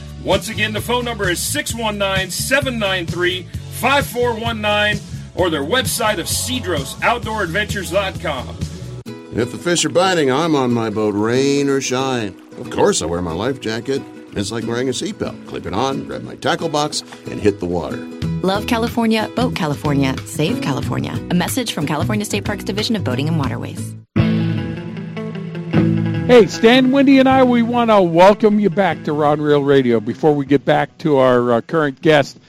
Once 0.23 0.49
again, 0.49 0.71
the 0.73 0.81
phone 0.81 1.03
number 1.03 1.27
is 1.29 1.39
619 1.39 2.29
793 2.29 3.41
5419 3.43 5.01
or 5.35 5.49
their 5.49 5.63
website 5.63 6.19
of 6.19 6.27
cedrosoutdooradventures.com. 6.27 8.57
If 9.33 9.51
the 9.51 9.57
fish 9.57 9.83
are 9.85 9.89
biting, 9.89 10.29
I'm 10.31 10.55
on 10.55 10.71
my 10.73 10.89
boat, 10.89 11.15
rain 11.15 11.69
or 11.69 11.79
shine. 11.81 12.35
Of 12.59 12.69
course, 12.69 13.01
I 13.01 13.05
wear 13.05 13.21
my 13.21 13.31
life 13.31 13.61
jacket. 13.61 14.01
It's 14.33 14.51
like 14.51 14.65
wearing 14.65 14.89
a 14.89 14.91
seatbelt. 14.91 15.47
Clip 15.47 15.65
it 15.65 15.73
on, 15.73 16.05
grab 16.05 16.23
my 16.23 16.35
tackle 16.35 16.69
box, 16.69 17.01
and 17.29 17.39
hit 17.39 17.59
the 17.59 17.65
water. 17.65 17.97
Love 18.43 18.67
California, 18.67 19.29
Boat 19.35 19.55
California, 19.55 20.15
Save 20.25 20.61
California. 20.61 21.13
A 21.31 21.33
message 21.33 21.73
from 21.73 21.87
California 21.87 22.25
State 22.25 22.45
Parks 22.45 22.63
Division 22.63 22.95
of 22.95 23.03
Boating 23.03 23.27
and 23.27 23.39
Waterways. 23.39 23.95
Hey, 26.31 26.47
Stan, 26.47 26.91
Wendy, 26.91 27.19
and 27.19 27.27
I, 27.27 27.43
we 27.43 27.61
want 27.61 27.89
to 27.89 28.01
welcome 28.01 28.57
you 28.57 28.69
back 28.69 29.03
to 29.03 29.11
Rod 29.11 29.39
and 29.39 29.45
Reel 29.45 29.61
Radio. 29.61 29.99
Before 29.99 30.33
we 30.33 30.45
get 30.45 30.63
back 30.63 30.97
to 30.99 31.17
our 31.17 31.51
uh, 31.51 31.59
current 31.59 32.01
guest, 32.01 32.39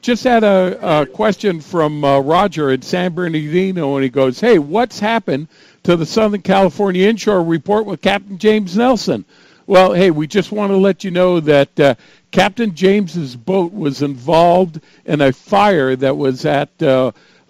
just 0.00 0.24
had 0.24 0.42
a, 0.42 1.02
a 1.02 1.06
question 1.06 1.60
from 1.60 2.02
uh, 2.02 2.18
Roger 2.18 2.72
in 2.72 2.82
San 2.82 3.14
Bernardino, 3.14 3.94
and 3.94 4.02
he 4.02 4.10
goes, 4.10 4.40
"Hey, 4.40 4.58
what's 4.58 4.98
happened 4.98 5.46
to 5.84 5.94
the 5.94 6.04
Southern 6.04 6.42
California 6.42 7.06
inshore 7.06 7.44
report 7.44 7.86
with 7.86 8.02
Captain 8.02 8.38
James 8.38 8.76
Nelson?" 8.76 9.24
Well, 9.68 9.92
hey, 9.92 10.10
we 10.10 10.26
just 10.26 10.50
want 10.50 10.72
to 10.72 10.76
let 10.76 11.04
you 11.04 11.12
know 11.12 11.38
that 11.38 11.78
uh, 11.78 11.94
Captain 12.32 12.74
James's 12.74 13.36
boat 13.36 13.72
was 13.72 14.02
involved 14.02 14.80
in 15.04 15.20
a 15.20 15.32
fire 15.32 15.94
that 15.94 16.16
was 16.16 16.44
at 16.44 16.82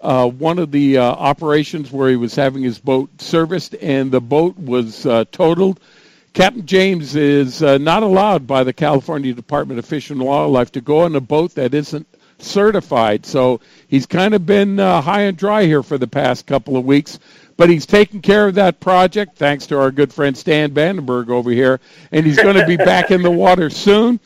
uh, 0.01 0.27
one 0.27 0.59
of 0.59 0.71
the 0.71 0.97
uh, 0.97 1.03
operations 1.03 1.91
where 1.91 2.09
he 2.09 2.15
was 2.15 2.35
having 2.35 2.63
his 2.63 2.79
boat 2.79 3.09
serviced, 3.21 3.75
and 3.75 4.11
the 4.11 4.21
boat 4.21 4.57
was 4.57 5.05
uh, 5.05 5.25
totaled. 5.31 5.79
Captain 6.33 6.65
James 6.65 7.15
is 7.15 7.63
uh, 7.63 7.77
not 7.79 8.03
allowed 8.03 8.47
by 8.47 8.63
the 8.63 8.73
California 8.73 9.33
Department 9.33 9.79
of 9.79 9.85
Fish 9.85 10.09
and 10.09 10.21
Wildlife 10.21 10.71
to 10.73 10.81
go 10.81 11.01
on 11.01 11.15
a 11.15 11.21
boat 11.21 11.55
that 11.55 11.73
isn't 11.73 12.07
certified. 12.37 13.25
So 13.25 13.59
he's 13.87 14.05
kind 14.05 14.33
of 14.33 14.45
been 14.45 14.79
uh, 14.79 15.01
high 15.01 15.23
and 15.23 15.37
dry 15.37 15.65
here 15.65 15.83
for 15.83 15.97
the 15.97 16.07
past 16.07 16.45
couple 16.45 16.77
of 16.77 16.85
weeks. 16.85 17.19
but 17.59 17.69
he's 17.69 17.85
taking 17.85 18.21
care 18.21 18.47
of 18.47 18.55
that 18.55 18.79
project 18.79 19.37
thanks 19.37 19.67
to 19.67 19.77
our 19.77 19.91
good 19.91 20.13
friend 20.13 20.37
Stan 20.37 20.71
Vandenberg 20.71 21.29
over 21.29 21.51
here, 21.51 21.81
and 22.09 22.25
he's 22.25 22.41
going 22.41 22.55
to 22.55 22.65
be 22.65 22.77
back 22.77 23.11
in 23.11 23.21
the 23.21 23.29
water 23.29 23.69
soon. 23.69 24.17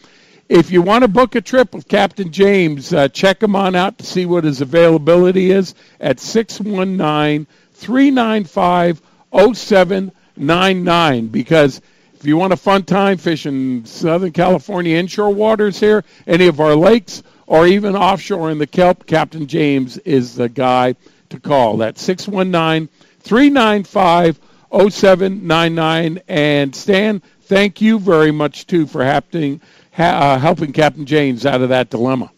If 0.54 0.70
you 0.70 0.84
want 0.84 1.02
to 1.02 1.08
book 1.08 1.34
a 1.34 1.42
trip 1.42 1.74
with 1.74 1.88
Captain 1.88 2.32
James, 2.32 2.94
uh, 2.94 3.08
check 3.08 3.42
him 3.42 3.56
on 3.56 3.74
out 3.74 3.98
to 3.98 4.06
see 4.06 4.28
what 4.28 4.44
his 4.44 4.62
availability 4.62 5.50
is 5.50 5.74
at 6.00 6.20
619 6.20 7.48
395 7.72 9.02
0799 9.32 11.28
because 11.30 11.82
if 12.14 12.24
you 12.24 12.38
want 12.38 12.54
a 12.54 12.58
fun 12.58 12.84
time 12.84 13.18
fishing 13.18 13.84
Southern 13.86 14.32
California 14.32 14.96
inshore 14.96 15.34
waters 15.34 15.80
here, 15.80 16.04
any 16.28 16.46
of 16.46 16.60
our 16.60 16.76
lakes, 16.76 17.24
or 17.48 17.66
even 17.66 17.96
offshore 17.96 18.52
in 18.52 18.60
the 18.60 18.68
kelp, 18.68 19.08
Captain 19.08 19.48
James 19.48 19.98
is 19.98 20.36
the 20.36 20.50
guy 20.50 20.94
to 21.30 21.40
call. 21.40 21.78
That's 21.78 22.00
619 22.04 22.90
395 23.22 24.40
0799. 24.72 26.22
And 26.28 26.76
Stan, 26.76 27.24
thank 27.42 27.82
you 27.82 27.98
very 27.98 28.32
much, 28.32 28.68
too, 28.68 28.86
for 28.86 29.04
helping, 29.04 29.62
uh, 29.98 30.38
helping 30.38 30.74
Captain 30.74 31.06
James 31.06 31.46
out 31.46 31.62
of 31.62 31.70
that 31.70 31.90
dilemma. 31.90 32.32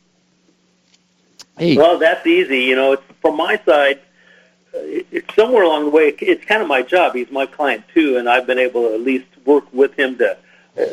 Hey. 1.57 1.77
Well, 1.77 1.97
that's 1.97 2.25
easy. 2.27 2.63
You 2.63 2.75
know, 2.75 2.93
it's, 2.93 3.03
from 3.21 3.37
my 3.37 3.59
side, 3.65 3.99
uh, 4.73 4.79
it's 4.79 5.33
somewhere 5.35 5.63
along 5.63 5.85
the 5.85 5.89
way, 5.91 6.09
it's 6.19 6.43
kind 6.45 6.61
of 6.61 6.67
my 6.67 6.81
job. 6.81 7.15
He's 7.15 7.31
my 7.31 7.45
client, 7.45 7.85
too, 7.93 8.17
and 8.17 8.27
I've 8.27 8.45
been 8.45 8.59
able 8.59 8.89
to 8.89 8.95
at 8.95 9.01
least 9.01 9.25
work 9.45 9.71
with 9.73 9.93
him 9.93 10.17
to 10.17 10.37
uh, 10.77 10.85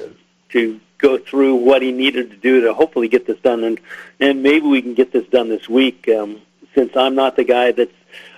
to 0.51 0.81
go 0.99 1.19
through 1.19 1.57
what 1.57 1.83
he 1.83 1.91
needed 1.91 2.31
to 2.31 2.37
do 2.37 2.61
to 2.61 2.75
hopefully 2.75 3.09
get 3.09 3.27
this 3.27 3.39
done, 3.41 3.65
and 3.65 3.81
and 4.21 4.43
maybe 4.43 4.67
we 4.67 4.81
can 4.81 4.95
get 4.95 5.13
this 5.13 5.27
done 5.29 5.49
this 5.49 5.69
week. 5.69 6.09
Um, 6.09 6.41
since 6.75 6.97
I'm 6.97 7.15
not 7.15 7.37
the 7.37 7.45
guy 7.45 7.73
that's 7.73 7.93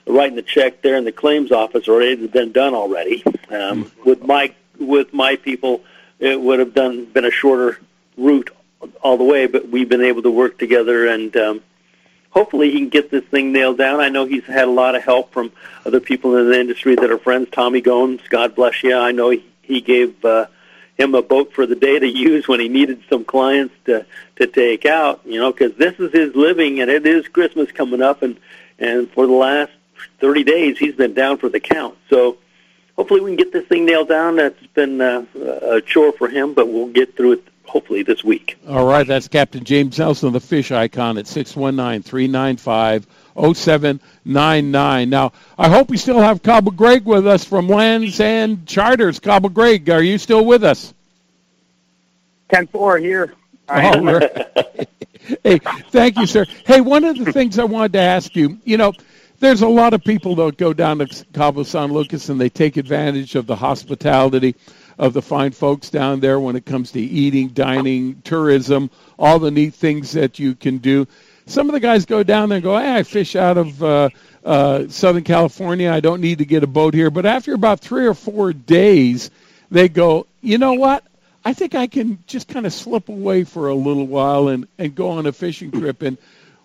writing 0.07 0.37
the 0.37 0.43
check 0.43 0.83
there 0.83 0.97
in 0.97 1.05
the 1.05 1.13
claims 1.13 1.53
office, 1.53 1.89
or 1.89 2.01
it 2.01 2.19
has 2.19 2.31
been 2.31 2.53
done 2.53 2.75
already. 2.75 3.23
Um, 3.51 3.93
with 4.05 4.23
my 4.23 4.55
with 4.79 5.13
my 5.13 5.37
people, 5.37 5.85
it 6.19 6.41
would 6.41 6.59
have 6.59 6.73
done 6.73 7.05
been 7.05 7.25
a 7.25 7.31
shorter 7.31 7.79
route 8.17 8.51
all 9.03 9.17
the 9.17 9.25
way, 9.25 9.47
but 9.47 9.69
we've 9.69 9.89
been 9.89 10.03
able 10.03 10.23
to 10.23 10.31
work 10.31 10.59
together 10.59 11.07
and. 11.07 11.37
Um, 11.37 11.63
hopefully 12.35 12.71
he 12.71 12.79
can 12.79 12.89
get 12.89 13.11
this 13.11 13.25
thing 13.25 13.53
nailed 13.53 13.79
down. 13.79 14.01
I 14.01 14.09
know 14.09 14.27
he's 14.27 14.45
had 14.45 14.67
a 14.67 14.71
lot 14.71 14.97
of 14.97 15.03
help 15.03 15.33
from 15.33 15.53
other 15.87 16.01
people 16.01 16.37
in 16.37 16.51
the 16.51 16.59
industry 16.59 16.97
that 16.97 17.11
are 17.11 17.19
friends. 17.19 17.49
Tommy 17.51 17.81
Gomes, 17.81 18.21
God 18.29 18.55
bless 18.55 18.83
you. 18.83 18.97
I 18.97 19.13
know 19.13 19.31
he, 19.31 19.45
he 19.63 19.81
gave 19.81 20.23
uh, 20.25 20.47
him 20.99 21.15
a 21.15 21.23
boat 21.23 21.53
for 21.53 21.65
the 21.65 21.77
day 21.77 21.99
to 21.99 22.07
use 22.29 22.47
when 22.49 22.61
he 22.61 22.69
needed 22.69 23.03
some 23.09 23.25
clients 23.25 23.75
to 23.87 24.05
to 24.37 24.47
take 24.47 24.85
out. 24.85 25.21
You 25.25 25.41
know, 25.41 25.53
because 25.53 25.75
this 25.77 25.99
is 25.99 26.13
his 26.13 26.35
living, 26.35 26.81
and 26.81 26.91
it 26.91 27.07
is 27.07 27.29
Christmas 27.29 27.71
coming 27.71 28.03
up, 28.03 28.23
and 28.23 28.37
and 28.79 29.09
for 29.11 29.27
the 29.27 29.33
last 29.33 29.73
thirty 30.19 30.43
days 30.43 30.79
he's 30.79 30.97
been 30.97 31.15
down 31.15 31.39
for 31.39 31.49
the 31.49 31.61
count. 31.61 31.97
So 32.11 32.39
hopefully 32.97 33.21
we 33.21 33.31
can 33.31 33.37
get 33.37 33.53
this 33.53 33.67
thing 33.67 33.85
nailed 33.87 34.09
down. 34.09 34.37
That's 34.37 34.67
been 34.75 35.01
uh, 35.01 35.25
a 35.63 35.81
chore 35.81 36.13
for 36.13 36.29
him, 36.29 36.53
but 36.53 36.69
we'll 36.69 36.89
get 36.89 37.17
through 37.17 37.33
it 37.33 37.45
hopefully 37.75 38.05
this 38.05 38.23
week. 38.23 38.57
All 38.69 38.87
right, 38.87 39.05
that's 39.05 39.27
Captain 39.27 39.65
James 39.65 39.99
Nelson, 39.99 40.33
the 40.33 40.41
fish 40.41 40.71
icon 40.71 41.19
at 41.19 41.27
six 41.27 41.57
one 41.57 41.77
nine 41.77 42.03
three 42.03 42.29
nine 42.29 42.57
five. 42.57 43.07
0799. 43.37 45.11
Now, 45.11 45.33
I 45.59 45.69
hope 45.69 45.89
we 45.89 45.97
still 45.97 46.21
have 46.21 46.41
Cabo 46.41 46.71
Greg 46.71 47.05
with 47.05 47.27
us 47.27 47.45
from 47.45 47.69
Lands 47.69 48.21
End 48.21 48.65
Charters. 48.65 49.19
Cabo 49.19 49.49
Greg, 49.49 49.91
are 49.91 50.01
you 50.01 50.19
still 50.19 50.45
with 50.45 50.63
us? 50.63 50.95
10-4 52.51 53.01
here. 53.01 53.35
Oh, 53.69 54.01
right. 54.05 54.89
hey, 55.43 55.59
thank 55.91 56.17
you, 56.17 56.29
sir. 56.29 56.47
Hey, 56.65 56.81
one 56.81 57.03
of 57.03 57.19
the 57.19 57.33
things 57.33 57.59
I 57.59 57.65
wanted 57.65 57.95
to 57.95 57.99
ask 57.99 58.37
you, 58.37 58.57
you 58.63 58.77
know, 58.77 58.93
there's 59.41 59.63
a 59.63 59.69
lot 59.69 59.95
of 59.95 60.05
people 60.05 60.37
that 60.37 60.57
go 60.57 60.73
down 60.73 60.99
to 60.99 61.25
Cabo 61.33 61.65
San 61.65 61.93
Lucas 61.93 62.29
and 62.29 62.41
they 62.41 62.49
take 62.49 62.77
advantage 62.77 63.35
of 63.35 63.49
the 63.49 63.57
hospitality 63.57 64.55
of 64.99 65.13
the 65.13 65.23
fine 65.23 65.53
folks 65.53 65.91
down 65.91 66.21
there 66.21 66.39
when 66.39 66.57
it 66.57 66.65
comes 66.65 66.93
to 66.93 67.01
eating, 67.01 67.49
dining, 67.49 68.23
tourism, 68.23 68.91
all 69.19 69.39
the 69.39 69.51
neat 69.51 69.75
things 69.75 70.13
that 70.13 70.39
you 70.39 70.55
can 70.55 70.79
do 70.79 71.07
some 71.47 71.69
of 71.69 71.75
the 71.75 71.81
guys 71.81 72.07
go 72.07 72.23
down 72.23 72.49
there 72.49 72.57
and 72.57 72.63
go, 72.63 72.79
hey, 72.79 72.97
I 72.97 73.03
fish 73.03 73.37
out 73.37 73.59
of 73.59 73.83
uh, 73.83 74.09
uh, 74.45 74.89
Southern 74.89 75.25
California. 75.25 75.91
I 75.91 76.01
don't 76.01 76.21
need 76.21 76.39
to 76.39 76.45
get 76.45 76.63
a 76.63 76.67
boat 76.67 76.95
here. 76.95 77.11
But 77.11 77.27
after 77.27 77.55
about 77.55 77.81
three 77.81 78.07
or 78.07 78.15
four 78.15 78.53
days, 78.53 79.31
they 79.71 79.89
go, 79.89 80.27
you 80.41 80.59
know 80.59 80.75
what? 80.75 81.05
I 81.45 81.53
think 81.53 81.75
I 81.75 81.87
can 81.87 82.19
just 82.27 82.49
kind 82.49 82.65
of 82.65 82.73
slip 82.73 83.09
away 83.11 83.45
for 83.45 83.69
a 83.69 83.75
little 83.75 84.07
while 84.07 84.49
and, 84.49 84.67
and 84.79 84.95
go 84.95 85.11
on 85.11 85.27
a 85.27 85.33
fishing 85.33 85.71
trip. 85.71 86.03
And 86.03 86.17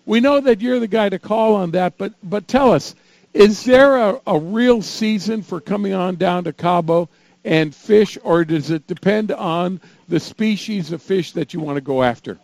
we 0.06 0.20
know 0.20 0.40
that 0.40 0.60
you're 0.60 0.80
the 0.80 0.88
guy 0.88 1.08
to 1.08 1.18
call 1.18 1.56
on 1.56 1.72
that. 1.72 1.98
But 1.98 2.14
but 2.22 2.48
tell 2.48 2.72
us, 2.72 2.94
is 3.34 3.64
there 3.64 3.96
a, 3.96 4.20
a 4.26 4.38
real 4.38 4.80
season 4.80 5.42
for 5.42 5.60
coming 5.60 5.92
on 5.92 6.16
down 6.16 6.44
to 6.44 6.52
Cabo 6.54 7.10
and 7.44 7.74
fish, 7.74 8.18
or 8.22 8.44
does 8.44 8.70
it 8.70 8.86
depend 8.86 9.32
on 9.32 9.80
the 10.08 10.20
species 10.20 10.92
of 10.92 11.02
fish 11.02 11.32
that 11.32 11.54
you 11.54 11.60
want 11.60 11.76
to 11.76 11.80
go 11.80 12.02
after? 12.02 12.38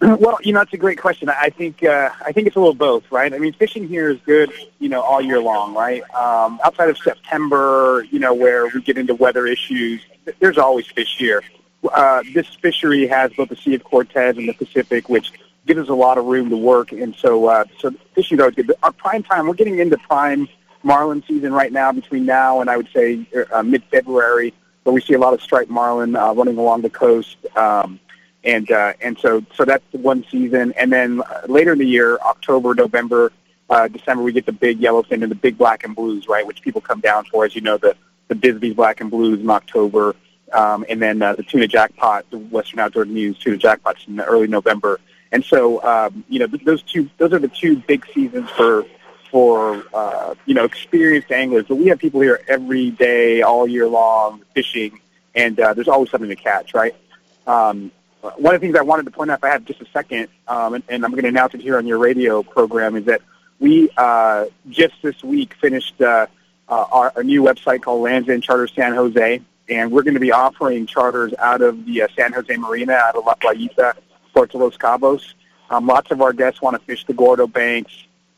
well, 0.00 0.38
you 0.42 0.52
know, 0.52 0.60
it's 0.60 0.72
a 0.72 0.78
great 0.78 0.98
question. 0.98 1.28
I 1.28 1.50
think 1.50 1.84
uh, 1.84 2.10
I 2.24 2.32
think 2.32 2.46
it's 2.46 2.56
a 2.56 2.58
little 2.58 2.74
both, 2.74 3.10
right? 3.10 3.32
I 3.32 3.38
mean, 3.38 3.52
fishing 3.52 3.86
here 3.86 4.10
is 4.10 4.18
good, 4.24 4.50
you 4.78 4.88
know, 4.88 5.02
all 5.02 5.20
year 5.20 5.40
long, 5.40 5.74
right? 5.74 6.02
Um, 6.14 6.60
outside 6.64 6.88
of 6.88 6.98
September, 6.98 8.06
you 8.10 8.18
know, 8.18 8.32
where 8.32 8.66
we 8.66 8.80
get 8.80 8.96
into 8.96 9.14
weather 9.14 9.46
issues, 9.46 10.00
there's 10.40 10.58
always 10.58 10.86
fish 10.86 11.16
here. 11.18 11.42
Uh, 11.92 12.22
this 12.32 12.46
fishery 12.62 13.06
has 13.06 13.32
both 13.34 13.50
the 13.50 13.56
Sea 13.56 13.74
of 13.74 13.84
Cortez 13.84 14.38
and 14.38 14.48
the 14.48 14.54
Pacific, 14.54 15.08
which 15.10 15.32
gives 15.66 15.80
us 15.80 15.88
a 15.88 15.94
lot 15.94 16.16
of 16.16 16.24
room 16.24 16.48
to 16.50 16.56
work, 16.56 16.92
and 16.92 17.14
so 17.16 17.46
uh, 17.46 17.64
so 17.78 17.90
fishing 18.14 18.38
is 18.38 18.40
always 18.40 18.54
good. 18.54 18.66
But 18.66 18.78
our 18.82 18.92
prime 18.92 19.22
time, 19.22 19.46
we're 19.46 19.54
getting 19.54 19.78
into 19.78 19.98
prime 19.98 20.48
marlin 20.84 21.22
season 21.26 21.52
right 21.52 21.72
now. 21.72 21.92
Between 21.92 22.26
now 22.26 22.60
and 22.60 22.70
I 22.70 22.76
would 22.76 22.88
say 22.94 23.26
uh, 23.52 23.62
mid-February, 23.62 24.54
where 24.82 24.92
we 24.92 25.00
see 25.00 25.14
a 25.14 25.18
lot 25.18 25.34
of 25.34 25.42
striped 25.42 25.70
marlin 25.70 26.14
uh, 26.16 26.32
running 26.34 26.58
along 26.58 26.82
the 26.82 26.90
coast. 26.90 27.36
Um, 27.56 28.00
and 28.44 28.70
uh, 28.70 28.92
and 29.00 29.18
so 29.18 29.42
so 29.54 29.64
that's 29.64 29.84
one 29.92 30.24
season, 30.30 30.72
and 30.76 30.92
then 30.92 31.22
uh, 31.22 31.42
later 31.48 31.72
in 31.72 31.78
the 31.78 31.86
year, 31.86 32.18
October, 32.18 32.74
November, 32.74 33.32
uh, 33.70 33.88
December, 33.88 34.22
we 34.22 34.32
get 34.32 34.46
the 34.46 34.52
big 34.52 34.80
yellowfin 34.80 35.22
and 35.22 35.30
the 35.30 35.36
big 35.36 35.56
black 35.56 35.84
and 35.84 35.96
blues, 35.96 36.28
right, 36.28 36.46
which 36.46 36.60
people 36.60 36.80
come 36.80 37.00
down 37.00 37.24
for, 37.24 37.44
as 37.44 37.54
you 37.54 37.62
know, 37.62 37.78
the 37.78 37.96
the 38.28 38.34
Bisbee's 38.34 38.74
black 38.74 39.00
and 39.00 39.10
blues 39.10 39.40
in 39.40 39.48
October, 39.48 40.14
um, 40.52 40.84
and 40.88 41.00
then 41.00 41.22
uh, 41.22 41.34
the 41.34 41.42
tuna 41.42 41.66
jackpot, 41.66 42.26
the 42.30 42.38
Western 42.38 42.80
Outdoor 42.80 43.06
News 43.06 43.38
tuna 43.38 43.56
jackpots 43.56 44.06
in 44.06 44.20
early 44.20 44.46
November, 44.46 45.00
and 45.32 45.42
so 45.42 45.82
um, 45.82 46.24
you 46.28 46.38
know 46.38 46.46
th- 46.46 46.64
those 46.64 46.82
two 46.82 47.08
those 47.16 47.32
are 47.32 47.38
the 47.38 47.48
two 47.48 47.76
big 47.76 48.06
seasons 48.12 48.50
for 48.50 48.84
for 49.34 49.82
uh, 49.92 50.32
you 50.46 50.54
know 50.54 50.64
experienced 50.64 51.32
anglers. 51.32 51.64
But 51.66 51.74
we 51.74 51.86
have 51.86 51.98
people 51.98 52.20
here 52.20 52.40
every 52.46 52.92
day, 52.92 53.42
all 53.42 53.66
year 53.66 53.88
long, 53.88 54.44
fishing, 54.54 55.00
and 55.34 55.58
uh, 55.58 55.74
there's 55.74 55.88
always 55.88 56.08
something 56.12 56.28
to 56.28 56.36
catch, 56.36 56.72
right? 56.72 56.94
Um, 57.44 57.90
one 58.36 58.54
of 58.54 58.60
the 58.60 58.64
things 58.64 58.78
I 58.78 58.82
wanted 58.82 59.06
to 59.06 59.10
point 59.10 59.32
out, 59.32 59.40
if 59.40 59.44
I 59.44 59.48
have 59.48 59.64
just 59.64 59.80
a 59.80 59.86
second, 59.86 60.28
um, 60.46 60.74
and, 60.74 60.84
and 60.88 61.04
I'm 61.04 61.10
going 61.10 61.24
to 61.24 61.30
announce 61.30 61.52
it 61.52 61.60
here 61.60 61.76
on 61.76 61.84
your 61.84 61.98
radio 61.98 62.44
program, 62.44 62.94
is 62.94 63.06
that 63.06 63.22
we 63.58 63.90
uh, 63.96 64.44
just 64.70 64.94
this 65.02 65.24
week 65.24 65.54
finished 65.54 66.00
uh, 66.00 66.28
uh, 66.68 66.84
our, 66.92 67.12
our 67.16 67.24
new 67.24 67.42
website 67.42 67.82
called 67.82 68.02
Lands 68.02 68.28
End 68.28 68.44
Charter 68.44 68.68
San 68.68 68.94
Jose, 68.94 69.40
and 69.68 69.90
we're 69.90 70.04
going 70.04 70.14
to 70.14 70.20
be 70.20 70.30
offering 70.30 70.86
charters 70.86 71.34
out 71.40 71.60
of 71.60 71.84
the 71.86 72.02
uh, 72.02 72.08
San 72.14 72.32
Jose 72.32 72.56
Marina, 72.56 72.92
out 72.92 73.16
of 73.16 73.24
La 73.24 73.34
Playita, 73.34 73.94
Puerto 74.32 74.58
Los 74.58 74.76
Cabos. 74.76 75.34
Um, 75.70 75.88
lots 75.88 76.12
of 76.12 76.22
our 76.22 76.32
guests 76.32 76.62
want 76.62 76.78
to 76.78 76.86
fish 76.86 77.04
the 77.04 77.14
Gordo 77.14 77.48
Banks, 77.48 77.92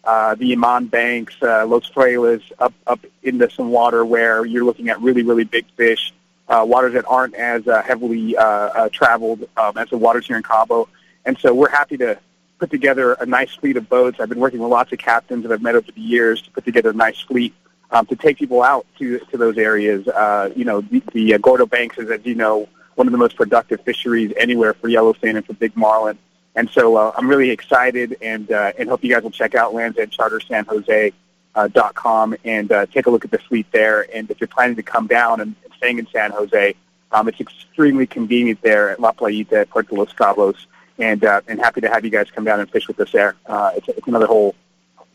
uh, 0.06 0.34
the 0.34 0.52
Iman 0.52 0.86
Banks, 0.86 1.34
uh, 1.42 1.66
Los 1.66 1.90
Frailes, 1.90 2.42
up 2.58 2.72
up 2.86 3.00
into 3.22 3.50
some 3.50 3.70
water 3.70 4.04
where 4.04 4.44
you're 4.44 4.64
looking 4.64 4.88
at 4.88 5.00
really 5.00 5.22
really 5.22 5.44
big 5.44 5.66
fish 5.76 6.12
uh, 6.48 6.64
waters 6.66 6.94
that 6.94 7.04
aren't 7.06 7.34
as 7.34 7.66
uh, 7.66 7.82
heavily 7.82 8.36
uh, 8.36 8.44
uh, 8.44 8.88
traveled 8.90 9.48
um, 9.56 9.76
as 9.76 9.90
the 9.90 9.98
waters 9.98 10.26
here 10.26 10.36
in 10.36 10.42
Cabo. 10.42 10.88
And 11.24 11.36
so 11.38 11.52
we're 11.52 11.70
happy 11.70 11.96
to 11.98 12.18
put 12.58 12.70
together 12.70 13.14
a 13.14 13.26
nice 13.26 13.54
fleet 13.54 13.76
of 13.76 13.88
boats. 13.88 14.18
I've 14.20 14.28
been 14.28 14.38
working 14.38 14.60
with 14.60 14.70
lots 14.70 14.92
of 14.92 14.98
captains 14.98 15.42
that 15.42 15.52
I've 15.52 15.62
met 15.62 15.74
over 15.74 15.90
the 15.90 16.00
years 16.00 16.40
to 16.42 16.50
put 16.50 16.64
together 16.64 16.90
a 16.90 16.94
nice 16.94 17.20
fleet 17.20 17.52
um, 17.90 18.06
to 18.06 18.16
take 18.16 18.38
people 18.38 18.62
out 18.62 18.86
to 18.98 19.18
to 19.18 19.36
those 19.36 19.58
areas. 19.58 20.06
Uh, 20.08 20.52
you 20.54 20.64
know, 20.64 20.80
the, 20.80 21.02
the 21.12 21.34
uh, 21.34 21.38
Gordo 21.38 21.66
Banks 21.66 21.98
is, 21.98 22.10
as 22.10 22.24
you 22.24 22.34
know, 22.34 22.68
one 22.94 23.06
of 23.06 23.12
the 23.12 23.18
most 23.18 23.36
productive 23.36 23.80
fisheries 23.82 24.32
anywhere 24.36 24.74
for 24.74 24.88
yellowfin 24.88 25.36
and 25.36 25.44
for 25.44 25.52
big 25.52 25.76
marlin. 25.76 26.18
And 26.56 26.68
so 26.70 26.96
uh, 26.96 27.12
I'm 27.16 27.28
really 27.28 27.50
excited 27.50 28.16
and 28.20 28.50
uh, 28.50 28.72
and 28.78 28.88
hope 28.88 29.04
you 29.04 29.12
guys 29.12 29.22
will 29.22 29.30
check 29.30 29.54
out 29.54 29.74
Lands 29.74 29.98
End 29.98 30.10
Charter 30.10 30.40
San 30.40 30.64
Jose. 30.64 31.12
Uh, 31.54 31.68
and 32.44 32.70
uh, 32.70 32.84
take 32.84 33.06
a 33.06 33.10
look 33.10 33.24
at 33.24 33.30
the 33.30 33.38
fleet 33.38 33.66
there. 33.72 34.06
And 34.14 34.30
if 34.30 34.42
you're 34.42 34.48
planning 34.48 34.76
to 34.76 34.82
come 34.82 35.06
down 35.06 35.40
and 35.40 35.54
staying 35.76 35.98
in 35.98 36.06
San 36.08 36.32
Jose. 36.32 36.74
Um, 37.12 37.28
it's 37.28 37.40
extremely 37.40 38.06
convenient 38.06 38.60
there 38.62 38.90
at 38.90 39.00
La 39.00 39.12
Playita, 39.12 39.68
Puerto 39.68 39.94
Los 39.94 40.12
Cabos, 40.12 40.56
and 40.98 41.24
uh, 41.24 41.40
and 41.46 41.60
happy 41.60 41.80
to 41.80 41.88
have 41.88 42.04
you 42.04 42.10
guys 42.10 42.30
come 42.30 42.44
down 42.44 42.60
and 42.60 42.70
fish 42.70 42.88
with 42.88 42.98
us 43.00 43.12
there. 43.12 43.36
Uh, 43.46 43.72
it's, 43.76 43.88
it's 43.88 44.06
another 44.08 44.26
whole 44.26 44.54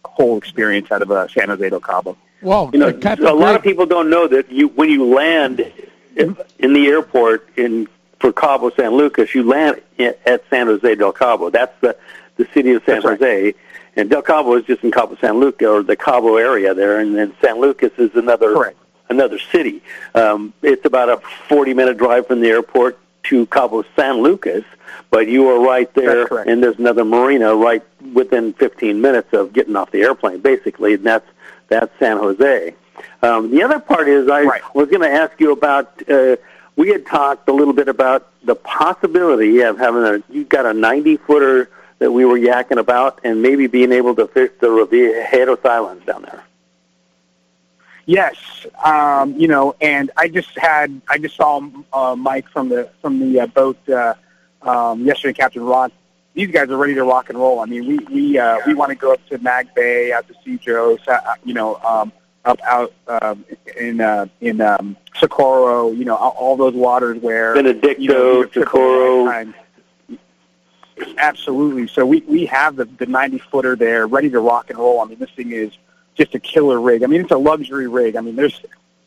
whole 0.06 0.38
experience 0.38 0.92
out 0.92 1.02
of 1.02 1.12
uh, 1.12 1.28
San 1.28 1.50
Jose 1.50 1.70
del 1.70 1.80
Cabo. 1.80 2.18
Well, 2.42 2.70
you 2.74 2.80
know, 2.80 2.90
a 2.90 3.34
lot 3.34 3.56
of 3.56 3.62
people 3.62 3.86
don't 3.86 4.10
know 4.10 4.28
that 4.28 4.52
you 4.52 4.70
when 4.70 4.90
you 4.90 5.06
land 5.06 5.72
in 6.16 6.74
the 6.74 6.88
airport 6.88 7.48
in 7.58 7.88
for 8.22 8.32
Cabo 8.32 8.70
San 8.70 8.92
Lucas, 8.92 9.34
you 9.36 9.44
land 9.44 9.82
at 10.00 10.44
San 10.50 10.68
Jose 10.68 10.96
del 10.96 11.12
Cabo. 11.12 11.50
That's 11.50 11.74
the 11.82 11.98
the 12.38 12.48
city 12.54 12.72
of 12.72 12.84
San 12.86 13.02
That's 13.02 13.20
Jose, 13.20 13.54
and 13.96 14.10
Del 14.10 14.22
Cabo 14.22 14.56
is 14.56 14.66
just 14.66 14.84
in 14.84 14.92
Cabo 14.92 15.16
San 15.20 15.40
Lucas 15.40 15.68
or 15.68 15.84
the 15.84 15.96
Cabo 15.96 16.38
area 16.38 16.74
there, 16.74 17.00
and 17.00 17.16
then 17.16 17.34
San 17.42 17.60
Lucas 17.60 17.92
is 17.98 18.16
another 18.16 18.54
Correct. 18.54 18.78
another 19.10 19.38
city. 19.38 19.82
Um, 20.16 20.54
it's 20.62 20.86
about 20.86 21.10
a 21.10 21.18
40 21.50 21.74
minute 21.74 21.98
drive 21.98 22.28
from 22.28 22.40
the 22.40 22.50
airport 22.50 22.98
to 23.24 23.46
Cabo 23.48 23.84
San 23.96 24.22
Lucas, 24.22 24.64
but 25.10 25.28
you 25.28 25.50
are 25.50 25.60
right 25.60 25.94
there, 25.94 26.26
and 26.48 26.64
there's 26.64 26.80
another 26.80 27.04
marina 27.04 27.54
right 27.56 27.84
within 28.14 28.54
15 28.54 29.02
minutes 29.02 29.34
of 29.34 29.54
getting 29.54 29.76
off 29.76 29.92
the 29.92 30.02
airplane, 30.02 30.40
basically, 30.40 30.94
and 30.94 31.06
that's 31.06 31.28
that's 31.68 31.92
San 32.00 32.18
Jose. 32.18 32.74
Um, 33.22 33.52
the 33.52 33.64
other 33.64 33.80
part 33.80 34.08
is 34.08 34.30
I 34.30 34.44
was 34.74 34.90
going 34.90 35.02
to 35.02 35.12
ask 35.12 35.40
you 35.40 35.52
about. 35.52 36.10
Uh, 36.10 36.38
we 36.76 36.90
had 36.90 37.06
talked 37.06 37.48
a 37.50 37.54
little 37.54 37.74
bit 37.74 37.88
about 37.88 38.28
the 38.44 38.56
possibility 38.56 39.62
of 39.62 39.78
having 39.78 40.04
a. 40.04 40.24
You've 40.30 40.50
got 40.50 40.66
a 40.66 40.74
90 40.74 41.18
footer 41.18 41.70
that 42.00 42.12
we 42.12 42.26
were 42.26 42.40
yakking 42.40 42.80
about, 42.80 43.20
and 43.24 43.42
maybe 43.42 43.68
being 43.68 43.92
able 43.92 44.16
to 44.16 44.28
fish 44.28 44.52
the 44.60 44.68
Revillagigedo 44.68 45.64
Islands 45.66 46.06
down 46.06 46.24
there. 46.24 46.44
Yes, 48.06 48.36
um, 48.84 49.40
you 49.40 49.48
know, 49.48 49.76
and 49.80 50.10
I 50.18 50.28
just 50.28 50.58
had 50.58 51.02
I 51.08 51.18
just 51.18 51.36
saw 51.36 51.62
uh, 51.94 52.16
Mike 52.16 52.48
from 52.50 52.70
the 52.70 52.90
from 53.02 53.20
the 53.20 53.42
uh, 53.42 53.48
boat 53.48 53.78
uh, 53.90 54.16
um, 54.62 55.06
yesterday, 55.06 55.34
Captain 55.34 55.64
Ron. 55.64 55.92
These 56.34 56.50
guys 56.50 56.70
are 56.70 56.78
ready 56.78 56.96
to 56.96 57.04
rock 57.04 57.30
and 57.30 57.38
roll. 57.38 57.60
I 57.60 57.66
mean, 57.66 57.86
we 57.86 58.00
we 58.00 58.40
uh, 58.40 58.58
we 58.66 58.74
want 58.74 58.90
to 58.90 58.96
go 58.96 59.14
up 59.14 59.26
to 59.28 59.38
Mag 59.38 59.74
Bay, 59.76 60.12
out 60.12 60.28
to 60.28 60.34
Cedros, 60.46 61.08
uh, 61.08 61.20
you 61.46 61.54
know, 61.54 61.76
um, 61.76 62.12
up 62.46 62.60
out 62.64 62.94
um, 63.08 63.46
in 63.80 64.02
uh, 64.02 64.28
in 64.40 64.62
um, 64.62 64.98
Socorro, 65.16 65.92
you 65.92 66.06
know, 66.06 66.16
all, 66.16 66.58
those 66.58 66.74
waters 66.74 67.22
where 67.22 67.54
Benedicto, 67.54 68.02
you 68.02 68.10
know, 68.10 68.44
these 68.44 68.46
are 68.46 68.50
triple 68.50 69.26
Socorro. 69.28 69.54
Absolutely. 71.18 71.88
So 71.88 72.06
we 72.06 72.22
we 72.22 72.46
have 72.48 72.76
the 72.76 72.86
the 72.86 73.06
90 73.06 73.40
footer 73.40 73.76
there, 73.76 74.08
ready 74.08 74.30
to 74.30 74.40
rock 74.40 74.70
and 74.70 74.80
roll. 74.80 75.02
I 75.02 75.06
mean, 75.06 75.20
this 75.20 75.32
thing 75.32 75.52
is 75.52 75.72
just 76.16 76.36
a 76.36 76.40
killer 76.40 76.80
rig. 76.80 77.04
I 77.04 77.08
mean, 77.08 77.22
it's 77.22 77.32
a 77.32 77.38
luxury 77.38 77.88
rig. 77.88 78.16
I 78.16 78.22
mean, 78.22 78.36
there's 78.36 78.62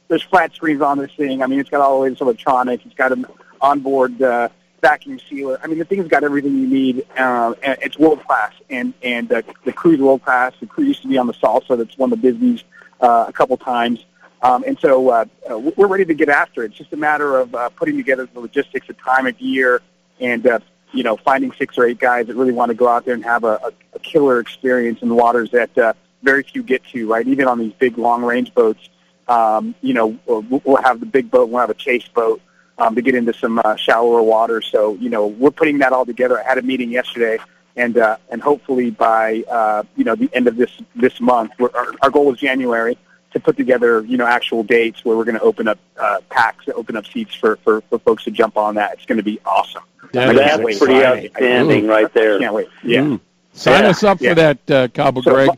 there's 0.08 0.22
flat 0.22 0.54
screens 0.54 0.80
on 0.80 0.98
this 0.98 1.12
thing. 1.12 1.42
I 1.42 1.46
mean, 1.46 1.60
it's 1.60 1.70
got 1.70 1.80
all 1.80 1.98
the 1.98 2.04
latest 2.04 2.22
electronics. 2.22 2.84
It's 2.84 2.94
got 2.94 3.12
an 3.12 3.26
onboard 3.60 4.20
uh, 4.20 4.48
vacuum 4.80 5.18
sealer. 5.28 5.58
I 5.62 5.66
mean, 5.66 5.78
the 5.78 5.84
thing's 5.84 6.08
got 6.08 6.24
everything 6.24 6.56
you 6.56 6.66
need. 6.66 7.06
Uh, 7.16 7.54
and 7.62 7.78
it's 7.80 7.98
world 7.98 8.24
class, 8.24 8.52
and 8.70 8.92
and 9.02 9.32
uh, 9.32 9.42
the 9.64 9.72
crew's 9.72 10.00
world 10.00 10.22
class. 10.24 10.52
The 10.60 10.66
crew 10.66 10.84
used 10.84 11.02
to 11.02 11.08
be 11.08 11.18
on 11.18 11.26
the 11.26 11.34
Salsa, 11.34 11.76
that's 11.76 11.96
won 11.96 12.10
the 12.10 12.16
Bisbees 12.16 12.62
uh, 13.00 13.26
a 13.28 13.32
couple 13.32 13.56
times. 13.56 14.04
Um, 14.44 14.62
and 14.66 14.78
so 14.78 15.08
uh, 15.08 15.24
uh, 15.50 15.58
we're 15.58 15.86
ready 15.86 16.04
to 16.04 16.14
get 16.14 16.28
after 16.28 16.64
it. 16.64 16.66
It's 16.66 16.76
just 16.76 16.92
a 16.92 16.98
matter 16.98 17.38
of 17.38 17.54
uh, 17.54 17.70
putting 17.70 17.96
together 17.96 18.28
the 18.32 18.40
logistics, 18.40 18.86
the 18.86 18.92
time 18.92 19.26
of 19.26 19.40
year, 19.40 19.80
and 20.20 20.46
uh, 20.46 20.58
you 20.92 21.02
know 21.02 21.16
finding 21.16 21.50
six 21.52 21.78
or 21.78 21.86
eight 21.86 21.98
guys 21.98 22.26
that 22.26 22.36
really 22.36 22.52
want 22.52 22.68
to 22.68 22.74
go 22.74 22.86
out 22.86 23.06
there 23.06 23.14
and 23.14 23.24
have 23.24 23.44
a, 23.44 23.58
a, 23.64 23.72
a 23.94 23.98
killer 24.00 24.40
experience 24.40 25.00
in 25.00 25.08
the 25.08 25.14
waters 25.14 25.50
that 25.52 25.76
uh, 25.78 25.94
very 26.22 26.42
few 26.42 26.62
get 26.62 26.84
to. 26.92 27.08
Right, 27.08 27.26
even 27.26 27.46
on 27.46 27.58
these 27.58 27.72
big 27.72 27.96
long 27.96 28.22
range 28.22 28.52
boats, 28.52 28.90
um, 29.28 29.74
you 29.80 29.94
know 29.94 30.18
we'll, 30.26 30.42
we'll 30.62 30.82
have 30.82 31.00
the 31.00 31.06
big 31.06 31.30
boat, 31.30 31.48
we'll 31.48 31.60
have 31.60 31.70
a 31.70 31.74
chase 31.74 32.06
boat 32.08 32.42
um, 32.76 32.94
to 32.96 33.00
get 33.00 33.14
into 33.14 33.32
some 33.32 33.62
uh, 33.64 33.76
shallower 33.76 34.22
water. 34.22 34.60
So 34.60 34.94
you 34.96 35.08
know 35.08 35.26
we're 35.26 35.52
putting 35.52 35.78
that 35.78 35.94
all 35.94 36.04
together. 36.04 36.38
I 36.38 36.46
had 36.46 36.58
a 36.58 36.62
meeting 36.62 36.90
yesterday. 36.90 37.38
And 37.76 37.98
uh, 37.98 38.18
and 38.30 38.40
hopefully 38.40 38.90
by 38.90 39.42
uh, 39.50 39.82
you 39.96 40.04
know 40.04 40.14
the 40.14 40.30
end 40.32 40.46
of 40.46 40.56
this 40.56 40.70
this 40.94 41.20
month, 41.20 41.52
we're, 41.58 41.70
our, 41.74 41.92
our 42.02 42.10
goal 42.10 42.32
is 42.32 42.38
January 42.38 42.96
to 43.32 43.40
put 43.40 43.56
together, 43.56 44.04
you 44.04 44.16
know, 44.16 44.26
actual 44.26 44.62
dates 44.62 45.04
where 45.04 45.16
we're 45.16 45.24
going 45.24 45.34
to 45.34 45.40
open 45.42 45.66
up 45.66 45.78
uh, 45.98 46.20
packs, 46.30 46.66
open 46.76 46.94
up 46.96 47.04
seats 47.04 47.34
for, 47.34 47.56
for, 47.64 47.80
for 47.90 47.98
folks 47.98 48.22
to 48.22 48.30
jump 48.30 48.56
on 48.56 48.76
that. 48.76 48.92
It's 48.92 49.06
going 49.06 49.16
to 49.18 49.24
be 49.24 49.40
awesome. 49.44 49.82
That 50.12 50.28
I 50.28 50.32
is 50.34 50.38
can't 50.50 50.62
wait. 50.62 50.78
pretty 50.78 50.94
I- 50.94 50.98
I- 51.14 51.24
outstanding 51.26 51.90
I 51.90 51.92
right 51.92 52.14
there. 52.14 52.38
Can't 52.38 52.54
wait. 52.54 52.68
Yeah. 52.84 53.00
Mm. 53.00 53.20
Sign 53.52 53.82
Yeah, 53.82 53.90
us 53.90 54.04
up 54.04 54.20
yeah. 54.20 54.28
for 54.28 54.34
that, 54.36 54.70
uh, 54.70 54.86
Cabo 54.88 55.20
So, 55.22 55.32
Greg. 55.32 55.50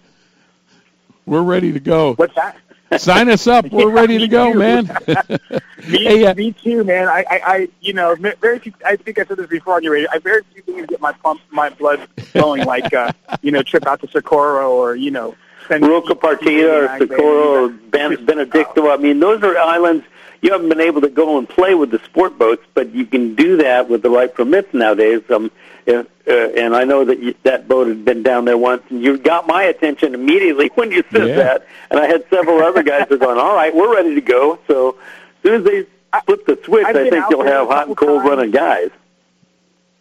We're 1.26 1.42
ready 1.42 1.70
to 1.72 1.80
go. 1.80 2.14
What's 2.14 2.34
that? 2.36 2.56
Sign 2.94 3.28
us 3.28 3.46
up. 3.46 3.70
We're 3.70 3.90
Yeah, 3.94 4.00
ready 4.00 4.18
to 4.18 4.28
go, 4.28 4.52
too. 4.52 4.58
man. 4.58 4.90
Me, 5.88 6.04
Hey, 6.04 6.24
uh, 6.26 6.34
me 6.34 6.52
too, 6.52 6.82
man. 6.84 7.08
I, 7.08 7.24
I, 7.30 7.40
I, 7.46 7.68
you 7.80 7.92
know, 7.92 8.14
very 8.40 8.58
few. 8.58 8.72
I 8.84 8.96
think 8.96 9.18
I 9.18 9.24
said 9.24 9.36
this 9.36 9.46
before 9.46 9.74
on 9.76 9.82
your 9.84 9.92
radio. 9.92 10.08
I 10.12 10.18
very 10.18 10.42
few 10.52 10.62
things 10.62 10.86
get 10.86 11.00
my 11.00 11.12
pump, 11.12 11.40
my 11.50 11.70
blood 11.70 12.08
going, 12.34 12.64
like, 12.64 12.92
uh, 12.92 13.12
you 13.42 13.52
know, 13.52 13.62
trip 13.62 13.86
out 13.86 14.00
to 14.00 14.08
Socorro 14.08 14.72
or 14.72 14.96
you 14.96 15.10
know, 15.10 15.36
spend 15.66 15.86
Roca 15.86 16.14
Partida 16.14 16.88
or 16.88 16.98
Socorro 16.98 17.64
or 17.64 17.68
ben, 17.68 18.24
Benedicto. 18.24 18.90
I 18.90 18.96
mean, 18.96 19.20
those 19.20 19.42
are 19.42 19.56
islands 19.58 20.04
you 20.42 20.52
haven't 20.52 20.68
been 20.68 20.80
able 20.80 21.00
to 21.00 21.08
go 21.08 21.38
and 21.38 21.48
play 21.48 21.74
with 21.74 21.90
the 21.90 21.98
sport 22.00 22.38
boats, 22.38 22.62
but 22.74 22.92
you 22.92 23.06
can 23.06 23.34
do 23.34 23.56
that 23.58 23.88
with 23.88 24.02
the 24.02 24.10
right 24.10 24.32
permits 24.32 24.72
nowadays. 24.74 25.22
Um, 25.30 25.50
uh, 25.88 26.04
uh, 26.28 26.30
and 26.30 26.74
I 26.76 26.84
know 26.84 27.04
that 27.04 27.20
you, 27.20 27.34
that 27.44 27.68
boat 27.68 27.86
had 27.88 28.04
been 28.04 28.22
down 28.22 28.44
there 28.44 28.58
once, 28.58 28.82
and 28.90 29.02
you 29.02 29.16
got 29.18 29.46
my 29.46 29.62
attention 29.64 30.14
immediately 30.14 30.68
when 30.74 30.90
you 30.92 31.02
said 31.12 31.28
Yeah. 31.28 31.36
that. 31.36 31.66
And 31.90 31.98
I 32.00 32.06
had 32.06 32.24
several 32.30 32.60
other 32.62 32.82
guys 32.82 33.08
that 33.08 33.12
are 33.12 33.18
going, 33.18 33.38
"All 33.38 33.54
right, 33.54 33.74
we're 33.74 33.94
ready 33.94 34.14
to 34.16 34.20
go." 34.20 34.58
So 34.66 34.90
as 34.90 35.42
soon 35.42 35.54
as 35.54 35.64
they 35.64 35.86
flip 36.26 36.44
the 36.46 36.58
switch, 36.64 36.86
I've 36.86 36.96
I 36.96 37.08
think 37.10 37.24
you'll 37.30 37.44
have 37.44 37.68
hot 37.68 37.86
and 37.88 37.96
cold 37.96 38.18
times. 38.22 38.28
running 38.30 38.50
guys. 38.50 38.90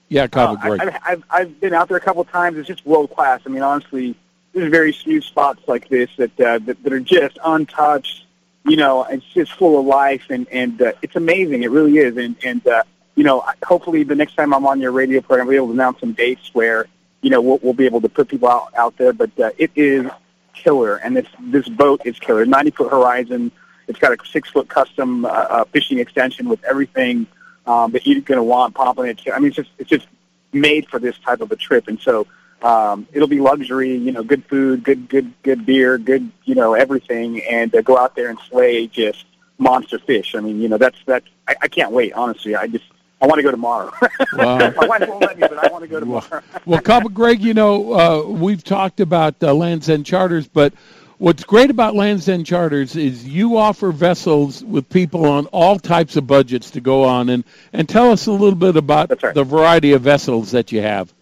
Yeah, 0.10 0.28
Cabo 0.28 0.54
Uh, 0.54 0.56
Greg. 0.76 0.82
I, 0.82 0.86
I've, 0.86 1.00
I've 1.06 1.24
I've 1.30 1.60
been 1.60 1.74
out 1.74 1.88
there 1.88 1.98
a 1.98 2.02
couple 2.02 2.22
of 2.22 2.30
times. 2.30 2.58
It's 2.58 2.68
just 2.68 2.86
world 2.86 3.12
class. 3.16 3.42
I 3.46 3.50
mean, 3.50 3.64
honestly, 3.64 4.16
there's 4.56 4.72
very 4.72 4.94
few 4.94 5.22
spots 5.22 5.62
like 5.68 5.90
this 5.90 6.10
that 6.18 6.40
uh, 6.40 6.60
that, 6.60 6.82
that 6.82 6.94
are 6.94 7.00
just 7.00 7.38
untouched. 7.44 8.26
You 8.64 8.78
know, 8.78 9.04
it's 9.04 9.26
just 9.26 9.52
full 9.52 9.80
of 9.80 9.86
life, 9.86 10.24
and 10.30 10.48
and 10.48 10.82
uh, 10.82 10.94
it's 11.02 11.16
amazing. 11.16 11.64
It 11.64 11.72
really 11.72 11.98
is. 11.98 12.18
And 12.18 12.36
and 12.44 12.66
uh, 12.66 12.84
you 13.16 13.24
know, 13.24 13.44
hopefully 13.64 14.04
the 14.04 14.16
next 14.16 14.36
time 14.36 14.54
I'm 14.54 14.66
on 14.66 14.80
your 14.80 14.92
radio 14.92 15.22
program, 15.22 15.48
I'll 15.48 15.52
be 15.52 15.56
able 15.58 15.68
to 15.68 15.74
announce 15.74 16.00
some 16.00 16.14
dates 16.14 16.50
where 16.54 16.88
you 17.22 17.30
know 17.30 17.42
we'll, 17.42 17.60
we'll 17.62 17.74
be 17.74 17.86
able 17.86 18.02
to 18.02 18.10
put 18.10 18.30
people 18.30 18.48
out 18.48 18.74
out 18.76 18.98
there. 18.98 19.14
But 19.14 19.38
uh, 19.40 19.52
it 19.58 19.72
is 19.76 20.10
killer, 20.54 20.96
and 20.96 21.18
this 21.18 21.28
this 21.40 21.68
boat 21.68 22.02
is 22.06 22.18
killer. 22.18 22.46
90 22.46 22.72
foot 22.72 22.92
horizon. 22.92 23.52
It's 23.88 24.00
got 24.00 24.14
a 24.14 24.26
six 24.26 24.50
foot 24.50 24.70
custom 24.70 25.26
uh, 25.26 25.30
uh, 25.30 25.66
fishing 25.66 26.00
extension 26.00 26.50
with 26.50 26.64
everything 26.64 27.28
um, 27.68 27.92
that 27.92 28.08
you're 28.08 28.22
going 28.22 28.38
to 28.38 28.44
want 28.44 28.74
popping 28.74 29.08
it. 29.08 29.22
I 29.32 29.38
mean, 29.38 29.50
it's 29.50 29.58
just 29.58 29.70
it's 29.78 29.90
just 29.90 30.08
made 30.54 30.88
for 30.88 30.98
this 30.98 31.18
type 31.20 31.42
of 31.42 31.52
a 31.52 31.58
trip, 31.58 31.90
and 31.90 32.00
so 32.00 32.26
um, 32.62 33.08
it'll 33.14 33.28
be 33.28 33.40
luxury. 33.40 33.96
You 33.96 34.12
know, 34.12 34.24
good 34.24 34.46
food, 34.46 34.84
good 34.84 35.10
good 35.10 35.34
good 35.44 35.66
beer, 35.66 35.98
good 35.98 36.32
you 36.44 36.56
know 36.56 36.74
everything, 36.74 37.44
and 37.44 37.74
uh, 37.76 37.82
go 37.82 37.98
out 37.98 38.16
there 38.16 38.30
and 38.30 38.40
slay 38.50 38.88
just 38.88 39.26
monster 39.58 40.00
fish. 40.00 40.36
I 40.36 40.40
mean, 40.40 40.62
you 40.62 40.70
know, 40.70 40.78
that's 40.78 40.98
that's 41.06 41.28
I, 41.48 41.56
I 41.64 41.68
can't 41.68 41.92
wait. 41.92 42.14
Honestly, 42.14 42.56
I 42.56 42.68
just 42.68 42.86
I 43.22 43.28
want 43.28 43.40
to 43.40 43.44
go 43.44 43.52
tomorrow. 43.52 43.92
Wow. 44.34 44.58
My 44.58 44.88
wife 44.88 45.08
won't 45.08 45.22
let 45.22 45.40
me, 45.40 45.48
but 45.48 45.58
I 45.58 45.72
want 45.72 45.84
to 45.84 45.88
go 45.88 46.00
tomorrow. 46.00 46.42
Well, 46.66 46.82
Cabo 46.82 47.08
Greg, 47.08 47.42
you 47.42 47.54
know, 47.54 47.94
uh, 47.94 48.24
we've 48.24 48.64
talked 48.64 49.00
about 49.00 49.42
uh, 49.42 49.54
Land's 49.54 49.90
End 49.90 50.06
Charters, 50.06 50.46
but 50.46 50.74
what's 51.20 51.46
great 51.46 51.70
about 51.70 51.96
Land's 51.96 52.28
End 52.28 52.46
Charters 52.46 52.98
is 52.98 53.26
you 53.26 53.58
offer 53.58 53.92
vessels 53.92 54.62
with 54.62 54.90
people 54.90 55.26
on 55.26 55.46
all 55.48 55.80
types 55.80 56.18
of 56.18 56.28
budgets 56.28 56.72
to 56.72 56.82
go 56.82 57.06
on. 57.06 57.30
And, 57.30 57.46
and 57.72 57.88
tell 57.88 58.12
us 58.12 58.28
a 58.28 58.32
little 58.32 58.56
bit 58.56 58.76
about 58.76 59.10
the 59.34 59.44
variety 59.46 59.94
of 59.94 60.02
vessels 60.02 60.52
that 60.52 60.74
you 60.74 60.82
have. 60.82 61.14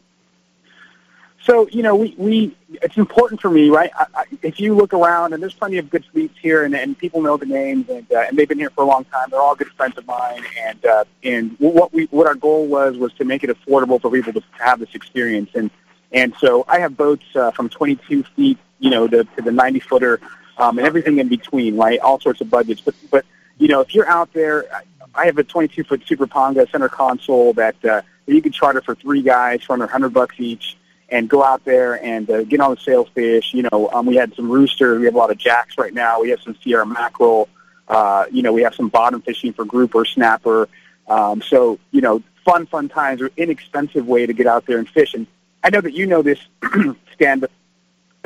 So 1.45 1.67
you 1.67 1.83
know, 1.83 1.95
we, 1.95 2.15
we 2.17 2.55
it's 2.69 2.95
important 2.95 3.41
for 3.41 3.49
me, 3.49 3.69
right? 3.69 3.91
I, 3.97 4.05
I, 4.15 4.23
if 4.41 4.59
you 4.61 4.75
look 4.75 4.93
around, 4.93 5.33
and 5.33 5.43
there's 5.43 5.53
plenty 5.53 5.77
of 5.77 5.89
good 5.89 6.05
fleets 6.05 6.35
here, 6.41 6.63
and, 6.63 6.73
and 6.73 6.97
people 6.97 7.21
know 7.21 7.35
the 7.35 7.45
names, 7.45 7.89
and 7.89 8.09
uh, 8.11 8.19
and 8.19 8.37
they've 8.37 8.47
been 8.47 8.59
here 8.59 8.69
for 8.69 8.83
a 8.83 8.87
long 8.87 9.03
time. 9.05 9.27
They're 9.29 9.41
all 9.41 9.55
good 9.55 9.67
friends 9.69 9.97
of 9.97 10.07
mine, 10.07 10.43
and 10.61 10.85
uh, 10.85 11.03
and 11.23 11.55
what 11.59 11.93
we 11.93 12.05
what 12.05 12.27
our 12.27 12.35
goal 12.35 12.67
was 12.67 12.97
was 12.97 13.11
to 13.15 13.25
make 13.25 13.43
it 13.43 13.49
affordable 13.49 14.01
for 14.01 14.09
people 14.09 14.31
to 14.33 14.41
have 14.53 14.79
this 14.79 14.95
experience, 14.95 15.49
and 15.53 15.69
and 16.13 16.33
so 16.39 16.63
I 16.67 16.79
have 16.79 16.95
boats 16.95 17.25
uh, 17.35 17.51
from 17.51 17.67
22 17.67 18.23
feet, 18.35 18.57
you 18.79 18.89
know, 18.91 19.07
to, 19.07 19.23
to 19.23 19.41
the 19.41 19.51
90 19.51 19.79
footer, 19.81 20.21
um, 20.57 20.77
and 20.77 20.87
everything 20.87 21.17
in 21.17 21.27
between, 21.27 21.75
right? 21.75 21.99
All 21.99 22.21
sorts 22.21 22.39
of 22.39 22.49
budgets, 22.49 22.79
but 22.79 22.95
but 23.11 23.25
you 23.57 23.67
know, 23.67 23.81
if 23.81 23.93
you're 23.93 24.07
out 24.07 24.31
there, 24.33 24.65
I- 24.73 25.25
have 25.25 25.37
a 25.37 25.43
22 25.43 25.83
foot 25.83 26.01
Super 26.07 26.25
Panga 26.25 26.67
center 26.71 26.87
console 26.87 27.51
that 27.53 27.75
uh, 27.83 28.01
that 28.25 28.33
you 28.33 28.41
can 28.41 28.53
charter 28.53 28.81
for 28.81 28.95
three 28.95 29.21
guys 29.21 29.61
for 29.63 29.73
under 29.73 29.85
100 29.85 30.13
bucks 30.13 30.35
each 30.39 30.77
and 31.09 31.29
go 31.29 31.43
out 31.43 31.63
there 31.65 32.03
and 32.03 32.29
uh, 32.29 32.43
get 32.43 32.59
on 32.59 32.71
the 32.71 32.81
sailfish. 32.81 33.53
You 33.53 33.67
know, 33.71 33.89
um, 33.93 34.05
we 34.05 34.15
had 34.15 34.33
some 34.35 34.49
rooster. 34.49 34.99
We 34.99 35.05
have 35.05 35.15
a 35.15 35.17
lot 35.17 35.31
of 35.31 35.37
jacks 35.37 35.77
right 35.77 35.93
now. 35.93 36.21
We 36.21 36.29
have 36.29 36.41
some 36.41 36.55
Sierra 36.63 36.85
mackerel. 36.85 37.49
Uh, 37.87 38.25
you 38.31 38.41
know, 38.41 38.53
we 38.53 38.63
have 38.63 38.73
some 38.75 38.89
bottom 38.89 39.21
fishing 39.21 39.53
for 39.53 39.65
grouper, 39.65 40.05
snapper. 40.05 40.69
Um, 41.07 41.41
so, 41.41 41.79
you 41.91 42.01
know, 42.01 42.23
fun, 42.45 42.65
fun 42.65 42.89
times 42.89 43.21
are 43.21 43.29
inexpensive 43.37 44.07
way 44.07 44.25
to 44.25 44.33
get 44.33 44.47
out 44.47 44.65
there 44.65 44.77
and 44.79 44.87
fish. 44.87 45.13
And 45.13 45.27
I 45.63 45.69
know 45.69 45.81
that 45.81 45.93
you 45.93 46.05
know 46.05 46.21
this, 46.21 46.39
Stan, 47.13 47.39
but 47.39 47.51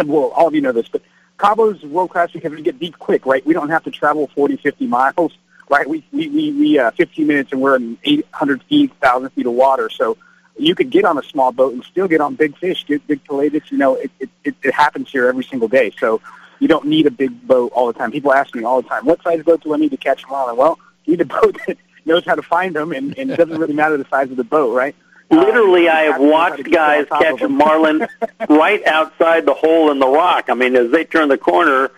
well, 0.06 0.32
all 0.36 0.48
of 0.48 0.56
you 0.56 0.62
know 0.62 0.72
this, 0.72 0.88
but 0.88 1.02
Cabo's 1.38 1.84
world 1.84 2.12
class 2.12 2.32
because 2.32 2.52
we 2.52 2.62
get 2.62 2.80
deep 2.80 2.98
quick, 2.98 3.26
right? 3.26 3.45
We 3.45 3.54
don't 3.54 3.70
have 3.70 3.84
to 3.84 3.91
travel 3.91 4.28
40, 4.36 4.58
50 4.58 4.88
miles, 4.88 5.38
right? 5.70 5.88
We, 5.88 6.04
we, 6.12 6.28
we, 6.30 6.52
we 6.52 6.80
uh, 6.80 6.91
15 6.91 7.28
minutes 7.28 7.52
and 7.52 7.62
we're 7.62 7.76
in 7.76 7.98
800 8.04 8.64
feet, 8.64 8.91
1,000 8.99 9.30
feet 9.32 9.45
of 9.45 9.54
water. 9.54 9.90
So 9.90 10.18
you 10.57 10.75
could 10.75 10.89
get 10.89 11.05
on 11.05 11.17
a 11.17 11.23
small 11.23 11.51
boat 11.51 11.73
and 11.73 11.84
still 11.84 12.07
get 12.07 12.21
on 12.21 12.35
big 12.35 12.57
fish, 12.57 12.85
get 12.85 13.05
big 13.07 13.23
pelagics. 13.25 13.71
You 13.71 13.77
know, 13.77 13.95
it, 13.95 14.11
it, 14.19 14.29
it, 14.43 14.55
it 14.63 14.73
happens 14.73 15.09
here 15.11 15.27
every 15.27 15.43
single 15.43 15.67
day. 15.67 15.91
So 15.99 16.21
you 16.59 16.67
don't 16.67 16.85
need 16.85 17.05
a 17.05 17.11
big 17.11 17.45
boat 17.47 17.71
all 17.73 17.88
the 17.88 17.93
time. 17.93 18.11
People 18.11 18.34
ask 18.34 18.53
me 18.55 18.63
all 18.63 18.81
the 18.81 18.88
time, 18.89 19.05
what 19.05 19.21
size 19.23 19.43
boat 19.43 19.61
do 19.63 19.73
I 19.73 19.77
need 19.77 19.91
to 19.91 19.97
catch 19.97 20.23
them 20.23 20.31
all? 20.31 20.49
And 20.49 20.57
well, 20.57 20.79
you 21.05 21.11
need 21.17 21.21
a 21.21 21.25
boat 21.41 21.57
that 21.67 21.77
knows 22.05 22.25
how 22.25 22.35
to 22.35 22.41
find 22.41 22.75
them, 22.75 22.91
and, 22.93 23.17
and 23.17 23.29
it 23.31 23.35
doesn't 23.38 23.57
really 23.57 23.73
matter 23.73 23.97
the 23.97 24.05
size 24.09 24.31
of 24.31 24.38
the 24.38 24.43
boat, 24.43 24.73
right? 24.73 24.95
Literally, 25.29 25.89
I 25.89 26.03
have 26.03 26.21
watched 26.21 26.63
guys 26.71 27.05
catch 27.09 27.41
a 27.41 27.49
marlin 27.49 28.07
right 28.49 28.85
outside 28.88 29.45
the 29.45 29.53
hole 29.53 29.91
in 29.91 29.99
the 29.99 30.07
rock. 30.07 30.45
I 30.49 30.53
mean, 30.53 30.73
as 30.77 30.89
they 30.89 31.03
turn 31.03 31.27
the 31.27 31.38
corner, 31.38 31.91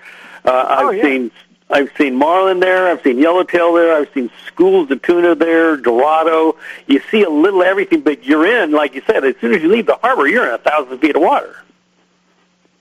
uh, 0.44 0.66
I've 0.68 0.86
Oh, 0.86 0.90
yeah. 0.90 1.04
seen 1.04 1.32
I've 1.70 1.92
seen 1.98 2.16
marlin 2.16 2.60
there. 2.60 2.88
I've 2.88 3.02
seen 3.04 3.20
yellowtail 3.20 3.74
there. 3.74 3.96
I've 3.96 4.12
seen 4.14 4.32
schools 4.48 4.90
of 4.90 5.02
tuna 5.02 5.36
there. 5.36 5.78
Dorado. 5.78 6.56
You 6.88 7.02
see 7.12 7.24
a 7.24 7.30
little 7.30 7.62
everything, 7.62 8.02
but 8.02 8.26
you're 8.26 8.46
in, 8.46 8.72
like 8.72 8.96
you 8.96 9.02
said, 9.06 9.24
as 9.24 9.36
soon 9.40 9.54
as 9.54 9.62
you 9.62 9.70
leave 9.70 9.86
the 9.86 9.96
harbor, 9.96 10.28
you're 10.28 10.48
in 10.48 10.54
a 10.54 10.58
thousand 10.58 10.98
feet 11.00 11.16
of 11.16 11.22
water. 11.22 11.56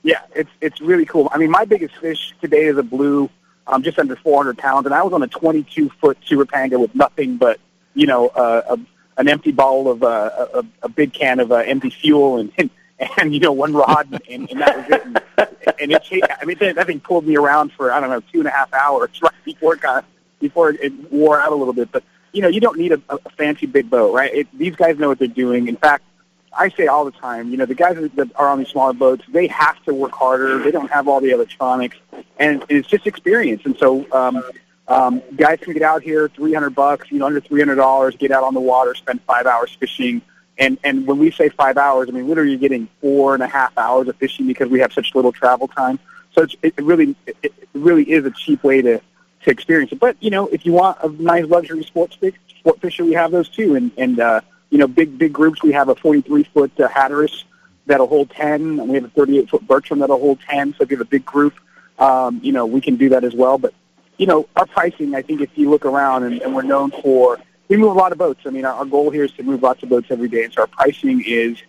Yeah, 0.03 0.23
it's 0.35 0.51
it's 0.61 0.81
really 0.81 1.05
cool. 1.05 1.29
I 1.33 1.39
mean, 1.39 1.51
my 1.51 1.67
biggest 1.67 1.97
fish 1.97 2.33
today 2.41 2.65
is 2.65 2.79
a 2.79 2.83
blue, 2.83 3.29
um, 3.67 3.83
just 3.83 3.99
under 3.99 4.17
400 4.17 4.57
pounds, 4.57 4.87
and 4.87 4.95
I 4.95 5.03
was 5.03 5.13
on 5.13 5.23
a 5.23 5.27
22 5.27 5.91
foot 6.01 6.17
super 6.25 6.47
panga 6.47 6.79
with 6.79 6.95
nothing 6.95 7.37
but 7.37 7.61
you 7.95 8.07
know 8.07 8.29
uh, 8.29 8.63
a, 8.71 8.79
an 9.21 9.29
empty 9.29 9.53
bottle 9.53 9.91
of 9.91 10.03
uh, 10.03 10.47
a, 10.55 10.65
a 10.85 10.89
big 10.89 11.13
can 11.13 11.41
of 11.41 11.53
uh, 11.53 11.57
empty 11.57 11.91
fuel 11.91 12.39
and, 12.39 12.53
and 12.57 12.71
and 13.19 13.35
you 13.35 13.41
know 13.41 13.53
one 13.53 13.75
rod, 13.75 14.21
and, 14.31 14.51
and 14.51 14.61
that 14.61 14.77
was 14.77 14.87
it. 14.89 15.05
And, 15.05 15.23
and 15.81 15.93
it, 15.93 16.03
I 16.41 16.45
mean, 16.45 16.57
that 16.59 16.87
thing 16.87 17.01
pulled 17.01 17.27
me 17.27 17.37
around 17.37 17.73
for 17.73 17.93
I 17.93 18.01
don't 18.01 18.11
know 18.11 18.21
two 18.33 18.41
and 18.41 18.49
a 18.49 18.51
half 18.51 18.73
hours 18.73 19.11
right 19.23 19.33
before 19.45 19.75
it 19.75 19.81
got 19.81 20.05
before 20.41 20.71
it, 20.71 21.13
wore 21.13 21.41
out 21.41 21.53
a 21.53 21.55
little 21.55 21.75
bit. 21.75 21.91
But 21.91 22.05
you 22.33 22.43
know, 22.43 22.49
you 22.49 22.61
don't 22.61 22.79
need 22.79 22.93
a, 22.93 23.01
a 23.09 23.19
fancy 23.31 23.67
big 23.67 23.91
boat, 23.91 24.13
right? 24.15 24.33
It, 24.35 24.59
these 24.59 24.77
guys 24.77 24.99
know 24.99 25.09
what 25.09 25.19
they're 25.19 25.29
doing. 25.29 25.69
In 25.69 25.77
fact. 25.77 26.05
I 26.51 26.71
say 26.71 26.87
all 26.87 27.05
the 27.05 27.13
time, 27.13 27.51
you 27.51 27.57
know, 27.57 27.67
the 27.67 27.75
guys 27.75 27.97
that 28.17 28.31
are 28.35 28.49
on 28.49 28.59
these 28.59 28.69
smaller 28.69 28.95
boats, 28.95 29.23
they 29.29 29.47
have 29.49 29.81
to 29.85 29.95
work 29.95 30.13
harder. 30.13 30.59
They 30.59 30.73
don't 30.73 30.91
have 30.91 31.07
all 31.07 31.21
the 31.21 31.31
electronics, 31.31 31.99
and 32.39 32.65
it's 32.69 32.89
just 32.89 33.07
experience. 33.07 33.63
And 33.65 33.77
so, 33.79 34.05
um, 34.11 34.43
um, 34.89 35.23
guys 35.37 35.59
can 35.61 35.75
get 35.75 35.83
out 35.83 36.03
here, 36.03 36.29
three 36.29 36.55
hundred 36.55 36.71
bucks, 36.71 37.13
you 37.13 37.19
know, 37.19 37.27
under 37.27 37.41
three 37.41 37.61
hundred 37.61 37.77
dollars, 37.77 38.17
get 38.17 38.33
out 38.33 38.43
on 38.43 38.55
the 38.55 38.61
water, 38.61 38.95
spend 38.95 39.21
five 39.23 39.47
hours 39.47 39.77
fishing. 39.79 40.23
And 40.59 40.79
and 40.83 41.07
when 41.07 41.19
we 41.19 41.31
say 41.31 41.49
five 41.49 41.77
hours, 41.77 42.09
I 42.09 42.13
mean 42.13 42.29
literally 42.29 42.51
you're 42.51 42.59
getting 42.59 42.89
four 43.01 43.35
and 43.35 43.43
a 43.43 43.47
half 43.47 43.77
hours 43.79 44.09
of 44.09 44.17
fishing 44.17 44.47
because 44.47 44.69
we 44.69 44.81
have 44.81 44.93
such 44.93 45.15
little 45.15 45.33
travel 45.33 45.69
time. 45.69 45.99
So 46.35 46.43
it's, 46.43 46.57
it 46.63 46.77
really 46.79 47.15
it, 47.27 47.53
really 47.75 48.11
is 48.11 48.25
a 48.25 48.31
cheap 48.31 48.65
way 48.65 48.83
to 48.83 49.01
to 49.45 49.51
experience 49.51 49.93
it. 49.93 50.01
But 50.01 50.17
you 50.21 50.31
know, 50.31 50.49
if 50.49 50.67
you 50.67 50.73
want 50.73 50.99
a 51.03 51.09
nice 51.23 51.47
luxury 51.47 51.85
sports 51.85 52.17
fish, 52.17 52.35
sport 52.59 52.81
fisher, 52.81 53.05
we 53.05 53.13
have 53.13 53.31
those 53.31 53.49
too. 53.49 53.77
And 53.77 53.93
and 53.97 54.19
uh, 54.21 54.41
you 54.71 54.79
know, 54.79 54.89
big 54.89 55.17
big 55.17 55.33
groups. 55.33 55.63
We 55.63 55.73
have 55.73 55.89
a 55.89 55.95
43 55.95 56.45
foot 56.45 56.81
uh, 56.81 56.89
Hatteras 56.89 57.45
that'll 57.87 58.07
hold 58.07 58.31
10, 58.31 58.81
and 58.81 58.89
we 58.89 58.97
have 58.97 59.05
a 59.05 59.09
38 59.09 59.49
foot 59.49 59.67
Bertram 59.67 60.01
that'll 60.01 60.19
hold 60.19 60.41
10. 60.49 60.75
So 60.75 60.83
if 60.83 60.91
you 60.91 60.99
have 60.99 61.07
a 61.07 61.11
big 61.11 61.25
group, 61.25 61.55
um, 61.99 62.41
you 62.43 62.53
know, 62.53 62.67
we 62.67 62.81
can 62.81 62.97
do 62.97 63.09
that 63.11 63.25
as 63.25 63.35
well. 63.35 63.59
But 63.59 63.75
you 64.19 64.27
know, 64.27 64.49
our 64.57 64.67
pricing, 64.67 65.15
I 65.15 65.23
think, 65.23 65.41
if 65.41 65.57
you 65.57 65.71
look 65.71 65.87
around, 65.87 66.25
and, 66.25 66.43
and 66.43 66.55
we're 66.55 66.63
known 66.63 66.91
for 66.91 67.39
we 67.69 67.77
move 67.77 67.91
a 67.91 67.99
lot 67.99 68.13
of 68.13 68.19
boats. 68.19 68.41
I 68.47 68.51
mean, 68.51 68.65
our, 68.65 68.75
our 68.75 68.85
goal 68.85 69.11
here 69.11 69.25
is 69.25 69.33
to 69.33 69.43
move 69.43 69.63
lots 69.63 69.83
of 69.83 69.89
boats 69.89 70.09
every 70.11 70.29
day, 70.29 70.45
and 70.45 70.53
so 70.53 70.63
our 70.63 70.67
pricing 70.67 71.23
is 71.25 71.63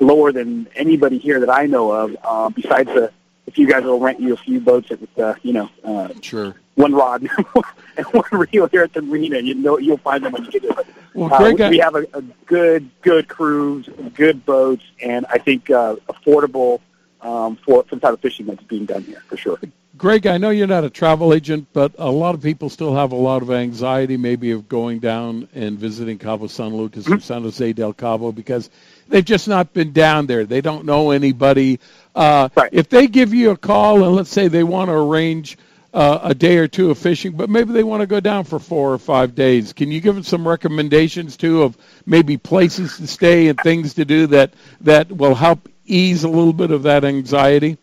lower 0.00 0.32
than 0.32 0.68
anybody 0.74 1.18
here 1.18 1.40
that 1.40 1.50
I 1.50 1.66
know 1.66 1.90
of. 1.90 2.16
Uh, 2.22 2.48
besides 2.50 2.88
the, 2.92 3.12
if 3.46 3.58
you 3.58 3.68
guys 3.68 3.84
will 3.84 4.00
rent 4.00 4.20
you 4.20 4.34
a 4.34 4.36
few 4.36 4.60
boats 4.60 4.90
at, 4.90 5.18
uh, 5.18 5.34
you 5.42 5.52
know, 5.52 5.70
uh, 5.84 6.08
sure, 6.20 6.56
one 6.74 6.94
rod 6.94 7.22
and 7.96 8.06
one 8.06 8.24
reel 8.32 8.66
here 8.66 8.82
at 8.82 8.92
the 8.92 9.02
marina. 9.02 9.38
You 9.38 9.54
know, 9.54 9.78
you'll 9.78 9.98
find 9.98 10.24
them 10.24 10.32
when 10.32 10.44
you 10.44 10.50
get 10.50 10.62
there. 10.62 10.84
Well, 11.14 11.32
uh, 11.32 11.38
Greg, 11.38 11.60
we, 11.60 11.68
we 11.70 11.78
have 11.78 11.94
a, 11.94 12.06
a 12.14 12.22
good, 12.46 12.90
good 13.02 13.28
cruise, 13.28 13.88
good 14.14 14.44
boats, 14.44 14.84
and 15.00 15.24
I 15.26 15.38
think 15.38 15.70
uh, 15.70 15.96
affordable 16.08 16.80
um, 17.20 17.56
for 17.56 17.84
for 17.84 17.94
the 17.94 18.00
type 18.00 18.14
of 18.14 18.20
fishing 18.20 18.46
that's 18.46 18.62
being 18.64 18.86
done 18.86 19.02
here 19.02 19.22
for 19.28 19.36
sure. 19.36 19.58
Greg, 19.96 20.26
I 20.26 20.38
know 20.38 20.50
you're 20.50 20.66
not 20.66 20.82
a 20.82 20.90
travel 20.90 21.32
agent, 21.32 21.68
but 21.72 21.94
a 21.98 22.10
lot 22.10 22.34
of 22.34 22.42
people 22.42 22.68
still 22.68 22.96
have 22.96 23.12
a 23.12 23.16
lot 23.16 23.42
of 23.42 23.50
anxiety, 23.52 24.16
maybe 24.16 24.50
of 24.50 24.68
going 24.68 24.98
down 24.98 25.48
and 25.54 25.78
visiting 25.78 26.18
Cabo 26.18 26.48
San 26.48 26.74
Lucas 26.74 27.08
or 27.08 27.20
San 27.20 27.42
Jose 27.42 27.72
del 27.74 27.92
Cabo 27.92 28.32
because 28.32 28.70
they've 29.08 29.24
just 29.24 29.46
not 29.46 29.72
been 29.72 29.92
down 29.92 30.26
there. 30.26 30.46
They 30.46 30.60
don't 30.60 30.84
know 30.84 31.12
anybody. 31.12 31.78
Uh, 32.12 32.48
If 32.72 32.88
they 32.88 33.06
give 33.06 33.32
you 33.32 33.50
a 33.50 33.56
call 33.56 34.02
and 34.02 34.16
let's 34.16 34.30
say 34.30 34.48
they 34.48 34.64
want 34.64 34.88
to 34.88 34.94
arrange 34.94 35.58
uh, 35.92 36.18
a 36.24 36.34
day 36.34 36.56
or 36.56 36.66
two 36.66 36.90
of 36.90 36.98
fishing, 36.98 37.30
but 37.32 37.48
maybe 37.48 37.72
they 37.72 37.84
want 37.84 38.00
to 38.00 38.08
go 38.08 38.18
down 38.18 38.42
for 38.42 38.58
four 38.58 38.92
or 38.92 38.98
five 38.98 39.36
days, 39.36 39.72
can 39.72 39.92
you 39.92 40.00
give 40.00 40.16
them 40.16 40.24
some 40.24 40.46
recommendations 40.46 41.36
too 41.36 41.62
of 41.62 41.78
maybe 42.04 42.36
places 42.36 42.96
to 42.96 43.06
stay 43.06 43.46
and 43.46 43.60
things 43.60 43.94
to 43.94 44.04
do 44.04 44.26
that 44.26 44.54
that 44.80 45.12
will 45.12 45.36
help 45.36 45.68
ease 45.86 46.24
a 46.24 46.28
little 46.28 46.52
bit 46.52 46.72
of 46.72 46.82
that 46.82 47.04
anxiety? 47.04 47.78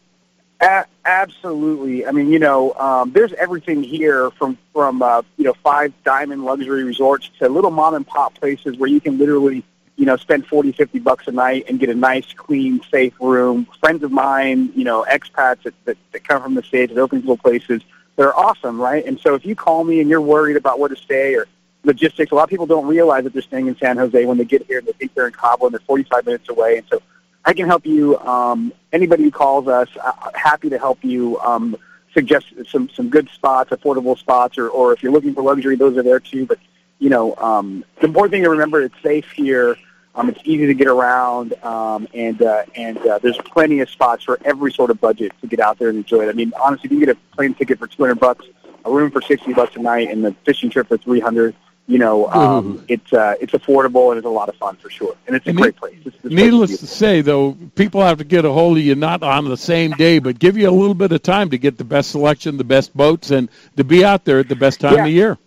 A- 0.61 0.85
absolutely. 1.05 2.05
I 2.05 2.11
mean, 2.11 2.31
you 2.31 2.37
know, 2.37 2.73
um, 2.73 3.11
there's 3.11 3.33
everything 3.33 3.81
here 3.81 4.29
from 4.31 4.57
from 4.73 5.01
uh, 5.01 5.23
you 5.37 5.43
know 5.43 5.53
five 5.63 5.91
diamond 6.03 6.45
luxury 6.45 6.83
resorts 6.83 7.29
to 7.39 7.49
little 7.49 7.71
mom 7.71 7.95
and 7.95 8.05
pop 8.05 8.35
places 8.35 8.77
where 8.77 8.89
you 8.89 9.01
can 9.01 9.17
literally 9.17 9.63
you 9.95 10.05
know 10.05 10.17
spend 10.17 10.45
forty, 10.45 10.71
fifty 10.71 10.99
bucks 10.99 11.27
a 11.27 11.31
night 11.31 11.65
and 11.67 11.79
get 11.79 11.89
a 11.89 11.95
nice, 11.95 12.31
clean, 12.33 12.79
safe 12.91 13.13
room. 13.19 13.67
Friends 13.79 14.03
of 14.03 14.11
mine, 14.11 14.71
you 14.75 14.83
know, 14.83 15.03
expats 15.09 15.63
that, 15.63 15.73
that, 15.85 15.97
that 16.11 16.23
come 16.27 16.43
from 16.43 16.53
the 16.53 16.63
states 16.63 16.93
that 16.93 17.01
open 17.01 17.21
little 17.21 17.37
places, 17.37 17.81
they're 18.15 18.37
awesome, 18.37 18.79
right? 18.79 19.03
And 19.03 19.19
so 19.19 19.33
if 19.33 19.43
you 19.43 19.55
call 19.55 19.83
me 19.83 19.99
and 19.99 20.09
you're 20.11 20.21
worried 20.21 20.57
about 20.57 20.77
where 20.77 20.89
to 20.89 20.95
stay 20.95 21.33
or 21.33 21.47
logistics, 21.83 22.31
a 22.31 22.35
lot 22.35 22.43
of 22.43 22.49
people 22.49 22.67
don't 22.67 22.85
realize 22.85 23.23
that 23.23 23.33
they're 23.33 23.41
staying 23.41 23.65
in 23.65 23.75
San 23.77 23.97
Jose 23.97 24.25
when 24.25 24.37
they 24.37 24.45
get 24.45 24.67
here 24.67 24.77
and 24.77 24.87
they 24.87 24.91
think 24.91 25.15
they're 25.15 25.25
in 25.25 25.33
Cabo 25.33 25.65
and 25.65 25.73
they're 25.73 25.79
45 25.79 26.27
minutes 26.27 26.49
away. 26.49 26.77
And 26.77 26.87
so 26.87 27.01
I 27.43 27.53
can 27.53 27.67
help 27.67 27.85
you. 27.85 28.19
Um, 28.19 28.71
anybody 28.91 29.23
who 29.23 29.31
calls 29.31 29.67
us, 29.67 29.89
uh, 30.01 30.11
happy 30.33 30.69
to 30.69 30.77
help 30.77 31.03
you. 31.03 31.39
Um, 31.39 31.77
suggest 32.13 32.47
some 32.69 32.89
some 32.89 33.09
good 33.09 33.29
spots, 33.29 33.71
affordable 33.71 34.17
spots, 34.17 34.57
or 34.57 34.69
or 34.69 34.93
if 34.93 35.01
you're 35.01 35.11
looking 35.11 35.33
for 35.33 35.41
luxury, 35.41 35.75
those 35.75 35.97
are 35.97 36.03
there 36.03 36.19
too. 36.19 36.45
But 36.45 36.59
you 36.99 37.09
know, 37.09 37.35
um, 37.35 37.83
the 37.99 38.05
important 38.05 38.31
thing 38.31 38.43
to 38.43 38.49
remember: 38.49 38.81
it's 38.81 39.01
safe 39.01 39.29
here. 39.31 39.77
Um, 40.13 40.27
it's 40.27 40.41
easy 40.43 40.65
to 40.65 40.73
get 40.73 40.87
around, 40.87 41.53
um, 41.63 42.07
and 42.13 42.41
uh, 42.41 42.63
and 42.75 42.97
uh, 42.97 43.19
there's 43.19 43.37
plenty 43.37 43.79
of 43.79 43.89
spots 43.89 44.25
for 44.25 44.39
every 44.43 44.71
sort 44.73 44.91
of 44.91 44.99
budget 44.99 45.31
to 45.39 45.47
get 45.47 45.61
out 45.61 45.79
there 45.79 45.87
and 45.87 45.97
enjoy 45.97 46.27
it. 46.27 46.29
I 46.29 46.33
mean, 46.33 46.51
honestly, 46.61 46.87
if 46.87 46.91
you 46.91 46.99
can 46.99 47.07
get 47.07 47.17
a 47.17 47.35
plane 47.35 47.53
ticket 47.53 47.79
for 47.79 47.87
200 47.87 48.15
bucks, 48.19 48.45
a 48.83 48.91
room 48.91 49.09
for 49.09 49.21
60 49.21 49.53
bucks 49.53 49.75
a 49.77 49.79
night, 49.79 50.09
and 50.09 50.23
the 50.23 50.35
fishing 50.45 50.69
trip 50.69 50.89
for 50.89 50.97
300. 50.97 51.55
You 51.87 51.97
know, 51.97 52.29
um, 52.29 52.85
it's 52.87 53.11
uh, 53.11 53.35
it's 53.41 53.53
affordable 53.53 54.09
and 54.11 54.17
it's 54.17 54.25
a 54.25 54.29
lot 54.29 54.47
of 54.47 54.55
fun 54.55 54.77
for 54.77 54.89
sure, 54.89 55.15
and 55.27 55.35
it's 55.35 55.45
a 55.45 55.49
And 55.49 55.57
great 55.57 55.75
place. 55.75 55.97
It's, 56.05 56.15
it's 56.23 56.33
Needless 56.33 56.79
to 56.79 56.87
say, 56.87 57.21
though, 57.21 57.57
people 57.75 58.01
have 58.01 58.19
to 58.19 58.23
get 58.23 58.45
a 58.45 58.51
hold 58.51 58.77
of 58.77 58.83
you 58.83 58.95
not 58.95 59.23
on 59.23 59.45
the 59.49 59.57
same 59.57 59.91
day, 59.91 60.19
but 60.19 60.39
give 60.39 60.55
you 60.55 60.69
a 60.69 60.71
little 60.71 60.93
bit 60.93 61.11
of 61.11 61.21
time 61.21 61.49
to 61.49 61.57
get 61.57 61.77
the 61.77 61.83
best 61.83 62.11
selection, 62.11 62.55
the 62.57 62.63
best 62.63 62.95
boats, 62.95 63.31
and 63.31 63.49
to 63.75 63.83
be 63.83 64.05
out 64.05 64.23
there 64.23 64.39
at 64.39 64.47
the 64.47 64.55
best 64.55 64.79
time 64.79 64.95
Yeah. 64.95 65.05
of 65.05 65.11
year. 65.11 65.37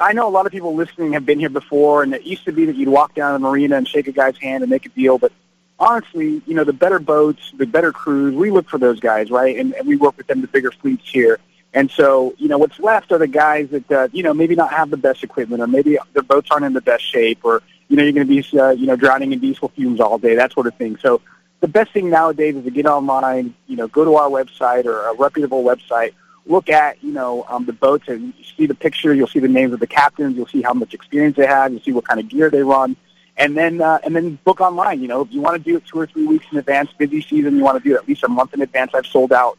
I 0.00 0.12
know 0.12 0.28
a 0.28 0.30
lot 0.30 0.46
of 0.46 0.52
people 0.52 0.74
listening 0.74 1.14
have 1.14 1.26
been 1.26 1.40
here 1.40 1.48
before, 1.48 2.02
and 2.02 2.14
it 2.14 2.22
used 2.22 2.44
to 2.44 2.52
be 2.52 2.64
that 2.66 2.76
you'd 2.76 2.88
walk 2.88 3.14
down 3.14 3.32
the 3.32 3.38
marina 3.40 3.76
and 3.76 3.86
shake 3.86 4.06
a 4.06 4.12
guy's 4.12 4.36
hand 4.38 4.62
and 4.62 4.70
make 4.70 4.86
a 4.86 4.90
deal. 4.90 5.18
But 5.18 5.32
honestly, 5.78 6.40
you 6.46 6.54
know, 6.54 6.64
the 6.64 6.72
better 6.72 7.00
boats, 7.00 7.52
the 7.56 7.66
better 7.66 7.92
crews, 7.92 8.34
we 8.34 8.50
look 8.50 8.68
for 8.68 8.78
those 8.78 9.00
guys, 9.00 9.30
right? 9.30 9.56
And, 9.56 9.74
and 9.74 9.88
we 9.88 9.96
work 9.96 10.16
with 10.16 10.28
them, 10.28 10.40
the 10.40 10.46
bigger 10.46 10.70
fleets 10.70 11.08
here. 11.08 11.38
And 11.74 11.90
so, 11.90 12.34
you 12.38 12.48
know, 12.48 12.58
what's 12.58 12.78
left 12.80 13.12
are 13.12 13.18
the 13.18 13.26
guys 13.26 13.68
that, 13.70 13.92
uh, 13.92 14.08
you 14.12 14.22
know, 14.22 14.32
maybe 14.32 14.54
not 14.54 14.72
have 14.72 14.90
the 14.90 14.96
best 14.96 15.22
equipment, 15.22 15.62
or 15.62 15.66
maybe 15.66 15.98
their 16.14 16.22
boats 16.22 16.50
aren't 16.50 16.64
in 16.64 16.72
the 16.72 16.80
best 16.80 17.04
shape, 17.04 17.40
or 17.44 17.62
you 17.88 17.96
know, 17.96 18.02
you're 18.02 18.12
going 18.12 18.26
to 18.26 18.42
be, 18.42 18.58
uh, 18.58 18.70
you 18.70 18.86
know, 18.86 18.96
drowning 18.96 19.32
in 19.32 19.38
diesel 19.38 19.68
fumes 19.68 20.00
all 20.00 20.18
day, 20.18 20.34
that 20.34 20.52
sort 20.52 20.66
of 20.66 20.74
thing. 20.76 20.98
So, 20.98 21.20
the 21.60 21.68
best 21.68 21.92
thing 21.92 22.08
nowadays 22.10 22.54
is 22.54 22.64
to 22.64 22.70
get 22.70 22.86
online, 22.86 23.54
you 23.66 23.76
know, 23.76 23.88
go 23.88 24.04
to 24.04 24.14
our 24.14 24.28
website 24.28 24.84
or 24.84 25.08
a 25.08 25.14
reputable 25.14 25.64
website, 25.64 26.12
look 26.46 26.68
at, 26.70 27.02
you 27.02 27.12
know, 27.12 27.44
um, 27.48 27.64
the 27.64 27.72
boats 27.72 28.06
and 28.08 28.32
see 28.56 28.66
the 28.66 28.74
picture, 28.74 29.12
you'll 29.12 29.26
see 29.26 29.40
the 29.40 29.48
names 29.48 29.72
of 29.72 29.80
the 29.80 29.86
captains, 29.86 30.36
you'll 30.36 30.46
see 30.46 30.62
how 30.62 30.72
much 30.72 30.94
experience 30.94 31.36
they 31.36 31.46
have, 31.46 31.72
you'll 31.72 31.82
see 31.82 31.92
what 31.92 32.06
kind 32.06 32.20
of 32.20 32.28
gear 32.28 32.48
they 32.48 32.62
run, 32.62 32.96
and 33.36 33.56
then 33.56 33.80
uh, 33.80 33.98
and 34.04 34.14
then 34.14 34.38
book 34.44 34.60
online. 34.60 35.00
You 35.00 35.08
know, 35.08 35.22
if 35.22 35.32
you 35.32 35.40
want 35.40 35.62
to 35.62 35.70
do 35.70 35.76
it 35.76 35.84
two 35.86 35.98
or 35.98 36.06
three 36.06 36.26
weeks 36.26 36.46
in 36.52 36.58
advance, 36.58 36.90
busy 36.92 37.22
season, 37.22 37.56
you 37.56 37.62
want 37.62 37.82
to 37.82 37.88
do 37.88 37.94
it 37.94 37.98
at 37.98 38.08
least 38.08 38.22
a 38.24 38.28
month 38.28 38.54
in 38.54 38.62
advance. 38.62 38.92
I've 38.94 39.06
sold 39.06 39.32
out 39.32 39.58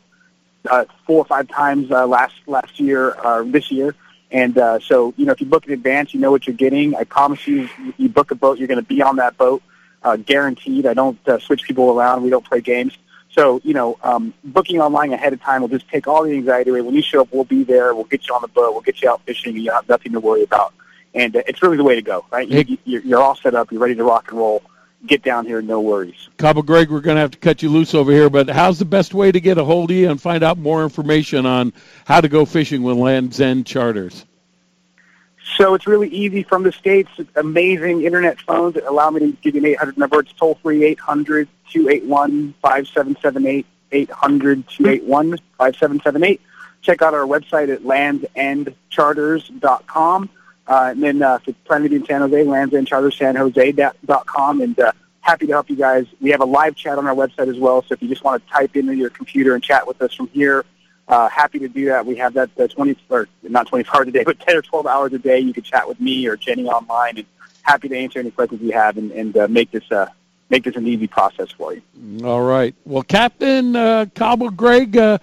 uh, 0.69 0.85
four 1.05 1.19
or 1.19 1.25
five 1.25 1.47
times 1.47 1.91
uh, 1.91 2.07
last 2.07 2.35
last 2.47 2.79
year, 2.79 3.15
uh, 3.23 3.43
this 3.43 3.71
year. 3.71 3.95
And 4.31 4.57
uh, 4.57 4.79
so, 4.79 5.13
you 5.17 5.25
know, 5.25 5.31
if 5.31 5.41
you 5.41 5.47
book 5.47 5.65
in 5.65 5.73
advance, 5.73 6.13
you 6.13 6.19
know 6.19 6.31
what 6.31 6.45
you're 6.45 6.55
getting. 6.55 6.95
I 6.95 7.03
promise 7.03 7.47
you, 7.47 7.67
you 7.97 8.09
book 8.09 8.31
a 8.31 8.35
boat, 8.35 8.59
you're 8.59 8.67
going 8.67 8.79
to 8.79 8.85
be 8.85 9.01
on 9.01 9.15
that 9.15 9.37
boat, 9.37 9.63
uh, 10.03 10.17
guaranteed. 10.17 10.85
I 10.85 10.93
don't 10.93 11.17
uh, 11.27 11.39
switch 11.39 11.63
people 11.63 11.97
around. 11.97 12.23
We 12.23 12.29
don't 12.29 12.45
play 12.45 12.61
games. 12.61 12.95
So, 13.31 13.61
you 13.63 13.73
know, 13.73 13.97
um, 14.03 14.33
booking 14.43 14.81
online 14.81 15.13
ahead 15.13 15.33
of 15.33 15.41
time 15.41 15.61
will 15.61 15.67
just 15.67 15.87
take 15.89 16.07
all 16.07 16.23
the 16.23 16.33
anxiety 16.33 16.69
away. 16.71 16.81
When 16.81 16.95
you 16.95 17.01
show 17.01 17.21
up, 17.21 17.29
we'll 17.31 17.43
be 17.43 17.63
there. 17.63 17.93
We'll 17.93 18.03
get 18.05 18.27
you 18.27 18.35
on 18.35 18.41
the 18.41 18.47
boat. 18.47 18.73
We'll 18.73 18.81
get 18.81 19.01
you 19.01 19.09
out 19.09 19.21
fishing, 19.25 19.55
and 19.55 19.63
you 19.63 19.71
have 19.71 19.87
nothing 19.87 20.11
to 20.13 20.19
worry 20.19 20.43
about. 20.43 20.73
And 21.13 21.35
uh, 21.35 21.43
it's 21.47 21.61
really 21.63 21.77
the 21.77 21.83
way 21.83 21.95
to 21.95 22.01
go, 22.01 22.25
right? 22.31 22.47
You, 22.47 22.77
you, 22.85 23.01
you're 23.01 23.21
all 23.21 23.35
set 23.35 23.55
up. 23.55 23.71
You're 23.71 23.81
ready 23.81 23.95
to 23.95 24.03
rock 24.03 24.29
and 24.29 24.37
roll. 24.37 24.61
Get 25.05 25.23
down 25.23 25.45
here, 25.45 25.61
no 25.61 25.79
worries. 25.79 26.27
Cabo 26.37 26.61
Greg, 26.61 26.89
we're 26.89 26.99
going 26.99 27.15
to 27.15 27.21
have 27.21 27.31
to 27.31 27.37
cut 27.37 27.61
you 27.61 27.69
loose 27.69 27.93
over 27.93 28.11
here, 28.11 28.29
but 28.29 28.49
how's 28.49 28.79
the 28.79 28.85
best 28.85 29.13
way 29.13 29.31
to 29.31 29.39
get 29.39 29.57
a 29.57 29.63
hold 29.63 29.91
of 29.91 29.97
you 29.97 30.09
and 30.09 30.21
find 30.21 30.43
out 30.43 30.57
more 30.57 30.83
information 30.83 31.45
on 31.45 31.71
how 32.05 32.19
to 32.19 32.27
go 32.27 32.43
fishing 32.45 32.83
with 32.83 32.97
Land's 32.97 33.39
End 33.39 33.65
Charters? 33.65 34.25
So 35.57 35.73
it's 35.73 35.87
really 35.87 36.09
easy 36.09 36.43
from 36.43 36.63
the 36.63 36.73
States. 36.73 37.09
Amazing 37.35 38.03
internet 38.03 38.39
phones 38.41 38.75
that 38.75 38.85
allow 38.85 39.09
me 39.09 39.19
to 39.21 39.31
give 39.41 39.55
you 39.55 39.61
an 39.61 39.67
800 39.67 39.97
number. 39.97 40.19
It's 40.19 40.33
toll 40.33 40.59
free 40.61 40.83
800 40.83 41.47
281 41.71 42.53
5778 42.61 43.65
800 43.91 44.67
281 44.67 45.37
5778. 45.57 46.41
Check 46.81 47.01
out 47.01 47.13
our 47.13 47.25
website 47.25 47.73
at 47.73 47.83
landendcharters.com. 47.83 50.29
Uh, 50.69 50.91
and 50.91 51.03
then 51.03 51.21
uh, 51.21 51.37
if 51.41 51.47
it's 51.47 51.57
planning 51.65 51.85
to 51.85 51.89
be 51.89 51.95
in 51.95 52.05
San 52.05 52.21
Jose, 52.21 52.45
landsandchartersanjose.com. 52.45 54.61
And 54.61 54.79
uh, 54.79 54.91
happy 55.21 55.47
to 55.47 55.53
help 55.53 55.67
you 55.69 55.75
guys. 55.75 56.05
We 56.21 56.29
have 56.29 56.41
a 56.41 56.45
live 56.45 56.75
chat 56.75 56.99
on 56.99 57.07
our 57.07 57.15
website 57.15 57.49
as 57.49 57.57
well. 57.57 57.81
So 57.81 57.95
if 57.95 58.03
you 58.03 58.07
just 58.07 58.23
want 58.23 58.45
to 58.45 58.51
type 58.51 58.75
into 58.75 58.93
your 58.93 59.09
computer 59.09 59.55
and 59.55 59.63
chat 59.63 59.87
with 59.87 59.99
us 60.01 60.13
from 60.13 60.27
here, 60.27 60.63
uh, 61.07 61.27
happy 61.27 61.57
to 61.59 61.67
do 61.67 61.85
that. 61.85 62.05
We 62.05 62.17
have 62.17 62.35
that 62.35 62.51
uh, 62.59 62.67
20 62.67 62.95
or 63.09 63.27
not 63.41 63.67
24 63.67 63.95
hours 63.95 64.07
a 64.07 64.11
day, 64.11 64.23
but 64.25 64.39
10 64.39 64.57
or 64.57 64.61
12 64.61 64.85
hours 64.85 65.13
a 65.13 65.17
day. 65.17 65.39
You 65.39 65.53
can 65.53 65.63
chat 65.63 65.87
with 65.87 65.99
me 65.99 66.27
or 66.27 66.37
Jenny 66.37 66.67
online, 66.67 67.17
and 67.17 67.25
happy 67.63 67.89
to 67.89 67.97
answer 67.97 68.19
any 68.19 68.29
questions 68.29 68.61
you 68.61 68.71
have 68.71 68.97
and, 68.97 69.11
and 69.11 69.35
uh, 69.35 69.47
make 69.47 69.71
this 69.71 69.91
uh, 69.91 70.05
make 70.49 70.63
this 70.63 70.75
an 70.75 70.87
easy 70.87 71.07
process 71.07 71.51
for 71.51 71.73
you. 71.73 71.81
All 72.23 72.41
right. 72.41 72.75
Well, 72.85 73.03
Captain 73.03 73.75
uh, 73.75 74.05
Cabo 74.13 74.49
Greg, 74.49 74.97
uh, 74.97 75.17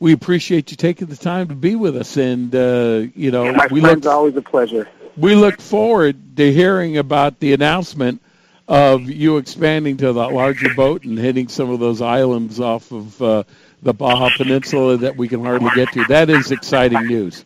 we 0.00 0.12
appreciate 0.12 0.70
you 0.72 0.76
taking 0.76 1.06
the 1.08 1.16
time 1.16 1.48
to 1.48 1.54
be 1.54 1.76
with 1.76 1.96
us, 1.96 2.16
and 2.16 2.52
uh, 2.54 3.06
you 3.14 3.30
know, 3.30 3.52
My 3.52 3.68
we 3.70 3.80
friend's 3.80 4.04
look 4.06 4.12
always 4.14 4.34
a 4.36 4.42
pleasure. 4.42 4.88
we 5.16 5.34
look 5.36 5.60
forward 5.60 6.36
to 6.38 6.52
hearing 6.52 6.96
about 6.98 7.38
the 7.38 7.52
announcement 7.52 8.20
of 8.66 9.02
you 9.10 9.36
expanding 9.36 9.98
to 9.98 10.12
that 10.14 10.32
larger 10.32 10.74
boat 10.74 11.04
and 11.04 11.18
hitting 11.18 11.48
some 11.48 11.70
of 11.70 11.80
those 11.80 12.00
islands 12.00 12.58
off 12.60 12.90
of 12.92 13.20
uh, 13.22 13.42
the 13.82 13.92
Baja 13.92 14.30
Peninsula 14.36 14.96
that 14.98 15.16
we 15.16 15.28
can 15.28 15.44
hardly 15.44 15.70
get 15.74 15.92
to. 15.92 16.04
That 16.04 16.30
is 16.30 16.50
exciting 16.50 17.06
news. 17.06 17.44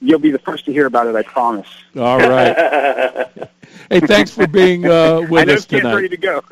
You'll 0.00 0.18
be 0.18 0.30
the 0.30 0.38
first 0.38 0.64
to 0.66 0.72
hear 0.72 0.86
about 0.86 1.06
it, 1.08 1.14
I 1.14 1.22
promise. 1.22 1.68
All 1.96 2.18
right. 2.18 3.28
Hey, 3.90 4.00
thanks 4.00 4.30
for 4.30 4.46
being 4.46 4.86
uh, 4.86 5.16
I 5.16 5.18
with 5.20 5.48
know 5.48 5.54
us 5.54 5.66
Ken's 5.66 5.82
tonight. 5.82 5.94
ready 5.94 6.08
to 6.10 6.16
go. 6.16 6.42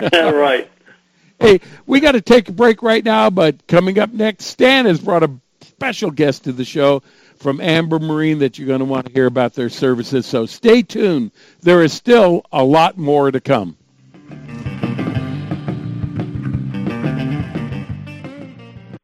right. 0.32 0.70
Hey, 1.38 1.60
we 1.86 2.00
got 2.00 2.12
to 2.12 2.20
take 2.20 2.48
a 2.48 2.52
break 2.52 2.82
right 2.82 3.04
now, 3.04 3.30
but 3.30 3.66
coming 3.66 3.98
up 3.98 4.12
next, 4.12 4.46
Stan 4.46 4.86
has 4.86 5.00
brought 5.00 5.22
a 5.22 5.30
special 5.62 6.10
guest 6.10 6.44
to 6.44 6.52
the 6.52 6.64
show 6.64 7.02
from 7.36 7.60
Amber 7.60 7.98
Marine 7.98 8.38
that 8.38 8.58
you're 8.58 8.66
going 8.66 8.78
to 8.78 8.86
want 8.86 9.06
to 9.06 9.12
hear 9.12 9.26
about 9.26 9.54
their 9.54 9.68
services. 9.68 10.24
So 10.24 10.46
stay 10.46 10.82
tuned. 10.82 11.32
There 11.60 11.82
is 11.82 11.92
still 11.92 12.44
a 12.50 12.64
lot 12.64 12.96
more 12.96 13.30
to 13.30 13.40
come. 13.40 13.76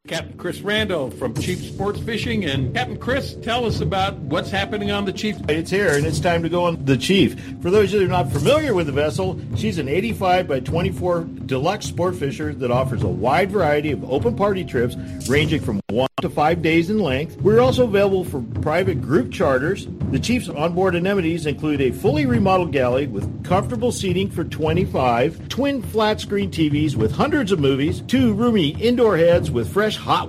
Captain 0.09 0.32
Chris 0.43 0.59
Rando 0.59 1.17
from 1.21 1.35
Chief 1.35 1.63
Sports 1.63 2.01
Fishing. 2.01 2.45
And 2.47 2.75
Captain 2.75 2.97
Chris, 2.97 3.35
tell 3.43 3.65
us 3.65 3.81
about 3.81 4.17
what's 4.17 4.51
happening 4.51 4.91
on 4.91 5.05
the 5.05 5.13
Chief. 5.13 5.37
It's 5.49 5.71
here, 5.71 5.97
and 5.97 6.05
it's 6.05 6.19
time 6.19 6.43
to 6.43 6.49
go 6.49 6.65
on 6.65 6.85
the 6.85 6.97
Chief. 6.97 7.41
For 7.63 7.71
those 7.71 7.95
of 7.95 8.01
you 8.01 8.09
that 8.09 8.13
are 8.13 8.25
not 8.25 8.33
familiar 8.33 8.75
with 8.75 8.87
the 8.87 8.93
vessel, 8.93 9.41
she's 9.55 9.79
an 9.79 9.87
85 9.87 10.49
by 10.49 10.59
24 10.59 11.29
deluxe 11.47 11.87
sport 11.87 12.17
fisher 12.17 12.53
that 12.55 12.73
offers 12.73 13.05
a 13.05 13.09
wide 13.09 13.53
variety 13.53 13.93
of 13.93 14.03
open 14.11 14.35
party 14.35 14.65
trips 14.65 14.97
ranging 15.29 15.61
from 15.61 15.81
one 15.91 16.09
to 16.23 16.29
five 16.29 16.61
days 16.61 16.91
in 16.91 16.99
length. 16.99 17.37
We're 17.37 17.61
also 17.61 17.85
available 17.85 18.25
for 18.25 18.43
private 18.63 19.01
group 19.01 19.31
charters. 19.31 19.87
The 20.11 20.19
Chief's 20.19 20.49
onboard 20.49 20.97
amenities 20.97 21.47
include 21.47 21.81
a 21.81 21.93
fully 21.93 22.27
remodeled 22.27 22.73
galley 22.73 23.07
with 23.07 23.45
comfortable 23.45 23.93
seating 23.93 24.31
for 24.31 24.43
25, 24.43 25.49
twin 25.49 25.83
flat 25.83 26.21
screen 26.21 26.51
TVs 26.51 26.97
with 26.97 27.13
hundreds 27.13 27.53
of 27.53 27.61
movies, 27.61 28.03
two 28.09 28.33
roomy 28.35 28.71
indoor 28.81 29.17
heads 29.17 29.51
with 29.51 29.73
fresh 29.73 29.97
hot 29.97 30.29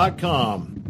Inc.com. 0.00 0.89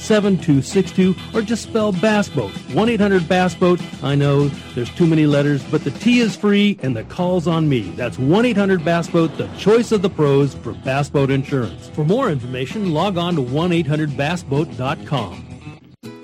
7262 0.00 1.14
or 1.34 1.42
just 1.42 1.62
spell 1.62 1.92
Bass 1.92 2.28
Boat. 2.28 2.52
1 2.72 2.88
800 2.88 3.28
Bass 3.28 3.54
Boat. 3.54 3.80
I 4.02 4.14
know 4.14 4.48
there's 4.74 4.90
too 4.94 5.06
many 5.06 5.26
letters, 5.26 5.62
but 5.64 5.84
the 5.84 5.90
T 5.90 6.20
is 6.20 6.34
free 6.34 6.78
and 6.82 6.96
the 6.96 7.04
call's 7.04 7.46
on 7.46 7.68
me. 7.68 7.90
That's 7.96 8.18
1 8.18 8.44
800 8.44 8.84
Bass 8.84 9.08
Boat, 9.08 9.36
the 9.36 9.48
choice 9.58 9.92
of 9.92 10.02
the 10.02 10.10
pros 10.10 10.54
for 10.54 10.72
bass 10.72 11.10
boat 11.10 11.30
insurance. 11.30 11.88
For 11.88 12.04
more 12.04 12.30
information, 12.30 12.92
log 12.92 13.18
on 13.18 13.34
to 13.36 13.42
1 13.42 13.72
800 13.72 14.10
bassboat.com. 14.10 15.46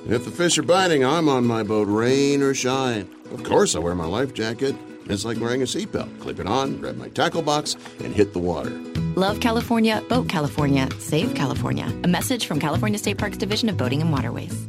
If 0.09 0.25
the 0.25 0.31
fish 0.31 0.57
are 0.57 0.63
biting, 0.63 1.05
I'm 1.05 1.29
on 1.29 1.45
my 1.45 1.65
boat, 1.65 1.89
rain 1.89 2.41
or 2.41 2.55
shine. 2.55 3.09
Of 3.33 3.43
course, 3.43 3.75
I 3.75 3.81
wear 3.81 3.95
my 3.95 4.07
life 4.07 4.33
jacket. 4.35 4.77
It's 5.09 5.25
like 5.25 5.39
wearing 5.39 5.63
a 5.63 5.67
seatbelt. 5.67 6.21
Clip 6.21 6.41
it 6.41 6.47
on, 6.47 6.79
grab 6.79 6.97
my 6.97 7.09
tackle 7.09 7.43
box, 7.43 7.77
and 8.03 8.15
hit 8.15 8.33
the 8.33 8.39
water. 8.39 8.71
Love 9.15 9.41
California, 9.41 10.03
Boat 10.09 10.29
California, 10.29 10.89
Save 10.99 11.35
California. 11.35 11.87
A 12.05 12.09
message 12.09 12.47
from 12.47 12.61
California 12.61 12.99
State 12.99 13.19
Parks 13.19 13.37
Division 13.37 13.69
of 13.69 13.77
Boating 13.77 14.03
and 14.03 14.13
Waterways. 14.13 14.69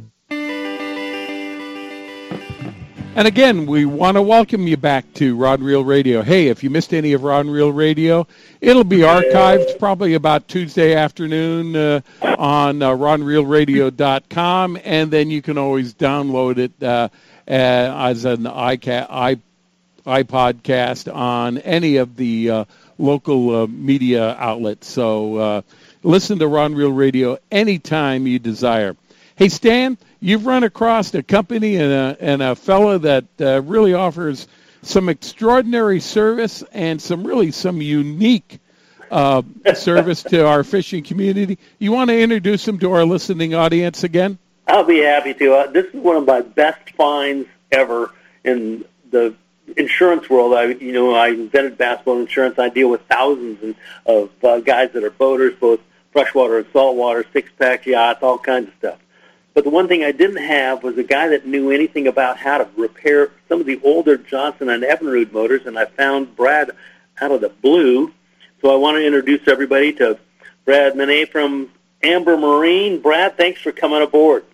And 3.18 3.26
again, 3.26 3.66
we 3.66 3.84
want 3.84 4.16
to 4.16 4.22
welcome 4.22 4.68
you 4.68 4.76
back 4.76 5.12
to 5.14 5.34
Rod 5.34 5.60
Reel 5.60 5.82
Radio. 5.82 6.22
Hey, 6.22 6.46
if 6.46 6.62
you 6.62 6.70
missed 6.70 6.94
any 6.94 7.14
of 7.14 7.24
Rod 7.24 7.46
and 7.46 7.52
Reel 7.52 7.72
Radio, 7.72 8.28
it'll 8.60 8.84
be 8.84 8.98
archived 8.98 9.76
probably 9.80 10.14
about 10.14 10.46
Tuesday 10.46 10.94
afternoon 10.94 11.74
uh, 11.74 12.00
on 12.22 12.80
uh, 12.80 12.90
rodandreelradio.com, 12.90 14.78
and 14.84 15.10
then 15.10 15.30
you 15.30 15.42
can 15.42 15.58
always 15.58 15.94
download 15.94 16.58
it 16.58 16.80
uh, 16.80 17.08
uh, 17.48 17.50
as 17.50 18.24
an 18.24 18.44
iCat, 18.44 19.08
i 19.10 19.36
iPodcast 20.08 21.14
on 21.14 21.58
any 21.58 21.96
of 21.96 22.16
the 22.16 22.50
uh, 22.50 22.64
local 22.98 23.54
uh, 23.54 23.66
media 23.66 24.34
outlets. 24.38 24.88
So 24.88 25.36
uh, 25.36 25.62
listen 26.02 26.38
to 26.40 26.48
Ron 26.48 26.74
Real 26.74 26.92
Radio 26.92 27.38
anytime 27.50 28.26
you 28.26 28.38
desire. 28.38 28.96
Hey, 29.36 29.48
Stan, 29.48 29.96
you've 30.20 30.46
run 30.46 30.64
across 30.64 31.14
a 31.14 31.22
company 31.22 31.76
and 31.76 31.92
a, 31.92 32.16
and 32.20 32.42
a 32.42 32.56
fellow 32.56 32.98
that 32.98 33.24
uh, 33.40 33.62
really 33.62 33.94
offers 33.94 34.48
some 34.82 35.08
extraordinary 35.08 36.00
service 36.00 36.64
and 36.72 37.00
some 37.00 37.24
really 37.24 37.50
some 37.50 37.80
unique 37.80 38.58
uh, 39.10 39.42
service 39.74 40.22
to 40.22 40.46
our 40.46 40.64
fishing 40.64 41.02
community. 41.02 41.58
You 41.78 41.92
want 41.92 42.10
to 42.10 42.20
introduce 42.20 42.66
him 42.66 42.78
to 42.80 42.92
our 42.92 43.04
listening 43.04 43.54
audience 43.54 44.04
again? 44.04 44.38
I'll 44.66 44.84
be 44.84 44.98
happy 44.98 45.34
to. 45.34 45.54
Uh, 45.54 45.66
this 45.70 45.86
is 45.86 45.94
one 45.94 46.16
of 46.16 46.26
my 46.26 46.42
best 46.42 46.90
finds 46.90 47.48
ever 47.72 48.12
in 48.44 48.84
the 49.10 49.34
insurance 49.76 50.28
world. 50.30 50.54
I, 50.54 50.64
you 50.64 50.92
know, 50.92 51.14
I 51.14 51.28
invented 51.28 51.78
bass 51.78 52.02
boat 52.04 52.20
insurance. 52.20 52.58
I 52.58 52.68
deal 52.68 52.88
with 52.88 53.02
thousands 53.02 53.76
of 54.06 54.30
uh, 54.42 54.60
guys 54.60 54.92
that 54.92 55.04
are 55.04 55.10
boaters, 55.10 55.54
both 55.58 55.80
freshwater 56.12 56.58
and 56.58 56.66
saltwater, 56.72 57.24
six 57.32 57.50
pack 57.58 57.86
yachts, 57.86 58.22
all 58.22 58.38
kinds 58.38 58.68
of 58.68 58.74
stuff. 58.78 58.98
But 59.54 59.64
the 59.64 59.70
one 59.70 59.88
thing 59.88 60.04
I 60.04 60.12
didn't 60.12 60.44
have 60.44 60.82
was 60.82 60.96
a 60.98 61.02
guy 61.02 61.28
that 61.28 61.46
knew 61.46 61.70
anything 61.70 62.06
about 62.06 62.36
how 62.36 62.58
to 62.58 62.68
repair 62.76 63.32
some 63.48 63.60
of 63.60 63.66
the 63.66 63.80
older 63.82 64.16
Johnson 64.16 64.68
and 64.68 64.84
Evinrude 64.84 65.32
motors, 65.32 65.66
and 65.66 65.78
I 65.78 65.86
found 65.86 66.36
Brad 66.36 66.70
out 67.20 67.32
of 67.32 67.40
the 67.40 67.48
blue. 67.48 68.12
So 68.60 68.72
I 68.72 68.76
want 68.76 68.96
to 68.96 69.04
introduce 69.04 69.48
everybody 69.48 69.92
to 69.94 70.18
Brad 70.64 70.96
Manet 70.96 71.26
from 71.26 71.70
Amber 72.02 72.36
Marine. 72.36 73.00
Brad, 73.00 73.36
thanks 73.36 73.60
for 73.60 73.72
coming 73.72 74.02
aboard. 74.02 74.44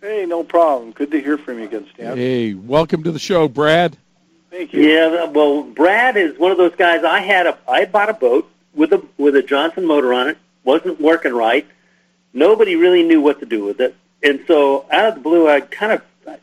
Hey, 0.00 0.24
no 0.26 0.44
problem. 0.44 0.92
Good 0.92 1.10
to 1.10 1.20
hear 1.20 1.36
from 1.36 1.58
you 1.58 1.64
again, 1.64 1.86
Stan. 1.92 2.16
Hey, 2.16 2.54
welcome 2.54 3.02
to 3.02 3.10
the 3.10 3.18
show, 3.18 3.48
Brad. 3.48 3.98
Thank 4.50 4.72
you. 4.72 4.82
Yeah, 4.82 5.24
well, 5.26 5.62
Brad 5.62 6.16
is 6.16 6.38
one 6.38 6.50
of 6.50 6.58
those 6.58 6.74
guys. 6.76 7.04
I 7.04 7.20
had 7.20 7.46
a, 7.46 7.58
I 7.68 7.84
bought 7.84 8.08
a 8.08 8.14
boat 8.14 8.50
with 8.74 8.92
a 8.92 9.04
with 9.18 9.36
a 9.36 9.42
Johnson 9.42 9.84
motor 9.84 10.14
on 10.14 10.28
it. 10.28 10.38
wasn't 10.64 11.00
working 11.00 11.34
right. 11.34 11.66
Nobody 12.32 12.76
really 12.76 13.02
knew 13.02 13.20
what 13.20 13.40
to 13.40 13.46
do 13.46 13.64
with 13.64 13.80
it, 13.80 13.96
and 14.22 14.44
so 14.46 14.86
out 14.90 15.06
of 15.06 15.14
the 15.14 15.20
blue, 15.20 15.48
I 15.48 15.60
kind 15.60 15.92
of, 15.92 16.02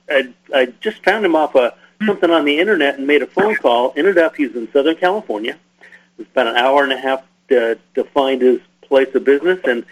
I, 0.09 0.33
I 0.53 0.65
just 0.81 1.03
found 1.03 1.25
him 1.25 1.35
off 1.35 1.55
a 1.55 1.75
something 2.05 2.29
on 2.29 2.45
the 2.45 2.59
internet 2.59 2.97
and 2.97 3.07
made 3.07 3.21
a 3.21 3.27
phone 3.27 3.55
call. 3.55 3.93
Ended 3.95 4.17
up 4.17 4.35
he's 4.35 4.55
in 4.55 4.71
Southern 4.71 4.95
California. 4.95 5.57
It 5.81 5.87
was 6.17 6.27
about 6.27 6.47
an 6.47 6.57
hour 6.57 6.83
and 6.83 6.91
a 6.91 6.97
half 6.97 7.23
to, 7.49 7.77
to 7.95 8.03
find 8.03 8.41
his 8.41 8.59
place 8.81 9.13
of 9.15 9.23
business, 9.23 9.59
and 9.63 9.85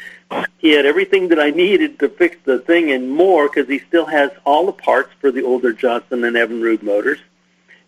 he 0.58 0.72
had 0.72 0.86
everything 0.86 1.30
that 1.30 1.40
I 1.40 1.50
needed 1.52 2.00
to 2.00 2.10
fix 2.10 2.38
the 2.44 2.60
thing 2.60 2.92
and 2.92 3.10
more 3.10 3.48
because 3.48 3.68
he 3.68 3.80
still 3.80 4.06
has 4.06 4.32
all 4.46 4.66
the 4.66 4.72
parts 4.72 5.12
for 5.20 5.32
the 5.32 5.44
older 5.44 5.74
Johnson 5.74 6.24
and 6.24 6.36
Evinrude 6.36 6.84
motors 6.84 7.20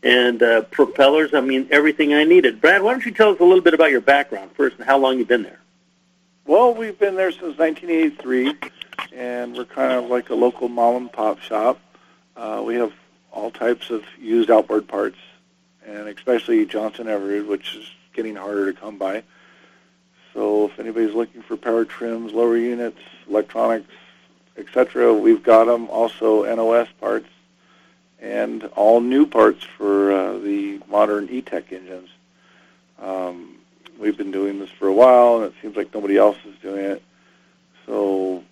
and 0.04 0.44
uh, 0.44 0.62
propellers. 0.64 1.34
I 1.34 1.42
mean, 1.42 1.68
everything 1.72 2.14
I 2.14 2.26
needed. 2.26 2.62
Brad, 2.62 2.84
why 2.84 2.92
don't 2.92 3.06
you 3.06 3.12
tell 3.12 3.30
us 3.30 3.40
a 3.40 3.44
little 3.44 3.62
bit 3.64 3.74
about 3.74 3.92
your 3.92 4.02
background 4.02 4.52
first 4.52 4.78
and 4.78 4.86
how 4.86 4.98
long 4.98 5.18
you've 5.18 5.28
been 5.28 5.44
there? 5.44 5.60
Well, 6.46 6.74
we've 6.74 7.00
been 7.00 7.16
there 7.16 7.32
since 7.32 7.58
1983, 7.58 8.54
and 9.14 9.56
we're 9.56 9.64
kind 9.64 9.94
of 9.94 10.10
like 10.10 10.30
a 10.30 10.36
local 10.36 10.68
mom 10.68 10.96
and 10.98 11.12
pop 11.12 11.40
shop. 11.40 11.80
Uh, 12.36 12.62
we 12.66 12.76
have 12.76 12.92
all 13.32 13.50
types 13.50 13.90
of 13.90 14.04
used 14.20 14.52
outboard 14.52 14.88
parts, 14.88 15.18
and 15.86 16.10
especially 16.10 16.66
Johnson 16.66 17.08
Evinrude, 17.08 17.48
which 17.48 17.76
is 17.76 17.90
getting 18.14 18.36
harder 18.36 18.74
to 18.74 18.80
come 18.80 18.98
by. 18.98 19.24
So 20.34 20.66
if 20.66 20.80
anybody's 20.80 21.14
looking 21.14 21.44
for 21.44 21.56
power 21.56 21.86
trims, 21.86 22.34
lower 22.34 22.58
units, 22.58 23.00
electronics, 23.30 23.88
etc., 24.58 25.14
we've 25.14 25.44
got 25.44 25.66
them. 25.66 25.90
Also 25.90 26.44
NOS 26.44 26.90
parts 27.00 27.28
and 28.24 28.64
all 28.76 29.02
new 29.02 29.26
parts 29.26 29.64
for 29.78 30.12
uh, 30.12 30.38
the 30.38 30.80
modern 30.90 31.28
E-TEC 31.30 31.74
engines. 31.74 32.10
Um, 33.00 33.58
we've 34.00 34.18
been 34.18 34.32
doing 34.32 34.60
this 34.60 34.70
for 34.70 34.88
a 34.88 34.94
while, 34.94 35.38
and 35.38 35.46
it 35.46 35.54
seems 35.62 35.76
like 35.76 35.94
nobody 35.94 36.18
else 36.18 36.38
is 36.46 36.56
doing 36.62 36.86
it. 36.86 37.04
So 37.86 38.44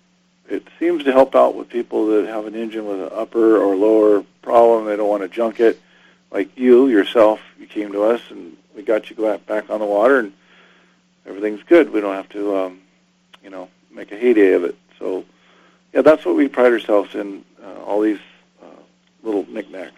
it 0.48 0.68
seems 0.78 1.04
to 1.04 1.12
help 1.12 1.34
out 1.34 1.54
with 1.54 1.70
people 1.70 2.06
that 2.08 2.26
have 2.26 2.46
an 2.46 2.54
engine 2.54 2.86
with 2.86 3.00
an 3.00 3.08
upper 3.12 3.56
or 3.56 3.74
lower 3.74 4.24
problem. 4.42 4.84
They 4.84 4.96
don't 4.96 5.08
want 5.08 5.22
to 5.22 5.28
junk 5.28 5.58
it. 5.58 5.80
Like 6.30 6.56
you 6.56 6.88
yourself, 6.88 7.40
you 7.58 7.66
came 7.66 7.92
to 7.92 8.02
us, 8.02 8.20
and 8.28 8.54
we 8.76 8.82
got 8.82 9.08
you 9.08 9.38
back 9.46 9.70
on 9.70 9.80
the 9.80 9.86
water, 9.86 10.18
and 10.18 10.34
everything's 11.26 11.62
good. 11.62 11.90
We 11.90 12.02
don't 12.02 12.14
have 12.14 12.28
to, 12.30 12.56
um, 12.56 12.80
you 13.42 13.48
know, 13.48 13.70
make 13.90 14.12
a 14.12 14.16
heyday 14.16 14.52
of 14.52 14.64
it. 14.64 14.76
So, 14.98 15.24
yeah, 15.94 16.02
that's 16.02 16.26
what 16.26 16.36
we 16.36 16.48
pride 16.48 16.72
ourselves 16.72 17.14
in. 17.14 17.44
Uh, 17.62 17.84
all 17.84 18.00
these 18.00 18.18
little 19.22 19.46
knickknacks. 19.48 19.92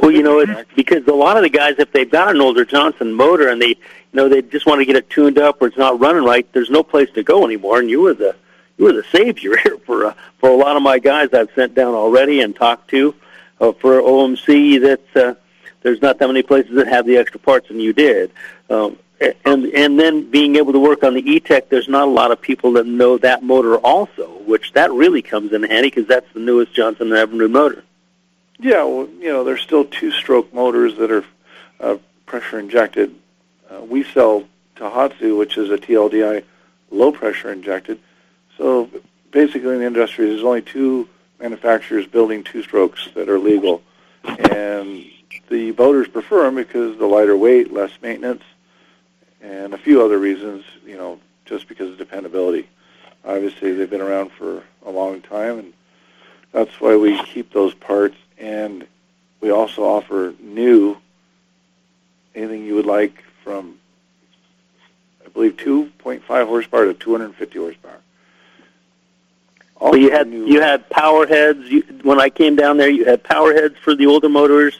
Well, 0.00 0.10
you 0.12 0.22
know, 0.22 0.38
it's 0.38 0.70
because 0.76 1.06
a 1.08 1.12
lot 1.12 1.36
of 1.36 1.42
the 1.42 1.48
guys, 1.48 1.74
if 1.78 1.92
they've 1.92 2.10
got 2.10 2.34
an 2.34 2.40
older 2.40 2.64
Johnson 2.64 3.12
motor 3.12 3.48
and 3.48 3.60
they, 3.60 3.68
you 3.68 3.76
know, 4.12 4.28
they 4.28 4.42
just 4.42 4.64
want 4.64 4.80
to 4.80 4.84
get 4.84 4.96
it 4.96 5.10
tuned 5.10 5.38
up 5.38 5.60
or 5.60 5.66
it's 5.66 5.76
not 5.76 5.98
running 5.98 6.24
right, 6.24 6.50
there's 6.52 6.70
no 6.70 6.82
place 6.82 7.10
to 7.14 7.22
go 7.22 7.44
anymore. 7.44 7.80
And 7.80 7.90
you 7.90 8.00
were 8.00 8.14
the, 8.14 8.36
you 8.78 8.84
were 8.84 8.92
the 8.92 9.04
savior 9.10 9.56
here 9.62 9.78
for 9.78 10.06
uh, 10.06 10.14
for 10.38 10.50
a 10.50 10.56
lot 10.56 10.76
of 10.76 10.82
my 10.82 10.98
guys 10.98 11.32
I've 11.32 11.50
sent 11.54 11.74
down 11.74 11.94
already 11.94 12.40
and 12.40 12.54
talked 12.54 12.88
to 12.90 13.14
uh, 13.60 13.72
for 13.72 14.00
OMC. 14.00 14.80
That 14.80 15.16
uh, 15.16 15.34
there's 15.82 16.00
not 16.00 16.18
that 16.18 16.28
many 16.28 16.42
places 16.42 16.76
that 16.76 16.86
have 16.86 17.04
the 17.04 17.16
extra 17.16 17.40
parts, 17.40 17.70
and 17.70 17.82
you 17.82 17.92
did. 17.92 18.30
Um, 18.68 18.98
and 19.44 19.66
and 19.66 19.98
then 20.00 20.30
being 20.30 20.56
able 20.56 20.72
to 20.72 20.78
work 20.78 21.04
on 21.04 21.14
the 21.14 21.30
E-TEC, 21.30 21.68
there's 21.68 21.88
not 21.88 22.08
a 22.08 22.10
lot 22.10 22.30
of 22.30 22.40
people 22.40 22.72
that 22.74 22.86
know 22.86 23.18
that 23.18 23.42
motor 23.42 23.76
also, 23.76 24.28
which 24.46 24.72
that 24.72 24.90
really 24.92 25.20
comes 25.20 25.52
in 25.52 25.62
handy 25.62 25.88
because 25.88 26.06
that's 26.06 26.32
the 26.32 26.40
newest 26.40 26.72
Johnson 26.72 27.12
and 27.12 27.30
Evinrude 27.30 27.50
motor. 27.50 27.84
Yeah, 28.60 28.84
well, 28.84 29.08
you 29.18 29.28
know, 29.28 29.42
there's 29.42 29.62
still 29.62 29.86
two-stroke 29.86 30.52
motors 30.52 30.96
that 30.98 31.10
are 31.10 31.24
uh, 31.80 31.96
pressure 32.26 32.58
injected. 32.58 33.14
Uh, 33.70 33.80
we 33.80 34.04
sell 34.04 34.44
Tohatsu, 34.76 35.38
which 35.38 35.56
is 35.56 35.70
a 35.70 35.78
TLDI 35.78 36.44
low 36.90 37.10
pressure 37.10 37.50
injected. 37.50 37.98
So 38.58 38.90
basically, 39.30 39.72
in 39.72 39.78
the 39.80 39.86
industry, 39.86 40.28
there's 40.28 40.42
only 40.42 40.60
two 40.60 41.08
manufacturers 41.38 42.06
building 42.06 42.44
two-strokes 42.44 43.08
that 43.14 43.30
are 43.30 43.38
legal, 43.38 43.82
and 44.24 45.06
the 45.48 45.70
boaters 45.70 46.08
prefer 46.08 46.42
them 46.42 46.56
because 46.56 46.98
the 46.98 47.06
lighter 47.06 47.36
weight, 47.36 47.72
less 47.72 47.92
maintenance, 48.02 48.42
and 49.40 49.72
a 49.72 49.78
few 49.78 50.04
other 50.04 50.18
reasons. 50.18 50.64
You 50.84 50.98
know, 50.98 51.20
just 51.46 51.66
because 51.66 51.90
of 51.90 51.98
dependability. 51.98 52.68
Obviously, 53.24 53.72
they've 53.72 53.88
been 53.88 54.00
around 54.00 54.32
for 54.32 54.62
a 54.84 54.90
long 54.90 55.22
time, 55.22 55.58
and 55.58 55.72
that's 56.52 56.80
why 56.80 56.96
we 56.96 57.22
keep 57.24 57.52
those 57.52 57.74
parts. 57.74 58.16
And 58.40 58.86
we 59.40 59.50
also 59.50 59.84
offer 59.84 60.34
new 60.40 60.96
anything 62.34 62.64
you 62.64 62.74
would 62.74 62.86
like 62.86 63.22
from, 63.44 63.78
I 65.24 65.28
believe, 65.28 65.56
2.5 65.56 66.22
horsepower 66.26 66.86
to 66.86 66.94
250 66.94 67.58
horsepower. 67.58 68.00
So 69.80 69.94
you 69.94 70.10
had 70.10 70.30
you 70.30 70.60
had 70.60 70.90
power 70.90 71.26
heads. 71.26 71.60
You, 71.64 71.80
when 72.02 72.20
I 72.20 72.28
came 72.28 72.54
down 72.54 72.76
there, 72.76 72.90
you 72.90 73.06
had 73.06 73.24
power 73.24 73.54
heads 73.54 73.76
for 73.78 73.94
the 73.94 74.06
older 74.06 74.28
motors. 74.28 74.78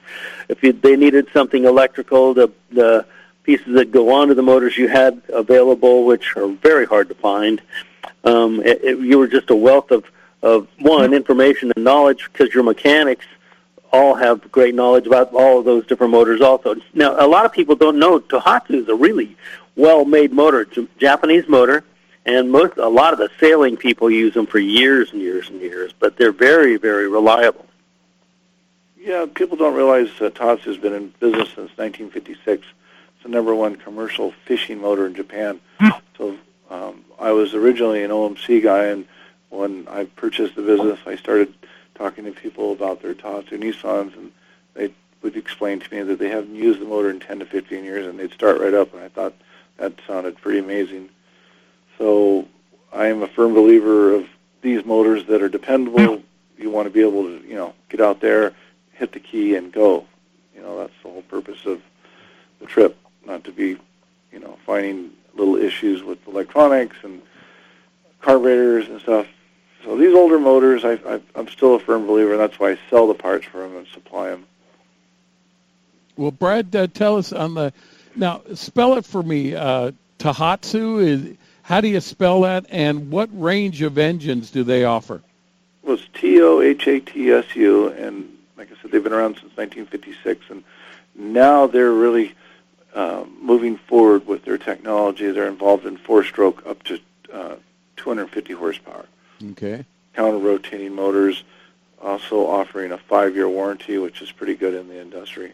If 0.51 0.62
you, 0.62 0.74
they 0.74 0.95
needed 0.95 1.27
something 1.32 1.65
electrical, 1.65 2.35
the 2.35 2.53
the 2.70 3.07
pieces 3.43 3.74
that 3.74 3.93
go 3.93 4.12
onto 4.15 4.35
the 4.35 4.43
motors 4.43 4.77
you 4.77 4.89
had 4.89 5.23
available, 5.31 6.05
which 6.05 6.37
are 6.37 6.49
very 6.49 6.85
hard 6.85 7.09
to 7.09 7.15
find. 7.15 7.62
Um, 8.24 8.61
it, 8.61 8.85
it, 8.85 8.99
you 8.99 9.19
were 9.19 9.27
just 9.27 9.49
a 9.49 9.57
wealth 9.57 9.91
of 9.91 10.05
of 10.43 10.69
one 10.78 11.15
information 11.15 11.73
and 11.74 11.82
knowledge 11.82 12.28
because 12.31 12.53
your 12.53 12.62
mechanics 12.62 13.24
all 13.93 14.15
have 14.15 14.51
great 14.53 14.75
knowledge 14.75 15.07
about 15.07 15.33
all 15.33 15.59
of 15.59 15.65
those 15.65 15.87
different 15.87 16.12
motors. 16.12 16.41
Also, 16.41 16.77
now 16.95 17.15
a 17.19 17.27
lot 17.27 17.45
of 17.45 17.53
people 17.53 17.75
don't 17.75 17.99
know 17.99 18.21
Tohatsu 18.21 18.83
is 18.83 18.89
a 18.89 18.95
really 18.95 19.37
well-made 19.77 20.33
motor, 20.33 20.65
J- 20.65 20.89
Japanese 20.99 21.49
motor 21.49 21.85
and 22.27 22.51
most 22.51 22.77
a 22.77 22.89
lot 22.89 23.12
of 23.12 23.19
the 23.19 23.31
sailing 23.39 23.77
people 23.77 24.11
use 24.11 24.35
them 24.35 24.47
for 24.47 24.59
years 24.59 25.12
and 25.12 25.21
years 25.21 25.49
and 25.49 25.61
years, 25.61 25.93
but 25.99 26.17
they're 26.17 26.33
very 26.33 26.77
very 26.77 27.09
reliable. 27.09 27.67
Yeah, 28.99 29.27
people 29.33 29.57
don't 29.57 29.75
realize 29.75 30.11
that 30.19 30.35
Tohatsu 30.35 30.65
has 30.65 30.77
been 30.77 30.93
in 30.93 31.09
business 31.21 31.49
since 31.49 31.71
1956. 31.77 32.62
It's 32.62 33.23
the 33.23 33.31
number 33.31 33.55
one 33.55 33.77
commercial 33.77 34.33
fishing 34.45 34.81
motor 34.81 35.07
in 35.07 35.15
Japan. 35.15 35.61
so 36.19 36.37
um, 36.69 37.05
I 37.19 37.33
was 37.33 37.55
originally 37.55 38.03
an 38.05 38.11
OMC 38.11 38.62
guy, 38.62 38.87
and 38.87 39.07
when 39.49 39.89
I 39.89 40.05
purchased 40.05 40.55
the 40.55 40.62
business, 40.62 40.99
I 41.07 41.17
started 41.17 41.53
talking 42.01 42.24
to 42.24 42.32
people 42.32 42.72
about 42.72 43.02
their 43.02 43.12
Tohatsu 43.12 43.59
Nissans, 43.59 44.16
and 44.16 44.32
they 44.72 44.90
would 45.20 45.36
explain 45.36 45.81
to 45.81 45.94
me 45.94 46.02
that 46.02 46.18
they 46.18 46.31
haven't 46.31 46.55
used 46.55 46.81
the 46.81 46.86
motor 46.86 47.10
in 47.10 47.20
10 47.20 47.40
to 47.40 47.44
15 47.44 47.85
years, 47.85 48.06
and 48.06 48.18
they'd 48.18 48.32
start 48.32 48.59
right 48.59 48.72
up, 48.72 48.94
and 48.94 49.02
I 49.02 49.09
thought 49.09 49.35
that 49.77 49.93
sounded 50.06 50.39
pretty 50.39 50.60
amazing. 50.60 51.10
So 51.98 52.48
I 52.90 53.09
am 53.09 53.22
a 53.22 53.28
firm 53.28 53.52
believer 53.52 54.14
of 54.14 54.27
these 54.62 54.82
motors 54.82 55.27
that 55.27 55.43
are 55.43 55.51
dependable. 55.51 56.22
You 56.56 56.70
want 56.70 56.86
to 56.86 56.90
be 56.90 57.02
able 57.02 57.24
to, 57.24 57.47
you 57.47 57.55
know, 57.55 57.74
get 57.90 58.01
out 58.01 58.20
there, 58.20 58.55
hit 58.94 59.12
the 59.12 59.20
key, 59.20 59.55
and 59.56 59.70
go. 59.70 60.06
You 60.55 60.62
know, 60.62 60.78
that's 60.78 60.94
the 61.02 61.10
whole 61.10 61.22
purpose 61.22 61.66
of 61.66 61.82
the 62.60 62.66
trip, 62.66 62.97
not 63.27 63.44
to 63.44 63.52
be, 63.52 63.77
you 64.32 64.39
know, 64.39 64.56
finding 64.64 65.10
little 65.35 65.56
issues 65.56 66.02
with 66.02 66.27
electronics 66.27 66.97
and 67.02 67.20
carburetors 68.22 68.89
and 68.89 69.02
stuff. 69.02 69.27
So 69.85 69.97
these 69.97 70.15
older 70.15 70.39
motors, 70.39 70.85
I, 70.85 70.93
I, 70.93 71.20
I'm 71.35 71.48
still 71.48 71.74
a 71.74 71.81
firm 71.81 72.07
believer, 72.07 72.32
and 72.32 72.40
that's 72.40 72.59
why 72.59 72.73
I 72.73 72.78
sell 72.90 73.09
the 73.09 73.15
parts 73.15 73.47
for 73.47 73.59
them 73.59 73.77
and 73.77 73.86
supply 73.89 74.31
them. 74.31 74.47
Well, 76.16 76.31
Brad, 76.31 76.74
uh, 76.77 76.86
tell 76.89 77.16
us 77.16 77.32
on 77.32 77.55
the 77.55 77.73
now. 78.15 78.43
Spell 78.55 78.98
it 78.98 79.07
for 79.07 79.23
me. 79.23 79.55
Uh, 79.55 79.93
Tohatsu 80.19 81.02
is. 81.02 81.36
How 81.62 81.81
do 81.81 81.89
you 81.89 82.01
spell 82.01 82.43
that? 82.43 82.66
And 82.69 83.11
what 83.11 83.31
range 83.32 83.81
of 83.82 83.97
engines 83.97 84.51
do 84.51 84.65
they 84.65 84.85
offer? 84.85 85.23
Well, 85.82 85.94
it's 85.94 86.07
T 86.12 86.40
O 86.43 86.61
H 86.61 86.86
A 86.89 87.01
T 87.01 87.31
S 87.31 87.57
U, 87.57 87.89
and 87.89 88.36
like 88.57 88.70
I 88.70 88.82
said, 88.82 88.90
they've 88.90 89.02
been 89.02 89.12
around 89.12 89.35
since 89.35 89.57
1956, 89.57 90.51
and 90.51 90.65
now 91.15 91.66
they're 91.66 91.93
really 91.93 92.35
uh, 92.94 93.24
moving 93.40 93.78
forward 93.78 94.27
with 94.27 94.44
their 94.44 94.59
technology. 94.59 95.31
They're 95.31 95.48
involved 95.48 95.86
in 95.86 95.97
four-stroke 95.97 96.66
up 96.66 96.82
to 96.85 97.01
uh, 97.32 97.57
250 97.97 98.52
horsepower. 98.52 99.07
Okay. 99.53 99.85
Counter-rotating 100.15 100.95
motors, 100.95 101.43
also 102.03 102.47
offering 102.47 102.93
a 102.93 102.99
five-year 102.99 103.49
warranty, 103.49 103.99
which 103.99 104.23
is 104.23 104.31
pretty 104.33 104.55
good 104.55 104.75
in 104.75 104.89
the 104.89 105.01
industry. 105.01 105.53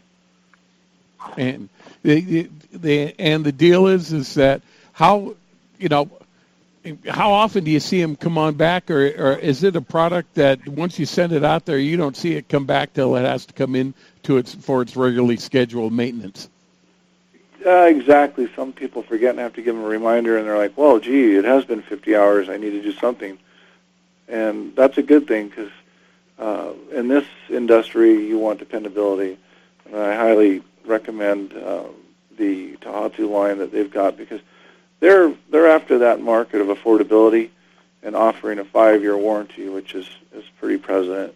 And 1.37 1.69
the, 2.03 2.49
the 2.73 3.15
and 3.19 3.45
the 3.45 3.53
deal 3.53 3.87
is 3.87 4.13
is 4.13 4.35
that 4.35 4.63
how 4.93 5.35
you 5.79 5.89
know 5.89 6.11
how 7.09 7.33
often 7.33 7.65
do 7.65 7.71
you 7.71 7.81
see 7.81 8.01
them 8.01 8.17
come 8.17 8.39
on 8.39 8.55
back, 8.55 8.91
or, 8.91 9.07
or 9.07 9.39
is 9.39 9.63
it 9.63 9.77
a 9.77 9.81
product 9.81 10.35
that 10.35 10.67
once 10.69 10.99
you 10.99 11.07
send 11.07 11.33
it 11.33 11.45
out 11.45 11.65
there, 11.65 11.79
you 11.79 11.97
don't 11.97 12.17
see 12.17 12.35
it 12.35 12.49
come 12.49 12.65
back 12.65 12.93
till 12.95 13.17
it 13.17 13.23
has 13.23 13.47
to 13.47 13.53
come 13.53 13.75
in 13.75 13.95
to 14.25 14.37
its 14.37 14.55
for 14.55 14.83
its 14.83 14.97
regularly 14.97 15.37
scheduled 15.37 15.93
maintenance? 15.93 16.49
Uh, 17.65 17.87
exactly. 17.89 18.49
Some 18.55 18.73
people 18.73 19.03
forget 19.03 19.31
and 19.31 19.41
have 19.41 19.55
to 19.55 19.63
give 19.63 19.75
them 19.75 19.85
a 19.85 19.89
reminder, 19.89 20.37
and 20.37 20.47
they're 20.47 20.57
like, 20.57 20.77
"Well, 20.77 21.01
gee, 21.01 21.35
it 21.35 21.45
has 21.45 21.65
been 21.65 21.83
50 21.83 22.15
hours. 22.15 22.49
I 22.49 22.57
need 22.57 22.71
to 22.71 22.83
do 22.83 22.93
something," 22.93 23.39
and 24.29 24.75
that's 24.75 24.99
a 24.99 25.03
good 25.03 25.27
thing 25.27 25.49
because 25.49 25.71
uh, 26.39 26.73
in 26.93 27.09
this 27.09 27.25
industry, 27.49 28.27
you 28.27 28.39
want 28.39 28.59
dependability, 28.59 29.39
and 29.87 29.97
I 29.97 30.15
highly 30.15 30.63
recommend 30.85 31.55
uh, 31.55 31.85
the 32.37 32.77
Tohatsu 32.77 33.29
line 33.31 33.59
that 33.59 33.73
they've 33.73 33.91
got 33.91 34.17
because 34.17 34.41
they're 35.01 35.35
they're 35.51 35.69
after 35.69 35.99
that 35.99 36.21
market 36.21 36.61
of 36.61 36.69
affordability 36.69 37.51
and 38.03 38.15
offering 38.15 38.59
a 38.59 38.65
five-year 38.65 39.17
warranty, 39.17 39.69
which 39.69 39.95
is 39.95 40.09
is 40.35 40.45
pretty 40.61 40.79
present. 40.79 41.35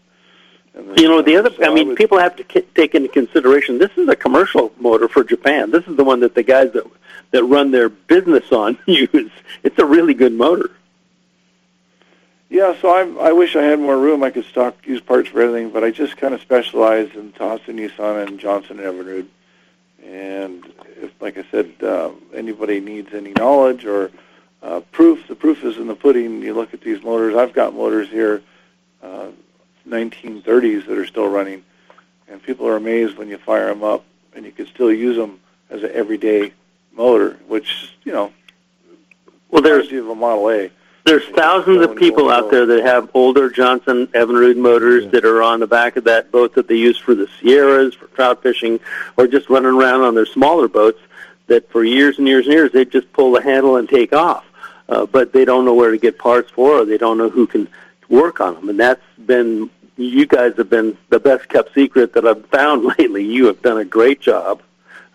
You 0.74 1.08
know, 1.08 1.20
the 1.20 1.36
other, 1.36 1.50
I 1.62 1.74
mean, 1.74 1.96
people 1.96 2.18
have 2.18 2.36
to 2.36 2.44
k- 2.44 2.64
take 2.76 2.94
into 2.94 3.08
consideration 3.08 3.78
this 3.78 3.90
is 3.96 4.08
a 4.08 4.14
commercial 4.14 4.72
motor 4.78 5.08
for 5.08 5.24
Japan. 5.24 5.72
This 5.72 5.84
is 5.88 5.96
the 5.96 6.04
one 6.04 6.20
that 6.20 6.36
the 6.36 6.44
guys 6.44 6.72
that 6.72 6.84
that 7.32 7.44
run 7.44 7.70
their 7.70 7.88
business 7.88 8.52
on 8.52 8.78
use. 8.86 9.32
It's 9.64 9.78
a 9.78 9.84
really 9.84 10.14
good 10.14 10.32
motor. 10.32 10.70
Yeah, 12.50 12.74
so 12.80 12.88
I 12.90 13.28
I 13.28 13.32
wish 13.32 13.54
I 13.54 13.62
had 13.62 13.78
more 13.78 13.96
room. 13.96 14.24
I 14.24 14.30
could 14.30 14.44
stock 14.44 14.74
use 14.84 15.00
parts 15.00 15.28
for 15.28 15.40
everything, 15.40 15.70
but 15.70 15.84
I 15.84 15.92
just 15.92 16.16
kind 16.16 16.34
of 16.34 16.40
specialize 16.40 17.14
in 17.14 17.32
Tohatsu, 17.32 17.72
Nissan, 17.72 18.26
and 18.26 18.40
Johnson 18.40 18.80
and 18.80 18.88
Evinrude. 18.88 19.28
And 20.04 20.64
if, 21.00 21.12
like 21.20 21.38
I 21.38 21.44
said, 21.52 21.72
uh, 21.80 22.10
anybody 22.34 22.80
needs 22.80 23.14
any 23.14 23.30
knowledge 23.32 23.84
or 23.84 24.10
uh, 24.64 24.80
proof, 24.90 25.28
the 25.28 25.36
proof 25.36 25.62
is 25.62 25.76
in 25.76 25.86
the 25.86 25.94
pudding. 25.94 26.42
You 26.42 26.54
look 26.54 26.74
at 26.74 26.80
these 26.80 27.04
motors. 27.04 27.36
I've 27.36 27.52
got 27.52 27.72
motors 27.72 28.08
here, 28.08 28.42
uh, 29.00 29.28
1930s 29.88 30.86
that 30.86 30.98
are 30.98 31.06
still 31.06 31.28
running, 31.28 31.64
and 32.26 32.42
people 32.42 32.66
are 32.66 32.76
amazed 32.76 33.16
when 33.16 33.28
you 33.28 33.38
fire 33.38 33.68
them 33.68 33.84
up, 33.84 34.04
and 34.34 34.44
you 34.44 34.50
can 34.50 34.66
still 34.66 34.92
use 34.92 35.16
them 35.16 35.38
as 35.70 35.84
an 35.84 35.92
everyday 35.94 36.52
motor, 36.92 37.38
which 37.46 37.94
you 38.02 38.10
know. 38.10 38.32
Well, 39.52 39.62
there's 39.62 39.88
you 39.92 39.98
have 39.98 40.08
a 40.08 40.14
Model 40.16 40.50
A. 40.50 40.70
There's 41.04 41.24
thousands 41.28 41.82
of 41.82 41.96
people 41.96 42.30
out 42.30 42.50
there 42.50 42.66
that 42.66 42.84
have 42.84 43.10
older 43.14 43.48
Johnson 43.48 44.06
Evinrude 44.08 44.56
motors 44.56 45.10
that 45.12 45.24
are 45.24 45.42
on 45.42 45.60
the 45.60 45.66
back 45.66 45.96
of 45.96 46.04
that 46.04 46.30
boat 46.30 46.54
that 46.54 46.68
they 46.68 46.76
use 46.76 46.98
for 46.98 47.14
the 47.14 47.28
Sierras, 47.40 47.94
for 47.94 48.06
trout 48.08 48.42
fishing, 48.42 48.78
or 49.16 49.26
just 49.26 49.48
running 49.48 49.72
around 49.72 50.02
on 50.02 50.14
their 50.14 50.26
smaller 50.26 50.68
boats. 50.68 51.00
That 51.46 51.68
for 51.72 51.82
years 51.82 52.18
and 52.18 52.28
years 52.28 52.46
and 52.46 52.54
years 52.54 52.70
they 52.70 52.84
just 52.84 53.12
pull 53.12 53.32
the 53.32 53.42
handle 53.42 53.76
and 53.76 53.88
take 53.88 54.12
off, 54.12 54.44
uh, 54.88 55.06
but 55.06 55.32
they 55.32 55.44
don't 55.44 55.64
know 55.64 55.74
where 55.74 55.90
to 55.90 55.98
get 55.98 56.16
parts 56.16 56.48
for, 56.50 56.82
or 56.82 56.84
they 56.84 56.98
don't 56.98 57.18
know 57.18 57.28
who 57.28 57.46
can 57.46 57.66
work 58.08 58.40
on 58.40 58.54
them. 58.54 58.68
And 58.68 58.78
that's 58.78 59.02
been 59.26 59.68
you 59.96 60.26
guys 60.26 60.54
have 60.56 60.70
been 60.70 60.96
the 61.10 61.20
best 61.20 61.48
kept 61.48 61.74
secret 61.74 62.12
that 62.14 62.26
I've 62.26 62.46
found 62.46 62.84
lately. 62.98 63.24
You 63.24 63.46
have 63.46 63.62
done 63.62 63.78
a 63.78 63.84
great 63.84 64.20
job. 64.20 64.62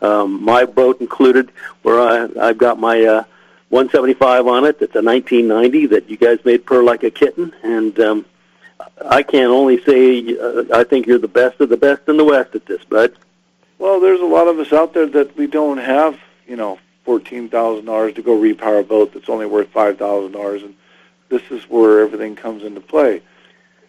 Um, 0.01 0.43
my 0.43 0.65
boat 0.65 1.01
included, 1.01 1.51
where 1.81 1.99
I, 1.99 2.49
I've 2.49 2.57
got 2.57 2.79
my 2.79 3.03
uh, 3.03 3.23
175 3.75 4.47
on 4.47 4.63
it. 4.63 4.79
That's 4.79 4.95
a 4.95 5.01
1990 5.01 5.87
that 5.87 6.09
you 6.09 6.15
guys 6.15 6.39
made 6.45 6.65
purr 6.65 6.81
like 6.81 7.03
a 7.03 7.11
kitten, 7.11 7.53
and 7.61 7.99
um, 7.99 8.25
I 9.05 9.21
can 9.21 9.49
only 9.51 9.83
say 9.83 10.37
uh, 10.37 10.63
I 10.73 10.85
think 10.85 11.07
you're 11.07 11.19
the 11.19 11.27
best 11.27 11.59
of 11.59 11.67
the 11.67 11.75
best 11.75 12.03
in 12.07 12.15
the 12.15 12.23
West 12.23 12.55
at 12.55 12.65
this, 12.65 12.81
bud. 12.85 13.13
Well, 13.77 13.99
there's 13.99 14.21
a 14.21 14.25
lot 14.25 14.47
of 14.47 14.59
us 14.59 14.71
out 14.71 14.93
there 14.93 15.07
that 15.07 15.35
we 15.35 15.47
don't 15.47 15.77
have, 15.77 16.17
you 16.47 16.55
know, 16.55 16.79
fourteen 17.03 17.49
thousand 17.49 17.83
dollars 17.83 18.13
to 18.13 18.21
go 18.21 18.39
repower 18.39 18.79
a 18.79 18.83
boat 18.83 19.13
that's 19.13 19.27
only 19.27 19.45
worth 19.45 19.67
five 19.71 19.97
thousand 19.97 20.31
dollars, 20.31 20.63
and 20.63 20.73
this 21.27 21.41
is 21.51 21.69
where 21.69 21.99
everything 21.99 22.37
comes 22.37 22.63
into 22.63 22.79
play. 22.79 23.21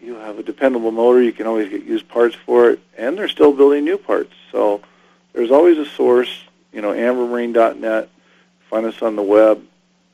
You 0.01 0.15
have 0.15 0.37
a 0.37 0.43
dependable 0.43 0.91
motor; 0.91 1.21
you 1.21 1.31
can 1.31 1.47
always 1.47 1.69
get 1.69 1.85
used 1.85 2.09
parts 2.09 2.35
for 2.35 2.71
it, 2.71 2.81
and 2.97 3.17
they're 3.17 3.29
still 3.29 3.53
building 3.53 3.85
new 3.85 3.97
parts. 3.97 4.33
So 4.51 4.81
there's 5.31 5.49
always 5.49 5.77
a 5.77 5.85
source. 5.85 6.43
You 6.73 6.81
know, 6.81 6.91
ambermarine.net. 6.91 8.09
Find 8.69 8.85
us 8.85 9.01
on 9.01 9.15
the 9.15 9.23
web. 9.23 9.63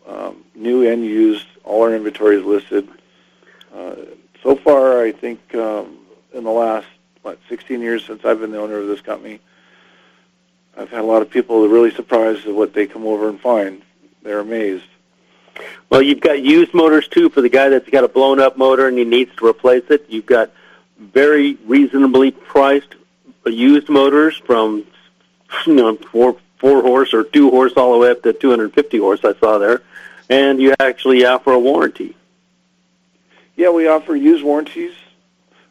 Um, 0.08 0.44
new 0.56 0.88
and 0.88 1.04
used, 1.04 1.46
all 1.64 1.84
our 1.84 1.96
inventory 1.96 2.38
is 2.38 2.46
listed. 2.46 2.88
Uh, 3.74 3.96
so 4.42 4.56
far, 4.56 5.02
I 5.02 5.12
think 5.12 5.56
um, 5.56 5.98
in 6.34 6.44
the 6.44 6.52
last 6.52 6.88
what 7.22 7.40
16 7.48 7.80
years 7.80 8.06
since 8.06 8.26
I've 8.26 8.40
been 8.40 8.52
the 8.52 8.60
owner 8.60 8.78
of 8.78 8.88
this 8.88 9.02
company, 9.02 9.40
I've 10.78 10.90
had 10.90 11.00
a 11.00 11.06
lot 11.06 11.22
of 11.22 11.30
people 11.30 11.62
that 11.62 11.70
are 11.70 11.74
really 11.74 11.94
surprised 11.94 12.46
at 12.46 12.54
what 12.54 12.74
they 12.74 12.86
come 12.86 13.06
over 13.06 13.30
and 13.30 13.40
find. 13.40 13.82
They're 14.24 14.40
amazed. 14.40 14.86
Well, 15.90 16.02
you've 16.02 16.20
got 16.20 16.42
used 16.42 16.74
motors 16.74 17.08
too 17.08 17.30
for 17.30 17.42
the 17.42 17.50
guy 17.50 17.70
that's 17.70 17.90
got 17.90 18.04
a 18.04 18.08
blown 18.08 18.40
up 18.40 18.58
motor 18.58 18.88
and 18.88 18.98
he 18.98 19.06
needs 19.06 19.34
to 19.38 19.46
replace 19.46 19.84
it. 19.90 20.06
You've 20.10 20.26
got 20.26 20.52
very 20.98 21.56
reasonably 21.66 22.32
priced 22.32 22.96
used 23.46 23.90
motors 23.90 24.38
from 24.46 24.86
you 25.66 25.76
know 25.76 25.96
four 25.96 26.38
four 26.58 26.82
horse 26.82 27.14
or 27.14 27.24
two 27.24 27.50
horse 27.50 27.74
all 27.76 27.94
the 27.94 28.00
way 28.00 28.12
up 28.12 28.24
to 28.24 28.34
250 28.34 28.98
horse. 28.98 29.20
I 29.24 29.34
saw 29.36 29.58
there, 29.58 29.82
and 30.30 30.62
you 30.62 30.74
actually 30.80 31.26
offer 31.26 31.52
a 31.52 31.60
warranty. 31.60 32.16
Yeah, 33.56 33.70
we 33.70 33.88
offer 33.88 34.16
used 34.16 34.44
warranties. 34.44 34.94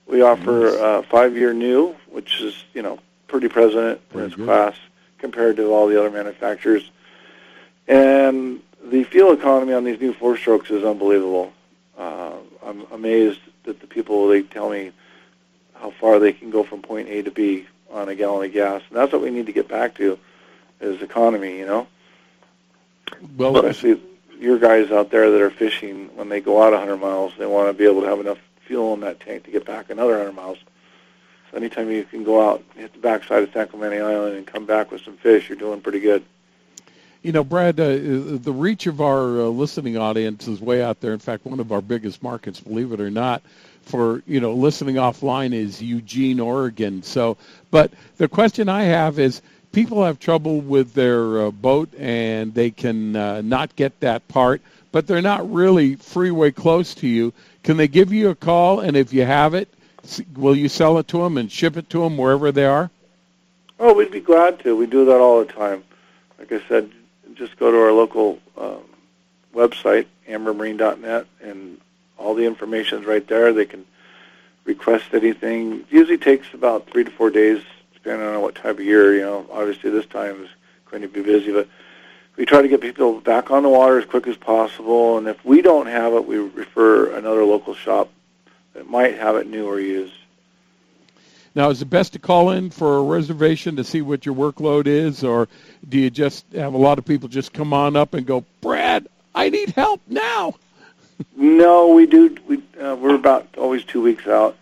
We 0.07 0.23
offer 0.23 0.69
uh, 0.69 1.03
five 1.03 1.37
year 1.37 1.53
new, 1.53 1.97
which 2.11 2.41
is 2.41 2.65
you 2.75 2.83
know 2.83 2.99
pretty 3.29 3.49
present 3.49 4.01
in 4.13 4.21
its 4.21 4.35
class 4.35 4.77
compared 5.19 5.57
to 5.57 5.73
all 5.73 5.87
the 5.87 5.99
other 5.99 6.11
manufacturers. 6.11 6.91
And 7.89 8.61
the 8.85 9.05
fuel 9.05 9.33
economy 9.33 9.73
on 9.73 9.85
these 9.85 10.01
new 10.01 10.13
four 10.13 10.37
strokes 10.37 10.71
is 10.71 10.85
unbelievable. 10.85 11.53
Uh, 11.97 12.35
I'm 12.65 12.83
amazed 12.93 13.41
that 13.65 13.81
the 13.81 13.87
people 13.87 14.29
they 14.29 14.43
tell 14.43 14.69
me 14.69 14.93
how 15.75 15.91
far 15.91 16.19
they 16.19 16.33
can 16.33 16.51
go 16.51 16.63
from 16.63 16.83
point 16.83 17.09
A 17.09 17.23
to 17.23 17.31
B 17.31 17.67
on 17.91 18.09
a 18.09 18.15
gallon 18.15 18.47
of 18.47 18.53
gas, 18.53 18.83
and 18.89 18.99
that's 18.99 19.13
what 19.13 19.23
we 19.23 19.31
need 19.31 19.47
to 19.47 19.53
get 19.53 19.69
back 19.69 19.95
to 19.97 20.19
is 20.81 21.03
economy. 21.03 21.59
You 21.59 21.67
know, 21.67 21.87
well, 23.37 23.57
especially 23.57 24.01
your 24.43 24.59
guys 24.59 24.91
out 24.91 25.11
there 25.11 25.31
that 25.31 25.41
are 25.41 25.51
fishing 25.51 26.11
when 26.17 26.29
they 26.29 26.41
go 26.41 26.63
out 26.63 26.73
100 26.73 26.97
miles, 26.97 27.33
they 27.39 27.47
want 27.47 27.69
to 27.69 27.73
be 27.73 27.89
able 27.89 28.03
to 28.03 28.09
have 28.09 28.21
enough 28.21 28.39
fuel 28.67 28.93
in 28.95 29.01
that 29.01 29.21
tank 29.21 29.45
to 29.45 29.51
get 29.51 29.65
back 29.65 29.89
another 29.89 30.13
100 30.13 30.33
miles. 30.33 30.59
So 31.51 31.57
anytime 31.57 31.91
you 31.91 32.05
can 32.05 32.25
go 32.25 32.51
out, 32.51 32.65
hit 32.75 32.93
the 32.93 32.99
backside 32.99 33.45
of 33.45 33.53
San 33.53 33.69
Clemente 33.69 34.01
Island, 34.01 34.37
and 34.37 34.47
come 34.47 34.67
back 34.67 34.91
with 34.91 35.03
some 35.03 35.17
fish, 35.17 35.49
you're 35.49 35.59
doing 35.59 35.81
pretty 35.81 36.01
good. 36.01 36.25
You 37.23 37.31
know, 37.31 37.45
Brad, 37.45 37.79
uh, 37.79 37.89
the 37.95 38.53
reach 38.53 38.89
of 38.89 39.01
our 39.01 39.43
uh, 39.43 39.45
listening 39.45 39.97
audience 39.97 40.49
is 40.49 40.61
way 40.61 40.83
out 40.83 41.01
there. 41.01 41.13
In 41.13 41.21
fact, 41.21 41.47
one 41.47 41.61
of 41.61 41.71
our 41.71 41.81
biggest 41.81 42.21
markets, 42.21 42.59
believe 42.59 42.91
it 42.91 43.01
or 43.01 43.11
not, 43.11 43.43
for 43.83 44.25
you 44.27 44.41
know 44.41 44.55
listening 44.55 44.97
offline 44.97 45.53
is 45.53 45.81
Eugene, 45.81 46.41
Oregon. 46.41 47.03
So, 47.05 47.37
but 47.71 47.93
the 48.17 48.27
question 48.27 48.69
I 48.69 48.83
have 48.85 49.21
is, 49.21 49.41
people 49.73 50.05
have 50.05 50.19
trouble 50.19 50.61
with 50.61 50.95
their 50.95 51.47
uh, 51.47 51.51
boat 51.51 51.89
and 51.99 52.55
they 52.55 52.71
can 52.71 53.17
uh, 53.17 53.41
not 53.41 53.75
get 53.75 53.99
that 54.01 54.27
part, 54.29 54.61
but 54.93 55.07
they're 55.07 55.23
not 55.23 55.51
really 55.51 55.97
freeway 55.97 56.51
close 56.51 56.95
to 56.97 57.09
you. 57.09 57.33
Can 57.63 57.77
they 57.77 57.89
give 57.89 58.13
you 58.13 58.29
a 58.29 58.35
call? 58.35 58.81
And 58.81 58.97
if 58.97 59.13
you 59.13 59.25
have 59.25 59.55
it, 59.55 59.69
will 60.37 60.57
you 60.57 60.69
sell 60.69 60.99
it 60.99 61.09
to 61.09 61.19
them 61.19 61.39
and 61.39 61.51
ship 61.51 61.77
it 61.77 61.89
to 61.91 62.01
them 62.01 62.17
wherever 62.17 62.53
they 62.53 62.67
are? 62.67 62.91
Oh, 63.79 63.95
we'd 63.95 64.11
be 64.11 64.21
glad 64.21 64.61
to. 64.61 64.77
We 64.77 64.87
do 64.87 65.05
that 65.07 65.21
all 65.21 65.41
the 65.45 65.53
time. 65.53 65.83
Like 66.39 66.53
I 66.53 66.61
said, 66.69 66.91
just 67.35 67.59
go 67.59 67.71
to 67.71 67.79
our 67.79 67.93
local 67.93 68.39
um, 68.57 68.83
website, 69.55 70.07
ambermarine.net, 70.29 71.27
and 71.43 71.81
all 72.19 72.35
the 72.35 72.45
information's 72.45 73.07
right 73.07 73.27
there. 73.27 73.53
They 73.53 73.65
can 73.65 73.85
request 74.65 75.07
anything. 75.13 75.81
It 75.81 75.87
usually 75.91 76.19
takes 76.19 76.53
about 76.55 76.89
three 76.89 77.05
to 77.05 77.11
four 77.11 77.31
days, 77.31 77.63
depending 78.03 78.27
on 78.27 78.41
what 78.41 78.55
type 78.55 78.79
of 78.79 78.85
year. 78.85 79.15
You 79.15 79.23
know, 79.23 79.47
obviously 79.53 79.91
this 79.91 80.07
time 80.07 80.43
is 80.45 80.51
going 80.91 81.03
to 81.03 81.09
be 81.09 81.23
busy, 81.23 81.53
but 81.53 81.69
we 82.37 82.45
try 82.45 82.63
to 82.63 82.69
get 82.69 82.81
people 82.81 83.21
back 83.21 83.51
on 83.51 83.63
the 83.63 83.69
water 83.69 83.99
as 83.99 84.07
quick 84.07 84.27
as 84.27 84.37
possible. 84.37 85.19
And 85.19 85.29
if 85.29 85.45
we 85.45 85.63
don't 85.63 85.87
have 85.87 86.13
it, 86.15 86.27
we 86.27 86.39
refer 86.39 87.17
another 87.17 87.45
local 87.45 87.75
shop 87.75 88.11
that 88.75 88.89
might 88.89 89.19
have 89.19 89.37
it 89.37 89.47
new 89.47 89.67
or 89.67 89.79
used. 89.79 90.15
Now, 91.55 91.69
is 91.69 91.83
it 91.83 91.91
best 91.91 92.15
to 92.15 92.19
call 92.19 92.51
in 92.51 92.71
for 92.71 92.97
a 92.97 93.03
reservation 93.03 93.77
to 93.77 93.85
see 93.85 94.01
what 94.01 94.25
your 94.25 94.35
workload 94.35 94.87
is, 94.87 95.23
or 95.23 95.49
do 95.87 95.99
you 95.99 96.09
just 96.09 96.47
have 96.55 96.73
a 96.73 96.79
lot 96.79 96.99
of 96.99 97.05
people 97.05 97.29
just 97.29 97.53
come 97.53 97.75
on 97.75 97.95
up 97.95 98.15
and 98.15 98.27
go, 98.27 98.47
Brad, 98.63 99.07
I 99.35 99.51
need 99.51 99.71
help 99.71 100.01
now? 100.09 100.55
no, 101.37 101.89
we 101.89 102.07
do. 102.07 102.35
We 102.49 102.63
uh, 102.81 102.97
we're 102.97 103.15
about 103.15 103.49
always 103.59 103.85
two 103.85 104.01
weeks 104.01 104.27
out, 104.27 104.57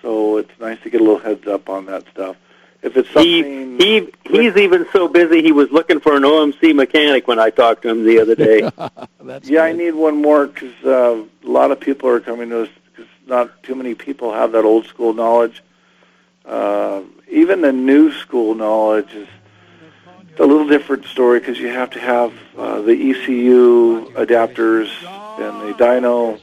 so 0.00 0.38
it's 0.38 0.58
nice 0.58 0.80
to 0.80 0.88
get 0.88 1.02
a 1.02 1.04
little 1.04 1.18
heads 1.18 1.46
up 1.46 1.68
on 1.68 1.84
that 1.86 2.04
stuff. 2.10 2.36
If 2.82 2.96
it's 2.96 3.10
something, 3.10 3.78
he, 3.78 4.00
he 4.00 4.12
he's 4.24 4.56
even 4.56 4.86
so 4.92 5.06
busy 5.06 5.42
he 5.42 5.52
was 5.52 5.70
looking 5.70 6.00
for 6.00 6.16
an 6.16 6.22
OMC 6.22 6.74
mechanic 6.74 7.28
when 7.28 7.38
I 7.38 7.50
talked 7.50 7.82
to 7.82 7.88
him 7.90 8.04
the 8.04 8.20
other 8.20 8.34
day. 8.34 8.70
That's 9.20 9.48
yeah, 9.48 9.62
I 9.62 9.72
need 9.72 9.94
one 9.94 10.22
more 10.22 10.46
because 10.46 10.72
uh, 10.84 11.24
a 11.44 11.48
lot 11.48 11.70
of 11.70 11.80
people 11.80 12.08
are 12.08 12.20
coming 12.20 12.48
to 12.50 12.62
us 12.62 12.68
because 12.86 13.10
not 13.26 13.62
too 13.62 13.74
many 13.74 13.94
people 13.94 14.32
have 14.32 14.52
that 14.52 14.64
old 14.64 14.86
school 14.86 15.12
knowledge. 15.12 15.62
Uh, 16.46 17.02
even 17.28 17.60
the 17.60 17.72
new 17.72 18.12
school 18.12 18.54
knowledge 18.54 19.12
is 19.12 19.28
a 20.38 20.46
little 20.46 20.66
different 20.66 21.04
story 21.04 21.38
because 21.38 21.58
you 21.58 21.68
have 21.68 21.90
to 21.90 22.00
have 22.00 22.32
uh, 22.56 22.80
the 22.80 22.92
ECU 22.92 24.10
adapters 24.12 24.88
and 25.38 25.68
the 25.68 25.74
dyno, 25.74 26.40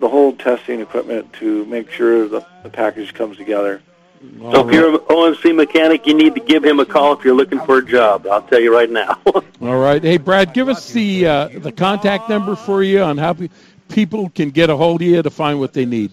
the 0.00 0.08
whole 0.08 0.32
testing 0.32 0.80
equipment 0.80 1.32
to 1.34 1.64
make 1.66 1.92
sure 1.92 2.26
the, 2.26 2.44
the 2.64 2.70
package 2.70 3.14
comes 3.14 3.36
together. 3.36 3.80
So 4.20 4.68
if 4.68 4.74
you're 4.74 4.90
an 4.90 4.98
OMC 4.98 5.56
mechanic, 5.56 6.06
you 6.06 6.12
need 6.12 6.34
to 6.34 6.40
give 6.40 6.62
him 6.62 6.78
a 6.78 6.84
call 6.84 7.14
if 7.14 7.24
you're 7.24 7.34
looking 7.34 7.58
for 7.60 7.78
a 7.78 7.84
job. 7.84 8.26
I'll 8.26 8.42
tell 8.42 8.60
you 8.60 8.74
right 8.74 8.90
now. 8.90 9.18
All 9.62 9.78
right. 9.78 10.02
Hey, 10.02 10.18
Brad, 10.18 10.52
give 10.52 10.68
us 10.68 10.92
the 10.92 11.26
uh, 11.26 11.48
the 11.48 11.72
contact 11.72 12.28
number 12.28 12.54
for 12.54 12.82
you 12.82 13.00
on 13.00 13.16
how 13.16 13.32
pe- 13.32 13.48
people 13.88 14.28
can 14.28 14.50
get 14.50 14.68
a 14.68 14.76
hold 14.76 15.00
of 15.00 15.08
you 15.08 15.22
to 15.22 15.30
find 15.30 15.58
what 15.58 15.72
they 15.72 15.86
need. 15.86 16.12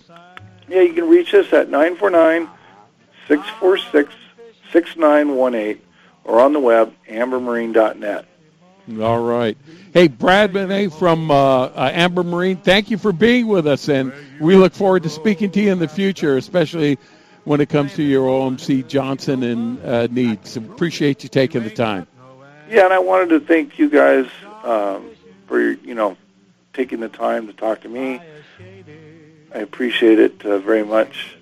Yeah, 0.69 0.81
you 0.81 0.93
can 0.93 1.09
reach 1.09 1.33
us 1.33 1.51
at 1.51 1.69
949-646-6918 3.27 5.79
or 6.23 6.39
on 6.39 6.53
the 6.53 6.59
web, 6.59 6.93
ambermarine.net. 7.09 8.25
All 9.01 9.21
right. 9.21 9.57
Hey, 9.93 10.07
Brad 10.07 10.53
Benet 10.53 10.89
from 10.89 11.29
uh, 11.29 11.35
uh, 11.35 11.91
Amber 11.93 12.23
Marine, 12.23 12.57
thank 12.57 12.89
you 12.89 12.97
for 12.97 13.11
being 13.11 13.47
with 13.47 13.67
us, 13.67 13.89
and 13.89 14.13
we 14.39 14.55
look 14.55 14.73
forward 14.73 15.03
to 15.03 15.09
speaking 15.09 15.51
to 15.51 15.61
you 15.61 15.71
in 15.71 15.79
the 15.79 15.87
future, 15.89 16.37
especially 16.37 16.97
when 17.47 17.61
it 17.61 17.69
comes 17.69 17.93
to 17.95 18.03
your 18.03 18.27
OMC 18.27 18.85
Johnson 18.89 19.41
and 19.41 19.83
uh, 19.85 20.07
needs. 20.07 20.57
Appreciate 20.57 21.23
you 21.23 21.29
taking 21.29 21.63
the 21.63 21.69
time. 21.69 22.05
Yeah, 22.69 22.83
and 22.83 22.93
I 22.93 22.99
wanted 22.99 23.29
to 23.29 23.39
thank 23.39 23.79
you 23.79 23.89
guys 23.89 24.27
um, 24.65 25.11
for 25.47 25.61
you 25.61 25.95
know 25.95 26.17
taking 26.73 26.99
the 26.99 27.07
time 27.07 27.47
to 27.47 27.53
talk 27.53 27.81
to 27.81 27.89
me. 27.89 28.19
I 29.55 29.59
appreciate 29.59 30.19
it 30.19 30.45
uh, 30.45 30.59
very 30.59 30.83
much. 30.83 31.37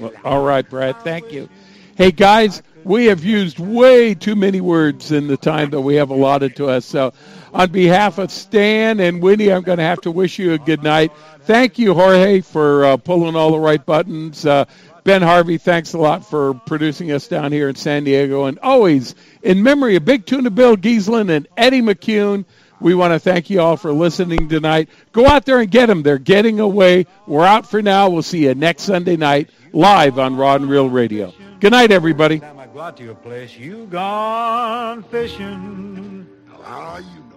Well, 0.00 0.12
all 0.24 0.44
right, 0.44 0.68
Brad. 0.68 1.00
Thank 1.04 1.30
you. 1.30 1.48
Hey, 1.96 2.10
guys, 2.10 2.62
we 2.82 3.06
have 3.06 3.22
used 3.22 3.60
way 3.60 4.14
too 4.14 4.34
many 4.34 4.60
words 4.60 5.12
in 5.12 5.28
the 5.28 5.36
time 5.36 5.70
that 5.70 5.80
we 5.80 5.94
have 5.94 6.10
allotted 6.10 6.56
to 6.56 6.68
us. 6.68 6.84
So, 6.84 7.12
on 7.54 7.70
behalf 7.70 8.18
of 8.18 8.32
Stan 8.32 8.98
and 8.98 9.22
Winnie, 9.22 9.52
I'm 9.52 9.62
going 9.62 9.78
to 9.78 9.84
have 9.84 10.00
to 10.02 10.10
wish 10.10 10.38
you 10.38 10.54
a 10.54 10.58
good 10.58 10.82
night. 10.82 11.12
Thank 11.44 11.78
you, 11.78 11.94
Jorge, 11.94 12.40
for 12.40 12.84
uh, 12.84 12.96
pulling 12.96 13.34
all 13.34 13.50
the 13.50 13.58
right 13.58 13.84
buttons. 13.84 14.46
Uh, 14.46 14.64
ben 15.04 15.22
Harvey, 15.22 15.58
thanks 15.58 15.92
a 15.92 15.98
lot 15.98 16.24
for 16.24 16.54
producing 16.54 17.10
us 17.10 17.26
down 17.26 17.50
here 17.50 17.68
in 17.68 17.74
San 17.74 18.04
Diego. 18.04 18.44
And 18.44 18.58
always, 18.60 19.14
in 19.42 19.62
memory 19.62 19.96
of 19.96 20.04
Big 20.04 20.24
Tuna 20.24 20.50
Bill 20.50 20.76
Giesland 20.76 21.30
and 21.30 21.48
Eddie 21.56 21.82
McCune, 21.82 22.44
we 22.80 22.94
want 22.94 23.12
to 23.12 23.18
thank 23.18 23.50
you 23.50 23.60
all 23.60 23.76
for 23.76 23.92
listening 23.92 24.48
tonight. 24.48 24.88
Go 25.12 25.26
out 25.26 25.44
there 25.44 25.60
and 25.60 25.70
get 25.70 25.86
them. 25.86 26.02
They're 26.02 26.18
getting 26.18 26.60
away. 26.60 27.06
We're 27.26 27.44
out 27.44 27.68
for 27.68 27.82
now. 27.82 28.08
We'll 28.08 28.22
see 28.22 28.44
you 28.44 28.54
next 28.54 28.84
Sunday 28.84 29.16
night 29.16 29.50
live 29.72 30.18
on 30.18 30.36
Rod 30.36 30.60
and 30.60 30.70
Reel 30.70 30.88
Radio. 30.88 31.32
Good 31.60 31.72
night, 31.72 31.90
everybody. 31.92 32.40
Time 32.40 32.58
I 32.58 32.66
go 32.66 32.80
out 32.80 32.96
to 32.96 33.04
your 33.04 33.14
place, 33.14 33.56
you 33.56 33.86
gone 33.86 35.02
fishing. 35.04 36.26
How 36.62 36.80
are 36.80 37.00
you? 37.00 37.31